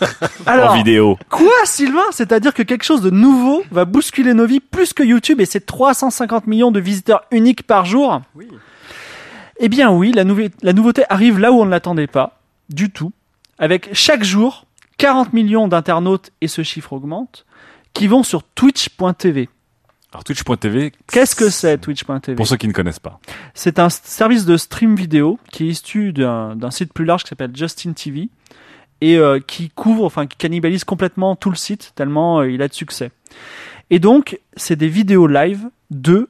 alors, 0.46 0.72
En 0.72 0.76
vidéo. 0.76 1.18
quoi, 1.30 1.52
Sylvain? 1.64 2.02
C'est-à-dire 2.10 2.52
que 2.52 2.62
quelque 2.64 2.82
chose 2.84 3.00
de 3.00 3.10
nouveau 3.10 3.62
va 3.70 3.84
bousculer 3.84 4.34
nos 4.34 4.46
vies 4.46 4.58
plus 4.60 4.92
que 4.92 5.04
YouTube 5.04 5.40
et 5.40 5.46
ses 5.46 5.60
350 5.60 6.48
millions 6.48 6.72
de 6.72 6.80
visiteurs 6.80 7.22
uniques 7.30 7.62
par 7.62 7.84
jour? 7.84 8.20
Oui. 8.34 8.48
Eh 9.58 9.68
bien 9.68 9.92
oui, 9.92 10.10
la, 10.10 10.24
la 10.62 10.72
nouveauté 10.72 11.04
arrive 11.08 11.38
là 11.38 11.52
où 11.52 11.60
on 11.60 11.64
ne 11.64 11.70
l'attendait 11.70 12.08
pas, 12.08 12.40
du 12.70 12.90
tout, 12.90 13.12
avec 13.58 13.90
chaque 13.92 14.24
jour 14.24 14.66
40 14.98 15.32
millions 15.32 15.68
d'internautes, 15.68 16.30
et 16.40 16.48
ce 16.48 16.62
chiffre 16.62 16.92
augmente, 16.92 17.46
qui 17.94 18.06
vont 18.06 18.22
sur 18.22 18.42
twitch.tv. 18.42 19.48
Alors, 20.12 20.24
Twitch.tv. 20.24 20.92
Qu'est-ce 21.10 21.34
que 21.34 21.48
c'est 21.48 21.78
twitch.tv 21.78 22.34
Pour 22.34 22.46
ceux 22.46 22.58
qui 22.58 22.68
ne 22.68 22.72
connaissent 22.72 22.98
pas. 22.98 23.18
C'est 23.54 23.78
un 23.78 23.88
service 23.88 24.44
de 24.44 24.58
stream 24.58 24.94
vidéo 24.94 25.38
qui 25.50 25.64
est 25.64 25.68
issu 25.68 26.12
d'un 26.12 26.54
d'un 26.54 26.70
site 26.70 26.92
plus 26.92 27.06
large 27.06 27.22
qui 27.22 27.30
s'appelle 27.30 27.56
Justin 27.56 27.94
TV 27.94 28.28
et 29.00 29.16
euh, 29.16 29.40
qui 29.40 29.70
couvre, 29.70 30.04
enfin 30.04 30.26
qui 30.26 30.36
cannibalise 30.36 30.84
complètement 30.84 31.34
tout 31.34 31.48
le 31.48 31.56
site 31.56 31.92
tellement 31.94 32.40
euh, 32.40 32.50
il 32.50 32.60
a 32.60 32.68
de 32.68 32.74
succès. 32.74 33.10
Et 33.88 34.00
donc, 34.00 34.38
c'est 34.54 34.76
des 34.76 34.88
vidéos 34.88 35.26
live 35.26 35.70
de 35.90 36.28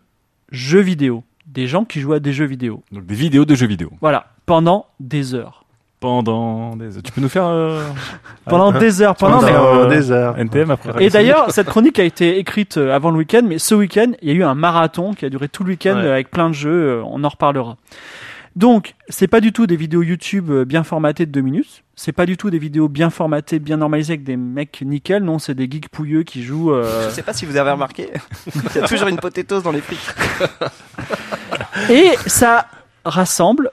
jeux 0.53 0.81
vidéo, 0.81 1.25
des 1.47 1.67
gens 1.67 1.85
qui 1.85 2.01
jouent 2.01 2.15
à 2.15 2.21
des 2.21 2.33
jeux 2.33 2.45
vidéo. 2.45 2.85
Donc, 2.93 3.05
des 3.05 3.15
vidéos 3.17 3.45
de 3.45 3.55
jeux 3.57 3.67
vidéo. 3.67 3.93
Voilà, 4.01 4.33
pendant 4.47 4.87
des 5.01 5.35
heures. 5.35 5.62
Pendant 6.03 6.75
des... 6.77 7.01
Tu 7.01 7.13
peux 7.13 7.21
nous 7.21 7.29
faire, 7.31 7.47
euh, 7.47 7.81
Pendant 8.45 8.73
des 8.73 9.01
heures, 9.01 9.15
pendant 9.17 9.41
des 9.89 10.11
heures. 10.11 10.37
NTM 10.37 10.71
après 10.73 11.03
Et 11.03 11.09
d'ailleurs, 11.09 11.51
cette 11.53 11.69
chronique 11.69 11.99
a 12.01 12.05
été 12.05 12.39
écrite 12.39 12.77
euh, 12.77 12.95
avant 12.95 13.11
le 13.13 13.17
week-end, 13.19 13.43
mais 13.45 13.59
ce 13.59 13.75
week-end, 13.75 14.13
il 14.21 14.29
y 14.29 14.33
a 14.33 14.35
eu 14.35 14.43
un 14.45 14.55
marathon 14.57 15.15
qui 15.15 15.25
a 15.25 15.31
duré 15.31 15.49
tout 15.49 15.63
le 15.65 15.71
week-end 15.71 15.95
Ouais. 15.95 16.03
euh, 16.05 16.13
avec 16.13 16.31
plein 16.31 16.49
de 16.51 16.55
jeux. 16.55 17.01
On 17.07 17.23
en 17.25 17.29
reparlera. 17.29 17.77
Donc, 18.57 18.95
c'est 19.09 19.29
pas 19.29 19.41
du 19.41 19.53
tout 19.53 19.67
des 19.67 19.77
vidéos 19.77 20.03
YouTube 20.03 20.51
bien 20.67 20.83
formatées 20.83 21.25
de 21.25 21.31
deux 21.31 21.41
minutes. 21.41 21.85
C'est 21.95 22.13
pas 22.13 22.27
du 22.27 22.37
tout 22.37 22.51
des 22.51 22.59
vidéos 22.59 22.89
bien 22.89 23.09
formatées, 23.09 23.59
bien 23.61 23.77
normalisées 23.79 24.15
avec 24.15 24.25
des 24.25 24.37
mecs 24.37 24.83
nickel. 24.85 25.23
Non, 25.23 25.39
c'est 25.39 25.55
des 25.55 25.71
geeks 25.71 25.89
pouilleux 25.89 26.23
qui 26.25 26.43
jouent. 26.43 26.73
euh, 26.73 27.09
Je 27.09 27.15
sais 27.15 27.23
pas 27.23 27.33
si 27.33 27.47
vous 27.47 27.57
avez 27.57 27.71
remarqué, 27.71 28.11
il 28.75 28.81
y 28.81 28.85
a 28.85 28.89
toujours 28.89 29.09
une 29.09 29.17
potatoes 29.19 29.63
dans 29.63 29.71
les 29.73 29.81
frites. 29.81 30.15
Et 31.91 32.11
ça 32.27 32.67
rassemble 33.05 33.71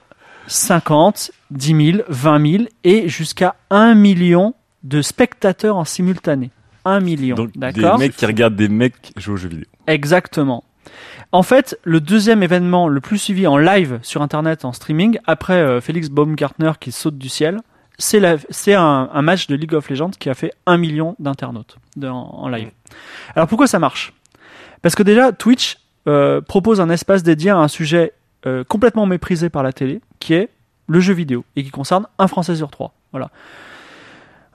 50, 0.49 1.31
10 1.51 1.91
000, 1.93 2.03
20 2.09 2.51
000 2.51 2.63
et 2.83 3.07
jusqu'à 3.07 3.55
1 3.69 3.95
million 3.95 4.53
de 4.83 5.01
spectateurs 5.01 5.77
en 5.77 5.85
simultané. 5.85 6.51
1 6.85 6.99
million, 7.01 7.35
Donc, 7.35 7.51
des 7.53 7.97
mecs 7.97 8.15
qui 8.15 8.25
regardent 8.25 8.55
des 8.55 8.69
mecs 8.69 9.11
jouer 9.17 9.33
aux 9.33 9.37
jeux 9.37 9.49
vidéo. 9.49 9.65
Exactement. 9.87 10.63
En 11.31 11.43
fait, 11.43 11.77
le 11.83 11.99
deuxième 11.99 12.41
événement 12.41 12.87
le 12.87 13.01
plus 13.01 13.19
suivi 13.19 13.45
en 13.45 13.57
live 13.57 13.99
sur 14.01 14.21
Internet, 14.21 14.65
en 14.65 14.73
streaming, 14.73 15.19
après 15.27 15.59
euh, 15.59 15.81
Félix 15.81 16.09
Baumgartner 16.09 16.71
qui 16.79 16.91
saute 16.91 17.17
du 17.17 17.29
ciel, 17.29 17.59
c'est 17.99 18.73
un, 18.73 19.09
un 19.13 19.21
match 19.21 19.47
de 19.47 19.55
League 19.55 19.73
of 19.73 19.89
Legends 19.89 20.11
qui 20.17 20.29
a 20.29 20.33
fait 20.33 20.53
un 20.65 20.77
million 20.77 21.15
d'internautes 21.19 21.77
en 22.01 22.47
live. 22.47 22.71
Alors 23.35 23.47
pourquoi 23.47 23.67
ça 23.67 23.77
marche? 23.77 24.13
Parce 24.81 24.95
que 24.95 25.03
déjà, 25.03 25.33
Twitch 25.33 25.77
euh, 26.07 26.41
propose 26.41 26.79
un 26.79 26.89
espace 26.89 27.23
dédié 27.23 27.49
à 27.51 27.57
un 27.57 27.67
sujet 27.67 28.13
euh, 28.45 28.63
complètement 28.63 29.05
méprisé 29.05 29.49
par 29.49 29.63
la 29.63 29.73
télé, 29.73 30.01
qui 30.19 30.33
est 30.33 30.49
le 30.87 30.99
jeu 30.99 31.13
vidéo, 31.13 31.45
et 31.55 31.63
qui 31.63 31.69
concerne 31.69 32.07
un 32.17 32.27
Français 32.27 32.55
sur 32.55 32.71
trois. 32.71 32.93
Voilà. 33.11 33.29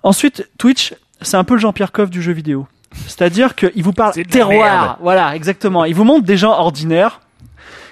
Ensuite, 0.02 0.48
Twitch, 0.58 0.94
c'est 1.20 1.36
un 1.36 1.44
peu 1.44 1.54
le 1.54 1.60
Jean-Pierre 1.60 1.92
Coff 1.92 2.10
du 2.10 2.22
jeu 2.22 2.32
vidéo. 2.32 2.66
C'est-à-dire 3.06 3.54
qu'il 3.54 3.82
vous 3.82 3.92
parle 3.92 4.12
terroir. 4.24 4.98
Voilà, 5.00 5.34
exactement. 5.34 5.84
Il 5.84 5.94
vous 5.94 6.04
montre 6.04 6.24
des 6.24 6.36
gens 6.36 6.52
ordinaires 6.52 7.20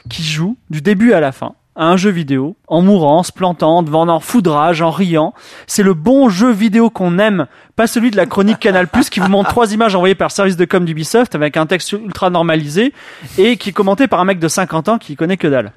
qui 0.08 0.22
jouent 0.22 0.56
du 0.70 0.80
début 0.80 1.12
à 1.12 1.20
la 1.20 1.32
fin 1.32 1.54
à 1.74 1.86
un 1.86 1.96
jeu 1.96 2.10
vidéo, 2.10 2.56
en 2.72 2.82
mourant, 2.82 3.18
en 3.18 3.22
se 3.22 3.32
plantant, 3.32 3.82
devant 3.82 4.08
en 4.08 4.20
foudrage, 4.20 4.82
en 4.82 4.90
riant. 4.90 5.34
C'est 5.66 5.82
le 5.82 5.94
bon 5.94 6.28
jeu 6.28 6.50
vidéo 6.52 6.90
qu'on 6.90 7.18
aime, 7.18 7.46
pas 7.76 7.86
celui 7.86 8.10
de 8.10 8.16
la 8.16 8.26
chronique 8.26 8.58
Canal+, 8.58 8.86
qui 9.10 9.20
vous 9.20 9.28
montre 9.28 9.50
trois 9.50 9.72
images 9.72 9.94
envoyées 9.94 10.14
par 10.14 10.28
le 10.28 10.32
service 10.32 10.56
de 10.56 10.64
com 10.64 10.84
d'Ubisoft 10.84 11.34
avec 11.34 11.56
un 11.56 11.66
texte 11.66 11.92
ultra 11.92 12.30
normalisé 12.30 12.92
et 13.38 13.56
qui 13.56 13.70
est 13.70 13.72
commenté 13.72 14.06
par 14.08 14.20
un 14.20 14.24
mec 14.24 14.38
de 14.38 14.48
50 14.48 14.88
ans 14.88 14.98
qui 14.98 15.16
connaît 15.16 15.36
que 15.36 15.46
dalle. 15.48 15.72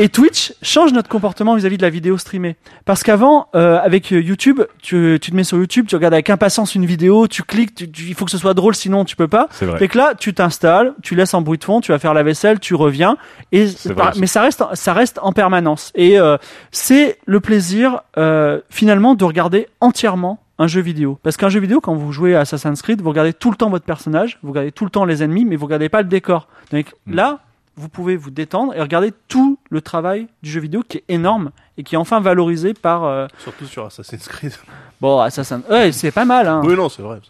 Et 0.00 0.08
Twitch 0.08 0.52
change 0.62 0.92
notre 0.92 1.08
comportement 1.08 1.54
vis-à-vis 1.56 1.76
de 1.76 1.82
la 1.82 1.90
vidéo 1.90 2.16
streamée. 2.18 2.56
Parce 2.84 3.02
qu'avant, 3.02 3.48
euh, 3.54 3.78
avec 3.82 4.10
YouTube, 4.10 4.60
tu, 4.80 5.18
tu 5.20 5.30
te 5.30 5.36
mets 5.36 5.44
sur 5.44 5.58
YouTube, 5.58 5.86
tu 5.88 5.96
regardes 5.96 6.14
avec 6.14 6.30
impatience 6.30 6.74
une 6.74 6.86
vidéo, 6.86 7.26
tu 7.26 7.42
cliques, 7.42 7.74
tu- 7.74 7.90
tu- 7.90 8.04
il 8.04 8.14
faut 8.14 8.24
que 8.24 8.30
ce 8.30 8.38
soit 8.38 8.54
drôle, 8.54 8.74
sinon 8.76 9.04
tu 9.04 9.16
peux 9.16 9.26
pas. 9.28 9.48
Fait 9.78 9.88
que 9.88 9.98
là, 9.98 10.12
tu 10.18 10.34
t'installes, 10.34 10.92
tu 11.02 11.14
laisses 11.16 11.34
en 11.34 11.42
bruit 11.42 11.58
de 11.58 11.64
fond, 11.64 11.80
tu 11.80 11.90
vas 11.92 11.98
faire 11.98 12.14
la 12.14 12.22
vaisselle, 12.22 12.60
tu 12.60 12.74
reviens, 12.74 13.16
et 13.52 13.66
vrai 13.92 14.04
mais 14.20 14.26
ça 14.28 14.42
reste, 14.42 14.62
ça 14.74 14.92
reste 14.92 15.18
en 15.22 15.32
permanence. 15.32 15.77
Et 15.94 16.18
euh, 16.18 16.36
c'est 16.70 17.18
le 17.26 17.40
plaisir 17.40 18.02
euh, 18.16 18.60
finalement 18.70 19.14
de 19.14 19.24
regarder 19.24 19.68
entièrement 19.80 20.40
un 20.58 20.66
jeu 20.66 20.80
vidéo. 20.80 21.18
Parce 21.22 21.36
qu'un 21.36 21.48
jeu 21.48 21.60
vidéo, 21.60 21.80
quand 21.80 21.94
vous 21.94 22.10
jouez 22.12 22.34
à 22.34 22.40
Assassin's 22.40 22.82
Creed, 22.82 23.00
vous 23.00 23.08
regardez 23.10 23.32
tout 23.32 23.50
le 23.50 23.56
temps 23.56 23.70
votre 23.70 23.84
personnage, 23.84 24.38
vous 24.42 24.50
regardez 24.50 24.72
tout 24.72 24.84
le 24.84 24.90
temps 24.90 25.04
les 25.04 25.22
ennemis, 25.22 25.44
mais 25.44 25.56
vous 25.56 25.66
regardez 25.66 25.88
pas 25.88 26.02
le 26.02 26.08
décor. 26.08 26.48
Donc 26.72 26.94
Mm. 27.06 27.14
là, 27.14 27.38
vous 27.78 27.88
pouvez 27.88 28.16
vous 28.16 28.30
détendre 28.30 28.74
et 28.74 28.80
regarder 28.80 29.12
tout 29.28 29.58
le 29.70 29.80
travail 29.80 30.26
du 30.42 30.50
jeu 30.50 30.60
vidéo 30.60 30.82
qui 30.86 30.98
est 30.98 31.04
énorme 31.08 31.50
et 31.76 31.82
qui 31.84 31.94
est 31.94 31.98
enfin 31.98 32.20
valorisé 32.20 32.74
par 32.74 33.04
euh, 33.04 33.26
Surtout 33.38 33.66
sur 33.66 33.86
Assassin's 33.86 34.26
Creed. 34.28 34.52
bon 35.00 35.20
Assassin's. 35.20 35.62
Ouais, 35.70 35.92
c'est 35.92 36.10
pas 36.10 36.24
mal. 36.24 36.46
Hein. 36.48 36.60
Oui, 36.64 36.74
non, 36.74 36.88
c'est 36.88 37.02
vrai. 37.02 37.20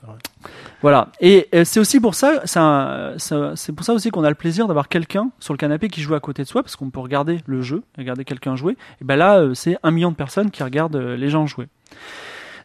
Voilà. 0.81 1.09
Et 1.21 1.49
euh, 1.55 1.65
c'est 1.65 1.81
aussi 1.81 2.01
pour 2.01 2.15
ça, 2.15 2.41
c'est 2.45 2.59
un- 2.61 3.15
ça- 3.19 3.53
c'est 3.57 3.73
pour 3.73 3.85
ça 3.85 3.93
aussi 3.93 4.11
qu'on 4.11 4.25
a 4.25 4.29
le 4.29 4.35
plaisir 4.35 4.67
d'avoir 4.69 4.89
quelqu'un 4.89 5.31
sur 5.41 5.53
le 5.53 5.59
canapé 5.59 5.89
qui 5.89 6.01
joue 6.01 6.15
à 6.15 6.21
côté 6.21 6.43
de 6.45 6.49
soi, 6.49 6.63
parce 6.63 6.77
qu'on 6.77 6.91
peut 6.91 7.01
regarder 7.01 7.41
le 7.47 7.61
jeu, 7.63 7.83
regarder 7.99 8.25
quelqu'un 8.25 8.57
jouer. 8.57 8.77
Et 9.01 9.05
ben 9.05 9.17
là, 9.17 9.39
euh, 9.41 9.55
c'est 9.55 9.77
un 9.83 9.91
million 9.91 10.11
de 10.11 10.17
personnes 10.17 10.51
qui 10.51 10.63
regardent 10.63 10.97
les 10.97 11.29
gens 11.31 11.47
jouer. 11.47 11.67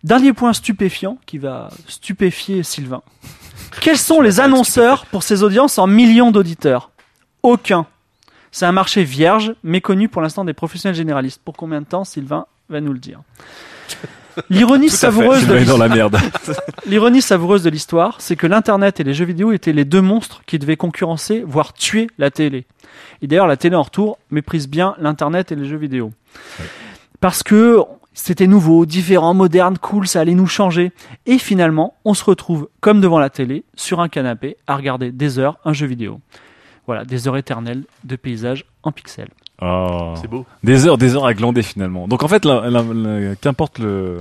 Dernier 0.03 0.33
point 0.33 0.53
stupéfiant 0.53 1.17
qui 1.25 1.37
va 1.37 1.69
stupéfier 1.87 2.61
Sylvain. 2.63 3.01
Quels 3.81 3.97
sont 3.97 4.21
les 4.21 4.39
annonceurs 4.39 5.05
pour 5.07 5.23
ces 5.23 5.43
audiences 5.43 5.77
en 5.79 5.87
millions 5.87 6.29
d'auditeurs? 6.31 6.91
Aucun. 7.43 7.85
C'est 8.51 8.65
un 8.65 8.71
marché 8.71 9.03
vierge, 9.03 9.53
méconnu 9.63 10.07
pour 10.07 10.21
l'instant 10.21 10.45
des 10.45 10.53
professionnels 10.53 10.95
généralistes. 10.95 11.41
Pour 11.43 11.57
combien 11.57 11.81
de 11.81 11.85
temps 11.85 12.05
Sylvain 12.05 12.45
va 12.69 12.79
nous 12.79 12.93
le 12.93 12.99
dire. 12.99 13.21
L'ironie 14.49 14.89
savoureuse 14.89 15.45
de 15.45 15.53
savoureuse 17.21 17.63
l'histoire, 17.69 18.21
c'est 18.21 18.35
que 18.35 18.47
l'Internet 18.47 18.99
et 18.99 19.03
les 19.03 19.13
jeux 19.13 19.25
vidéo 19.25 19.51
étaient 19.51 19.73
les 19.73 19.85
deux 19.85 20.01
monstres 20.01 20.41
qui 20.45 20.57
devaient 20.57 20.77
concurrencer, 20.77 21.43
voire 21.45 21.73
tuer 21.73 22.07
la 22.17 22.31
télé. 22.31 22.65
Et 23.21 23.27
d'ailleurs, 23.27 23.47
la 23.47 23.57
télé 23.57 23.75
en 23.75 23.83
retour 23.83 24.19
méprise 24.31 24.69
bien 24.69 24.95
l'Internet 24.99 25.51
et 25.51 25.55
les 25.55 25.65
jeux 25.65 25.77
vidéo. 25.77 26.11
Parce 27.19 27.43
que 27.43 27.79
c'était 28.13 28.47
nouveau, 28.47 28.85
différent, 28.85 29.33
moderne, 29.33 29.77
cool, 29.77 30.07
ça 30.07 30.21
allait 30.21 30.33
nous 30.33 30.47
changer. 30.47 30.91
Et 31.25 31.39
finalement, 31.39 31.95
on 32.05 32.13
se 32.13 32.23
retrouve 32.23 32.69
comme 32.79 33.01
devant 33.01 33.19
la 33.19 33.29
télé, 33.29 33.63
sur 33.75 33.99
un 33.99 34.07
canapé, 34.07 34.55
à 34.67 34.75
regarder 34.75 35.11
des 35.11 35.39
heures 35.39 35.57
un 35.65 35.73
jeu 35.73 35.87
vidéo. 35.87 36.21
Voilà, 36.85 37.05
des 37.05 37.27
heures 37.27 37.37
éternelles 37.37 37.83
de 38.03 38.15
paysages 38.15 38.65
en 38.83 38.91
pixels. 38.91 39.29
Oh. 39.61 40.13
C'est 40.19 40.27
beau. 40.27 40.45
Des 40.63 40.85
heures, 40.87 40.97
des 40.97 41.15
heures 41.15 41.25
à 41.25 41.33
glander 41.33 41.61
finalement. 41.63 42.07
Donc 42.07 42.23
en 42.23 42.27
fait, 42.27 42.43
la- 42.45 42.69
la- 42.69 42.81
la- 42.83 43.35
qu'importe 43.35 43.79
le, 43.79 44.17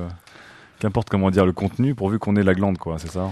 qu'importe 0.78 1.08
comment 1.10 1.30
dire 1.30 1.44
le 1.46 1.52
contenu, 1.52 1.94
pourvu 1.94 2.18
qu'on 2.18 2.36
ait 2.36 2.42
la 2.44 2.54
glande, 2.54 2.78
quoi, 2.78 2.96
c'est 2.98 3.10
ça? 3.10 3.30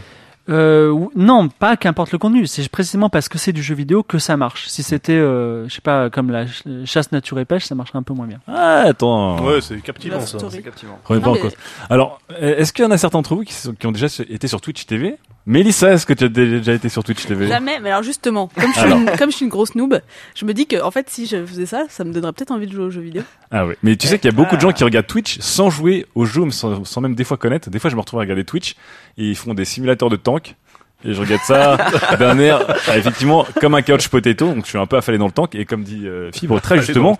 Euh, 0.49 1.07
non, 1.15 1.49
pas 1.49 1.77
qu'importe 1.77 2.11
le 2.11 2.19
contenu. 2.19 2.47
C'est 2.47 2.69
précisément 2.69 3.09
parce 3.09 3.29
que 3.29 3.39
c'est 3.39 3.53
du 3.53 3.63
jeu 3.63 3.75
vidéo 3.77 4.03
que 4.03 4.19
ça 4.19 4.37
marche. 4.37 4.67
Si 4.67 4.83
c'était, 4.83 5.13
euh, 5.13 5.69
je 5.69 5.75
sais 5.75 5.81
pas, 5.83 6.11
comme 6.11 6.31
la 6.31 6.47
ch- 6.47 6.65
chasse 6.87 7.13
nature 7.13 7.39
et 7.39 7.45
pêche, 7.45 7.65
ça 7.67 7.77
marcherait 7.77 7.99
un 7.99 8.03
peu 8.03 8.15
moins 8.15 8.27
bien. 8.27 8.41
Ah, 8.49 8.81
attends. 8.87 9.45
Ouais, 9.47 9.61
c'est 9.61 9.81
captivant 9.81 10.19
ça. 10.21 10.39
C'est 10.51 10.63
captivant. 10.63 10.99
Non, 11.09 11.25
en 11.25 11.33
mais- 11.35 11.39
cause. 11.41 11.55
Alors, 11.89 12.21
est-ce 12.41 12.73
qu'il 12.73 12.85
y 12.85 12.89
en 12.89 12.91
a 12.91 12.99
certains 12.99 13.19
d'entre 13.19 13.37
vous 13.37 13.43
qui, 13.45 13.53
sont- 13.53 13.75
qui 13.75 13.87
ont 13.87 13.93
déjà 13.93 14.07
été 14.29 14.49
sur 14.49 14.61
Twitch 14.61 14.87
TV 14.87 15.19
Mélissa, 15.47 15.93
est-ce 15.93 16.07
que 16.07 16.13
tu 16.13 16.25
as 16.25 16.29
déjà 16.29 16.73
été 16.73 16.89
sur 16.89 17.03
Twitch 17.03 17.25
TV 17.25 17.49
Jamais, 17.49 17.81
mais 17.81 17.91
alors 17.91 18.03
justement, 18.03 18.49
comme 18.49 18.69
je, 18.69 18.79
suis 18.79 18.81
Alors. 18.81 18.99
une, 18.99 19.11
comme 19.17 19.31
je 19.31 19.37
suis 19.37 19.45
une 19.45 19.51
grosse 19.51 19.75
noob, 19.75 20.01
je 20.35 20.45
me 20.45 20.53
dis 20.53 20.67
que 20.67 20.81
en 20.83 20.91
fait, 20.91 21.09
si 21.09 21.27
je 21.27 21.45
faisais 21.45 21.67
ça, 21.67 21.85
ça 21.89 22.05
me 22.05 22.13
donnerait 22.13 22.33
peut-être 22.33 22.51
envie 22.51 22.67
de 22.67 22.73
jouer 22.73 22.85
aux 22.85 22.91
jeux 22.91 23.01
vidéo. 23.01 23.23
Ah 23.51 23.67
oui. 23.67 23.75
Mais 23.83 23.97
tu 23.97 24.07
sais 24.07 24.19
qu'il 24.19 24.31
y 24.31 24.35
a 24.35 24.37
beaucoup 24.37 24.57
de 24.57 24.61
gens 24.61 24.73
qui 24.73 24.85
regardent 24.85 25.07
Twitch 25.07 25.39
sans 25.41 25.71
jouer 25.71 26.07
au 26.15 26.27
jeu, 26.27 26.45
mais 26.45 26.51
sans, 26.51 26.85
sans 26.85 27.01
même 27.01 27.15
des 27.15 27.25
fois 27.25 27.37
connaître. 27.37 27.71
Des 27.71 27.79
fois, 27.79 27.91
je 27.91 27.97
me 27.97 28.01
retrouve 28.01 28.21
à 28.21 28.23
regarder 28.23 28.45
Twitch 28.45 28.77
et 29.17 29.31
ils 29.31 29.37
font 29.37 29.55
des 29.55 29.65
simulateurs 29.65 30.11
de 30.11 30.17
tank. 30.17 30.57
Et 31.03 31.15
je 31.15 31.21
regarde 31.21 31.43
ça 31.43 31.79
d'un 32.19 32.39
air, 32.39 32.61
ah, 32.87 32.99
effectivement, 32.99 33.47
comme 33.61 33.75
un 33.75 33.83
couch 33.83 34.09
potato. 34.09 34.53
Donc, 34.53 34.65
je 34.65 34.71
suis 34.71 34.79
un 34.79 34.87
peu 34.87 34.99
affalé 34.99 35.17
dans 35.17 35.27
le 35.27 35.33
tank. 35.33 35.55
Et 35.55 35.65
comme 35.65 35.83
dit 35.83 36.07
euh, 36.07 36.31
Fibre, 36.33 36.61
très 36.61 36.79
justement, 36.79 37.19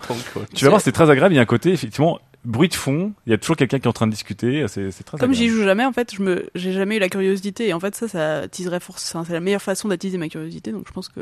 tu 0.53 0.65
vas 0.65 0.69
voir, 0.69 0.81
c'est 0.81 0.91
très 0.91 1.09
agréable. 1.09 1.33
Il 1.33 1.37
y 1.37 1.39
a 1.39 1.43
un 1.43 1.45
côté, 1.45 1.71
effectivement, 1.71 2.19
bruit 2.45 2.69
de 2.69 2.73
fond. 2.73 3.13
Il 3.27 3.31
y 3.31 3.33
a 3.33 3.37
toujours 3.37 3.55
quelqu'un 3.55 3.79
qui 3.79 3.85
est 3.85 3.87
en 3.89 3.93
train 3.93 4.07
de 4.07 4.11
discuter. 4.11 4.65
C'est 4.67 4.91
c'est 4.91 5.03
très 5.03 5.17
Comme 5.17 5.33
j'y 5.33 5.47
joue 5.49 5.63
jamais, 5.63 5.85
en 5.85 5.91
fait, 5.93 6.13
je 6.15 6.21
me, 6.21 6.45
j'ai 6.55 6.71
jamais 6.73 6.97
eu 6.97 6.99
la 6.99 7.09
curiosité. 7.09 7.67
Et 7.67 7.73
en 7.73 7.79
fait, 7.79 7.95
ça, 7.95 8.07
ça 8.07 8.37
attiserait 8.39 8.79
force. 8.79 9.13
enfin, 9.15 9.25
c'est 9.25 9.33
la 9.33 9.39
meilleure 9.39 9.61
façon 9.61 9.87
d'attiser 9.87 10.17
ma 10.17 10.29
curiosité. 10.29 10.71
Donc, 10.71 10.85
je 10.87 10.93
pense 10.93 11.09
que 11.09 11.21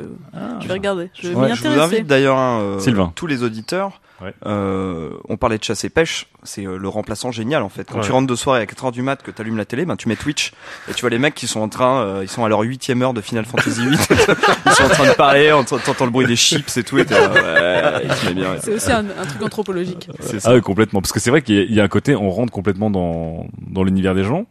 je 0.62 0.68
vais 0.68 0.74
regarder. 0.74 1.10
Je 1.14 1.30
vais 1.30 1.36
Ouais, 1.36 1.50
m'y 1.50 1.56
je 1.56 1.68
vous 1.68 1.80
invite 1.80 2.08
d'ailleurs, 2.08 2.38
hein, 2.38 2.62
euh, 2.62 2.80
Sylvain. 2.80 3.12
tous 3.16 3.28
les 3.28 3.44
auditeurs. 3.44 4.02
Ouais. 4.22 4.34
euh, 4.46 5.12
on 5.30 5.38
parlait 5.38 5.58
de 5.58 5.64
chasse 5.64 5.84
et 5.86 5.90
pêche, 5.90 6.28
c'est 6.44 6.66
euh, 6.66 6.78
le 6.78 6.88
remplaçant 6.90 7.32
génial 7.32 7.64
en 7.64 7.70
fait. 7.70 7.86
Quand 7.90 8.00
Ouais. 8.00 8.06
tu 8.06 8.12
rentres 8.12 8.28
de 8.28 8.36
soirée 8.36 8.62
à 8.62 8.66
4h 8.66 8.92
du 8.92 9.02
mat, 9.02 9.22
que 9.24 9.32
tu 9.32 9.42
allumes 9.42 9.58
la 9.58 9.66
télé, 9.66 9.86
ben 9.86 9.96
tu 9.96 10.08
mets 10.10 10.16
Twitch 10.16 10.52
et 10.90 10.94
tu 10.94 11.02
vois 11.02 11.10
les 11.10 11.20
mecs 11.20 11.36
qui 11.36 11.48
sont 11.48 11.62
en 11.62 11.70
train, 11.70 12.02
euh, 12.04 12.20
ils 12.24 12.30
sont 12.30 12.44
à 12.44 12.50
leur 12.50 12.60
huitième 12.62 13.02
heure 13.02 13.14
de 13.14 13.22
Final 13.22 13.46
Fantasy 13.46 13.84
8 13.84 14.10
ils 14.66 14.72
sont 14.72 14.84
en 14.84 14.90
train 14.90 15.08
de 15.08 15.14
parler, 15.16 15.54
t'entends 15.86 16.06
le 16.06 16.12
bruit 16.12 16.28
des 16.28 16.36
chips 16.36 16.76
et 16.78 16.84
tout, 16.84 16.98
et 16.98 17.06
t'es 17.06 17.14
là, 17.20 18.00
ouais. 18.02 18.58
C'est 18.62 18.74
aussi 18.74 18.92
un, 18.92 19.06
un 19.06 19.26
truc 19.26 19.42
anthropologique. 19.44 20.10
C'est 20.20 20.40
ça. 20.40 20.50
Ah 20.52 20.56
oui, 20.56 20.62
complètement. 20.62 21.02
Parce 21.02 21.12
que 21.12 21.20
c'est 21.20 21.30
vrai 21.30 21.42
qu'il 21.42 21.72
y 21.72 21.76
y 21.76 21.80
a 21.80 21.84
un 21.84 21.88
côté, 21.88 22.16
on 22.16 22.30
rentre 22.30 22.52
complètement 22.52 22.90
dans, 22.90 23.46
dans 23.68 23.84
l'univers 23.84 24.16
des 24.16 24.24
gens. 24.24 24.46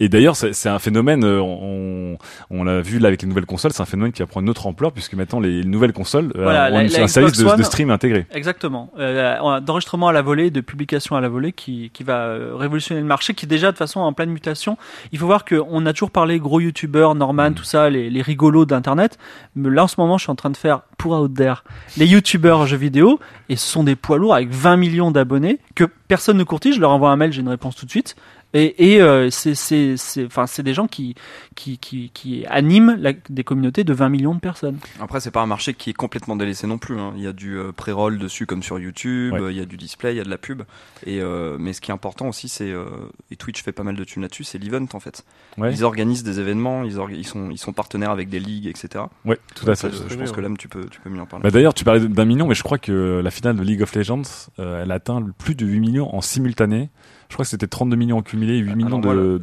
Et 0.00 0.08
d'ailleurs, 0.08 0.34
c'est 0.34 0.68
un 0.68 0.78
phénomène, 0.78 1.24
euh, 1.24 1.40
on, 1.40 2.16
on 2.50 2.64
l'a 2.64 2.80
vu 2.80 2.98
là 2.98 3.08
avec 3.08 3.20
les 3.22 3.28
nouvelles 3.28 3.44
consoles, 3.46 3.72
c'est 3.72 3.82
un 3.82 3.86
phénomène 3.86 4.12
qui 4.12 4.22
va 4.22 4.26
prendre 4.26 4.44
une 4.44 4.50
autre 4.50 4.66
ampleur 4.66 4.92
puisque 4.92 5.12
maintenant 5.14 5.40
les 5.40 5.62
nouvelles 5.62 5.92
consoles 5.92 6.32
euh, 6.36 6.42
Voilà, 6.42 6.68
ont 6.70 6.74
la- 6.74 6.78
un 6.80 6.82
la 7.02 7.08
service 7.08 7.36
de, 7.38 7.56
de 7.56 7.62
stream 7.62 7.90
intégré. 7.90 8.26
Exactement. 8.32 8.90
Euh, 8.98 9.60
D'enregistrement 9.60 10.08
à 10.08 10.12
la 10.12 10.22
volée, 10.22 10.50
de 10.50 10.60
publication 10.62 11.16
à 11.16 11.20
la 11.20 11.28
volée, 11.28 11.52
qui, 11.52 11.90
qui 11.92 12.02
va 12.02 12.20
euh, 12.22 12.52
révolutionner 12.56 13.00
le 13.02 13.06
marché, 13.06 13.34
qui 13.34 13.44
est 13.44 13.48
déjà 13.48 13.72
de 13.72 13.76
façon 13.76 14.00
en 14.00 14.12
pleine 14.14 14.30
mutation. 14.30 14.78
Il 15.12 15.18
faut 15.18 15.26
voir 15.26 15.44
qu'on 15.44 15.84
a 15.84 15.92
toujours 15.92 16.10
parlé 16.10 16.38
gros 16.38 16.60
youtubeurs, 16.60 17.14
Norman, 17.14 17.52
tout 17.52 17.64
ça, 17.64 17.90
les, 17.90 18.08
les 18.08 18.22
rigolos 18.22 18.64
d'internet. 18.64 19.18
Mais 19.54 19.68
là 19.68 19.84
en 19.84 19.88
ce 19.88 19.96
moment, 19.98 20.16
je 20.16 20.22
suis 20.24 20.32
en 20.32 20.36
train 20.36 20.50
de 20.50 20.56
faire 20.56 20.80
pour 20.96 21.12
out 21.12 21.34
there 21.34 21.62
les 21.98 22.06
youtubeurs 22.06 22.66
jeux 22.66 22.76
vidéo, 22.78 23.20
et 23.50 23.56
ce 23.56 23.66
sont 23.66 23.84
des 23.84 23.96
poids 23.96 24.16
lourds 24.18 24.34
avec 24.34 24.50
20 24.50 24.76
millions 24.76 25.10
d'abonnés 25.10 25.58
que 25.74 25.84
personne 26.08 26.38
ne 26.38 26.44
courtise. 26.44 26.74
Je 26.76 26.80
leur 26.80 26.90
envoie 26.90 27.10
un 27.10 27.16
mail, 27.16 27.32
j'ai 27.32 27.40
une 27.42 27.48
réponse 27.48 27.76
tout 27.76 27.84
de 27.86 27.90
suite. 27.90 28.16
Et, 28.52 28.94
et 28.94 29.00
euh, 29.00 29.30
c'est 29.30 29.54
c'est 29.54 29.96
c'est 29.96 30.24
enfin 30.26 30.46
c'est 30.46 30.62
des 30.64 30.74
gens 30.74 30.88
qui 30.88 31.14
qui 31.54 31.78
qui, 31.78 32.10
qui 32.12 32.44
animent 32.46 32.96
la- 32.98 33.12
des 33.28 33.44
communautés 33.44 33.84
de 33.84 33.92
20 33.92 34.08
millions 34.08 34.34
de 34.34 34.40
personnes. 34.40 34.78
Après, 35.00 35.20
c'est 35.20 35.30
pas 35.30 35.40
un 35.40 35.46
marché 35.46 35.72
qui 35.74 35.90
est 35.90 35.94
complètement 35.94 36.34
délaissé 36.34 36.66
non 36.66 36.76
plus. 36.78 36.98
hein. 36.98 37.12
Il 37.16 37.22
y 37.22 37.26
a 37.28 37.32
du 37.32 37.56
euh, 37.56 37.70
pré-roll 37.70 38.18
dessus 38.18 38.46
comme 38.46 38.62
sur 38.64 38.78
YouTube, 38.80 39.34
Ouais. 39.34 39.52
il 39.52 39.56
y 39.56 39.60
a 39.60 39.64
du 39.66 39.76
display, 39.76 40.14
il 40.14 40.16
y 40.16 40.20
a 40.20 40.24
de 40.24 40.30
la 40.30 40.38
pub. 40.38 40.62
Et 41.06 41.20
euh, 41.20 41.56
mais 41.60 41.72
ce 41.72 41.80
qui 41.80 41.90
est 41.92 41.94
important 41.94 42.28
aussi, 42.28 42.48
c'est 42.48 42.70
euh, 42.72 42.84
et 43.30 43.36
Twitch 43.36 43.62
fait 43.62 43.72
pas 43.72 43.84
mal 43.84 43.94
de 43.94 44.02
thunes 44.04 44.22
là-dessus, 44.22 44.42
c'est 44.44 44.58
l'event 44.58 44.86
en 44.94 45.00
fait. 45.00 45.24
Ouais, 45.56 45.72
Ils 45.72 45.84
organisent 45.84 46.24
des 46.24 46.40
événements, 46.40 46.82
ils, 46.82 46.94
sont 47.24 47.50
ils 47.50 47.58
sont 47.58 47.72
partenaires 47.72 48.10
avec 48.10 48.28
des 48.30 48.40
ligues, 48.40 48.66
etc. 48.66 49.04
ouais, 49.24 49.38
tout 49.54 49.70
à 49.70 49.76
fait. 49.76 49.90
je, 49.92 50.08
je 50.08 50.14
pense 50.16 50.32
que 50.32 50.40
là, 50.40 50.48
tu 50.58 50.68
peux 50.68 50.86
tu 50.86 51.00
peux 51.00 51.08
mieux 51.10 51.20
en 51.20 51.26
parler. 51.26 51.44
Bah 51.44 51.50
d'ailleurs, 51.52 51.74
tu 51.74 51.84
parlais 51.84 52.00
d'un 52.00 52.24
million, 52.24 52.48
mais 52.48 52.54
je 52.56 52.62
crois 52.64 52.78
que 52.78 53.20
la 53.22 53.30
finale 53.30 53.56
de 53.56 53.62
League 53.62 53.82
of 53.82 53.94
Legends, 53.94 54.22
euh, 54.58 54.82
elle 54.82 54.90
atteint 54.90 55.24
plus 55.38 55.54
de 55.54 55.64
8 55.66 55.78
millions 55.80 56.14
en 56.14 56.20
simultané. 56.20 56.90
Je 57.30 57.34
crois 57.34 57.44
que 57.44 57.48
c'était 57.50 57.66
32 57.68 57.96
millions 57.96 58.18
en 58.18 58.22
cumulé, 58.22 58.58
8 58.58 58.74
millions 58.74 58.98
non, 58.98 58.98
de, 58.98 59.40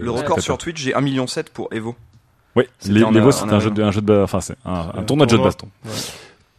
le 0.00 0.10
record 0.10 0.40
sur 0.40 0.56
Twitch, 0.56 0.80
j'ai 0.80 0.92
1,7 0.92 1.02
million 1.02 1.26
pour 1.52 1.68
Evo. 1.72 1.94
Ouais, 2.56 2.68
C'était 2.78 2.94
les, 2.94 3.04
en 3.04 3.10
les 3.10 3.18
a- 3.18 3.20
Evo, 3.22 3.28
en 3.28 3.32
c'est 3.32 3.52
un 3.52 3.58
jeu 3.60 3.70
de, 3.72 3.82
un 3.82 3.90
jeu 3.90 4.00
de, 4.00 4.14
enfin 4.22 4.40
c'est 4.40 4.56
un, 4.64 5.02
tournoi 5.02 5.26
de 5.26 5.32
jeu 5.32 5.38
de 5.38 5.42
baston. 5.42 5.68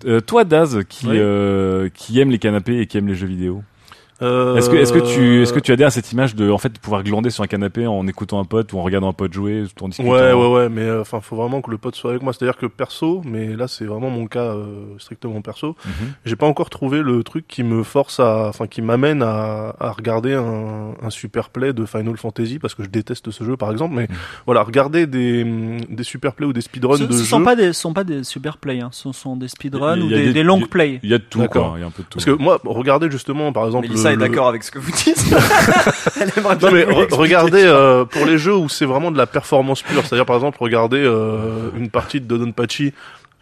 Euh, 0.06 0.20
toi, 0.20 0.44
Daz, 0.44 0.84
qui 0.90 1.08
Oui. 1.08 1.16
euh, 1.18 1.90
qui 1.94 2.20
aime 2.20 2.30
les 2.30 2.40
canapés 2.40 2.80
et 2.80 2.88
qui 2.88 2.98
aime 2.98 3.08
les 3.08 3.16
jeux 3.16 3.26
vidéo, 3.28 3.64
Euh, 4.22 4.56
est-ce 4.56 4.70
que 4.70 4.78
est-ce 4.78 4.94
que 4.94 5.00
tu 5.00 5.42
est-ce 5.42 5.52
que 5.52 5.60
tu 5.60 5.74
adhères 5.74 5.88
à 5.88 5.92
cette 5.92 6.12
image 6.14 6.36
de 6.36 6.50
en 6.50 6.58
fait 6.58 6.70
de 6.70 6.80
pouvoir 6.80 7.04
glander 7.04 7.30
sur 7.30 7.44
un 7.44 7.48
canapé 7.48 7.86
en 7.86 8.08
écoutant 8.08 8.40
un 8.40 8.46
pote 8.46 8.72
ou 8.72 8.78
en 8.80 8.84
regardant 8.84 9.10
un 9.10 9.14
pote 9.14 9.34
jouer 9.34 9.64
ou 9.64 9.84
en 9.84 9.90
discutant? 9.90 10.10
Ouais, 10.10 10.32
ouais, 10.32 10.48
ouais, 10.54 10.70
mais 10.70 10.84
euh, 10.84 11.02
enfin, 11.02 11.20
faut 11.20 11.36
vraiment 11.36 11.62
que 11.62 11.70
le 11.70 11.78
pote 11.78 11.96
soit 11.96 12.12
avec 12.12 12.24
moi. 12.24 12.32
C'est-à-dire 12.32 12.56
que 12.58 12.66
perso, 12.66 13.22
mais 13.26 13.56
là, 13.58 13.68
c'est 13.68 13.84
vraiment 13.84 14.10
mon 14.10 14.28
cas 14.28 14.40
euh, 14.54 14.86
strictement 15.00 15.42
perso. 15.42 15.76
Mhm. 15.86 15.92
J'ai 16.24 16.38
pas 16.38 16.46
encore 16.48 16.70
trouvé 16.70 17.02
le 17.02 17.24
truc 17.24 17.46
qui 17.48 17.64
me 17.64 17.84
force 17.84 18.22
à, 18.22 18.48
enfin, 18.48 18.68
qui 18.68 18.82
m'amène 18.82 19.22
à, 19.22 19.76
à 19.82 19.92
regarder 19.92 20.34
un, 20.34 20.94
un 21.02 21.10
super 21.10 21.50
play 21.50 21.74
de 21.74 21.86
Final 21.86 22.16
Fantasy 22.16 22.58
parce 22.58 22.74
que 22.74 22.84
je 22.84 22.90
déteste 22.90 23.32
ce 23.32 23.44
jeu, 23.44 23.58
par 23.58 23.70
exemple. 23.72 23.96
Mais 23.96 24.08
voilà, 24.46 24.64
regarder 24.64 25.08
des 25.08 25.44
des 25.90 26.04
super 26.04 26.34
plays 26.36 26.48
ou 26.48 26.54
des 26.54 26.62
speedruns 26.62 26.96
Ce 26.98 27.04
de 27.04 27.12
ne 27.12 27.18
jeux. 27.18 27.24
sont 27.26 27.44
pas 27.44 27.58
des, 27.58 27.74
ce 27.74 27.82
sont 27.82 27.94
pas 27.94 28.06
des 28.06 28.24
super 28.24 28.58
plays, 28.60 28.80
hein. 28.80 28.90
ce 28.94 29.12
sont 29.12 29.36
des 29.36 29.50
speedruns 29.50 30.00
ou 30.00 30.08
des, 30.08 30.32
des- 30.32 30.44
long 30.44 30.62
plays. 30.62 31.02
Il 31.04 31.10
y 31.10 31.14
a 31.14 31.18
de 31.18 31.24
tout 31.24 31.40
D'accord. 31.40 31.72
quoi, 31.72 31.78
il 31.80 31.82
y 31.82 31.84
a 31.84 31.88
un 31.88 31.92
peu 31.92 32.04
de 32.04 32.08
tout. 32.08 32.18
Parce 32.18 32.26
que 32.26 32.32
moi, 32.32 32.62
regarder 32.64 33.12
justement, 33.12 33.52
par 33.52 33.66
exemple, 33.66 33.88
Le- 34.10 34.14
est 34.14 34.16
le- 34.16 34.22
d'accord 34.30 34.48
avec 34.48 34.64
ce 34.64 34.72
que 34.72 34.80
vous 34.80 34.92
dites. 34.92 35.24
Elle 36.22 36.32
aimerait 36.38 36.56
bien 36.56 36.70
Non 36.70 36.76
mais 36.76 36.84
re- 36.86 37.14
regardez 37.14 37.64
euh, 37.64 38.06
pour 38.06 38.26
les 38.26 38.38
jeux 38.38 38.56
où 38.56 38.70
c'est 38.70 38.86
vraiment 38.86 39.12
de 39.12 39.18
la 39.18 39.26
performance 39.28 39.82
pure, 39.82 40.02
c'est-à-dire 40.06 40.26
par 40.26 40.36
exemple 40.36 40.58
regarder 40.60 41.00
euh, 41.00 41.70
une 41.78 41.90
partie 41.90 42.22
de 42.22 42.26
Dodonpachi, 42.26 42.94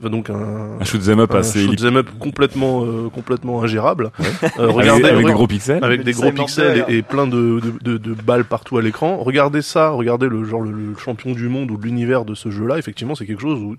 euh, 0.04 0.10
donc 0.10 0.30
un, 0.30 0.80
un 0.80 0.84
shoot 0.84 1.02
'em 1.08 1.20
up 1.20 1.34
un 1.36 1.40
assez 1.40 1.64
shoot 1.66 1.82
'em 1.84 1.98
up 1.98 2.08
complètement 2.20 2.84
euh, 2.84 3.10
complètement 3.14 3.62
ingérable. 3.64 4.12
Euh, 4.60 4.64
avec, 4.64 4.76
regardez 4.76 5.06
avec 5.10 5.26
des 5.26 5.34
gros 5.34 5.48
pixels. 5.48 5.84
avec 5.84 6.04
des 6.04 6.12
gros 6.14 6.32
pixels 6.32 6.86
et, 6.88 6.98
et 6.98 7.02
plein 7.04 7.28
de, 7.28 7.60
de, 7.62 7.74
de, 7.94 7.98
de 7.98 8.14
balles 8.14 8.46
partout 8.46 8.78
à 8.78 8.82
l'écran. 8.82 9.18
Regardez 9.18 9.62
ça, 9.62 9.90
regardez 9.90 10.28
le 10.28 10.44
genre 10.46 10.62
le, 10.62 10.72
le 10.72 10.96
champion 10.98 11.32
du 11.32 11.48
monde 11.48 11.72
ou 11.72 11.78
de 11.78 11.84
l'univers 11.84 12.26
de 12.26 12.34
ce 12.36 12.50
jeu-là. 12.50 12.78
Effectivement, 12.80 13.16
c'est 13.16 13.26
quelque 13.26 13.42
chose 13.42 13.60
où 13.60 13.76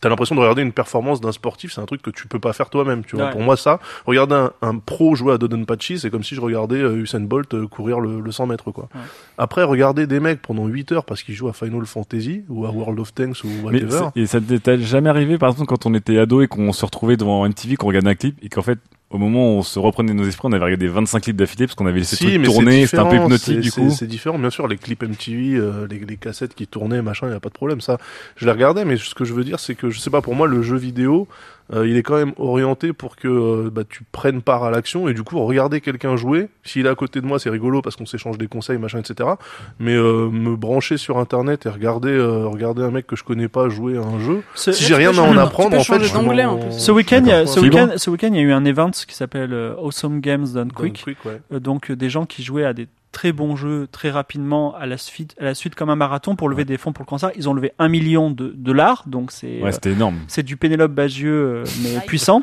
t'as 0.00 0.08
l'impression 0.08 0.34
de 0.34 0.40
regarder 0.40 0.62
une 0.62 0.72
performance 0.72 1.20
d'un 1.20 1.32
sportif. 1.32 1.72
C'est 1.72 1.80
un 1.80 1.86
truc 1.86 2.02
que 2.02 2.10
tu 2.10 2.26
peux 2.28 2.38
pas 2.38 2.52
faire 2.52 2.70
toi-même. 2.70 3.04
Tu 3.04 3.16
vois. 3.16 3.26
Ouais. 3.26 3.32
Pour 3.32 3.40
moi, 3.40 3.56
ça, 3.56 3.80
regarder 4.04 4.34
un, 4.34 4.52
un 4.62 4.78
pro 4.78 5.14
jouer 5.14 5.34
à 5.34 5.38
Dodonpachi, 5.38 5.98
c'est 5.98 6.10
comme 6.10 6.24
si 6.24 6.34
je 6.34 6.40
regardais 6.40 6.80
euh, 6.80 6.96
Usain 6.96 7.20
Bolt 7.20 7.54
euh, 7.54 7.66
courir 7.66 8.00
le, 8.00 8.20
le 8.20 8.32
100 8.32 8.46
mètres, 8.46 8.70
quoi. 8.70 8.88
Ouais. 8.94 9.00
Après, 9.38 9.62
regarder 9.62 10.06
des 10.06 10.20
mecs 10.20 10.42
pendant 10.42 10.66
8 10.66 10.92
heures 10.92 11.04
parce 11.04 11.22
qu'ils 11.22 11.34
jouent 11.34 11.48
à 11.48 11.52
Final 11.52 11.84
Fantasy 11.86 12.44
ou 12.48 12.66
à 12.66 12.70
World 12.70 12.98
of 13.00 13.14
Tanks 13.14 13.44
ou 13.44 13.48
whatever. 13.64 14.08
et 14.16 14.26
ça 14.26 14.40
t'est 14.40 14.78
jamais 14.78 15.10
arrivé, 15.10 15.38
par 15.38 15.50
exemple, 15.50 15.68
quand 15.68 15.86
on 15.86 15.94
était 15.94 16.18
ado 16.18 16.42
et 16.42 16.48
qu'on 16.48 16.72
se 16.72 16.84
retrouvait 16.84 17.16
devant 17.16 17.46
MTV, 17.48 17.76
qu'on 17.76 17.88
regardait 17.88 18.10
un 18.10 18.14
clip 18.14 18.38
et 18.42 18.48
qu'en 18.48 18.62
fait, 18.62 18.78
au 19.10 19.18
moment 19.18 19.54
où 19.54 19.58
on 19.58 19.62
se 19.62 19.78
reprenait 19.78 20.12
nos 20.14 20.24
esprits, 20.26 20.48
on 20.48 20.52
avait 20.52 20.64
regardé 20.64 20.88
25 20.88 21.20
clips 21.20 21.36
d'affilée 21.36 21.66
parce 21.66 21.76
qu'on 21.76 21.86
avait 21.86 22.00
laissé 22.00 22.16
Si, 22.16 22.24
c'est 22.32 22.42
tourner, 22.42 22.86
c'était 22.86 22.98
un 22.98 23.04
peu 23.04 23.10
différent, 23.10 23.24
hypnotique 23.26 23.54
c'est- 23.54 23.60
du 23.60 23.72
coup. 23.72 23.90
C'est 23.90 24.06
différent, 24.06 24.38
bien 24.38 24.50
sûr. 24.50 24.66
Les 24.66 24.76
clips 24.76 25.02
MTV, 25.04 25.54
euh, 25.56 25.86
les, 25.88 26.00
les 26.00 26.16
cassettes 26.16 26.54
qui 26.54 26.66
tournaient, 26.66 27.02
machin, 27.02 27.28
il 27.28 27.32
y 27.32 27.36
a 27.36 27.40
pas 27.40 27.48
de 27.48 27.54
problème. 27.54 27.80
Ça, 27.80 27.98
je 28.36 28.44
les 28.46 28.50
regardais, 28.52 28.84
mais 28.84 28.96
ce 28.96 29.14
que 29.14 29.24
je 29.24 29.32
veux 29.32 29.44
dire, 29.44 29.60
c'est 29.60 29.74
que 29.76 29.90
je 29.90 30.00
sais 30.00 30.10
pas. 30.10 30.22
Pour 30.22 30.34
moi, 30.34 30.48
le 30.48 30.60
jeu 30.62 30.76
vidéo, 30.76 31.28
euh, 31.72 31.86
il 31.86 31.96
est 31.96 32.02
quand 32.02 32.16
même 32.16 32.32
orienté 32.38 32.92
pour 32.92 33.16
que 33.16 33.28
euh, 33.28 33.70
bah, 33.70 33.82
tu 33.88 34.02
prennes 34.12 34.42
part 34.42 34.64
à 34.64 34.70
l'action 34.70 35.08
et 35.08 35.14
du 35.14 35.22
coup, 35.22 35.44
regarder 35.44 35.80
quelqu'un 35.80 36.16
jouer. 36.16 36.48
S'il 36.64 36.86
est 36.86 36.88
à 36.88 36.94
côté 36.94 37.20
de 37.20 37.26
moi, 37.26 37.38
c'est 37.38 37.50
rigolo 37.50 37.82
parce 37.82 37.96
qu'on 37.96 38.06
s'échange 38.06 38.38
des 38.38 38.46
conseils, 38.46 38.78
machin, 38.78 39.00
etc. 39.00 39.30
Mais 39.78 39.94
euh, 39.94 40.28
me 40.30 40.56
brancher 40.56 40.96
sur 40.96 41.18
Internet 41.18 41.66
et 41.66 41.68
regarder, 41.68 42.10
euh, 42.10 42.46
regarder 42.46 42.82
un 42.82 42.90
mec 42.90 43.06
que 43.06 43.16
je 43.16 43.24
connais 43.24 43.48
pas 43.48 43.68
jouer 43.68 43.96
à 43.96 44.02
un 44.02 44.20
jeu. 44.20 44.42
Ce, 44.54 44.72
Si 44.72 44.84
j'ai 44.84 44.94
rien 44.94 45.16
à 45.16 45.22
en 45.22 45.36
apprendre, 45.36 45.76
en 45.76 45.82
fait, 45.82 46.02
je 46.02 46.16
en 46.16 46.58
plus? 46.58 46.78
ce 46.78 46.92
week-end, 46.92 47.20
il 47.22 47.28
y 47.28 47.32
a, 47.32 47.38
D'accord. 47.40 47.54
ce 47.54 47.60
week-end, 47.60 47.88
ce 47.96 48.10
week-end, 48.10 48.28
il 48.28 48.36
y 48.36 48.40
a 48.40 48.42
eu 48.42 48.52
un 48.52 48.64
event 48.64 48.90
qui 48.90 49.14
s'appelle 49.14 49.52
euh, 49.52 49.74
Awesome 49.76 50.20
Games 50.20 50.46
Done 50.52 50.72
Quick. 50.72 51.02
Quick, 51.02 51.24
ouais. 51.24 51.40
Euh, 51.52 51.60
donc 51.60 51.90
des 51.92 52.10
gens 52.10 52.26
qui 52.26 52.42
jouaient 52.42 52.64
à 52.64 52.72
des 52.72 52.88
très 53.16 53.32
bons 53.32 53.56
jeux 53.56 53.88
très 53.90 54.10
rapidement 54.10 54.74
à 54.76 54.84
la 54.84 54.98
suite, 54.98 55.34
à 55.40 55.44
la 55.44 55.54
suite 55.54 55.74
comme 55.74 55.88
un 55.88 55.96
marathon 55.96 56.36
pour 56.36 56.50
lever 56.50 56.66
des 56.66 56.76
fonds 56.76 56.92
pour 56.92 57.02
le 57.02 57.08
cancer. 57.08 57.30
Ils 57.34 57.48
ont 57.48 57.54
levé 57.54 57.72
un 57.78 57.88
million 57.88 58.30
de 58.30 58.52
dollars, 58.54 59.04
donc 59.06 59.32
c'est 59.32 59.62
Ouais, 59.62 59.68
euh, 59.68 59.72
c'était 59.72 59.92
énorme. 59.92 60.16
c'est 60.28 60.42
du 60.42 60.58
Pénélope 60.58 60.92
Bagieux 60.92 61.32
euh, 61.32 61.64
mais 61.82 61.98
puissant. 62.06 62.42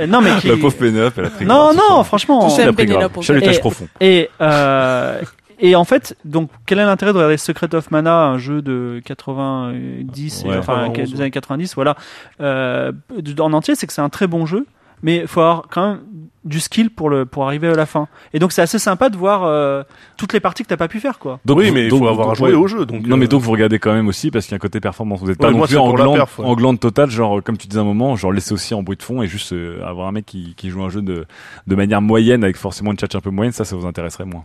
Et, 0.00 0.06
non 0.06 0.22
mais 0.22 0.34
qui 0.40 0.48
La 0.48 0.56
pauvre 0.56 0.74
Pénélope, 0.78 1.12
elle 1.18 1.26
a 1.26 1.30
pris 1.30 1.44
non 1.44 1.74
grave, 1.74 1.76
non 1.90 2.04
franchement. 2.04 2.48
Touché 2.48 2.62
Elle 2.62 2.68
à 2.68 2.70
a 2.70 2.72
pris 2.72 2.86
grave. 2.86 2.96
Pénélope. 3.10 3.22
Chalutage 3.22 3.60
profond. 3.60 3.86
Et, 4.00 4.30
euh, 4.40 5.20
et 5.58 5.76
en 5.76 5.84
fait, 5.84 6.16
donc, 6.24 6.48
quel 6.64 6.78
est 6.78 6.84
l'intérêt 6.86 7.12
de 7.12 7.18
regarder 7.18 7.36
Secret 7.36 7.74
of 7.74 7.90
Mana, 7.90 8.24
un 8.24 8.38
jeu 8.38 8.62
de 8.62 9.02
90, 9.04 10.42
et- 10.44 10.48
Ouais. 10.48 10.56
enfin, 10.56 10.86
91, 10.88 11.12
des 11.12 11.20
années 11.20 11.30
90, 11.30 11.74
voilà, 11.74 11.96
euh, 12.40 12.92
en 13.38 13.52
entier, 13.52 13.74
c'est 13.74 13.86
que 13.86 13.92
c'est 13.92 14.00
un 14.00 14.08
très 14.08 14.26
bon 14.26 14.46
jeu, 14.46 14.66
mais 15.02 15.18
il 15.18 15.26
faut 15.26 15.40
avoir 15.40 15.68
quand 15.70 15.88
même 15.88 16.00
du 16.44 16.58
skill 16.58 16.90
pour 16.90 17.08
le 17.08 17.24
pour 17.24 17.44
arriver 17.44 17.68
à 17.68 17.74
la 17.74 17.86
fin. 17.86 18.08
Et 18.32 18.38
donc, 18.40 18.50
c'est 18.52 18.62
assez 18.62 18.78
sympa 18.80 19.10
de 19.10 19.16
voir 19.16 19.44
euh, 19.44 19.82
toutes 20.16 20.32
les 20.32 20.40
parties 20.40 20.64
que 20.64 20.68
t'as 20.68 20.76
pas 20.76 20.88
pu 20.88 20.98
faire, 20.98 21.18
quoi. 21.20 21.38
Donc, 21.44 21.58
oui, 21.58 21.70
mais 21.70 21.84
il 21.84 21.90
faut 21.90 22.06
avoir 22.08 22.34
joué 22.34 22.52
au 22.52 22.66
jeu. 22.66 22.84
Donc, 22.84 23.06
Non, 23.06 23.16
mais 23.16 23.26
euh, 23.26 23.28
donc 23.28 23.42
vous 23.42 23.52
regardez 23.52 23.78
quand 23.78 23.92
même 23.92 24.08
aussi 24.08 24.30
parce 24.30 24.46
qu'il 24.46 24.52
y 24.52 24.54
a 24.54 24.56
un 24.56 24.58
côté 24.58 24.80
performance. 24.80 25.20
Vous 25.20 25.30
êtes 25.30 25.38
pas 25.38 25.48
Ouais, 25.52 25.54
non 25.54 25.66
plus 25.66 25.76
en 25.76 25.92
glande, 25.92 26.16
perf, 26.16 26.38
ouais. 26.38 26.44
en 26.46 26.54
glande 26.54 26.80
totale, 26.80 27.10
genre 27.10 27.42
comme 27.42 27.56
tu 27.58 27.68
disais 27.68 27.80
un 27.80 27.84
moment, 27.84 28.16
genre 28.16 28.32
laisser 28.32 28.52
aussi 28.54 28.74
en 28.74 28.82
bruit 28.82 28.96
de 28.96 29.02
fond 29.02 29.22
et 29.22 29.28
juste 29.28 29.52
euh, 29.52 29.84
avoir 29.84 30.08
un 30.08 30.12
mec 30.12 30.26
qui, 30.26 30.54
qui 30.56 30.70
joue 30.70 30.82
un 30.82 30.88
jeu 30.90 31.02
de, 31.02 31.26
de 31.66 31.74
manière 31.76 32.02
moyenne 32.02 32.42
avec 32.42 32.56
forcément 32.56 32.90
une 32.90 32.96
tchatch 32.98 33.14
un 33.14 33.20
peu 33.20 33.30
moyenne, 33.30 33.52
ça, 33.52 33.64
ça 33.64 33.76
vous 33.76 33.86
intéresserait 33.86 34.24
moins. 34.24 34.44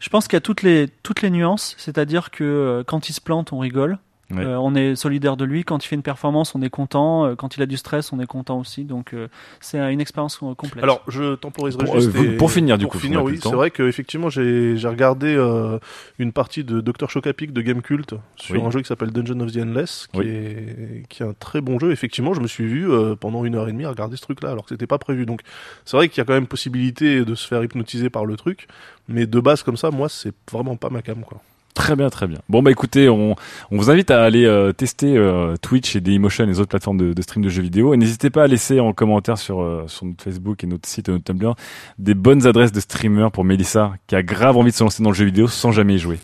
Je 0.00 0.08
pense 0.10 0.26
qu'il 0.28 0.36
y 0.36 0.38
a 0.38 0.40
toutes 0.40 0.62
les, 0.62 0.88
toutes 1.02 1.22
les 1.22 1.30
nuances, 1.30 1.74
c'est-à-dire 1.78 2.30
que 2.30 2.44
euh, 2.44 2.84
quand 2.84 3.08
il 3.08 3.12
se 3.12 3.20
plante, 3.20 3.52
on 3.52 3.58
rigole. 3.58 3.98
Ouais. 4.30 4.44
Euh, 4.44 4.58
on 4.58 4.74
est 4.74 4.94
solidaire 4.94 5.38
de 5.38 5.44
lui. 5.46 5.64
Quand 5.64 5.82
il 5.82 5.88
fait 5.88 5.96
une 5.96 6.02
performance, 6.02 6.54
on 6.54 6.60
est 6.60 6.68
content. 6.68 7.24
Euh, 7.24 7.34
quand 7.34 7.56
il 7.56 7.62
a 7.62 7.66
du 7.66 7.78
stress, 7.78 8.12
on 8.12 8.20
est 8.20 8.26
content 8.26 8.58
aussi. 8.58 8.84
Donc, 8.84 9.14
euh, 9.14 9.28
c'est 9.60 9.78
une 9.90 10.02
expérience 10.02 10.38
euh, 10.42 10.54
complète. 10.54 10.84
Alors, 10.84 11.02
je 11.08 11.34
temporiserai 11.34 11.84
Pour, 11.86 11.98
juste. 11.98 12.14
euh, 12.14 12.34
et- 12.34 12.36
pour 12.36 12.50
finir, 12.52 12.76
du 12.76 12.84
pour 12.84 12.92
coup, 12.92 12.98
finir, 12.98 13.24
oui, 13.24 13.38
c'est 13.42 13.48
vrai 13.50 13.70
qu'effectivement, 13.70 14.28
j'ai 14.28 14.76
j'ai 14.76 14.88
regardé 14.88 15.34
euh, 15.34 15.78
une 16.18 16.32
partie 16.32 16.62
de 16.62 16.82
Dr. 16.82 17.08
Chocapic 17.08 17.54
de 17.54 17.62
Game 17.62 17.80
Cult 17.80 18.14
sur 18.36 18.54
Oui. 18.54 18.62
un 18.62 18.70
jeu 18.70 18.80
qui 18.82 18.88
s'appelle 18.88 19.12
Dungeon 19.12 19.40
of 19.40 19.50
the 19.52 19.56
Endless, 19.62 20.08
qui, 20.12 20.18
Oui. 20.20 20.26
est, 20.28 21.04
qui 21.08 21.22
est 21.22 21.26
un 21.26 21.32
très 21.32 21.62
bon 21.62 21.78
jeu. 21.78 21.90
Effectivement, 21.90 22.34
je 22.34 22.40
me 22.40 22.46
suis 22.48 22.66
vu 22.66 22.90
euh, 22.90 23.14
pendant 23.16 23.46
une 23.46 23.54
heure 23.54 23.66
et 23.68 23.72
demie 23.72 23.86
à 23.86 23.90
regarder 23.90 24.16
ce 24.16 24.22
truc-là, 24.22 24.50
alors 24.50 24.64
que 24.64 24.70
c'était 24.74 24.86
pas 24.86 24.98
prévu. 24.98 25.24
Donc, 25.24 25.40
c'est 25.86 25.96
vrai 25.96 26.10
qu'il 26.10 26.18
y 26.18 26.20
a 26.20 26.24
quand 26.26 26.34
même 26.34 26.46
possibilité 26.46 27.24
de 27.24 27.34
se 27.34 27.48
faire 27.48 27.64
hypnotiser 27.64 28.10
par 28.10 28.26
le 28.26 28.36
truc, 28.36 28.68
mais 29.08 29.26
de 29.26 29.40
base 29.40 29.62
comme 29.62 29.78
ça, 29.78 29.90
moi, 29.90 30.10
c'est 30.10 30.34
vraiment 30.52 30.76
pas 30.76 30.90
ma 30.90 31.00
cam, 31.00 31.22
quoi. 31.22 31.40
Très 31.78 31.94
bien, 31.94 32.10
très 32.10 32.26
bien. 32.26 32.40
Bon 32.48 32.60
bah 32.60 32.72
écoutez, 32.72 33.08
on, 33.08 33.36
on 33.70 33.76
vous 33.76 33.88
invite 33.88 34.10
à 34.10 34.24
aller 34.24 34.44
euh, 34.44 34.72
tester 34.72 35.16
euh, 35.16 35.54
Twitch 35.62 35.94
et 35.94 36.00
Dailymotion 36.00 36.42
et 36.42 36.46
les 36.48 36.58
autres 36.58 36.70
plateformes 36.70 36.98
de, 36.98 37.22
stream 37.22 37.44
de 37.44 37.48
jeux 37.48 37.62
vidéo. 37.62 37.94
Et 37.94 37.96
n'hésitez 37.96 38.30
pas 38.30 38.42
à 38.42 38.46
laisser 38.48 38.80
en 38.80 38.92
commentaire 38.92 39.38
sur, 39.38 39.62
euh, 39.62 39.84
sur 39.86 40.04
notre 40.04 40.24
Facebook 40.24 40.64
et 40.64 40.66
notre 40.66 40.88
site 40.88 41.08
et 41.08 41.12
notre 41.12 41.22
Tumblr 41.22 41.54
des 42.00 42.14
bonnes 42.14 42.48
adresses 42.48 42.72
de 42.72 42.80
streamers 42.80 43.30
pour 43.30 43.44
Mélissa 43.44 43.92
qui 44.08 44.16
a 44.16 44.24
grave 44.24 44.56
envie 44.56 44.72
de 44.72 44.76
se 44.76 44.82
lancer 44.82 45.04
dans 45.04 45.10
le 45.10 45.14
jeu 45.14 45.24
vidéo 45.24 45.46
sans 45.46 45.70
jamais 45.70 45.94
y 45.94 45.98
jouer. 45.98 46.18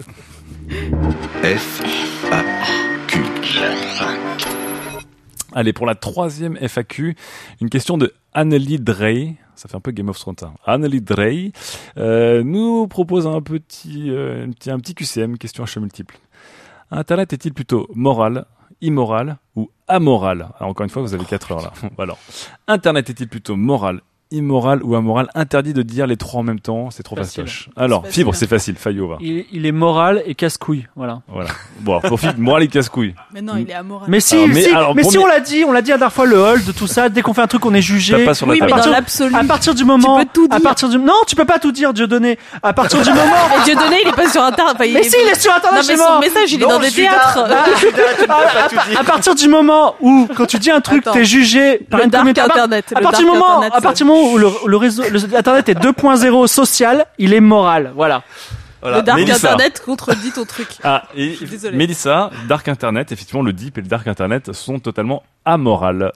F, 1.45 1.83
A, 2.33 2.43
Q. 3.07 3.21
Allez, 5.53 5.73
pour 5.73 5.87
la 5.87 5.95
troisième 5.95 6.57
FAQ, 6.57 7.15
une 7.61 7.71
question 7.71 7.97
de 7.97 8.13
Annelie 8.33 8.81
Drey. 8.81 9.37
Ça 9.57 9.69
fait 9.69 9.77
un 9.77 9.81
peu 9.81 9.91
Game 9.93 10.09
of 10.09 10.19
Thrones. 10.19 10.35
hein. 10.43 10.53
Annelie 10.67 11.01
Drey 11.01 11.53
euh, 11.97 12.43
nous 12.43 12.87
propose 12.89 13.27
un 13.27 13.41
petit, 13.41 14.11
euh, 14.11 14.47
un 14.67 14.79
petit, 14.79 14.95
QCM, 14.95 15.39
question 15.39 15.63
à 15.63 15.67
choix 15.67 15.81
multiple. 15.83 16.19
Internet 16.91 17.33
est-il 17.33 17.53
plutôt 17.55 17.89
moral, 17.95 18.47
immoral 18.81 19.39
ou 19.57 19.71
amoral? 19.89 20.49
Encore 20.61 20.85
une 20.85 20.91
fois, 20.91 21.03
vous 21.03 21.15
avez 21.15 21.25
4 21.25 21.53
heures 21.53 21.63
là. 21.63 21.73
Alors, 21.99 22.19
Internet 22.69 23.11
est-il 23.11 23.29
plutôt 23.29 23.57
moral, 23.57 24.01
immoral 24.31 24.83
ou 24.83 24.95
amoral 24.97 25.29
Interdit 25.35 25.73
de 25.75 25.83
dire 25.83 26.07
les 26.07 26.17
trois 26.17 26.41
en 26.41 26.43
même 26.43 26.61
temps, 26.61 26.89
c'est 26.91 27.03
trop 27.03 27.15
Facile. 27.17 27.45
fastoche. 27.45 27.69
Alors, 27.77 28.07
Fibre, 28.07 28.35
c'est 28.35 28.47
facile. 28.49 28.75
Fayot 28.77 29.07
va. 29.09 29.17
il, 29.21 29.45
il 29.53 29.65
est 29.67 29.73
moral 29.73 30.23
et 30.27 30.35
casse-couille. 30.35 30.87
Voilà. 30.97 31.21
Voilà. 31.29 31.51
Bon, 31.81 32.01
pour 32.01 32.19
Fibre, 32.19 32.35
moral 32.39 32.63
et 32.65 32.69
casse-couille. 32.69 33.15
Mais 33.33 33.43
non, 33.43 33.55
il 33.57 33.71
est 33.71 33.75
amoral. 33.75 34.09
Mais 34.09 34.21
si, 34.21 34.35
Alors, 34.37 34.49
mais- 34.49 34.63
si, 34.63 34.71
alors, 34.71 34.95
mais 34.95 35.03
si 35.05 35.19
on 35.19 35.27
l'a 35.27 35.41
dit, 35.41 35.65
on 35.65 35.73
l'a 35.73 35.83
dit 35.83 35.91
la 35.91 35.99
dernière 35.99 36.13
fois, 36.13 36.27
le 36.27 36.37
hold, 36.37 36.75
tout 36.75 36.87
ça, 36.87 37.09
dès 37.09 37.23
qu'on 37.23 37.33
fait 37.35 37.43
un 37.43 37.47
truc, 37.47 37.65
on 37.67 37.75
est 37.75 37.83
jugé. 37.83 38.25
Pas 38.25 38.35
sur 38.35 38.47
la 38.47 38.53
oui, 38.53 38.59
mais 38.61 38.67
table. 38.67 38.71
dans 38.71 38.77
partir- 38.77 38.93
l'absolu. 38.93 39.35
À 39.37 39.45
partir 39.45 39.75
du 39.75 39.85
moment, 39.85 40.19
Tu 40.21 40.27
peux 40.27 40.33
tout 40.35 40.49
à 40.51 40.57
dire. 40.59 40.63
partir 40.69 40.89
du, 40.89 40.99
non, 40.99 41.13
tu 41.27 41.37
peux 41.37 41.45
pas 41.45 41.59
tout 41.59 41.73
dire, 41.73 41.93
Dieu 41.93 42.07
donné. 42.07 42.39
À 42.63 42.73
partir 42.73 43.01
du 43.03 43.11
moment, 43.11 43.21
Mais 43.57 43.65
Dieudonné, 43.65 43.97
il 44.03 44.09
est 44.09 44.13
pas 44.17 44.29
sur 44.29 44.43
Internet. 44.43 44.75
Enfin, 44.77 44.91
mais 44.93 45.03
si, 45.05 45.17
il 45.25 45.29
est 45.31 45.41
sur 45.41 45.51
Non, 45.53 45.59
Internet, 45.59 45.85
mais 45.87 45.95
chez 45.95 46.01
son 46.01 46.19
message, 46.19 46.53
il 46.53 46.61
est 46.63 46.65
Non, 46.65 46.71
dans 46.71 46.81
des 46.81 46.91
théâtres. 46.91 47.39
à, 48.29 49.01
à 49.01 49.05
partir 49.05 49.35
du 49.35 49.49
moment 49.49 49.95
où, 50.01 50.27
quand 50.37 50.47
tu 50.47 50.59
dis 50.59 50.71
un 50.71 50.81
truc, 50.81 51.05
t'es 51.13 51.25
jugé 51.25 51.79
par 51.91 52.01
une 52.01 52.15
à 52.15 52.21
Internet. 52.21 52.93
À 52.97 53.01
partir 53.01 53.21
du 53.21 53.27
moment, 53.27 53.61
à 53.61 53.81
partir 53.81 54.07
moment 54.15 54.33
où 54.33 54.39
le, 54.39 54.49
le 54.67 54.77
réseau, 54.77 55.03
le, 55.11 55.37
Internet 55.37 55.69
est 55.69 55.79
2.0 55.79 56.47
social, 56.47 57.07
il 57.19 57.35
est 57.35 57.41
moral. 57.41 57.93
Voilà. 57.95 58.23
Voilà. 58.85 58.99
Le 58.99 59.03
dark 59.03 59.19
Mélissa. 59.19 59.53
Internet 59.53 59.81
contredit 59.83 60.33
ton 60.33 60.45
truc. 60.45 60.69
Ah, 60.85 61.05
et 61.17 61.35
suis 61.35 61.47
désolée. 61.47 61.75
Mélissa, 61.75 62.31
Dark 62.49 62.69
Internet, 62.69 63.13
effectivement, 63.13 63.41
le 63.41 63.55
Deep 63.55 63.79
et 63.79 63.81
le 63.81 63.87
Dark 63.89 64.07
Internet 64.07 64.53
sont 64.53 64.79
totalement 64.79 65.23
amorales. 65.47 66.13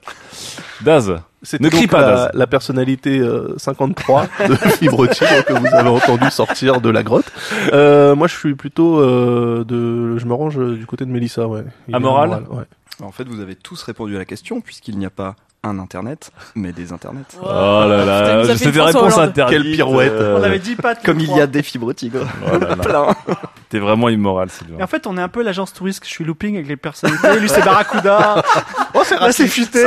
Daz, 0.82 1.14
C'était 1.42 1.64
Ne 1.64 1.70
crie 1.70 1.80
donc 1.82 1.90
pas, 1.92 2.00
la, 2.02 2.06
Daz. 2.06 2.30
la 2.34 2.46
personnalité 2.46 3.20
euh, 3.20 3.54
53 3.56 4.26
de 4.48 4.54
Fibre 4.76 5.06
Tigre 5.06 5.44
que 5.46 5.54
vous 5.54 5.66
avez 5.66 5.88
entendu 5.88 6.30
sortir 6.30 6.82
de 6.82 6.90
la 6.90 7.02
grotte. 7.02 7.32
Euh, 7.72 8.14
moi, 8.14 8.26
je 8.26 8.36
suis 8.36 8.54
plutôt 8.54 9.00
euh, 9.00 9.64
de, 9.64 10.18
je 10.18 10.26
me 10.26 10.34
range 10.34 10.58
du 10.58 10.84
côté 10.84 11.06
de 11.06 11.10
Mélissa, 11.10 11.48
ouais. 11.48 11.64
Il 11.88 11.94
Amoral 11.94 12.32
amoral, 12.34 12.46
ouais. 12.50 12.64
En 13.02 13.12
fait, 13.12 13.24
vous 13.24 13.40
avez 13.40 13.54
tous 13.54 13.82
répondu 13.82 14.14
à 14.16 14.18
la 14.18 14.24
question 14.26 14.60
puisqu'il 14.60 14.98
n'y 14.98 15.06
a 15.06 15.10
pas 15.10 15.36
un 15.64 15.78
internet, 15.80 16.30
mais 16.54 16.72
des 16.72 16.92
internets. 16.92 17.24
Oh 17.42 17.44
là 17.46 17.84
Putain, 17.84 18.04
là, 18.06 18.44
fait 18.44 18.56
c'est 18.58 18.64
une 18.66 18.70
des 18.70 18.80
réponses 18.80 19.18
interdites. 19.18 19.62
Quelle 19.62 19.72
pirouette. 19.72 20.12
euh, 20.12 20.38
On 20.38 20.42
avait 20.42 20.58
dit 20.60 20.76
pas 20.76 20.94
de 20.94 21.02
Comme 21.02 21.18
il 21.20 21.30
y 21.36 21.40
a 21.40 21.46
des 21.46 21.62
fibres 21.62 21.92
tigres. 21.92 22.26
oh. 22.46 23.32
T'es 23.68 23.78
vraiment 23.80 24.08
immoral, 24.08 24.48
Et 24.48 24.50
Sylvain. 24.64 24.82
en 24.82 24.86
fait, 24.86 25.06
on 25.06 25.18
est 25.18 25.20
un 25.22 25.28
peu 25.28 25.42
l'agence 25.42 25.72
touriste. 25.72 26.04
Je 26.04 26.10
suis 26.10 26.24
looping 26.24 26.54
avec 26.54 26.68
les 26.68 26.76
personnalités. 26.76 27.38
Lui, 27.40 27.48
c'est 27.48 27.64
Barracuda. 27.64 28.42
Oh, 28.94 29.02
c'est 29.04 29.18
Là, 29.20 29.30
c'est 29.32 29.46
futé. 29.46 29.84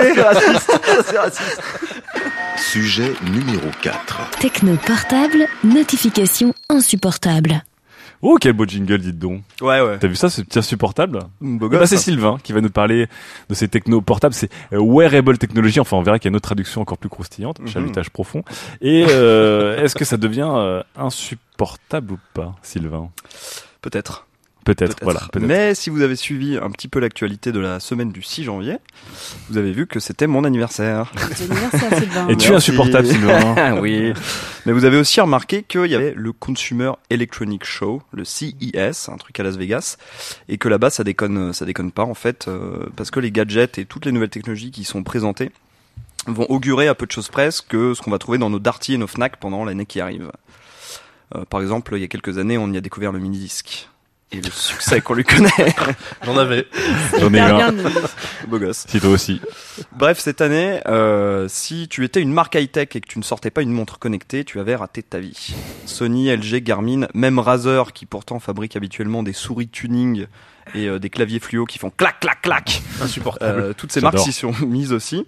Sujet 2.57 3.13
numéro 3.31 3.67
4. 3.81 4.29
Techno 4.39 4.75
portable, 4.85 5.47
notification 5.63 6.53
insupportable. 6.69 7.63
Oh, 8.21 8.37
quel 8.39 8.53
beau 8.53 8.65
jingle, 8.65 8.99
dites 8.99 9.17
donc. 9.19 9.41
Ouais, 9.61 9.81
ouais. 9.81 9.97
T'as 9.99 10.07
vu 10.07 10.15
ça, 10.15 10.29
ce 10.29 10.41
petit 10.41 10.59
insupportable 10.59 11.19
Beau 11.39 11.67
Eh 11.71 11.77
ben. 11.77 11.85
C'est 11.85 11.97
Sylvain 11.97 12.37
qui 12.43 12.53
va 12.53 12.61
nous 12.61 12.69
parler 12.69 13.07
de 13.49 13.53
ces 13.55 13.67
technos 13.67 14.01
portables. 14.01 14.33
C'est 14.33 14.49
euh, 14.73 14.79
wearable 14.79 15.37
technology. 15.37 15.79
Enfin, 15.79 15.97
on 15.97 16.03
verra 16.03 16.19
qu'il 16.19 16.25
y 16.25 16.29
a 16.29 16.31
une 16.31 16.35
autre 16.35 16.47
traduction 16.47 16.81
encore 16.81 16.97
plus 16.97 17.09
croustillante. 17.09 17.59
Mhm. 17.59 17.67
Chalutage 17.67 18.09
profond. 18.09 18.43
Et 18.81 19.05
euh, 19.09 19.77
est-ce 19.83 19.95
que 19.95 20.05
ça 20.05 20.17
devient 20.17 20.51
euh, 20.51 20.83
insupportable 20.95 22.13
ou 22.13 22.19
pas, 22.33 22.55
Sylvain? 22.61 23.09
Peut-être. 23.81 24.27
Peut-être, 24.63 24.97
voilà. 25.01 25.21
Mais 25.39 25.73
si 25.73 25.89
vous 25.89 26.01
avez 26.01 26.15
suivi 26.15 26.57
un 26.57 26.69
petit 26.69 26.87
peu 26.87 26.99
l'actualité 26.99 27.51
de 27.51 27.59
la 27.59 27.79
semaine 27.79 28.11
du 28.11 28.21
6 28.21 28.43
janvier, 28.43 28.77
vous 29.49 29.57
avez 29.57 29.71
vu 29.71 29.87
que 29.87 29.99
c'était 29.99 30.27
mon 30.27 30.43
anniversaire. 30.43 31.11
Anniversaire, 31.41 31.97
Sylvain. 31.97 32.27
Et 32.27 32.37
tu 32.37 32.51
es 32.51 32.55
insupportable, 32.55 33.07
Sylvain. 33.07 33.79
oui. 33.81 34.13
Mais 34.65 34.71
vous 34.71 34.85
avez 34.85 34.97
aussi 34.97 35.19
remarqué 35.19 35.63
qu'il 35.63 35.87
y 35.87 35.95
avait 35.95 36.13
le 36.15 36.31
Consumer 36.31 36.91
Electronic 37.09 37.63
Show, 37.63 38.03
le 38.11 38.23
CES, 38.23 39.09
un 39.09 39.17
truc 39.17 39.39
à 39.39 39.43
Las 39.43 39.57
Vegas, 39.57 39.97
et 40.47 40.57
que 40.57 40.69
là-bas 40.69 40.91
ça 40.91 41.03
déconne, 41.03 41.53
ça 41.53 41.65
déconne 41.65 41.91
pas 41.91 42.03
en 42.03 42.13
fait, 42.13 42.47
euh, 42.47 42.85
parce 42.95 43.09
que 43.09 43.19
les 43.19 43.31
gadgets 43.31 43.79
et 43.79 43.85
toutes 43.85 44.05
les 44.05 44.11
nouvelles 44.11 44.29
technologies 44.29 44.71
qui 44.71 44.83
sont 44.83 45.03
présentées 45.03 45.51
vont 46.27 46.45
augurer 46.49 46.87
à 46.87 46.93
peu 46.93 47.07
de 47.07 47.11
choses 47.11 47.29
près 47.29 47.49
que 47.67 47.95
ce 47.95 48.01
qu'on 48.01 48.11
va 48.11 48.19
trouver 48.19 48.37
dans 48.37 48.51
nos 48.51 48.59
Darty 48.59 48.93
et 48.93 48.97
nos 48.97 49.07
Fnac 49.07 49.37
pendant 49.37 49.65
l'année 49.65 49.87
qui 49.87 49.99
arrive. 49.99 50.31
Euh, 51.35 51.45
par 51.45 51.61
exemple, 51.61 51.93
il 51.95 52.01
y 52.01 52.03
a 52.03 52.07
quelques 52.07 52.37
années, 52.37 52.57
on 52.57 52.71
y 52.71 52.77
a 52.77 52.81
découvert 52.81 53.11
le 53.11 53.19
mini-disque. 53.19 53.89
Et 54.33 54.39
le 54.39 54.49
succès 54.49 55.01
qu'on 55.01 55.13
lui 55.13 55.25
connaît. 55.25 55.49
J'en 56.25 56.37
avais. 56.37 56.65
J'en 57.19 57.33
ai 57.33 57.37
eu 57.37 57.41
un. 57.41 57.73
Beau 58.47 58.59
gosse. 58.59 58.85
Si 58.87 58.99
toi 59.01 59.09
aussi. 59.09 59.41
Bref, 59.91 60.19
cette 60.19 60.39
année, 60.39 60.79
euh, 60.87 61.47
si 61.49 61.89
tu 61.89 62.05
étais 62.05 62.21
une 62.21 62.31
marque 62.31 62.55
high-tech 62.55 62.95
et 62.95 63.01
que 63.01 63.07
tu 63.07 63.19
ne 63.19 63.23
sortais 63.23 63.51
pas 63.51 63.61
une 63.61 63.71
montre 63.71 63.99
connectée, 63.99 64.45
tu 64.45 64.59
avais 64.61 64.75
raté 64.75 65.03
ta 65.03 65.19
vie. 65.19 65.53
Sony, 65.85 66.33
LG, 66.33 66.63
Garmin, 66.63 67.07
même 67.13 67.39
Razer, 67.39 67.91
qui 67.91 68.05
pourtant 68.05 68.39
fabrique 68.39 68.77
habituellement 68.77 69.21
des 69.21 69.33
souris 69.33 69.67
tuning 69.67 70.27
et 70.75 70.87
euh, 70.87 70.97
des 70.97 71.09
claviers 71.09 71.39
fluo 71.39 71.65
qui 71.65 71.77
font 71.77 71.89
clac, 71.89 72.21
clac, 72.21 72.41
clac. 72.41 72.81
Insupportable. 73.01 73.61
Euh, 73.61 73.73
toutes 73.73 73.91
ces 73.91 73.99
marques 73.99 74.19
s'y 74.19 74.31
sont 74.31 74.53
mises 74.65 74.93
aussi. 74.93 75.25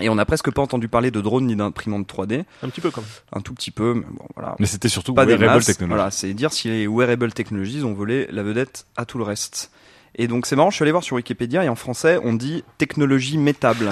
Et 0.00 0.08
on 0.08 0.14
n'a 0.14 0.24
presque 0.26 0.50
pas 0.50 0.62
entendu 0.62 0.88
parler 0.88 1.10
de 1.10 1.20
drones 1.20 1.46
ni 1.46 1.56
d'imprimantes 1.56 2.06
3D. 2.12 2.44
Un 2.62 2.68
petit 2.68 2.80
peu 2.80 2.90
quand 2.90 3.00
même. 3.00 3.10
Un 3.32 3.40
tout 3.40 3.54
petit 3.54 3.70
peu, 3.70 3.94
mais 3.94 4.04
bon, 4.10 4.26
voilà. 4.34 4.54
Mais 4.58 4.66
c'était 4.66 4.88
surtout 4.88 5.14
Pas 5.14 5.24
des 5.26 5.36
wearable 5.36 5.56
masses. 5.58 5.66
technology. 5.66 5.94
Voilà, 5.94 6.10
c'est 6.10 6.34
dire 6.34 6.52
si 6.52 6.68
les 6.68 6.86
wearable 6.86 7.32
technologies 7.32 7.82
ont 7.82 7.94
volé 7.94 8.28
la 8.30 8.42
vedette 8.42 8.86
à 8.96 9.04
tout 9.04 9.18
le 9.18 9.24
reste. 9.24 9.70
Et 10.18 10.28
donc 10.28 10.46
c'est 10.46 10.56
marrant, 10.56 10.70
je 10.70 10.76
suis 10.76 10.82
allé 10.82 10.92
voir 10.92 11.04
sur 11.04 11.16
Wikipédia 11.16 11.62
et 11.62 11.68
en 11.68 11.74
français 11.76 12.18
on 12.24 12.32
dit 12.32 12.64
technologie 12.78 13.36
métable. 13.36 13.90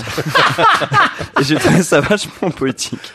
et 1.40 1.44
j'ai 1.44 1.56
trouvé 1.56 1.82
ça 1.82 2.00
vachement 2.00 2.50
poétique. 2.50 3.12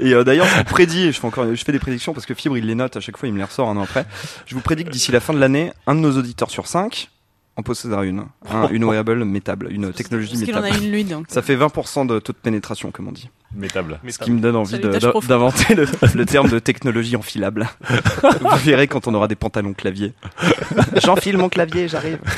Et 0.00 0.12
euh, 0.12 0.24
d'ailleurs 0.24 0.46
je 0.46 0.56
vous 0.58 0.64
prédis, 0.64 1.12
je 1.12 1.20
fais 1.20 1.26
encore, 1.26 1.54
je 1.54 1.64
fais 1.64 1.70
des 1.70 1.78
prédictions 1.78 2.12
parce 2.12 2.26
que 2.26 2.34
Fibre 2.34 2.58
il 2.58 2.66
les 2.66 2.74
note 2.74 2.96
à 2.96 3.00
chaque 3.00 3.16
fois, 3.16 3.28
il 3.28 3.32
me 3.32 3.38
les 3.38 3.44
ressort 3.44 3.68
un 3.68 3.76
an 3.76 3.82
après. 3.82 4.06
Je 4.46 4.56
vous 4.56 4.60
prédis 4.60 4.84
que 4.84 4.90
d'ici 4.90 5.12
la 5.12 5.20
fin 5.20 5.32
de 5.32 5.38
l'année, 5.38 5.72
un 5.86 5.94
de 5.94 6.00
nos 6.00 6.18
auditeurs 6.18 6.50
sur 6.50 6.66
cinq 6.66 7.10
en 7.56 7.62
possédera 7.62 8.04
une, 8.04 8.24
Un- 8.50 8.68
une 8.68 8.84
wearable 8.84 9.24
métable, 9.24 9.68
une 9.70 9.92
technologie 9.92 10.30
Parce 10.32 10.44
qu'il 10.44 10.54
en 10.56 10.62
métable. 10.62 10.80
a 10.82 10.84
une 10.86 10.90
lui, 10.92 11.04
donc. 11.04 11.26
Ça 11.28 11.42
fait 11.42 11.54
20% 11.56 12.06
de 12.06 12.18
taux 12.18 12.32
de 12.32 12.38
pénétration, 12.38 12.90
comme 12.90 13.08
on 13.08 13.12
dit. 13.12 13.28
Métable. 13.54 14.00
Ce 14.08 14.18
qui 14.18 14.30
me 14.30 14.40
donne 14.40 14.56
envie 14.56 14.78
d'inventer 14.78 15.74
le, 15.74 15.86
le 16.14 16.24
terme 16.26 16.48
de 16.48 16.58
technologie 16.58 17.14
enfilable. 17.16 17.68
Vous 18.40 18.56
verrez 18.64 18.88
quand 18.88 19.06
on 19.06 19.12
aura 19.14 19.28
des 19.28 19.34
pantalons 19.36 19.74
clavier. 19.74 20.14
J'enfile 21.02 21.36
mon 21.36 21.50
clavier, 21.50 21.88
j'arrive. 21.88 22.18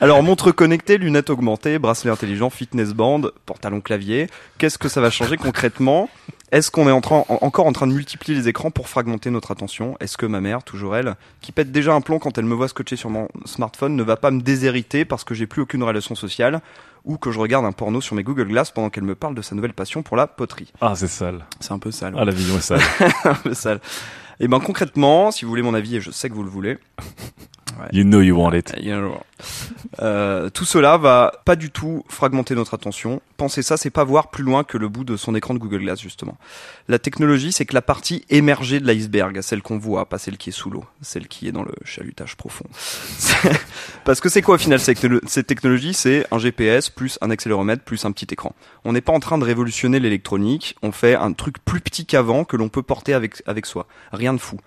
Alors, 0.00 0.22
montre 0.22 0.52
connectée, 0.52 0.96
lunettes 0.96 1.28
augmentées, 1.30 1.80
bracelet 1.80 2.12
intelligent, 2.12 2.50
fitness 2.50 2.90
band, 2.92 3.22
pantalon 3.46 3.80
clavier. 3.80 4.28
Qu'est-ce 4.58 4.78
que 4.78 4.88
ça 4.88 5.00
va 5.00 5.10
changer 5.10 5.36
concrètement? 5.36 6.08
Est-ce 6.50 6.70
qu'on 6.70 6.88
est 6.88 6.92
en 6.92 7.00
train- 7.02 7.24
en- 7.28 7.38
encore 7.42 7.66
en 7.66 7.72
train 7.72 7.86
de 7.86 7.92
multiplier 7.92 8.38
les 8.38 8.48
écrans 8.48 8.70
pour 8.70 8.88
fragmenter 8.88 9.30
notre 9.30 9.50
attention? 9.50 9.96
Est-ce 10.00 10.16
que 10.16 10.24
ma 10.26 10.40
mère, 10.40 10.62
toujours 10.62 10.96
elle, 10.96 11.14
qui 11.42 11.52
pète 11.52 11.70
déjà 11.72 11.92
un 11.94 12.00
plomb 12.00 12.18
quand 12.18 12.38
elle 12.38 12.46
me 12.46 12.54
voit 12.54 12.68
scotché 12.68 12.96
sur 12.96 13.10
mon 13.10 13.28
smartphone, 13.44 13.96
ne 13.96 14.02
va 14.02 14.16
pas 14.16 14.30
me 14.30 14.40
déshériter 14.40 15.04
parce 15.04 15.24
que 15.24 15.34
j'ai 15.34 15.46
plus 15.46 15.62
aucune 15.62 15.82
relation 15.82 16.14
sociale 16.14 16.60
ou 17.04 17.18
que 17.18 17.30
je 17.32 17.38
regarde 17.38 17.64
un 17.66 17.72
porno 17.72 18.00
sur 18.00 18.16
mes 18.16 18.22
Google 18.22 18.48
Glass 18.48 18.70
pendant 18.70 18.88
qu'elle 18.90 19.04
me 19.04 19.14
parle 19.14 19.34
de 19.34 19.42
sa 19.42 19.54
nouvelle 19.54 19.72
passion 19.74 20.02
pour 20.02 20.16
la 20.16 20.26
poterie? 20.26 20.72
Ah, 20.80 20.94
c'est 20.96 21.06
sale. 21.06 21.44
C'est 21.60 21.72
un 21.72 21.78
peu 21.78 21.90
sale. 21.90 22.14
Ah, 22.16 22.24
la 22.24 22.32
vision 22.32 22.56
est 22.56 22.60
sale. 22.62 22.80
un 23.24 23.34
peu 23.34 23.52
sale. 23.54 23.80
Et 24.40 24.48
ben 24.48 24.60
concrètement, 24.60 25.30
si 25.30 25.44
vous 25.44 25.50
voulez 25.50 25.62
mon 25.62 25.74
avis, 25.74 25.96
et 25.96 26.00
je 26.00 26.10
sais 26.10 26.28
que 26.30 26.34
vous 26.34 26.44
le 26.44 26.50
voulez, 26.50 26.78
You 27.92 28.04
know 28.04 28.20
you 28.20 28.36
want 28.36 28.54
it. 28.54 28.74
You 28.80 28.96
know. 28.96 29.20
Euh, 30.00 30.50
tout 30.50 30.64
cela 30.64 30.96
va 30.96 31.32
pas 31.44 31.56
du 31.56 31.70
tout 31.70 32.04
fragmenter 32.08 32.54
notre 32.54 32.74
attention. 32.74 33.20
Penser 33.36 33.62
ça, 33.62 33.76
c'est 33.76 33.90
pas 33.90 34.04
voir 34.04 34.30
plus 34.30 34.42
loin 34.42 34.64
que 34.64 34.76
le 34.76 34.88
bout 34.88 35.04
de 35.04 35.16
son 35.16 35.34
écran 35.34 35.54
de 35.54 35.58
Google 35.58 35.80
Glass, 35.80 36.00
justement. 36.00 36.36
La 36.88 36.98
technologie, 36.98 37.52
c'est 37.52 37.64
que 37.64 37.74
la 37.74 37.82
partie 37.82 38.24
émergée 38.30 38.80
de 38.80 38.86
l'iceberg, 38.86 39.40
celle 39.42 39.62
qu'on 39.62 39.78
voit, 39.78 40.08
pas 40.08 40.18
celle 40.18 40.36
qui 40.36 40.50
est 40.50 40.52
sous 40.52 40.70
l'eau, 40.70 40.84
celle 41.02 41.28
qui 41.28 41.46
est 41.46 41.52
dans 41.52 41.62
le 41.62 41.72
chalutage 41.84 42.36
profond. 42.36 42.64
Parce 44.04 44.20
que 44.20 44.28
c'est 44.28 44.42
quoi 44.42 44.56
au 44.56 44.58
final 44.58 44.80
cette 44.80 45.46
technologie? 45.46 45.94
C'est 45.94 46.26
un 46.30 46.38
GPS 46.38 46.90
plus 46.90 47.18
un 47.20 47.30
accéléromètre 47.30 47.84
plus 47.84 48.04
un 48.04 48.12
petit 48.12 48.26
écran. 48.30 48.54
On 48.84 48.92
n'est 48.92 49.00
pas 49.00 49.12
en 49.12 49.20
train 49.20 49.38
de 49.38 49.44
révolutionner 49.44 50.00
l'électronique, 50.00 50.76
on 50.82 50.92
fait 50.92 51.14
un 51.14 51.32
truc 51.32 51.64
plus 51.64 51.80
petit 51.80 52.06
qu'avant 52.06 52.44
que 52.44 52.56
l'on 52.56 52.68
peut 52.68 52.82
porter 52.82 53.14
avec, 53.14 53.42
avec 53.46 53.66
soi. 53.66 53.86
Rien 54.12 54.32
de 54.32 54.38
fou. 54.38 54.58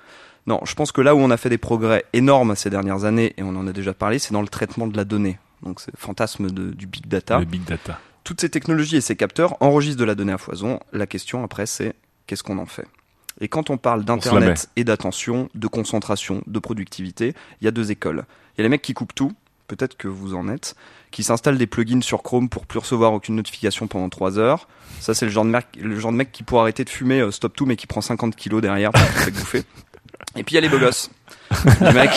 Non, 0.48 0.60
je 0.66 0.74
pense 0.74 0.92
que 0.92 1.02
là 1.02 1.14
où 1.16 1.20
on 1.20 1.30
a 1.30 1.38
fait 1.38 1.50
des 1.50 1.58
progrès 1.60 2.06
énormes 2.14 2.56
ces 2.56 2.70
dernières 2.70 3.04
années, 3.06 3.34
et 3.38 3.44
on 3.44 3.56
en 3.56 3.68
a 3.68 3.72
déjà 3.74 3.94
parlé, 3.94 4.18
c'est 4.20 4.34
dans 4.34 4.42
le 4.42 4.48
traitement 4.48 4.88
de 4.88 4.98
la 4.98 5.04
donnée. 5.06 5.38
Donc 5.64 5.80
c'est 5.80 5.92
le 5.94 6.00
fantasme 6.00 6.50
de- 6.50 6.72
du 6.72 6.88
big 6.88 7.06
data. 7.08 7.40
Le 7.40 7.46
big 7.46 7.64
data. 7.64 8.00
Toutes 8.24 8.42
ces 8.42 8.50
technologies 8.50 8.96
et 8.98 9.02
ces 9.02 9.16
capteurs 9.16 9.56
enregistrent 9.62 10.00
de 10.00 10.06
la 10.06 10.16
donnée 10.16 10.32
à 10.34 10.38
foison. 10.40 10.80
La 10.94 11.06
question 11.08 11.44
après 11.44 11.66
c'est 11.68 11.94
qu'est-ce 12.28 12.44
qu'on 12.44 12.58
en 12.58 12.66
fait? 12.66 12.88
Et 13.40 13.48
quand 13.48 13.70
on 13.70 13.78
parle 13.78 14.04
d'internet 14.04 14.70
et 14.76 14.84
d'attention, 14.84 15.50
de 15.56 15.68
concentration, 15.68 16.42
de 16.48 16.60
productivité, 16.60 17.34
il 17.62 17.66
y 17.66 17.68
a 17.68 17.72
deux 17.72 17.92
écoles. 17.92 18.26
Il 18.56 18.60
y 18.60 18.62
a 18.62 18.64
les 18.64 18.70
mecs 18.70 18.82
qui 18.82 18.94
coupent 18.94 19.16
tout, 19.16 19.32
peut-être 19.68 19.96
que 19.98 20.08
vous 20.08 20.36
en 20.36 20.48
êtes, 20.50 20.76
qui 21.12 21.24
s'installent 21.24 21.58
des 21.58 21.68
plugins 21.68 22.02
sur 22.02 22.24
Chrome 22.24 22.50
pour 22.50 22.66
plus 22.66 22.80
recevoir 22.80 23.14
aucune 23.14 23.36
notification 23.36 23.88
pendant 23.88 24.10
3 24.10 24.38
heures. 24.40 24.68
Ça 25.00 25.14
c'est 25.14 25.26
le 25.26 25.32
genre 25.32 25.46
de 25.46 25.50
mec, 25.50 25.68
le 25.80 26.00
genre 26.00 26.12
de 26.12 26.18
mec 26.18 26.32
qui 26.32 26.44
pourrait 26.44 26.62
arrêter 26.62 26.84
de 26.84 26.90
fumer 26.90 27.22
euh, 27.22 27.32
stop 27.32 27.56
tout 27.56 27.66
mais 27.66 27.76
qui 27.76 27.88
prend 27.88 28.02
50 28.02 28.36
kilos 28.36 28.62
derrière 28.62 28.92
pour 28.92 29.02
se 29.02 29.30
bouffer. 29.30 29.64
Et 30.36 30.44
puis 30.44 30.54
il 30.54 30.56
y 30.56 30.58
a 30.58 30.62
les 30.62 30.70
beaux 30.70 30.80
gosses. 30.80 31.10
Les 31.82 31.92
mecs, 31.92 32.12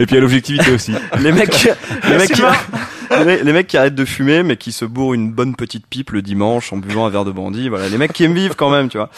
Et 0.00 0.06
puis 0.06 0.10
il 0.10 0.14
y 0.14 0.18
a 0.18 0.20
l'objectivité 0.20 0.72
aussi. 0.72 0.92
les 1.20 1.30
mecs, 1.30 1.68
les 2.08 2.16
mecs, 2.18 2.32
qui, 2.32 2.42
les, 3.16 3.24
mecs- 3.24 3.42
les 3.44 3.52
mecs 3.52 3.66
qui 3.68 3.76
arrêtent 3.76 3.94
de 3.94 4.04
fumer, 4.04 4.42
mais 4.42 4.56
qui 4.56 4.72
se 4.72 4.84
bourrent 4.84 5.14
une 5.14 5.30
bonne 5.30 5.54
petite 5.54 5.86
pipe 5.86 6.10
le 6.10 6.20
dimanche 6.20 6.72
en 6.72 6.78
buvant 6.78 7.06
un 7.06 7.10
verre 7.10 7.24
de 7.24 7.30
brandy. 7.30 7.68
Voilà, 7.68 7.88
les 7.88 7.96
mecs 7.96 8.12
qui 8.12 8.24
aiment 8.24 8.34
vivre 8.34 8.56
quand 8.56 8.70
même, 8.70 8.88
tu 8.88 8.98
vois. 8.98 9.08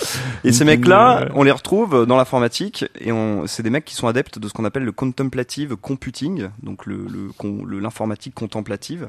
Et 0.45 0.53
ces 0.53 0.61
Une- 0.61 0.66
mecs-là, 0.66 1.28
on 1.35 1.43
les 1.45 1.51
retrouve 1.51 2.05
dans 2.07 2.18
l'informatique 2.18 2.85
et 3.01 3.11
on, 3.11 3.47
c'est 3.47 3.62
des 3.62 3.70
mecs 3.70 3.87
qui 3.87 3.95
sont 3.95 4.07
adeptes 4.07 4.39
de 4.39 4.47
ce 4.49 4.53
qu'on 4.53 4.66
appelle 4.66 4.85
le 4.85 4.93
contemplative 4.93 5.76
computing, 5.76 6.49
donc 6.62 6.85
le, 6.85 6.97
le, 7.11 7.31
con- 7.39 7.64
le- 7.64 7.81
l'informatique 7.81 8.35
contemplative. 8.35 9.09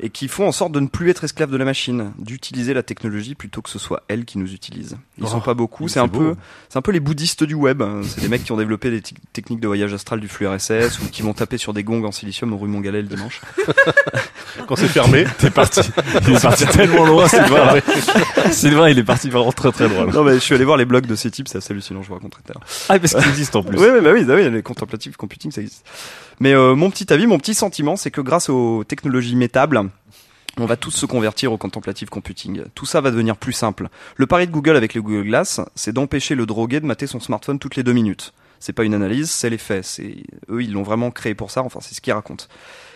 Et 0.00 0.10
qui 0.10 0.28
font 0.28 0.46
en 0.48 0.52
sorte 0.52 0.72
de 0.72 0.80
ne 0.80 0.86
plus 0.86 1.10
être 1.10 1.24
esclaves 1.24 1.50
de 1.50 1.56
la 1.56 1.64
machine, 1.64 2.12
d'utiliser 2.18 2.74
la 2.74 2.82
technologie 2.82 3.34
plutôt 3.34 3.62
que 3.62 3.70
ce 3.70 3.78
soit 3.78 4.02
elle 4.08 4.24
qui 4.24 4.38
nous 4.38 4.52
utilise. 4.52 4.96
Ils 5.18 5.26
sont 5.26 5.38
Oh, 5.38 5.40
pas 5.40 5.54
beaucoup, 5.54 5.88
c'est 5.88 6.00
un 6.00 6.06
beau. 6.06 6.18
peu, 6.18 6.34
c'est 6.68 6.78
un 6.78 6.82
peu 6.82 6.92
les 6.92 7.00
bouddhistes 7.00 7.44
du 7.44 7.54
web. 7.54 7.82
hein. 7.82 8.00
C'est 8.04 8.20
des 8.20 8.28
mecs 8.28 8.44
qui 8.44 8.52
ont 8.52 8.56
développé 8.56 8.90
des 8.90 9.00
te- 9.02 9.14
techniques 9.32 9.60
de 9.60 9.66
voyage 9.66 9.92
astral 9.94 10.20
du 10.20 10.28
flux 10.28 10.46
RSS 10.48 11.00
ou 11.00 11.08
qui 11.10 11.22
vont 11.22 11.32
taper 11.34 11.58
sur 11.58 11.72
des 11.72 11.84
gongs 11.84 12.04
en 12.04 12.12
silicium 12.12 12.52
au 12.52 12.58
rue 12.58 12.68
Montgalet 12.68 13.02
le 13.02 13.08
dimanche. 13.08 13.40
Quand 14.68 14.76
c'est 14.76 14.88
fermé. 14.88 15.24
T'es 15.38 15.50
parti. 15.50 15.80
Il 16.26 16.34
est 16.34 16.40
parti 16.42 16.66
tellement 16.66 17.04
loin, 17.04 17.28
Sylvain. 17.28 17.74
Sylvain, 18.52 18.88
il 18.88 18.98
est 18.98 19.04
parti 19.04 19.28
vraiment 19.30 19.52
très 19.52 19.72
très 19.72 19.88
loin. 19.88 20.06
là. 20.06 20.12
non 20.12 20.22
mais 20.24 20.34
je 20.34 20.38
suis 20.40 20.54
allé 20.54 20.64
voir 20.64 20.76
les 20.76 20.84
blogs 20.84 21.06
de 21.06 21.14
ces 21.14 21.30
types, 21.30 21.48
c'est 21.48 21.58
assez 21.58 21.72
hallucinant, 21.72 22.02
je 22.02 22.08
vous 22.08 22.14
raconterai 22.14 22.42
tout 22.44 22.52
à 22.52 22.54
l'heure. 22.54 22.66
Ah, 22.88 22.98
parce 22.98 23.14
qu'il 23.14 23.28
existe 23.28 23.56
en 23.56 23.62
plus. 23.62 23.78
Oui, 23.78 23.86
oui, 23.92 24.00
bah 24.02 24.10
oui, 24.12 24.24
bah 24.24 24.34
oui, 24.36 24.50
les 24.50 24.62
contemplative 24.62 25.16
computing, 25.16 25.50
ça 25.50 25.60
existe. 25.60 25.84
Mais 26.40 26.54
euh, 26.54 26.74
mon 26.74 26.90
petit 26.90 27.12
avis, 27.12 27.26
mon 27.26 27.38
petit 27.38 27.54
sentiment, 27.54 27.96
c'est 27.96 28.10
que 28.10 28.20
grâce 28.20 28.48
aux 28.48 28.84
technologies 28.84 29.36
métables, 29.36 29.88
on 30.56 30.66
va 30.66 30.76
tous 30.76 30.90
se 30.90 31.06
convertir 31.06 31.52
au 31.52 31.58
contemplative 31.58 32.08
computing. 32.08 32.62
Tout 32.74 32.86
ça 32.86 33.00
va 33.00 33.10
devenir 33.10 33.36
plus 33.36 33.52
simple. 33.52 33.88
Le 34.16 34.26
pari 34.26 34.46
de 34.46 34.52
Google 34.52 34.76
avec 34.76 34.94
le 34.94 35.02
Google 35.02 35.24
Glass, 35.24 35.60
c'est 35.74 35.92
d'empêcher 35.92 36.34
le 36.34 36.46
drogué 36.46 36.80
de 36.80 36.86
mater 36.86 37.06
son 37.06 37.20
smartphone 37.20 37.58
toutes 37.58 37.76
les 37.76 37.82
deux 37.82 37.92
minutes. 37.92 38.32
C'est 38.60 38.72
pas 38.72 38.84
une 38.84 38.94
analyse, 38.94 39.30
c'est 39.30 39.50
les 39.50 39.58
faits. 39.58 40.00
Eux, 40.48 40.62
ils 40.62 40.72
l'ont 40.72 40.84
vraiment 40.84 41.10
créé 41.10 41.34
pour 41.34 41.50
ça. 41.50 41.62
Enfin, 41.62 41.80
c'est 41.82 41.94
ce 41.94 42.00
qu'ils 42.00 42.12
racontent. 42.12 42.46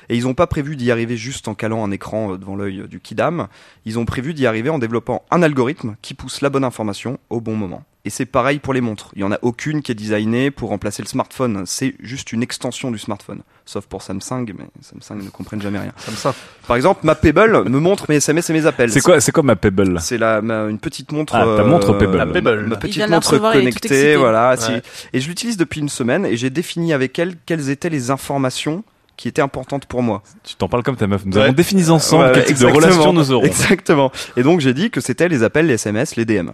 Et 0.09 0.17
ils 0.17 0.25
n'ont 0.25 0.35
pas 0.35 0.47
prévu 0.47 0.77
d'y 0.77 0.91
arriver 0.91 1.17
juste 1.17 1.49
en 1.49 1.55
calant 1.55 1.85
un 1.85 1.91
écran 1.91 2.33
euh, 2.33 2.39
devant 2.39 2.57
l'œil 2.57 2.85
du 2.89 3.01
kidam. 3.01 3.49
Ils 3.85 3.99
ont 3.99 4.05
prévu 4.05 4.35
d'y 4.35 4.47
arriver 4.47 4.71
en 4.71 4.79
développant 4.79 5.25
un 5.31 5.43
algorithme 5.43 5.97
qui 6.03 6.15
pousse 6.15 6.41
la 6.41 6.51
bonne 6.51 6.65
information 6.65 7.19
au 7.31 7.41
bon 7.41 7.57
moment. 7.57 7.83
Et 8.05 8.11
c'est 8.11 8.25
pareil 8.25 8.59
pour 8.59 8.73
les 8.73 8.81
montres. 8.81 9.11
Il 9.17 9.21
y 9.21 9.25
en 9.25 9.33
a 9.33 9.39
aucune 9.43 9.83
qui 9.83 9.93
est 9.93 9.95
designée 9.95 10.51
pour 10.51 10.71
remplacer 10.71 11.03
le 11.03 11.09
smartphone. 11.09 11.65
C'est 11.67 11.95
juste 12.01 12.33
une 12.33 12.43
extension 12.43 12.91
du 12.91 12.97
smartphone. 12.99 13.41
Sauf 13.67 13.85
pour 13.87 14.01
Samsung, 14.03 14.47
mais 14.57 14.65
Samsung 14.81 15.25
ne 15.25 15.29
comprennent 15.29 15.61
jamais 15.61 15.81
rien. 15.81 15.93
Ça. 16.15 16.35
Par 16.67 16.77
exemple, 16.77 17.01
ma 17.05 17.15
Pebble 17.15 17.69
me 17.69 17.79
montre 17.81 18.07
mes 18.09 18.17
SMS 18.17 18.49
et 18.49 18.53
mes 18.55 18.65
appels. 18.65 18.91
C'est 18.91 19.03
quoi, 19.03 19.21
c'est 19.21 19.33
quoi 19.33 19.43
ma 19.43 19.57
Pebble? 19.57 20.01
C'est 20.01 20.17
la, 20.17 20.41
ma- 20.41 20.69
une 20.71 20.79
petite 20.79 21.13
montre. 21.13 21.35
Ah, 21.35 21.45
ta 21.59 21.65
montre 21.65 21.93
Pebble. 21.99 22.17
La 22.17 22.25
Pebble. 22.27 22.67
Ma 22.69 22.77
petite 22.77 23.07
montre 23.11 23.37
connectée, 23.37 24.17
voilà. 24.17 24.55
Ouais. 24.55 24.81
Et 25.13 25.21
je 25.21 25.29
l'utilise 25.29 25.59
depuis 25.59 25.81
une 25.81 25.91
semaine 25.91 26.25
et 26.25 26.37
j'ai 26.39 26.49
défini 26.49 26.95
avec 26.95 27.19
elle 27.19 27.35
quelles 27.45 27.69
étaient 27.69 27.91
les 27.91 28.11
informations 28.11 28.85
qui 29.19 29.29
étaient 29.29 29.43
importantes 29.43 29.85
pour 29.85 30.03
moi. 30.03 30.23
Tu 30.45 30.55
t'en 30.55 30.69
parles 30.69 30.83
comme 30.83 30.97
ta 30.97 31.07
meuf. 31.07 31.27
Nous 31.27 31.37
Ouais. 31.37 31.43
avons 31.45 31.53
défini 31.53 31.91
ensemble 31.91 32.25
Ouais, 32.25 32.33
quel 32.35 32.45
type 32.47 32.59
de 32.59 32.67
relation 32.67 33.13
nous 33.13 33.31
aurons. 33.33 33.45
Exactement. 33.45 34.11
Et 34.39 34.43
donc 34.43 34.61
j'ai 34.61 34.73
dit 34.73 34.91
que 34.91 35.03
c'était 35.03 35.29
les 35.29 35.43
appels, 35.43 35.67
les 35.67 35.75
SMS, 35.75 36.17
les 36.17 36.25
DM. 36.25 36.51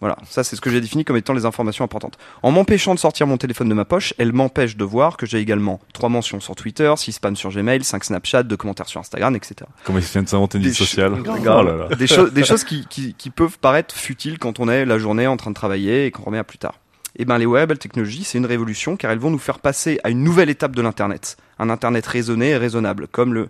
Voilà, 0.00 0.16
ça 0.28 0.44
c'est 0.44 0.54
ce 0.54 0.60
que 0.60 0.70
j'ai 0.70 0.80
défini 0.80 1.04
comme 1.04 1.16
étant 1.16 1.32
les 1.32 1.44
informations 1.44 1.84
importantes. 1.84 2.18
En 2.44 2.52
m'empêchant 2.52 2.94
de 2.94 3.00
sortir 3.00 3.26
mon 3.26 3.36
téléphone 3.36 3.68
de 3.68 3.74
ma 3.74 3.84
poche, 3.84 4.14
elle 4.18 4.32
m'empêche 4.32 4.76
de 4.76 4.84
voir 4.84 5.16
que 5.16 5.26
j'ai 5.26 5.38
également 5.38 5.80
trois 5.92 6.08
mentions 6.08 6.38
sur 6.38 6.54
Twitter, 6.54 6.92
six 6.96 7.10
spams 7.12 7.34
sur 7.34 7.50
Gmail, 7.50 7.82
cinq 7.82 8.04
Snapchat, 8.04 8.44
deux 8.44 8.56
commentaires 8.56 8.86
sur 8.86 9.00
Instagram, 9.00 9.34
etc. 9.34 9.56
Comment 9.84 9.98
il 9.98 10.04
vient 10.04 10.22
de 10.22 10.28
s'inventer 10.28 10.58
une 10.58 10.64
vie 10.64 10.74
sociale 10.74 11.14
cho- 11.24 11.32
Oh 11.32 11.44
là 11.44 11.88
là. 11.88 11.96
Des, 11.96 12.06
choses- 12.06 12.32
des 12.32 12.44
choses 12.44 12.62
qui, 12.62 12.86
qui, 12.88 13.14
qui 13.14 13.30
peuvent 13.30 13.58
paraître 13.58 13.92
futiles 13.96 14.38
quand 14.38 14.60
on 14.60 14.68
est 14.68 14.84
la 14.84 14.98
journée 14.98 15.26
en 15.26 15.36
train 15.36 15.50
de 15.50 15.56
travailler 15.56 16.06
et 16.06 16.10
qu'on 16.12 16.22
remet 16.22 16.38
à 16.38 16.44
plus 16.44 16.58
tard. 16.58 16.74
Eh 17.16 17.24
ben, 17.24 17.36
les 17.38 17.46
wearable 17.46 17.76
technologies, 17.78 18.22
c'est 18.22 18.38
une 18.38 18.46
révolution 18.46 18.96
car 18.96 19.10
elles 19.10 19.18
vont 19.18 19.30
nous 19.30 19.38
faire 19.38 19.58
passer 19.58 19.98
à 20.04 20.10
une 20.10 20.22
nouvelle 20.22 20.48
étape 20.50 20.76
de 20.76 20.82
l'Internet. 20.82 21.36
Un 21.58 21.70
Internet 21.70 22.06
raisonné 22.06 22.50
et 22.50 22.56
raisonnable, 22.56 23.08
comme 23.08 23.34
le 23.34 23.48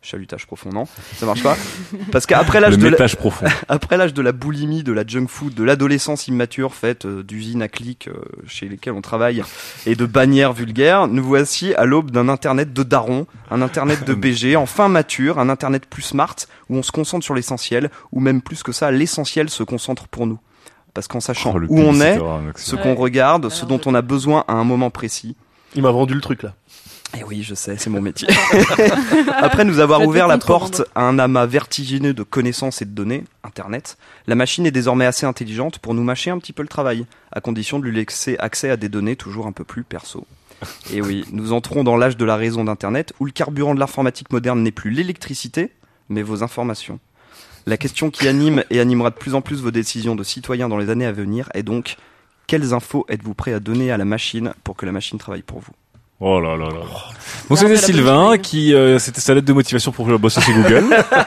chalutage 0.00 0.46
profond, 0.46 0.70
non? 0.70 0.86
Ça 1.16 1.26
marche 1.26 1.42
pas? 1.42 1.56
Parce 2.12 2.24
qu'après 2.24 2.60
l'âge 2.60 2.78
de, 2.78 2.86
la- 2.86 3.08
profond. 3.08 3.46
après 3.68 3.96
l'âge 3.96 4.14
de 4.14 4.22
la 4.22 4.30
boulimie, 4.30 4.84
de 4.84 4.92
la 4.92 5.04
junk 5.04 5.26
food, 5.26 5.54
de 5.54 5.64
l'adolescence 5.64 6.28
immature 6.28 6.72
faite 6.72 7.04
euh, 7.04 7.24
d'usines 7.24 7.62
à 7.62 7.68
clics 7.68 8.06
euh, 8.06 8.14
chez 8.46 8.68
lesquelles 8.68 8.92
on 8.92 9.00
travaille 9.02 9.42
et 9.86 9.96
de 9.96 10.06
bannières 10.06 10.52
vulgaires, 10.52 11.08
nous 11.08 11.24
voici 11.24 11.74
à 11.74 11.84
l'aube 11.84 12.12
d'un 12.12 12.28
internet 12.28 12.72
de 12.72 12.84
daron, 12.84 13.26
un 13.50 13.60
internet 13.60 14.04
de 14.04 14.14
BG, 14.14 14.54
enfin 14.54 14.86
mature, 14.88 15.40
un 15.40 15.48
internet 15.48 15.84
plus 15.86 16.02
smart 16.02 16.36
où 16.70 16.76
on 16.76 16.82
se 16.84 16.92
concentre 16.92 17.24
sur 17.24 17.34
l'essentiel, 17.34 17.90
ou 18.12 18.20
même 18.20 18.40
plus 18.40 18.62
que 18.62 18.70
ça, 18.70 18.92
l'essentiel 18.92 19.50
se 19.50 19.64
concentre 19.64 20.06
pour 20.06 20.28
nous. 20.28 20.38
Parce 20.94 21.08
qu'en 21.08 21.20
sachant 21.20 21.54
Oh, 21.56 21.60
où 21.68 21.80
on 21.80 22.00
est, 22.00 22.18
ce 22.54 22.76
qu'on 22.76 22.90
Ouais. 22.90 22.94
regarde, 22.94 23.48
ce 23.50 23.64
dont 23.66 23.80
je- 23.82 23.88
on 23.88 23.94
a 23.94 24.02
besoin 24.02 24.44
à 24.46 24.52
un 24.54 24.64
moment 24.64 24.90
précis. 24.90 25.36
Il 25.74 25.82
m'a 25.82 25.90
vendu 25.90 26.14
le 26.14 26.20
truc 26.20 26.44
là. 26.44 26.54
Eh 27.16 27.24
oui, 27.24 27.42
je 27.42 27.54
sais, 27.54 27.76
c'est 27.78 27.88
mon 27.88 28.02
métier. 28.02 28.28
Après 29.36 29.64
nous 29.64 29.78
avoir 29.78 30.06
ouvert 30.06 30.28
la 30.28 30.38
porte 30.38 30.82
à 30.94 31.02
un 31.02 31.18
amas 31.18 31.46
vertigineux 31.46 32.12
de 32.12 32.22
connaissances 32.22 32.82
et 32.82 32.84
de 32.84 32.90
données, 32.90 33.24
Internet, 33.44 33.96
la 34.26 34.34
machine 34.34 34.66
est 34.66 34.70
désormais 34.70 35.06
assez 35.06 35.24
intelligente 35.24 35.78
pour 35.78 35.94
nous 35.94 36.02
mâcher 36.02 36.30
un 36.30 36.38
petit 36.38 36.52
peu 36.52 36.62
le 36.62 36.68
travail, 36.68 37.06
à 37.32 37.40
condition 37.40 37.78
de 37.78 37.84
lui 37.84 37.96
laisser 37.96 38.36
accès 38.38 38.68
à 38.70 38.76
des 38.76 38.90
données 38.90 39.16
toujours 39.16 39.46
un 39.46 39.52
peu 39.52 39.64
plus 39.64 39.84
perso. 39.84 40.26
Et 40.92 41.00
oui, 41.00 41.24
nous 41.32 41.52
entrons 41.52 41.82
dans 41.82 41.96
l'âge 41.96 42.16
de 42.16 42.24
la 42.24 42.36
raison 42.36 42.64
d'Internet, 42.64 43.14
où 43.20 43.24
le 43.24 43.32
carburant 43.32 43.74
de 43.74 43.80
l'informatique 43.80 44.30
moderne 44.30 44.62
n'est 44.62 44.70
plus 44.70 44.90
l'électricité, 44.90 45.70
mais 46.10 46.22
vos 46.22 46.42
informations. 46.42 47.00
La 47.66 47.76
question 47.76 48.10
qui 48.10 48.28
anime 48.28 48.64
et 48.70 48.80
animera 48.80 49.10
de 49.10 49.16
plus 49.16 49.34
en 49.34 49.40
plus 49.40 49.60
vos 49.60 49.70
décisions 49.70 50.14
de 50.14 50.24
citoyens 50.24 50.68
dans 50.68 50.78
les 50.78 50.90
années 50.90 51.06
à 51.06 51.12
venir 51.12 51.48
est 51.54 51.62
donc 51.62 51.96
quelles 52.46 52.72
infos 52.72 53.04
êtes-vous 53.08 53.34
prêt 53.34 53.52
à 53.52 53.60
donner 53.60 53.92
à 53.92 53.98
la 53.98 54.06
machine 54.06 54.54
pour 54.64 54.76
que 54.76 54.86
la 54.86 54.92
machine 54.92 55.18
travaille 55.18 55.42
pour 55.42 55.60
vous? 55.60 55.72
Oh 56.20 56.40
là 56.40 56.56
là 56.56 56.64
là. 56.66 56.80
Donc 57.48 57.58
Garde 57.60 57.74
c'était 57.76 57.92
Sylvain 57.92 58.38
qui 58.38 58.74
euh, 58.74 58.98
c'était 58.98 59.20
sa 59.20 59.34
lettre 59.34 59.46
de 59.46 59.52
motivation 59.52 59.92
pour 59.92 60.06
bosser 60.18 60.40
chez 60.40 60.52
Google, 60.52 60.84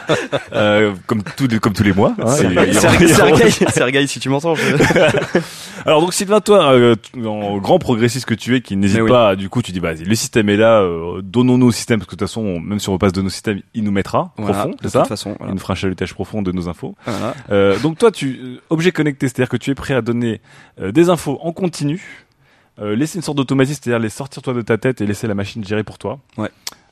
euh, 0.53 0.93
comme 1.07 1.23
tous 1.37 1.47
les 1.47 1.59
comme 1.59 1.71
tous 1.73 1.83
les 1.83 1.93
mois. 1.93 2.13
hein, 2.21 2.27
Sergei, 3.71 4.05
si 4.07 4.19
tu 4.19 4.27
m'entends. 4.29 4.55
je- 4.55 4.75
Alors 5.85 6.01
donc 6.01 6.13
Sylvain, 6.13 6.41
toi, 6.41 6.73
euh, 6.73 6.95
en 7.25 7.57
grand 7.57 7.79
progressiste 7.79 8.25
que 8.25 8.33
tu 8.33 8.55
es, 8.55 8.61
qui 8.61 8.75
n'hésite 8.75 9.01
oui. 9.01 9.09
pas, 9.09 9.35
du 9.35 9.49
coup 9.49 9.61
tu 9.61 9.71
dis 9.71 9.79
bah 9.79 9.93
vas-y, 9.93 10.03
le 10.03 10.15
système 10.15 10.49
est 10.49 10.57
là, 10.57 10.81
euh, 10.81 11.21
donnons-nous 11.23 11.67
au 11.67 11.71
système 11.71 11.99
parce 11.99 12.07
que 12.09 12.15
de 12.15 12.19
toute 12.19 12.27
façon, 12.27 12.41
on- 12.41 12.59
même 12.59 12.79
si 12.79 12.89
on 12.89 12.93
repasse 12.93 13.13
de 13.13 13.21
nos 13.21 13.29
systèmes, 13.29 13.61
il 13.73 13.83
nous 13.83 13.91
mettra 13.91 14.33
Voilà, 14.37 14.53
profond, 14.53 14.69
de 14.71 14.77
c'est 14.83 14.89
ça 14.89 14.99
toute 14.99 15.07
façon. 15.09 15.35
Voilà. 15.39 15.51
Il 15.51 15.55
nous 15.55 15.61
fera 15.61 15.73
un 15.73 15.75
chalutage 15.77 16.13
profond 16.13 16.41
de 16.41 16.51
nos 16.51 16.67
infos. 16.69 16.95
Voilà. 17.05 17.33
Euh, 17.51 17.79
donc 17.79 17.97
toi, 17.97 18.11
tu 18.11 18.59
objet 18.69 18.91
connecté, 18.91 19.27
c'est-à-dire 19.27 19.49
que 19.49 19.57
tu 19.57 19.71
es 19.71 19.75
prêt 19.75 19.93
à 19.93 20.01
donner 20.01 20.41
euh, 20.81 20.91
des 20.91 21.09
infos 21.09 21.39
en 21.41 21.51
continu, 21.53 22.25
euh, 22.81 22.95
laisser 22.95 23.17
une 23.17 23.21
sorte 23.23 23.37
d'automatisme, 23.37 23.79
c'est-à-dire 23.83 23.99
les 23.99 24.09
sortir 24.09 24.41
toi 24.41 24.53
de 24.53 24.61
ta 24.61 24.77
tête 24.77 25.01
et 25.01 25.05
laisser 25.05 25.27
la 25.27 25.35
machine 25.35 25.63
gérer 25.63 25.83
pour 25.83 25.97
toi. 25.97 26.19
Ouais. 26.37 26.49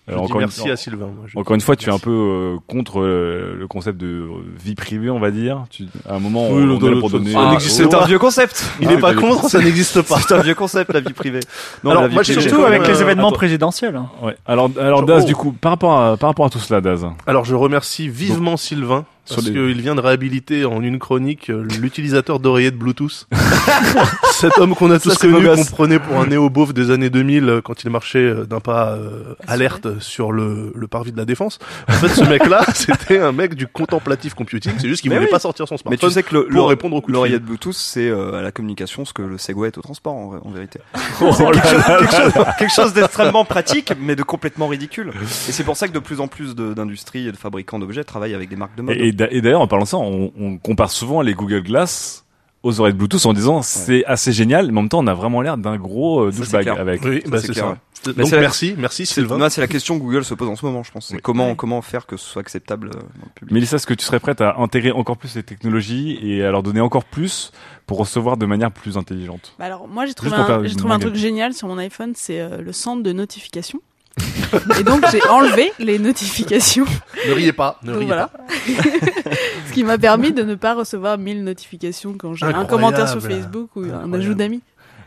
Euh, 0.08 0.14
dis 0.16 0.20
encore 0.22 0.36
une- 0.38 0.48
merci 0.48 0.68
à 0.72 0.76
Sylvain. 0.76 1.06
moi, 1.06 1.26
je- 1.28 1.38
Encore 1.38 1.54
une 1.54 1.62
fois, 1.62 1.76
tu 1.76 1.88
es 1.90 1.94
un 1.94 2.00
peu 2.00 2.10
euh, 2.10 2.58
contre 2.66 3.00
euh, 3.00 3.56
le 3.60 3.68
concept 3.68 4.00
de 4.00 4.26
vie 4.60 4.74
privée, 4.74 5.12
on 5.12 5.20
va 5.20 5.30
dire. 5.30 5.66
Tu, 5.70 5.84
à 6.10 6.16
un 6.16 6.20
moment, 6.20 6.48
Oui, 6.50 6.64
on, 6.64 6.84
on 6.84 6.90
le- 6.90 7.00
pour 7.00 7.12
donner. 7.12 7.32
ça 7.32 7.40
Ah, 7.54 7.58
c'est 7.60 7.94
un 7.94 8.06
vieux 8.06 8.18
concept. 8.18 8.66
Il 8.82 8.88
Ah, 8.88 8.94
est 8.94 8.98
pas 9.00 9.14
contre, 9.14 9.48
ça 9.50 9.60
n'existe 9.60 10.02
pas. 10.02 10.18
C'est 10.20 10.34
un 10.34 10.42
vieux 10.42 10.56
concept, 10.56 10.92
la 10.94 11.00
vie 11.02 11.14
privée. 11.14 11.42
Non, 11.84 11.92
Alors, 11.92 12.02
la 12.04 12.08
vie 12.08 12.16
moi, 12.16 12.24
privée. 12.24 12.42
Surtout 12.42 12.64
avec 12.64 12.88
les 12.88 13.02
événements 13.04 13.28
attends. 13.28 13.36
présidentiels. 13.36 13.96
hein. 13.98 14.10
Ouais. 14.24 14.36
Alors, 14.48 14.72
alors 14.80 15.02
Oh. 15.04 15.06
Daz, 15.06 15.26
du 15.26 15.36
coup, 15.36 15.52
par 15.52 15.74
rapport 15.74 16.00
à, 16.02 16.18
par 16.18 16.32
rapport 16.32 16.48
à 16.48 16.50
tout 16.50 16.58
cela, 16.60 16.82
Daz. 16.82 17.06
Alors 17.28 17.46
je 17.46 17.54
remercie 17.54 18.10
vivement 18.10 18.58
Sylvain. 18.58 19.06
Parce 19.36 19.48
les- 19.48 19.54
qu'il 19.54 19.82
vient 19.82 19.96
de 19.96 20.02
réhabiliter 20.02 20.66
en 20.66 20.82
une 20.82 21.00
chronique 21.00 21.50
euh, 21.50 21.66
l'utilisateur 21.80 22.40
d'oreillette 22.40 22.78
Bluetooth. 22.78 23.28
Cet 24.32 24.58
homme 24.58 24.76
qu'on 24.76 24.92
a 24.92 25.00
tous 25.00 25.10
beau 25.22 25.32
connu, 25.32 25.48
qu'on 25.48 25.66
prenait 25.66 26.00
pour 26.00 26.20
un 26.20 26.28
néo-beauf 26.28 26.74
des 26.74 26.92
années 26.92 27.10
2000 27.10 27.50
euh, 27.50 27.62
quand 27.62 27.84
il 27.84 27.90
marchait 27.90 28.20
euh, 28.20 28.46
d'un 28.46 28.60
pas 28.60 28.94
euh, 28.94 29.36
alerte 29.48 30.00
sur 30.00 30.32
le, 30.32 30.72
le 30.76 30.88
parvis 30.88 31.12
de 31.12 31.18
la 31.18 31.26
défense. 31.26 31.60
En 31.90 31.94
fait, 31.94 32.10
ce 32.10 32.24
mec-là, 32.24 32.64
c'était 32.74 33.20
un 33.20 33.32
mec 33.32 33.56
du 33.56 33.68
contemplatif 33.68 34.34
computing. 34.34 34.74
C'est 34.78 34.88
juste 34.88 35.02
qu'il 35.02 35.10
Mais 35.12 35.18
voulait 35.18 35.28
oui. 35.28 35.32
pas 35.32 35.40
sortir 35.40 35.68
son 35.68 35.76
Mais 35.76 35.98
smartphone 35.98 36.10
tu 36.10 36.14
sais 36.14 36.24
que 36.24 36.36
le, 36.36 36.44
pour 36.46 36.52
le- 36.54 36.62
répondre 36.64 36.96
aux 36.96 37.02
coups 37.02 37.08
de 37.12 37.12
fil. 37.12 37.16
l'oreillette 37.16 37.44
Bluetooth, 37.44 37.74
c'est 37.74 38.08
euh, 38.10 38.34
à 38.40 38.42
la 38.42 38.52
communication 38.52 39.06
ce 39.06 39.14
que 39.14 39.22
le 39.22 39.38
Segway 39.38 39.68
est 39.68 39.78
au 39.78 39.82
transport, 39.82 40.14
en, 40.16 40.40
en 40.44 40.52
vérité. 40.52 40.80
Oh 41.22 41.34
quelque, 41.36 41.68
chose, 41.68 41.78
là 41.88 41.98
quelque 42.00 42.16
chose- 42.16 42.46
quelque 42.58 42.74
chose 42.74 42.94
d'extrêmement 42.94 43.44
pratique, 43.44 43.92
mais 44.00 44.16
de 44.16 44.24
complètement 44.24 44.68
ridicule. 44.68 45.12
Et 45.50 45.52
c'est 45.52 45.66
pour 45.66 45.76
ça 45.76 45.88
que 45.90 45.94
de 45.94 46.00
plus 46.00 46.22
en 46.22 46.28
plus 46.30 46.56
d'industries 46.56 47.28
et 47.28 47.32
de 47.34 47.38
fabricants 47.38 47.78
d'objets 47.78 48.06
travaillent 48.06 48.34
avec 48.36 48.48
des 48.50 48.56
marques 48.56 48.76
de 48.78 48.82
mode. 48.84 48.96
Et, 48.96 49.08
et 49.08 49.12
d'a- 49.12 49.18
et 49.32 49.41
d'ailleurs, 49.41 49.61
en 49.61 49.67
parlant 49.67 49.84
de 49.86 49.89
ça, 49.89 49.97
on, 49.97 50.32
on 50.39 50.57
compare 50.57 50.91
souvent 50.91 51.22
les 51.22 51.34
Google 51.34 51.63
Glass 51.63 52.26
aux 52.61 52.80
oreilles 52.82 52.93
Bluetooth 52.93 53.26
en 53.26 53.34
disant 53.34 53.61
c'est 53.61 54.03
assez 54.05 54.34
génial, 54.34 54.72
mais 54.72 54.80
en 54.80 54.82
même 54.84 54.89
temps, 54.89 54.99
on 54.99 55.07
a 55.07 55.13
vraiment 55.13 55.41
l'air 55.41 55.57
d'un 55.57 55.78
gros 55.78 56.26
euh, 56.26 56.32
douchebag 56.32 56.67
avec. 56.70 57.03
Oui, 57.05 57.22
bah 57.28 57.39
c'est 57.39 57.53
ça. 57.53 57.78
Donc 58.05 58.32
la- 58.32 58.39
merci, 58.39 58.76
merci 58.78 59.05
C'est 59.05 59.15
Sylvain. 59.15 59.49
c'est 59.49 59.59
la 59.59 59.67
question 59.67 59.97
que 59.97 60.03
Google 60.03 60.24
se 60.24 60.34
pose 60.34 60.47
en 60.47 60.55
ce 60.55 60.65
moment, 60.65 60.84
je 60.84 60.91
pense. 60.91 61.09
Oui. 61.11 61.20
comment, 61.22 61.82
faire 61.82 62.05
que 62.05 62.15
ce 62.15 62.26
soit 62.26 62.41
acceptable 62.41 62.88
euh, 62.89 62.91
dans 62.93 63.26
le 63.26 63.32
public. 63.36 63.53
Mélissa, 63.53 63.76
est-ce 63.76 63.88
que 63.88 63.93
tu 63.93 64.05
serais 64.05 64.20
prête 64.22 64.39
à 64.41 64.55
intégrer 64.57 64.91
encore 64.91 65.17
plus 65.17 65.36
les 65.36 65.43
technologies 65.43 66.17
et 66.22 66.43
à 66.43 66.51
leur 66.51 66.63
donner 66.63 66.80
encore 66.82 67.03
plus 67.03 67.51
pour 67.88 67.97
recevoir 67.97 68.38
de 68.38 68.45
manière 68.45 68.72
plus 68.72 68.97
intelligente? 68.97 69.53
Bah 69.59 69.65
alors 69.65 69.88
moi 69.88 70.05
j'ai 70.05 70.13
trouvé, 70.13 70.34
un, 70.34 70.63
trouvé 70.63 70.99
truc 70.99 71.15
génial 71.15 71.53
sur 71.53 71.67
mon 71.67 71.78
iPhone, 71.78 72.13
c'est 72.15 72.39
euh, 72.39 72.61
le 72.61 72.72
centre 72.72 73.03
de 73.03 73.11
notification. 73.11 73.82
et 74.80 74.84
donc 74.84 75.03
j'ai 75.11 75.22
enlevé 75.30 75.72
les 75.80 75.99
notifications, 75.99 76.86
Ne 77.28 77.34
riez 77.34 77.53
pas, 77.53 77.80
ne 77.84 77.93
riez 77.93 78.05
voilà. 78.07 78.28
pas. 78.28 78.39
Ce 79.67 79.74
qui 79.74 79.84
m'a 79.84 79.97
permis 79.97 80.32
de 80.32 80.43
ne 80.43 80.55
pas 80.55 80.74
recevoir 80.74 81.17
1000 81.17 81.43
notifications 81.43 82.15
quand 82.17 82.34
j'ai 82.34 82.45
un 82.45 82.65
commentaire 82.65 83.07
sur 83.09 83.22
Facebook 83.22 83.70
ou 83.76 83.84
un 83.86 84.11
ajout 84.13 84.34
d'amis. 84.34 84.61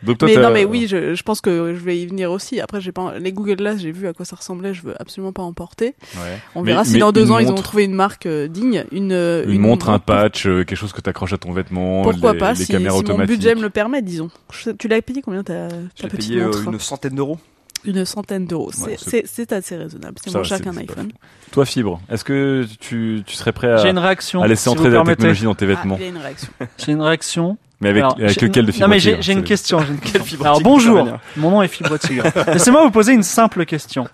Donc 0.04 0.18
toi, 0.18 0.26
Mais 0.26 0.36
non 0.36 0.50
mais 0.50 0.64
oui, 0.64 0.88
je, 0.88 1.14
je 1.14 1.22
pense 1.22 1.40
que 1.40 1.74
je 1.74 1.78
vais 1.80 1.96
y 1.96 2.06
venir 2.08 2.32
aussi. 2.32 2.60
Après 2.60 2.80
j'ai 2.80 2.90
pas 2.90 3.14
les 3.20 3.30
Google 3.32 3.54
Glass, 3.54 3.78
j'ai 3.78 3.92
vu 3.92 4.08
à 4.08 4.12
quoi 4.12 4.24
ça 4.26 4.34
ressemblait, 4.34 4.74
je 4.74 4.82
veux 4.82 5.00
absolument 5.00 5.32
pas 5.32 5.42
en 5.44 5.52
porter. 5.52 5.94
Ouais. 6.16 6.38
On 6.56 6.62
Mais- 6.62 6.72
verra 6.72 6.84
si 6.84 6.94
mais 6.94 6.98
dans 6.98 7.12
deux 7.12 7.30
ans 7.30 7.38
ils 7.38 7.50
ont 7.52 7.54
trouvé 7.54 7.84
une 7.84 7.94
marque 7.94 8.26
euh, 8.26 8.48
digne, 8.48 8.84
une 8.90 9.12
euh, 9.12 9.44
Une, 9.46 9.60
montre, 9.60 9.90
un 9.90 10.00
patch, 10.00 10.44
euh, 10.46 10.64
quelque 10.64 10.74
chose 10.76 10.92
que 10.92 11.00
tu 11.00 11.08
accroches 11.08 11.34
à 11.34 11.38
ton 11.38 11.52
vêtement, 11.52 12.02
Pourquoi 12.02 12.32
les, 12.32 12.38
pas 12.40 12.54
les 12.54 12.64
si, 12.64 12.72
caméras 12.72 12.96
si 12.96 13.04
mon 13.04 13.10
automatiques. 13.10 13.36
budget 13.36 13.54
me 13.54 13.62
le 13.62 13.70
permet, 13.70 14.02
disons. 14.02 14.28
Je- 14.52 14.70
Tu 14.70 14.88
l'as 14.88 15.00
payé 15.02 15.22
combien 15.22 15.44
ta, 15.44 15.68
ta 15.68 16.08
petite 16.08 16.30
payé 16.30 16.40
euh, 16.42 16.50
une 16.66 16.80
centaine 16.80 17.14
d'euros. 17.14 17.38
Une 17.84 18.04
centaine 18.04 18.46
d'euros. 18.46 18.70
Ouais, 18.82 18.96
C'est- 18.98 19.08
c'est 19.10 19.26
c'est 19.26 19.52
assez 19.52 19.76
raisonnable. 19.76 20.14
C'est 20.22 20.32
moins 20.32 20.44
cher 20.44 20.60
qu'un 20.60 20.76
iPhone. 20.76 21.10
Toi, 21.50 21.66
Fibre, 21.66 22.00
est-ce 22.08 22.24
que 22.24 22.64
tu, 22.80 23.22
tu 23.26 23.34
serais 23.36 23.52
prêt 23.52 23.76
J'ai 23.78 23.88
à, 23.88 23.90
une 23.90 23.98
réaction. 23.98 24.40
à 24.42 24.46
laisser 24.48 24.62
si 24.64 24.68
entrer 24.68 24.84
la 24.84 24.90
permettez. 24.98 25.16
technologie 25.16 25.44
dans 25.44 25.54
tes 25.54 25.64
Ah, 25.64 25.68
vêtements 25.68 25.96
il 25.98 26.02
y 26.02 26.06
a 26.06 26.08
une 26.10 26.18
réaction. 26.18 26.48
J'ai 26.78 26.92
une 26.92 27.02
réaction. 27.02 27.56
Mais 27.80 27.88
avec, 27.88 28.02
Alors, 28.04 28.16
avec 28.16 28.38
j'ai- 28.38 28.46
lequel 28.46 28.64
de 28.66 28.70
Fibre 28.70 28.86
Non 28.86 28.90
mais 28.90 29.00
j'ai 29.00 29.20
j'ai 29.22 29.32
une 29.32 29.42
question. 29.42 29.80
j'ai 29.80 29.88
une- 29.92 29.98
Quelle 29.98 30.22
fibre 30.22 30.46
Alors 30.46 30.60
bonjour, 30.60 31.04
mon 31.36 31.50
nom 31.50 31.62
est 31.62 31.68
Fibre 31.68 31.98
Tigre. 31.98 32.22
Laissez-moi 32.46 32.84
vous 32.84 32.92
poser 32.92 33.12
une 33.12 33.24
simple 33.24 33.66
question. 33.66 34.06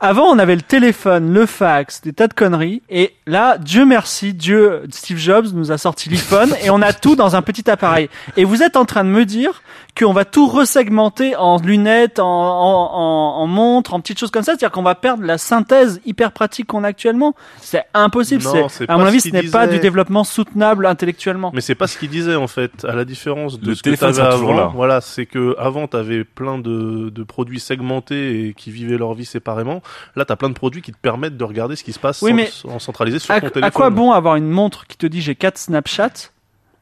Avant, 0.00 0.24
on 0.24 0.38
avait 0.38 0.56
le 0.56 0.62
téléphone, 0.62 1.32
le 1.32 1.46
fax, 1.46 2.00
des 2.02 2.12
tas 2.12 2.28
de 2.28 2.34
conneries, 2.34 2.82
et 2.90 3.14
là, 3.26 3.58
Dieu 3.58 3.84
merci, 3.84 4.34
Dieu, 4.34 4.82
Steve 4.90 5.18
Jobs 5.18 5.46
nous 5.54 5.72
a 5.72 5.78
sorti 5.78 6.08
l'iPhone, 6.10 6.54
et 6.62 6.70
on 6.70 6.82
a 6.82 6.92
tout 6.92 7.16
dans 7.16 7.36
un 7.36 7.42
petit 7.42 7.68
appareil. 7.70 8.08
Et 8.36 8.44
vous 8.44 8.62
êtes 8.62 8.76
en 8.76 8.84
train 8.84 9.04
de 9.04 9.08
me 9.10 9.24
dire 9.24 9.62
qu'on 9.98 10.12
va 10.12 10.24
tout 10.26 10.46
resegmenter 10.46 11.34
en 11.36 11.56
lunettes, 11.58 12.18
en, 12.18 12.26
en, 12.26 12.90
en, 12.94 13.42
en 13.42 13.46
montres, 13.46 13.94
en 13.94 14.00
petites 14.00 14.18
choses 14.18 14.30
comme 14.30 14.42
ça, 14.42 14.52
c'est-à-dire 14.52 14.70
qu'on 14.70 14.82
va 14.82 14.94
perdre 14.94 15.22
la 15.24 15.38
synthèse 15.38 16.00
hyper 16.04 16.32
pratique 16.32 16.66
qu'on 16.66 16.84
a 16.84 16.88
actuellement? 16.88 17.34
C'est 17.62 17.84
impossible. 17.94 18.42
Non, 18.44 18.68
c'est- 18.68 18.84
c'est 18.84 18.90
à 18.90 18.96
mon 18.98 19.06
avis, 19.06 19.20
ce 19.20 19.30
n'est 19.30 19.42
pas 19.44 19.66
du 19.66 19.78
développement 19.78 20.24
soutenable 20.24 20.84
intellectuellement. 20.86 21.50
Mais 21.54 21.60
c'est 21.62 21.74
pas 21.74 21.86
ce 21.86 21.96
qu'il 21.96 22.10
disait 22.10 22.34
en 22.36 22.46
fait, 22.46 22.84
à 22.84 22.94
la 22.94 23.04
différence 23.06 23.58
de 23.58 23.68
Le 23.68 23.74
ce 23.74 23.82
que 23.82 23.90
t'avais 23.96 24.20
avant. 24.20 24.54
là. 24.54 24.70
Voilà, 24.74 25.00
c'est 25.00 25.24
que 25.26 25.56
avant 25.58 25.86
t'avais 25.86 26.24
plein 26.24 26.58
de, 26.58 27.08
de 27.10 27.22
produits 27.22 27.60
segmentés 27.60 28.48
et 28.48 28.54
qui 28.54 28.70
vivaient 28.70 28.98
leur 28.98 29.14
vie 29.14 29.24
séparément. 29.24 29.82
Là, 30.16 30.24
t'as 30.24 30.36
plein 30.36 30.48
de 30.48 30.54
produits 30.54 30.82
qui 30.82 30.92
te 30.92 30.98
permettent 30.98 31.36
de 31.36 31.44
regarder 31.44 31.76
ce 31.76 31.84
qui 31.84 31.92
se 31.92 31.98
passe 31.98 32.22
Oui, 32.22 32.30
sans, 32.30 32.36
mais 32.36 32.46
sans 32.46 32.78
centraliser 32.78 33.18
sur 33.18 33.32
À, 33.34 33.40
ton 33.40 33.46
à 33.46 33.50
téléphone. 33.50 33.72
quoi 33.72 33.90
bon 33.90 34.12
avoir 34.12 34.36
une 34.36 34.48
montre 34.50 34.86
qui 34.86 34.96
te 34.96 35.06
dit 35.06 35.20
j'ai 35.20 35.34
4 35.34 35.58
Snapchat 35.58 36.10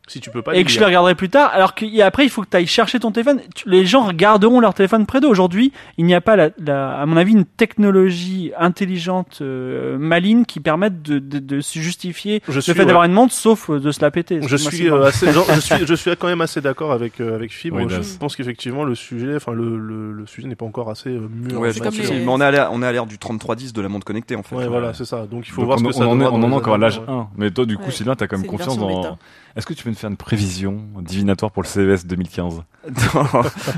Si 0.06 0.20
tu 0.20 0.28
peux 0.30 0.42
pas 0.42 0.54
et 0.54 0.62
que 0.64 0.70
je 0.70 0.78
les 0.78 0.84
regarderai 0.84 1.14
plus 1.14 1.30
tard, 1.30 1.50
alors 1.54 1.74
qu'après 1.74 2.24
il 2.24 2.28
faut 2.28 2.42
que 2.42 2.48
tu 2.50 2.56
ailles 2.58 2.66
chercher 2.66 3.00
ton 3.00 3.10
téléphone. 3.10 3.40
Les 3.64 3.86
gens 3.86 4.02
regarderont 4.02 4.60
leur 4.60 4.74
téléphone 4.74 5.06
près 5.06 5.18
d'eux. 5.20 5.28
Aujourd'hui, 5.28 5.72
il 5.96 6.04
n'y 6.04 6.14
a 6.14 6.20
pas, 6.20 6.36
la, 6.36 6.50
la- 6.58 6.98
à 6.98 7.06
mon 7.06 7.16
avis, 7.16 7.32
une 7.32 7.46
technologie 7.46 8.52
intelligente, 8.58 9.38
euh, 9.40 9.96
maligne 9.98 10.44
qui 10.44 10.60
permette 10.60 11.00
de, 11.02 11.18
de, 11.18 11.38
de 11.38 11.60
se 11.62 11.78
justifier 11.78 12.42
Je 12.48 12.52
le 12.54 12.60
suis, 12.60 12.72
fait 12.74 12.80
ouais. 12.80 12.84
d'avoir 12.84 13.04
une 13.04 13.12
montre, 13.12 13.32
sauf 13.32 13.70
euh, 13.70 13.80
de 13.80 13.90
se 13.92 14.00
la 14.02 14.10
péter. 14.10 14.40
Je 14.46 14.56
suis, 14.56 14.90
euh, 14.90 15.00
pas- 15.00 15.06
assez, 15.08 15.32
genre, 15.32 15.46
je 15.54 15.60
suis, 15.60 15.74
je 15.86 15.94
suis 15.94 16.10
quand 16.16 16.26
même 16.28 16.42
assez 16.42 16.60
d'accord 16.60 16.92
avec 16.92 17.20
euh, 17.20 17.34
avec 17.34 17.50
Fibre. 17.52 17.76
Oui, 17.78 17.86
je 17.88 17.96
Daz. 17.96 18.16
pense 18.18 18.36
qu'effectivement 18.36 18.84
le 18.84 18.94
sujet, 18.94 19.36
enfin 19.36 19.52
le, 19.52 19.78
le, 19.78 20.12
le 20.12 20.26
sujet 20.26 20.46
n'est 20.48 20.54
pas 20.54 20.66
encore 20.66 20.90
assez 20.90 21.10
euh, 21.10 21.28
mûr. 21.30 21.58
Ouais, 21.60 21.70
C'est 21.72 21.78
je 21.78 21.82
comme 21.82 21.94
pense 21.96 22.10
les-. 22.10 22.20
Mais 22.20 22.28
on 22.28 22.40
est 22.42 22.44
à 22.44 22.50
l'ère, 22.50 22.68
on 22.72 22.82
est 22.82 22.86
à 22.86 22.92
l'ère 22.92 23.06
du 23.06 23.16
3310 23.18 23.72
de 23.72 23.80
la 23.80 23.88
montre 23.88 24.04
connectée, 24.04 24.36
en 24.36 24.42
fait. 24.42 24.54
Ouais, 24.54 24.68
voilà, 24.68 24.92
c'est 24.92 25.06
ça. 25.06 25.26
Donc 25.26 25.46
il 25.48 25.50
faut 25.50 25.62
Donc 25.62 25.66
voir 25.66 25.78
on, 25.78 25.80
ce 25.80 25.84
que 25.84 25.88
on 25.88 25.98
ça 26.04 26.08
en 26.08 26.20
est, 26.20 26.26
on 26.26 26.34
en 26.42 26.50
est 26.50 26.54
encore 26.54 26.74
à 26.74 26.78
l'âge 26.78 26.98
années, 26.98 27.06
ouais. 27.08 27.14
1. 27.14 27.28
Mais 27.38 27.50
toi, 27.50 27.64
du 27.64 27.78
coup. 27.78 27.90
Sylvain, 27.90 28.16
t'as 28.16 28.26
quand 28.26 28.36
même 28.38 28.46
confiance 28.46 28.76
dans. 28.78 29.16
Est-ce 29.56 29.66
que 29.66 29.72
tu 29.74 29.84
peux 29.84 29.90
me 29.90 29.94
faire 29.94 30.10
une 30.10 30.16
prévision 30.16 30.82
divinatoire 31.00 31.52
pour 31.52 31.62
le 31.62 31.68
CES 31.68 32.06
2015 32.06 32.62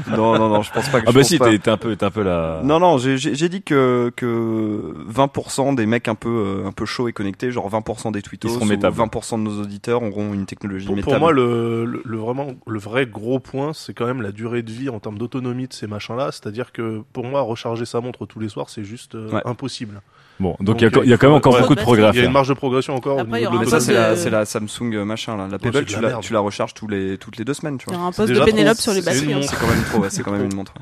non, 0.09 0.37
non, 0.39 0.49
non, 0.49 0.63
je 0.63 0.73
pense 0.73 0.89
pas 0.89 1.01
que 1.01 1.07
Ah 1.07 1.11
je 1.13 1.17
bah 1.17 1.23
si, 1.23 1.39
t'es 1.39 1.69
un 1.71 1.77
peu, 1.77 1.95
t'es 1.95 2.05
un 2.07 2.11
peu 2.11 2.23
la. 2.23 2.61
Non, 2.65 2.81
non, 2.81 2.99
j'ai- 2.99 3.17
dit 3.49 3.63
que, 3.63 4.11
que 4.17 4.95
20% 5.09 5.75
des 5.75 5.87
mecs 5.87 6.09
un 6.09 6.15
peu, 6.15 6.29
euh, 6.65 6.67
un 6.67 6.73
peu 6.73 6.87
chauds 6.87 7.09
et 7.09 7.13
connectés, 7.13 7.51
genre 7.53 7.69
20% 7.71 8.11
des 8.11 8.23
tweetos, 8.23 8.49
Ils 8.49 8.53
seront 8.55 8.65
ou 8.65 8.69
métables. 8.69 8.97
20% 8.97 9.39
de 9.39 9.43
nos 9.43 9.63
auditeurs 9.63 10.03
auront 10.03 10.35
une 10.35 10.47
technologie 10.47 10.87
Pour, 10.87 10.97
métable. 10.97 11.13
pour 11.13 11.21
moi, 11.21 11.33
le, 11.33 11.85
le, 12.05 12.17
vraiment, 12.19 12.49
le 12.67 12.79
vrai 12.79 13.07
gros 13.07 13.39
point, 13.39 13.73
c'est 13.75 13.95
quand 13.95 14.07
même 14.07 14.23
la 14.23 14.33
durée 14.33 14.63
de 14.63 14.73
vie 14.73 14.89
en 14.89 14.99
termes 14.99 15.19
d'autonomie 15.19 15.69
de 15.69 15.73
ces 15.73 15.87
machins-là. 15.87 16.33
C'est-à-dire 16.33 16.73
que 16.73 17.03
pour 17.13 17.25
moi, 17.27 17.43
recharger 17.43 17.85
sa 17.85 18.01
montre 18.01 18.27
tous 18.27 18.41
les 18.41 18.49
soirs, 18.49 18.71
c'est 18.71 18.85
juste 18.85 19.15
euh, 19.15 19.31
Ouais. 19.31 19.43
impossible. 19.45 20.01
Bon, 20.39 20.55
donc 20.61 20.79
Donc, 20.79 20.83
il 20.83 20.85
y 20.85 20.87
a, 20.87 21.05
il 21.05 21.11
y 21.11 21.13
a 21.15 21.17
quand 21.17 21.29
même 21.29 21.37
encore 21.37 21.55
ouais. 21.55 21.61
beaucoup 21.63 21.75
de 21.75 21.81
progrès 21.81 22.11
Il 22.13 22.19
y 22.19 22.23
a 22.23 22.25
une 22.25 22.33
marge 22.33 22.49
de 22.49 22.55
progression 22.55 22.95
encore 22.95 23.19
Après, 23.21 23.47
au 23.47 23.51
niveau 23.51 23.65
de 23.65 23.71
ça, 23.71 23.81
c'est 23.81 24.31
la, 24.31 24.45
Samsung 24.45 25.05
machin, 25.05 25.37
là. 25.37 25.49
La 25.51 25.59
Pebble, 25.59 25.79
c'est 25.79 25.81
de 25.85 25.87
tu 25.87 26.01
la 26.01 26.19
tu 26.19 26.33
la 26.33 26.41
recharges 26.41 26.75
tous 26.75 26.89
les, 26.89 27.17
toutes 27.19 27.39
les 27.39 27.45
deux 27.45 27.55
semaines, 27.55 27.79
tu 27.79 27.87
Il 27.89 27.93
y 27.93 27.95
vois. 27.95 28.01
aura 28.01 28.09
un 28.09 28.13
poste 28.13 28.33
de 28.33 28.45
Pénélope 28.45 28.77
trop- 28.77 28.83
sur 28.83 28.93
les 28.93 29.09
hein. 29.09 29.35
montre. 29.35 29.51
C'est 29.51 29.57
quand 29.59 29.69
même 29.69 29.85
trop, 29.85 29.99
ouais, 30.01 30.11
c'est 30.11 30.23
quand 30.23 30.33
même 30.33 30.45
une 30.45 30.55
montre. 30.55 30.73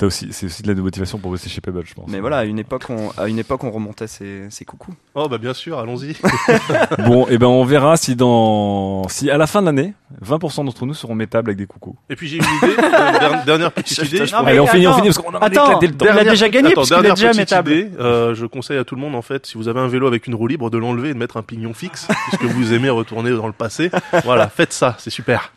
T'as 0.00 0.06
aussi, 0.06 0.28
c'est 0.30 0.46
aussi 0.46 0.62
de 0.62 0.72
la 0.72 0.80
motivation 0.80 1.18
pour 1.18 1.30
bosser 1.30 1.50
chez 1.50 1.60
Pebble, 1.60 1.82
je 1.84 1.92
pense. 1.92 2.06
Mais 2.08 2.20
voilà, 2.20 2.38
à 2.38 2.44
une 2.46 2.58
époque, 2.58 2.84
on, 2.88 3.10
à 3.20 3.28
une 3.28 3.38
époque, 3.38 3.62
on 3.64 3.70
remontait 3.70 4.06
ses, 4.06 4.48
ses 4.48 4.64
coucous. 4.64 4.94
Oh 5.14 5.28
bah 5.28 5.36
bien 5.36 5.52
sûr, 5.52 5.78
allons-y. 5.78 6.16
Bon, 7.06 7.26
et 7.28 7.36
ben 7.36 7.48
on 7.48 7.64
verra 7.66 7.98
si 7.98 8.16
dans, 8.16 9.06
si 9.08 9.30
à 9.30 9.36
la 9.36 9.46
fin 9.46 9.60
de 9.60 9.66
l'année, 9.66 9.92
20% 10.24 10.64
d'entre 10.64 10.86
nous 10.86 10.94
seront 10.94 11.14
métables 11.14 11.50
avec 11.50 11.58
des 11.58 11.66
coucous. 11.66 11.96
Et 12.08 12.16
puis 12.16 12.28
j'ai 12.28 12.38
une 12.38 12.44
idée, 12.44 12.76
euh, 12.82 13.18
der- 13.18 13.44
dernière 13.44 13.72
petite 13.74 13.98
idée. 13.98 14.20
Non, 14.20 14.38
Allez, 14.38 14.58
on 14.60 14.66
finit, 14.66 14.86
on 14.86 14.94
finit 14.94 15.08
parce 15.08 15.18
qu'on 15.18 15.34
a 15.34 15.46
éclaté 15.46 15.86
le 15.88 15.94
temps. 15.94 16.06
il 16.06 16.18
a 16.18 16.24
déjà 16.24 16.48
gagné 16.48 16.68
Attends, 16.72 16.84
est 16.84 17.10
déjà 17.10 17.32
métable. 17.34 17.70
idée, 17.70 17.90
euh, 18.00 18.34
je 18.34 18.46
conseille 18.46 18.78
à 18.78 18.84
tout 18.84 18.94
le 18.94 19.02
monde 19.02 19.14
en 19.14 19.20
fait, 19.22 19.44
si 19.44 19.58
vous 19.58 19.68
avez 19.68 19.80
un 19.80 19.88
vélo 19.88 20.06
avec 20.06 20.26
une 20.26 20.34
roue 20.34 20.46
libre, 20.46 20.70
de 20.70 20.78
l'enlever 20.78 21.10
et 21.10 21.12
de 21.12 21.18
mettre 21.18 21.36
un 21.36 21.42
pignon 21.42 21.74
fixe, 21.74 22.08
puisque 22.28 22.44
vous 22.44 22.72
aimez 22.72 22.88
retourner 22.88 23.32
dans 23.32 23.46
le 23.48 23.52
passé. 23.52 23.90
Voilà, 24.24 24.48
faites 24.48 24.72
ça, 24.72 24.94
c'est 24.98 25.10
super. 25.10 25.52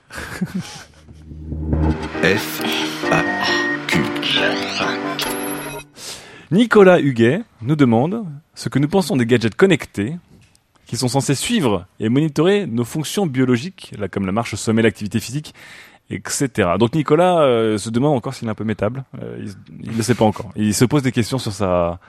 F, 2.23 2.61
A. 3.09 3.52
Nicolas 6.51 6.99
Huguet 6.99 7.41
nous 7.61 7.75
demande 7.75 8.25
ce 8.55 8.69
que 8.69 8.79
nous 8.79 8.87
pensons 8.87 9.15
des 9.15 9.25
gadgets 9.25 9.55
connectés 9.55 10.15
qui 10.85 10.97
sont 10.97 11.07
censés 11.07 11.35
suivre 11.35 11.87
et 11.99 12.09
monitorer 12.09 12.67
nos 12.67 12.83
fonctions 12.83 13.25
biologiques, 13.25 13.93
là 13.97 14.07
comme 14.07 14.25
la 14.25 14.31
marche 14.31 14.53
au 14.53 14.57
sommet, 14.57 14.81
l'activité 14.83 15.19
physique, 15.19 15.53
etc. 16.11 16.49
Donc 16.77 16.93
Nicolas 16.93 17.41
euh, 17.41 17.77
se 17.77 17.89
demande 17.89 18.15
encore 18.15 18.33
s'il 18.35 18.47
est 18.47 18.51
un 18.51 18.55
peu 18.55 18.63
métable. 18.65 19.03
Euh, 19.21 19.45
il 19.83 19.91
ne 19.91 19.97
le 19.97 20.03
sait 20.03 20.13
pas 20.15 20.25
encore. 20.25 20.51
Il 20.55 20.73
se 20.75 20.85
pose 20.85 21.01
des 21.01 21.11
questions 21.11 21.39
sur 21.39 21.51
sa 21.51 21.99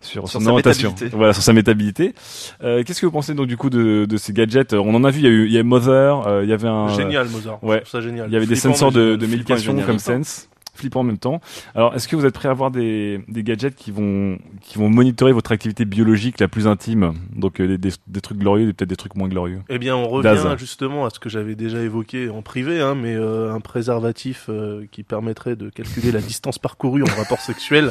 sur, 0.00 0.28
Sur 0.28 0.40
son 0.40 0.40
sa 0.44 0.50
orientation, 0.50 0.90
métabilité. 0.90 1.16
voilà, 1.16 1.32
sur 1.32 1.42
sa 1.42 1.52
métabilité. 1.54 2.14
Euh, 2.62 2.82
Qu'est-ce 2.84 3.00
que 3.00 3.06
vous 3.06 3.12
pensez 3.12 3.32
donc 3.34 3.46
du 3.46 3.56
coup 3.56 3.70
de, 3.70 4.04
de 4.06 4.16
ces 4.18 4.32
gadgets? 4.34 4.74
On 4.74 4.94
en 4.94 5.02
a 5.04 5.10
vu, 5.10 5.20
il 5.20 5.24
y 5.24 5.26
a 5.26 5.30
eu, 5.30 5.46
il 5.46 5.52
y 5.52 5.58
a 5.58 5.62
Mother, 5.62 6.42
il 6.42 6.48
y 6.48 6.52
avait 6.52 6.68
un, 6.68 6.88
génial, 6.88 7.28
Mozart. 7.28 7.62
ouais. 7.64 7.82
Ça 7.86 8.00
génial. 8.02 8.28
il 8.28 8.32
y 8.34 8.36
avait 8.36 8.46
des 8.46 8.56
sensors 8.56 8.92
de, 8.92 9.16
de 9.16 9.26
médication 9.26 9.74
comme 9.84 9.98
Sense, 9.98 10.48
flippant 10.74 11.00
en 11.00 11.04
même 11.04 11.18
temps. 11.18 11.40
Alors, 11.74 11.94
est-ce 11.94 12.08
que 12.08 12.16
vous 12.16 12.26
êtes 12.26 12.34
prêt 12.34 12.48
à 12.48 12.52
avoir 12.52 12.70
des, 12.70 13.20
des 13.28 13.42
gadgets 13.42 13.74
qui 13.74 13.90
vont, 13.90 14.38
qui 14.62 14.78
vont 14.78 14.88
monitorer 14.88 15.32
votre 15.32 15.52
activité 15.52 15.84
biologique 15.84 16.40
la 16.40 16.48
plus 16.48 16.66
intime? 16.66 17.14
Donc 17.34 17.60
euh, 17.60 17.66
des, 17.66 17.78
des, 17.78 17.92
des 18.06 18.20
trucs 18.20 18.38
glorieux 18.38 18.68
et 18.68 18.72
peut-être 18.72 18.88
des 18.88 18.96
trucs 18.96 19.14
moins 19.16 19.28
glorieux. 19.28 19.60
Eh 19.68 19.78
bien, 19.78 19.96
on 19.96 20.08
revient 20.08 20.54
justement 20.58 21.06
à 21.06 21.10
ce 21.10 21.18
que 21.20 21.28
j'avais 21.28 21.54
déjà 21.54 21.78
évoqué 21.80 22.28
en 22.28 22.42
privé, 22.42 22.80
hein, 22.80 22.94
mais 22.94 23.14
euh, 23.14 23.52
un 23.52 23.60
préservatif 23.60 24.46
euh, 24.48 24.84
qui 24.92 25.02
permettrait 25.02 25.56
de 25.56 25.68
calculer 25.70 26.12
la 26.12 26.20
distance 26.20 26.58
parcourue 26.58 27.02
en 27.02 27.16
rapport 27.16 27.40
sexuel 27.40 27.90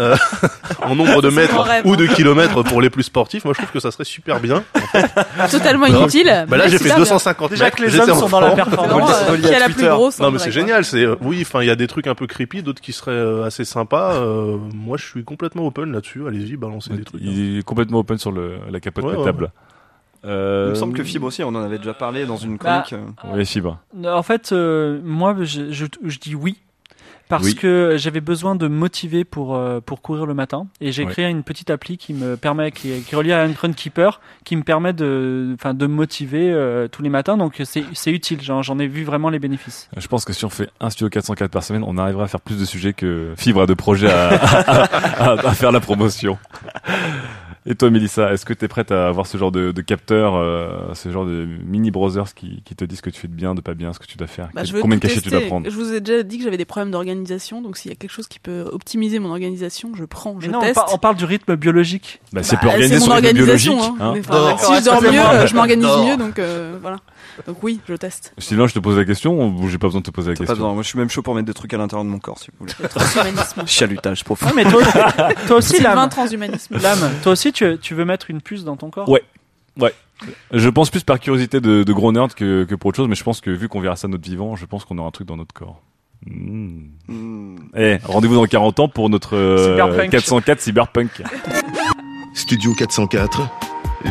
euh, 0.00 0.16
en 0.82 0.94
nombre 0.94 1.22
de 1.22 1.28
mètres 1.30 1.58
rêve, 1.60 1.86
ou 1.86 1.94
hein. 1.94 1.96
de 1.96 2.06
kilomètres 2.06 2.62
pour 2.64 2.80
les 2.80 2.90
plus 2.90 3.04
sportifs. 3.04 3.44
Moi, 3.44 3.54
je 3.54 3.58
trouve 3.62 3.72
que 3.72 3.80
ça 3.80 3.90
serait 3.90 4.04
super 4.04 4.40
bien. 4.40 4.62
Totalement 5.50 5.88
Non. 5.88 6.00
inutile. 6.02 6.46
Bah 6.48 6.56
là, 6.56 6.66
j'ai 6.68 6.78
fait 6.78 6.84
super 6.84 6.98
250 6.98 7.50
Déjà 7.50 7.64
mètres. 7.64 7.76
que 7.76 7.82
les 7.84 7.98
hommes 8.00 8.18
sont 8.18 8.28
dans 8.28 8.40
la 8.40 8.54
bien. 8.54 8.64
Performance. 8.64 9.10
euh, 9.30 9.36
qui 9.38 9.54
a 9.54 9.58
la 9.58 9.68
plus 9.68 9.86
grosse. 9.88 10.18
Non 10.18 10.28
en 10.28 10.30
mais 10.32 10.38
c'est 10.38 10.50
génial, 10.50 10.84
c'est 10.84 11.06
oui, 11.20 11.38
enfin 11.42 11.62
il 11.62 11.66
y 11.66 11.70
a 11.70 11.76
des 11.76 11.86
trucs 11.86 12.06
un 12.06 12.14
peu 12.16 12.26
creepy, 12.26 12.62
d'autres 12.64 12.80
qui 12.82 12.92
seraient 12.92 13.12
euh, 13.12 13.44
assez 13.44 13.64
sympas. 13.64 14.14
euh, 14.16 14.56
moi 14.74 14.96
je 14.96 15.04
suis 15.06 15.22
complètement 15.24 15.66
open 15.66 15.92
là-dessus. 15.92 16.26
Allez-y, 16.26 16.56
balancez 16.56 16.94
des 16.94 17.04
trucs. 17.04 17.22
hein. 17.22 17.26
Il 17.28 17.58
est 17.58 17.62
complètement 17.62 18.00
open 18.00 18.18
sur 18.18 18.32
le, 18.32 18.58
la 18.70 18.80
capote 18.80 19.04
Ouais, 19.04 19.10
ouais, 19.12 19.16
pétable. 19.18 19.52
Euh... 20.24 20.64
Il 20.66 20.70
me 20.70 20.74
semble 20.74 20.94
que 20.94 21.04
Fibre 21.04 21.26
aussi, 21.26 21.44
on 21.44 21.48
en 21.48 21.62
avait 21.62 21.78
déjà 21.78 21.94
parlé 21.94 22.26
dans 22.26 22.36
une 22.36 22.56
Bah, 22.56 22.82
chronique. 22.88 23.04
euh. 23.24 23.36
Oui, 23.36 23.46
fibre. 23.46 23.78
En 24.04 24.22
fait, 24.24 24.50
euh, 24.50 25.00
moi, 25.04 25.36
je, 25.42 25.70
je, 25.70 25.86
je 26.02 26.18
dis 26.18 26.34
oui. 26.34 26.56
Parce 27.28 27.44
Oui. 27.44 27.54
que 27.56 27.94
j'avais 27.98 28.20
besoin 28.20 28.54
de 28.54 28.68
me 28.68 28.76
motiver 28.76 29.24
pour, 29.24 29.56
euh, 29.56 29.80
pour 29.80 30.00
courir 30.00 30.26
le 30.26 30.34
matin. 30.34 30.68
Et 30.80 30.92
j'ai 30.92 31.04
Ouais. 31.04 31.10
créé 31.10 31.26
une 31.28 31.42
petite 31.42 31.70
appli 31.70 31.98
qui 31.98 32.14
me 32.14 32.36
permet, 32.36 32.70
qui, 32.70 33.00
qui 33.02 33.14
est 33.14 33.16
reliée 33.16 33.32
à 33.32 33.42
un 33.42 33.52
Runkeeper, 33.52 34.20
qui 34.44 34.54
me 34.54 34.62
permet 34.62 34.92
de, 34.92 35.52
enfin, 35.58 35.74
de 35.74 35.86
me 35.88 35.94
motiver 35.94 36.52
euh, 36.52 36.86
tous 36.86 37.02
les 37.02 37.08
matins. 37.08 37.36
Donc 37.36 37.60
c'est 37.64 37.82
c'est 37.94 38.12
utile. 38.12 38.38
J'en 38.42 38.62
j'en 38.62 38.78
ai 38.78 38.86
vu 38.86 39.02
vraiment 39.02 39.28
les 39.30 39.40
bénéfices. 39.40 39.88
Je 39.96 40.06
pense 40.06 40.24
que 40.24 40.32
si 40.32 40.44
on 40.44 40.50
fait 40.50 40.70
un 40.78 40.90
studio 40.90 41.08
404 41.08 41.50
par 41.50 41.64
semaine, 41.64 41.82
on 41.84 41.98
arrivera 41.98 42.24
à 42.24 42.28
faire 42.28 42.40
plus 42.40 42.60
de 42.60 42.64
sujets 42.64 42.92
que 42.92 43.32
Fibre 43.36 43.66
de 43.66 43.74
projets 43.74 44.10
à, 44.12 44.28
à, 44.30 45.30
à- 45.32 45.48
à 45.48 45.54
faire 45.54 45.72
la 45.72 45.80
promotion. 45.80 46.38
Et 47.68 47.74
toi, 47.74 47.90
Mélissa, 47.90 48.32
est-ce 48.32 48.44
que 48.46 48.52
tu 48.52 48.64
es 48.64 48.68
prête 48.68 48.92
à 48.92 49.08
avoir 49.08 49.26
ce 49.26 49.36
genre 49.38 49.50
de, 49.50 49.72
de 49.72 49.80
capteur, 49.82 50.36
euh, 50.36 50.94
ce 50.94 51.10
genre 51.10 51.26
de 51.26 51.48
mini 51.64 51.90
browsers 51.90 52.32
qui, 52.36 52.62
qui 52.64 52.76
te 52.76 52.84
disent 52.84 52.98
ce 52.98 53.02
que 53.02 53.10
tu 53.10 53.20
fais 53.20 53.26
de 53.26 53.32
bien, 53.34 53.56
de 53.56 53.60
pas 53.60 53.74
bien, 53.74 53.92
ce 53.92 53.98
que 53.98 54.06
tu 54.06 54.16
dois 54.16 54.28
faire? 54.28 54.50
Bah, 54.54 54.62
Combien 54.80 54.98
de 54.98 55.02
cachets 55.02 55.20
tu 55.20 55.30
dois 55.30 55.40
prendre? 55.40 55.68
Je 55.68 55.74
vous 55.74 55.92
ai 55.92 56.00
déjà 56.00 56.22
dit 56.22 56.38
que 56.38 56.44
j'avais 56.44 56.58
des 56.58 56.64
problèmes 56.64 56.92
d'organisation, 56.92 57.62
donc 57.62 57.76
s'il 57.76 57.90
y 57.90 57.92
a 57.92 57.96
quelque 57.96 58.12
chose 58.12 58.28
qui 58.28 58.38
peut 58.38 58.68
optimiser 58.70 59.18
mon 59.18 59.30
organisation, 59.30 59.90
je 59.96 60.04
prends, 60.04 60.38
je 60.40 60.48
non, 60.48 60.58
on, 60.58 60.60
teste. 60.62 60.74
par- 60.76 60.94
on 60.94 60.98
parle 60.98 61.16
du 61.16 61.24
rythme 61.24 61.56
biologique. 61.56 62.20
bah, 62.32 62.44
C'est 62.44 62.54
Bah, 62.54 62.60
peu 62.62 62.66
organisé 62.68 62.94
c'est 62.94 63.00
sur 63.00 63.08
mon 63.14 63.20
le 63.20 63.26
rythme 63.26 63.40
organisation. 63.40 63.72
biologique. 63.74 64.00
hein. 64.00 64.14
hein. 64.14 64.20
Enfin, 64.20 64.56
si 64.58 64.80
je 64.80 64.84
dors 64.84 65.02
mieux, 65.02 65.46
je 65.48 65.54
m'organise 65.56 65.86
mieux, 66.08 66.16
donc 66.16 66.38
euh, 66.38 66.78
voilà. 66.80 66.98
Donc 67.46 67.62
oui, 67.62 67.80
je 67.88 67.94
teste. 67.94 68.32
Sylvain, 68.38 68.66
je 68.66 68.74
te 68.74 68.78
pose 68.78 68.96
la 68.96 69.04
question 69.04 69.48
ou 69.48 69.68
j'ai 69.68 69.78
pas 69.78 69.86
besoin 69.88 70.00
de 70.00 70.06
te 70.06 70.10
poser 70.10 70.30
la 70.30 70.34
T'as 70.34 70.38
pas 70.38 70.46
question 70.46 70.54
besoin. 70.64 70.74
Moi, 70.74 70.82
je 70.82 70.88
suis 70.88 70.98
même 70.98 71.10
chaud 71.10 71.22
pour 71.22 71.34
mettre 71.34 71.46
des 71.46 71.54
trucs 71.54 71.72
à 71.74 71.78
l'intérieur 71.78 72.04
de 72.04 72.10
mon 72.10 72.18
corps, 72.18 72.38
si 72.38 72.48
vous 72.50 72.56
voulez. 72.60 72.72
Le 72.80 72.88
transhumanisme. 72.88 73.66
Chalutage 73.66 74.24
profond. 74.24 74.46
Ouais, 74.46 74.52
mais 74.54 74.64
toi, 74.64 74.82
toi 75.46 75.56
aussi, 75.56 75.80
l'âme. 75.82 76.08
transhumanisme. 76.08 76.78
L'âme. 76.78 77.10
Toi 77.22 77.32
aussi, 77.32 77.52
tu, 77.52 77.78
tu 77.78 77.94
veux 77.94 78.04
mettre 78.04 78.30
une 78.30 78.40
puce 78.40 78.64
dans 78.64 78.76
ton 78.76 78.90
corps? 78.90 79.08
Ouais. 79.08 79.22
Je 80.52 80.68
pense 80.70 80.90
plus 80.90 81.02
par 81.04 81.20
curiosité 81.20 81.60
de, 81.60 81.82
de 81.82 81.92
gros 81.92 82.10
nerd 82.12 82.32
que, 82.32 82.64
que 82.64 82.74
pour 82.74 82.88
autre 82.88 82.96
chose, 82.96 83.08
mais 83.08 83.14
je 83.14 83.24
pense 83.24 83.40
que 83.40 83.50
vu 83.50 83.68
qu'on 83.68 83.80
verra 83.80 83.96
ça 83.96 84.08
notre 84.08 84.24
vivant, 84.24 84.56
je 84.56 84.64
pense 84.64 84.84
qu'on 84.84 84.96
aura 84.98 85.08
un 85.08 85.10
truc 85.10 85.28
dans 85.28 85.36
notre 85.36 85.52
corps. 85.52 85.82
Hmm. 86.24 87.56
Eh, 87.76 87.98
rendez-vous 88.04 88.34
dans 88.36 88.46
40 88.46 88.80
ans 88.80 88.88
pour 88.88 89.10
notre 89.10 89.36
euh, 89.36 89.72
Cyberpunk. 89.72 90.10
404 90.10 90.60
Cyberpunk. 90.60 91.22
Studio 92.34 92.72
404, 92.74 93.42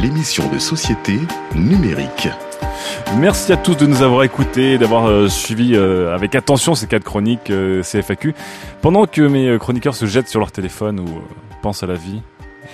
l'émission 0.02 0.50
de 0.52 0.60
société 0.60 1.20
numérique. 1.56 2.30
Merci 3.18 3.54
à 3.54 3.58
tous 3.58 3.76
de 3.76 3.86
nous 3.86 4.02
avoir 4.02 4.24
écoutés, 4.24 4.78
d'avoir 4.78 5.08
euh, 5.08 5.28
suivi 5.30 5.72
euh, 5.76 6.14
avec 6.14 6.36
attention 6.36 6.76
ces 6.76 6.88
quatre 6.88 7.04
chroniques 7.04 7.50
euh, 7.50 7.82
CFAQ. 7.82 8.36
Pendant 8.82 9.06
que 9.06 9.22
mes 9.22 9.48
euh, 9.48 9.58
chroniqueurs 9.58 9.96
se 9.96 10.06
jettent 10.06 10.28
sur 10.28 10.40
leur 10.40 10.52
téléphone 10.52 11.00
ou 11.00 11.08
euh, 11.08 11.22
pensent 11.62 11.84
à 11.84 11.88
la 11.88 11.96
vie 11.96 12.22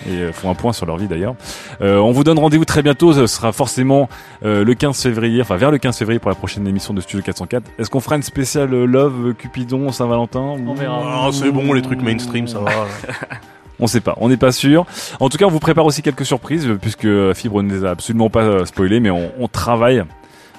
et 0.07 0.13
euh, 0.13 0.31
font 0.31 0.49
un 0.49 0.55
point 0.55 0.73
sur 0.73 0.85
leur 0.85 0.97
vie 0.97 1.07
d'ailleurs. 1.07 1.35
Euh, 1.81 1.97
on 1.97 2.11
vous 2.11 2.23
donne 2.23 2.39
rendez-vous 2.39 2.65
très 2.65 2.81
bientôt, 2.81 3.13
ce 3.13 3.27
sera 3.27 3.51
forcément 3.51 4.09
euh, 4.43 4.63
le 4.63 4.73
15 4.73 4.99
février, 5.01 5.41
enfin 5.41 5.57
vers 5.57 5.71
le 5.71 5.77
15 5.77 5.97
février 5.97 6.19
pour 6.19 6.29
la 6.29 6.35
prochaine 6.35 6.67
émission 6.67 6.93
de 6.93 7.01
Studio 7.01 7.21
404. 7.23 7.63
Est-ce 7.77 7.89
qu'on 7.89 7.99
fera 7.99 8.15
une 8.15 8.23
spéciale 8.23 8.71
Love, 8.71 9.33
Cupidon, 9.37 9.91
Saint-Valentin 9.91 10.39
On 10.39 10.73
verra. 10.73 11.27
Ah, 11.27 11.29
c'est 11.31 11.51
bon, 11.51 11.71
les 11.73 11.81
trucs 11.81 12.01
mainstream, 12.01 12.47
ça 12.47 12.59
va. 12.59 12.71
On 13.79 13.87
sait 13.87 14.01
pas, 14.01 14.15
on 14.17 14.29
n'est 14.29 14.37
pas 14.37 14.51
sûr. 14.51 14.85
En 15.19 15.29
tout 15.29 15.37
cas, 15.37 15.45
on 15.45 15.49
vous 15.49 15.59
prépare 15.59 15.85
aussi 15.85 16.01
quelques 16.01 16.25
surprises, 16.25 16.67
euh, 16.67 16.77
puisque 16.79 17.05
euh, 17.05 17.33
Fibre 17.33 17.63
ne 17.63 17.73
les 17.73 17.85
a 17.85 17.91
absolument 17.91 18.29
pas 18.29 18.43
euh, 18.43 18.65
spoilées, 18.65 18.99
mais 18.99 19.09
on, 19.09 19.31
on 19.39 19.47
travaille 19.47 20.03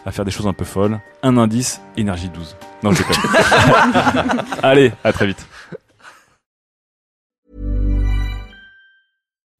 à 0.04 0.12
faire 0.12 0.24
des 0.24 0.30
choses 0.30 0.46
un 0.46 0.52
peu 0.52 0.64
folles. 0.64 1.00
Un 1.22 1.36
indice, 1.36 1.80
énergie 1.96 2.28
12. 2.28 2.56
Non, 2.82 2.92
je 2.92 2.98
déconne. 2.98 4.44
Allez, 4.62 4.92
à 5.04 5.12
très 5.12 5.26
vite. 5.26 5.46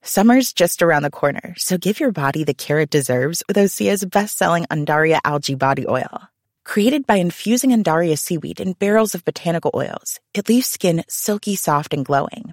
Summer's 0.04 0.52
just 0.52 0.82
around 0.82 1.04
the 1.04 1.10
corner, 1.10 1.54
so 1.56 1.78
give 1.78 2.00
your 2.00 2.10
body 2.10 2.42
the 2.42 2.54
care 2.54 2.80
it 2.80 2.90
deserves 2.90 3.44
with 3.46 3.56
Osea's 3.56 4.04
best-selling 4.04 4.64
Andaria 4.64 5.20
algae 5.24 5.54
body 5.54 5.86
oil. 5.88 6.28
Created 6.64 7.06
by 7.06 7.16
infusing 7.16 7.70
Andaria 7.70 8.18
seaweed 8.18 8.60
in 8.60 8.72
barrels 8.72 9.14
of 9.14 9.24
botanical 9.24 9.70
oils, 9.74 10.18
it 10.34 10.48
leaves 10.48 10.66
skin 10.66 11.04
silky 11.08 11.54
soft 11.54 11.94
and 11.94 12.04
glowing. 12.04 12.52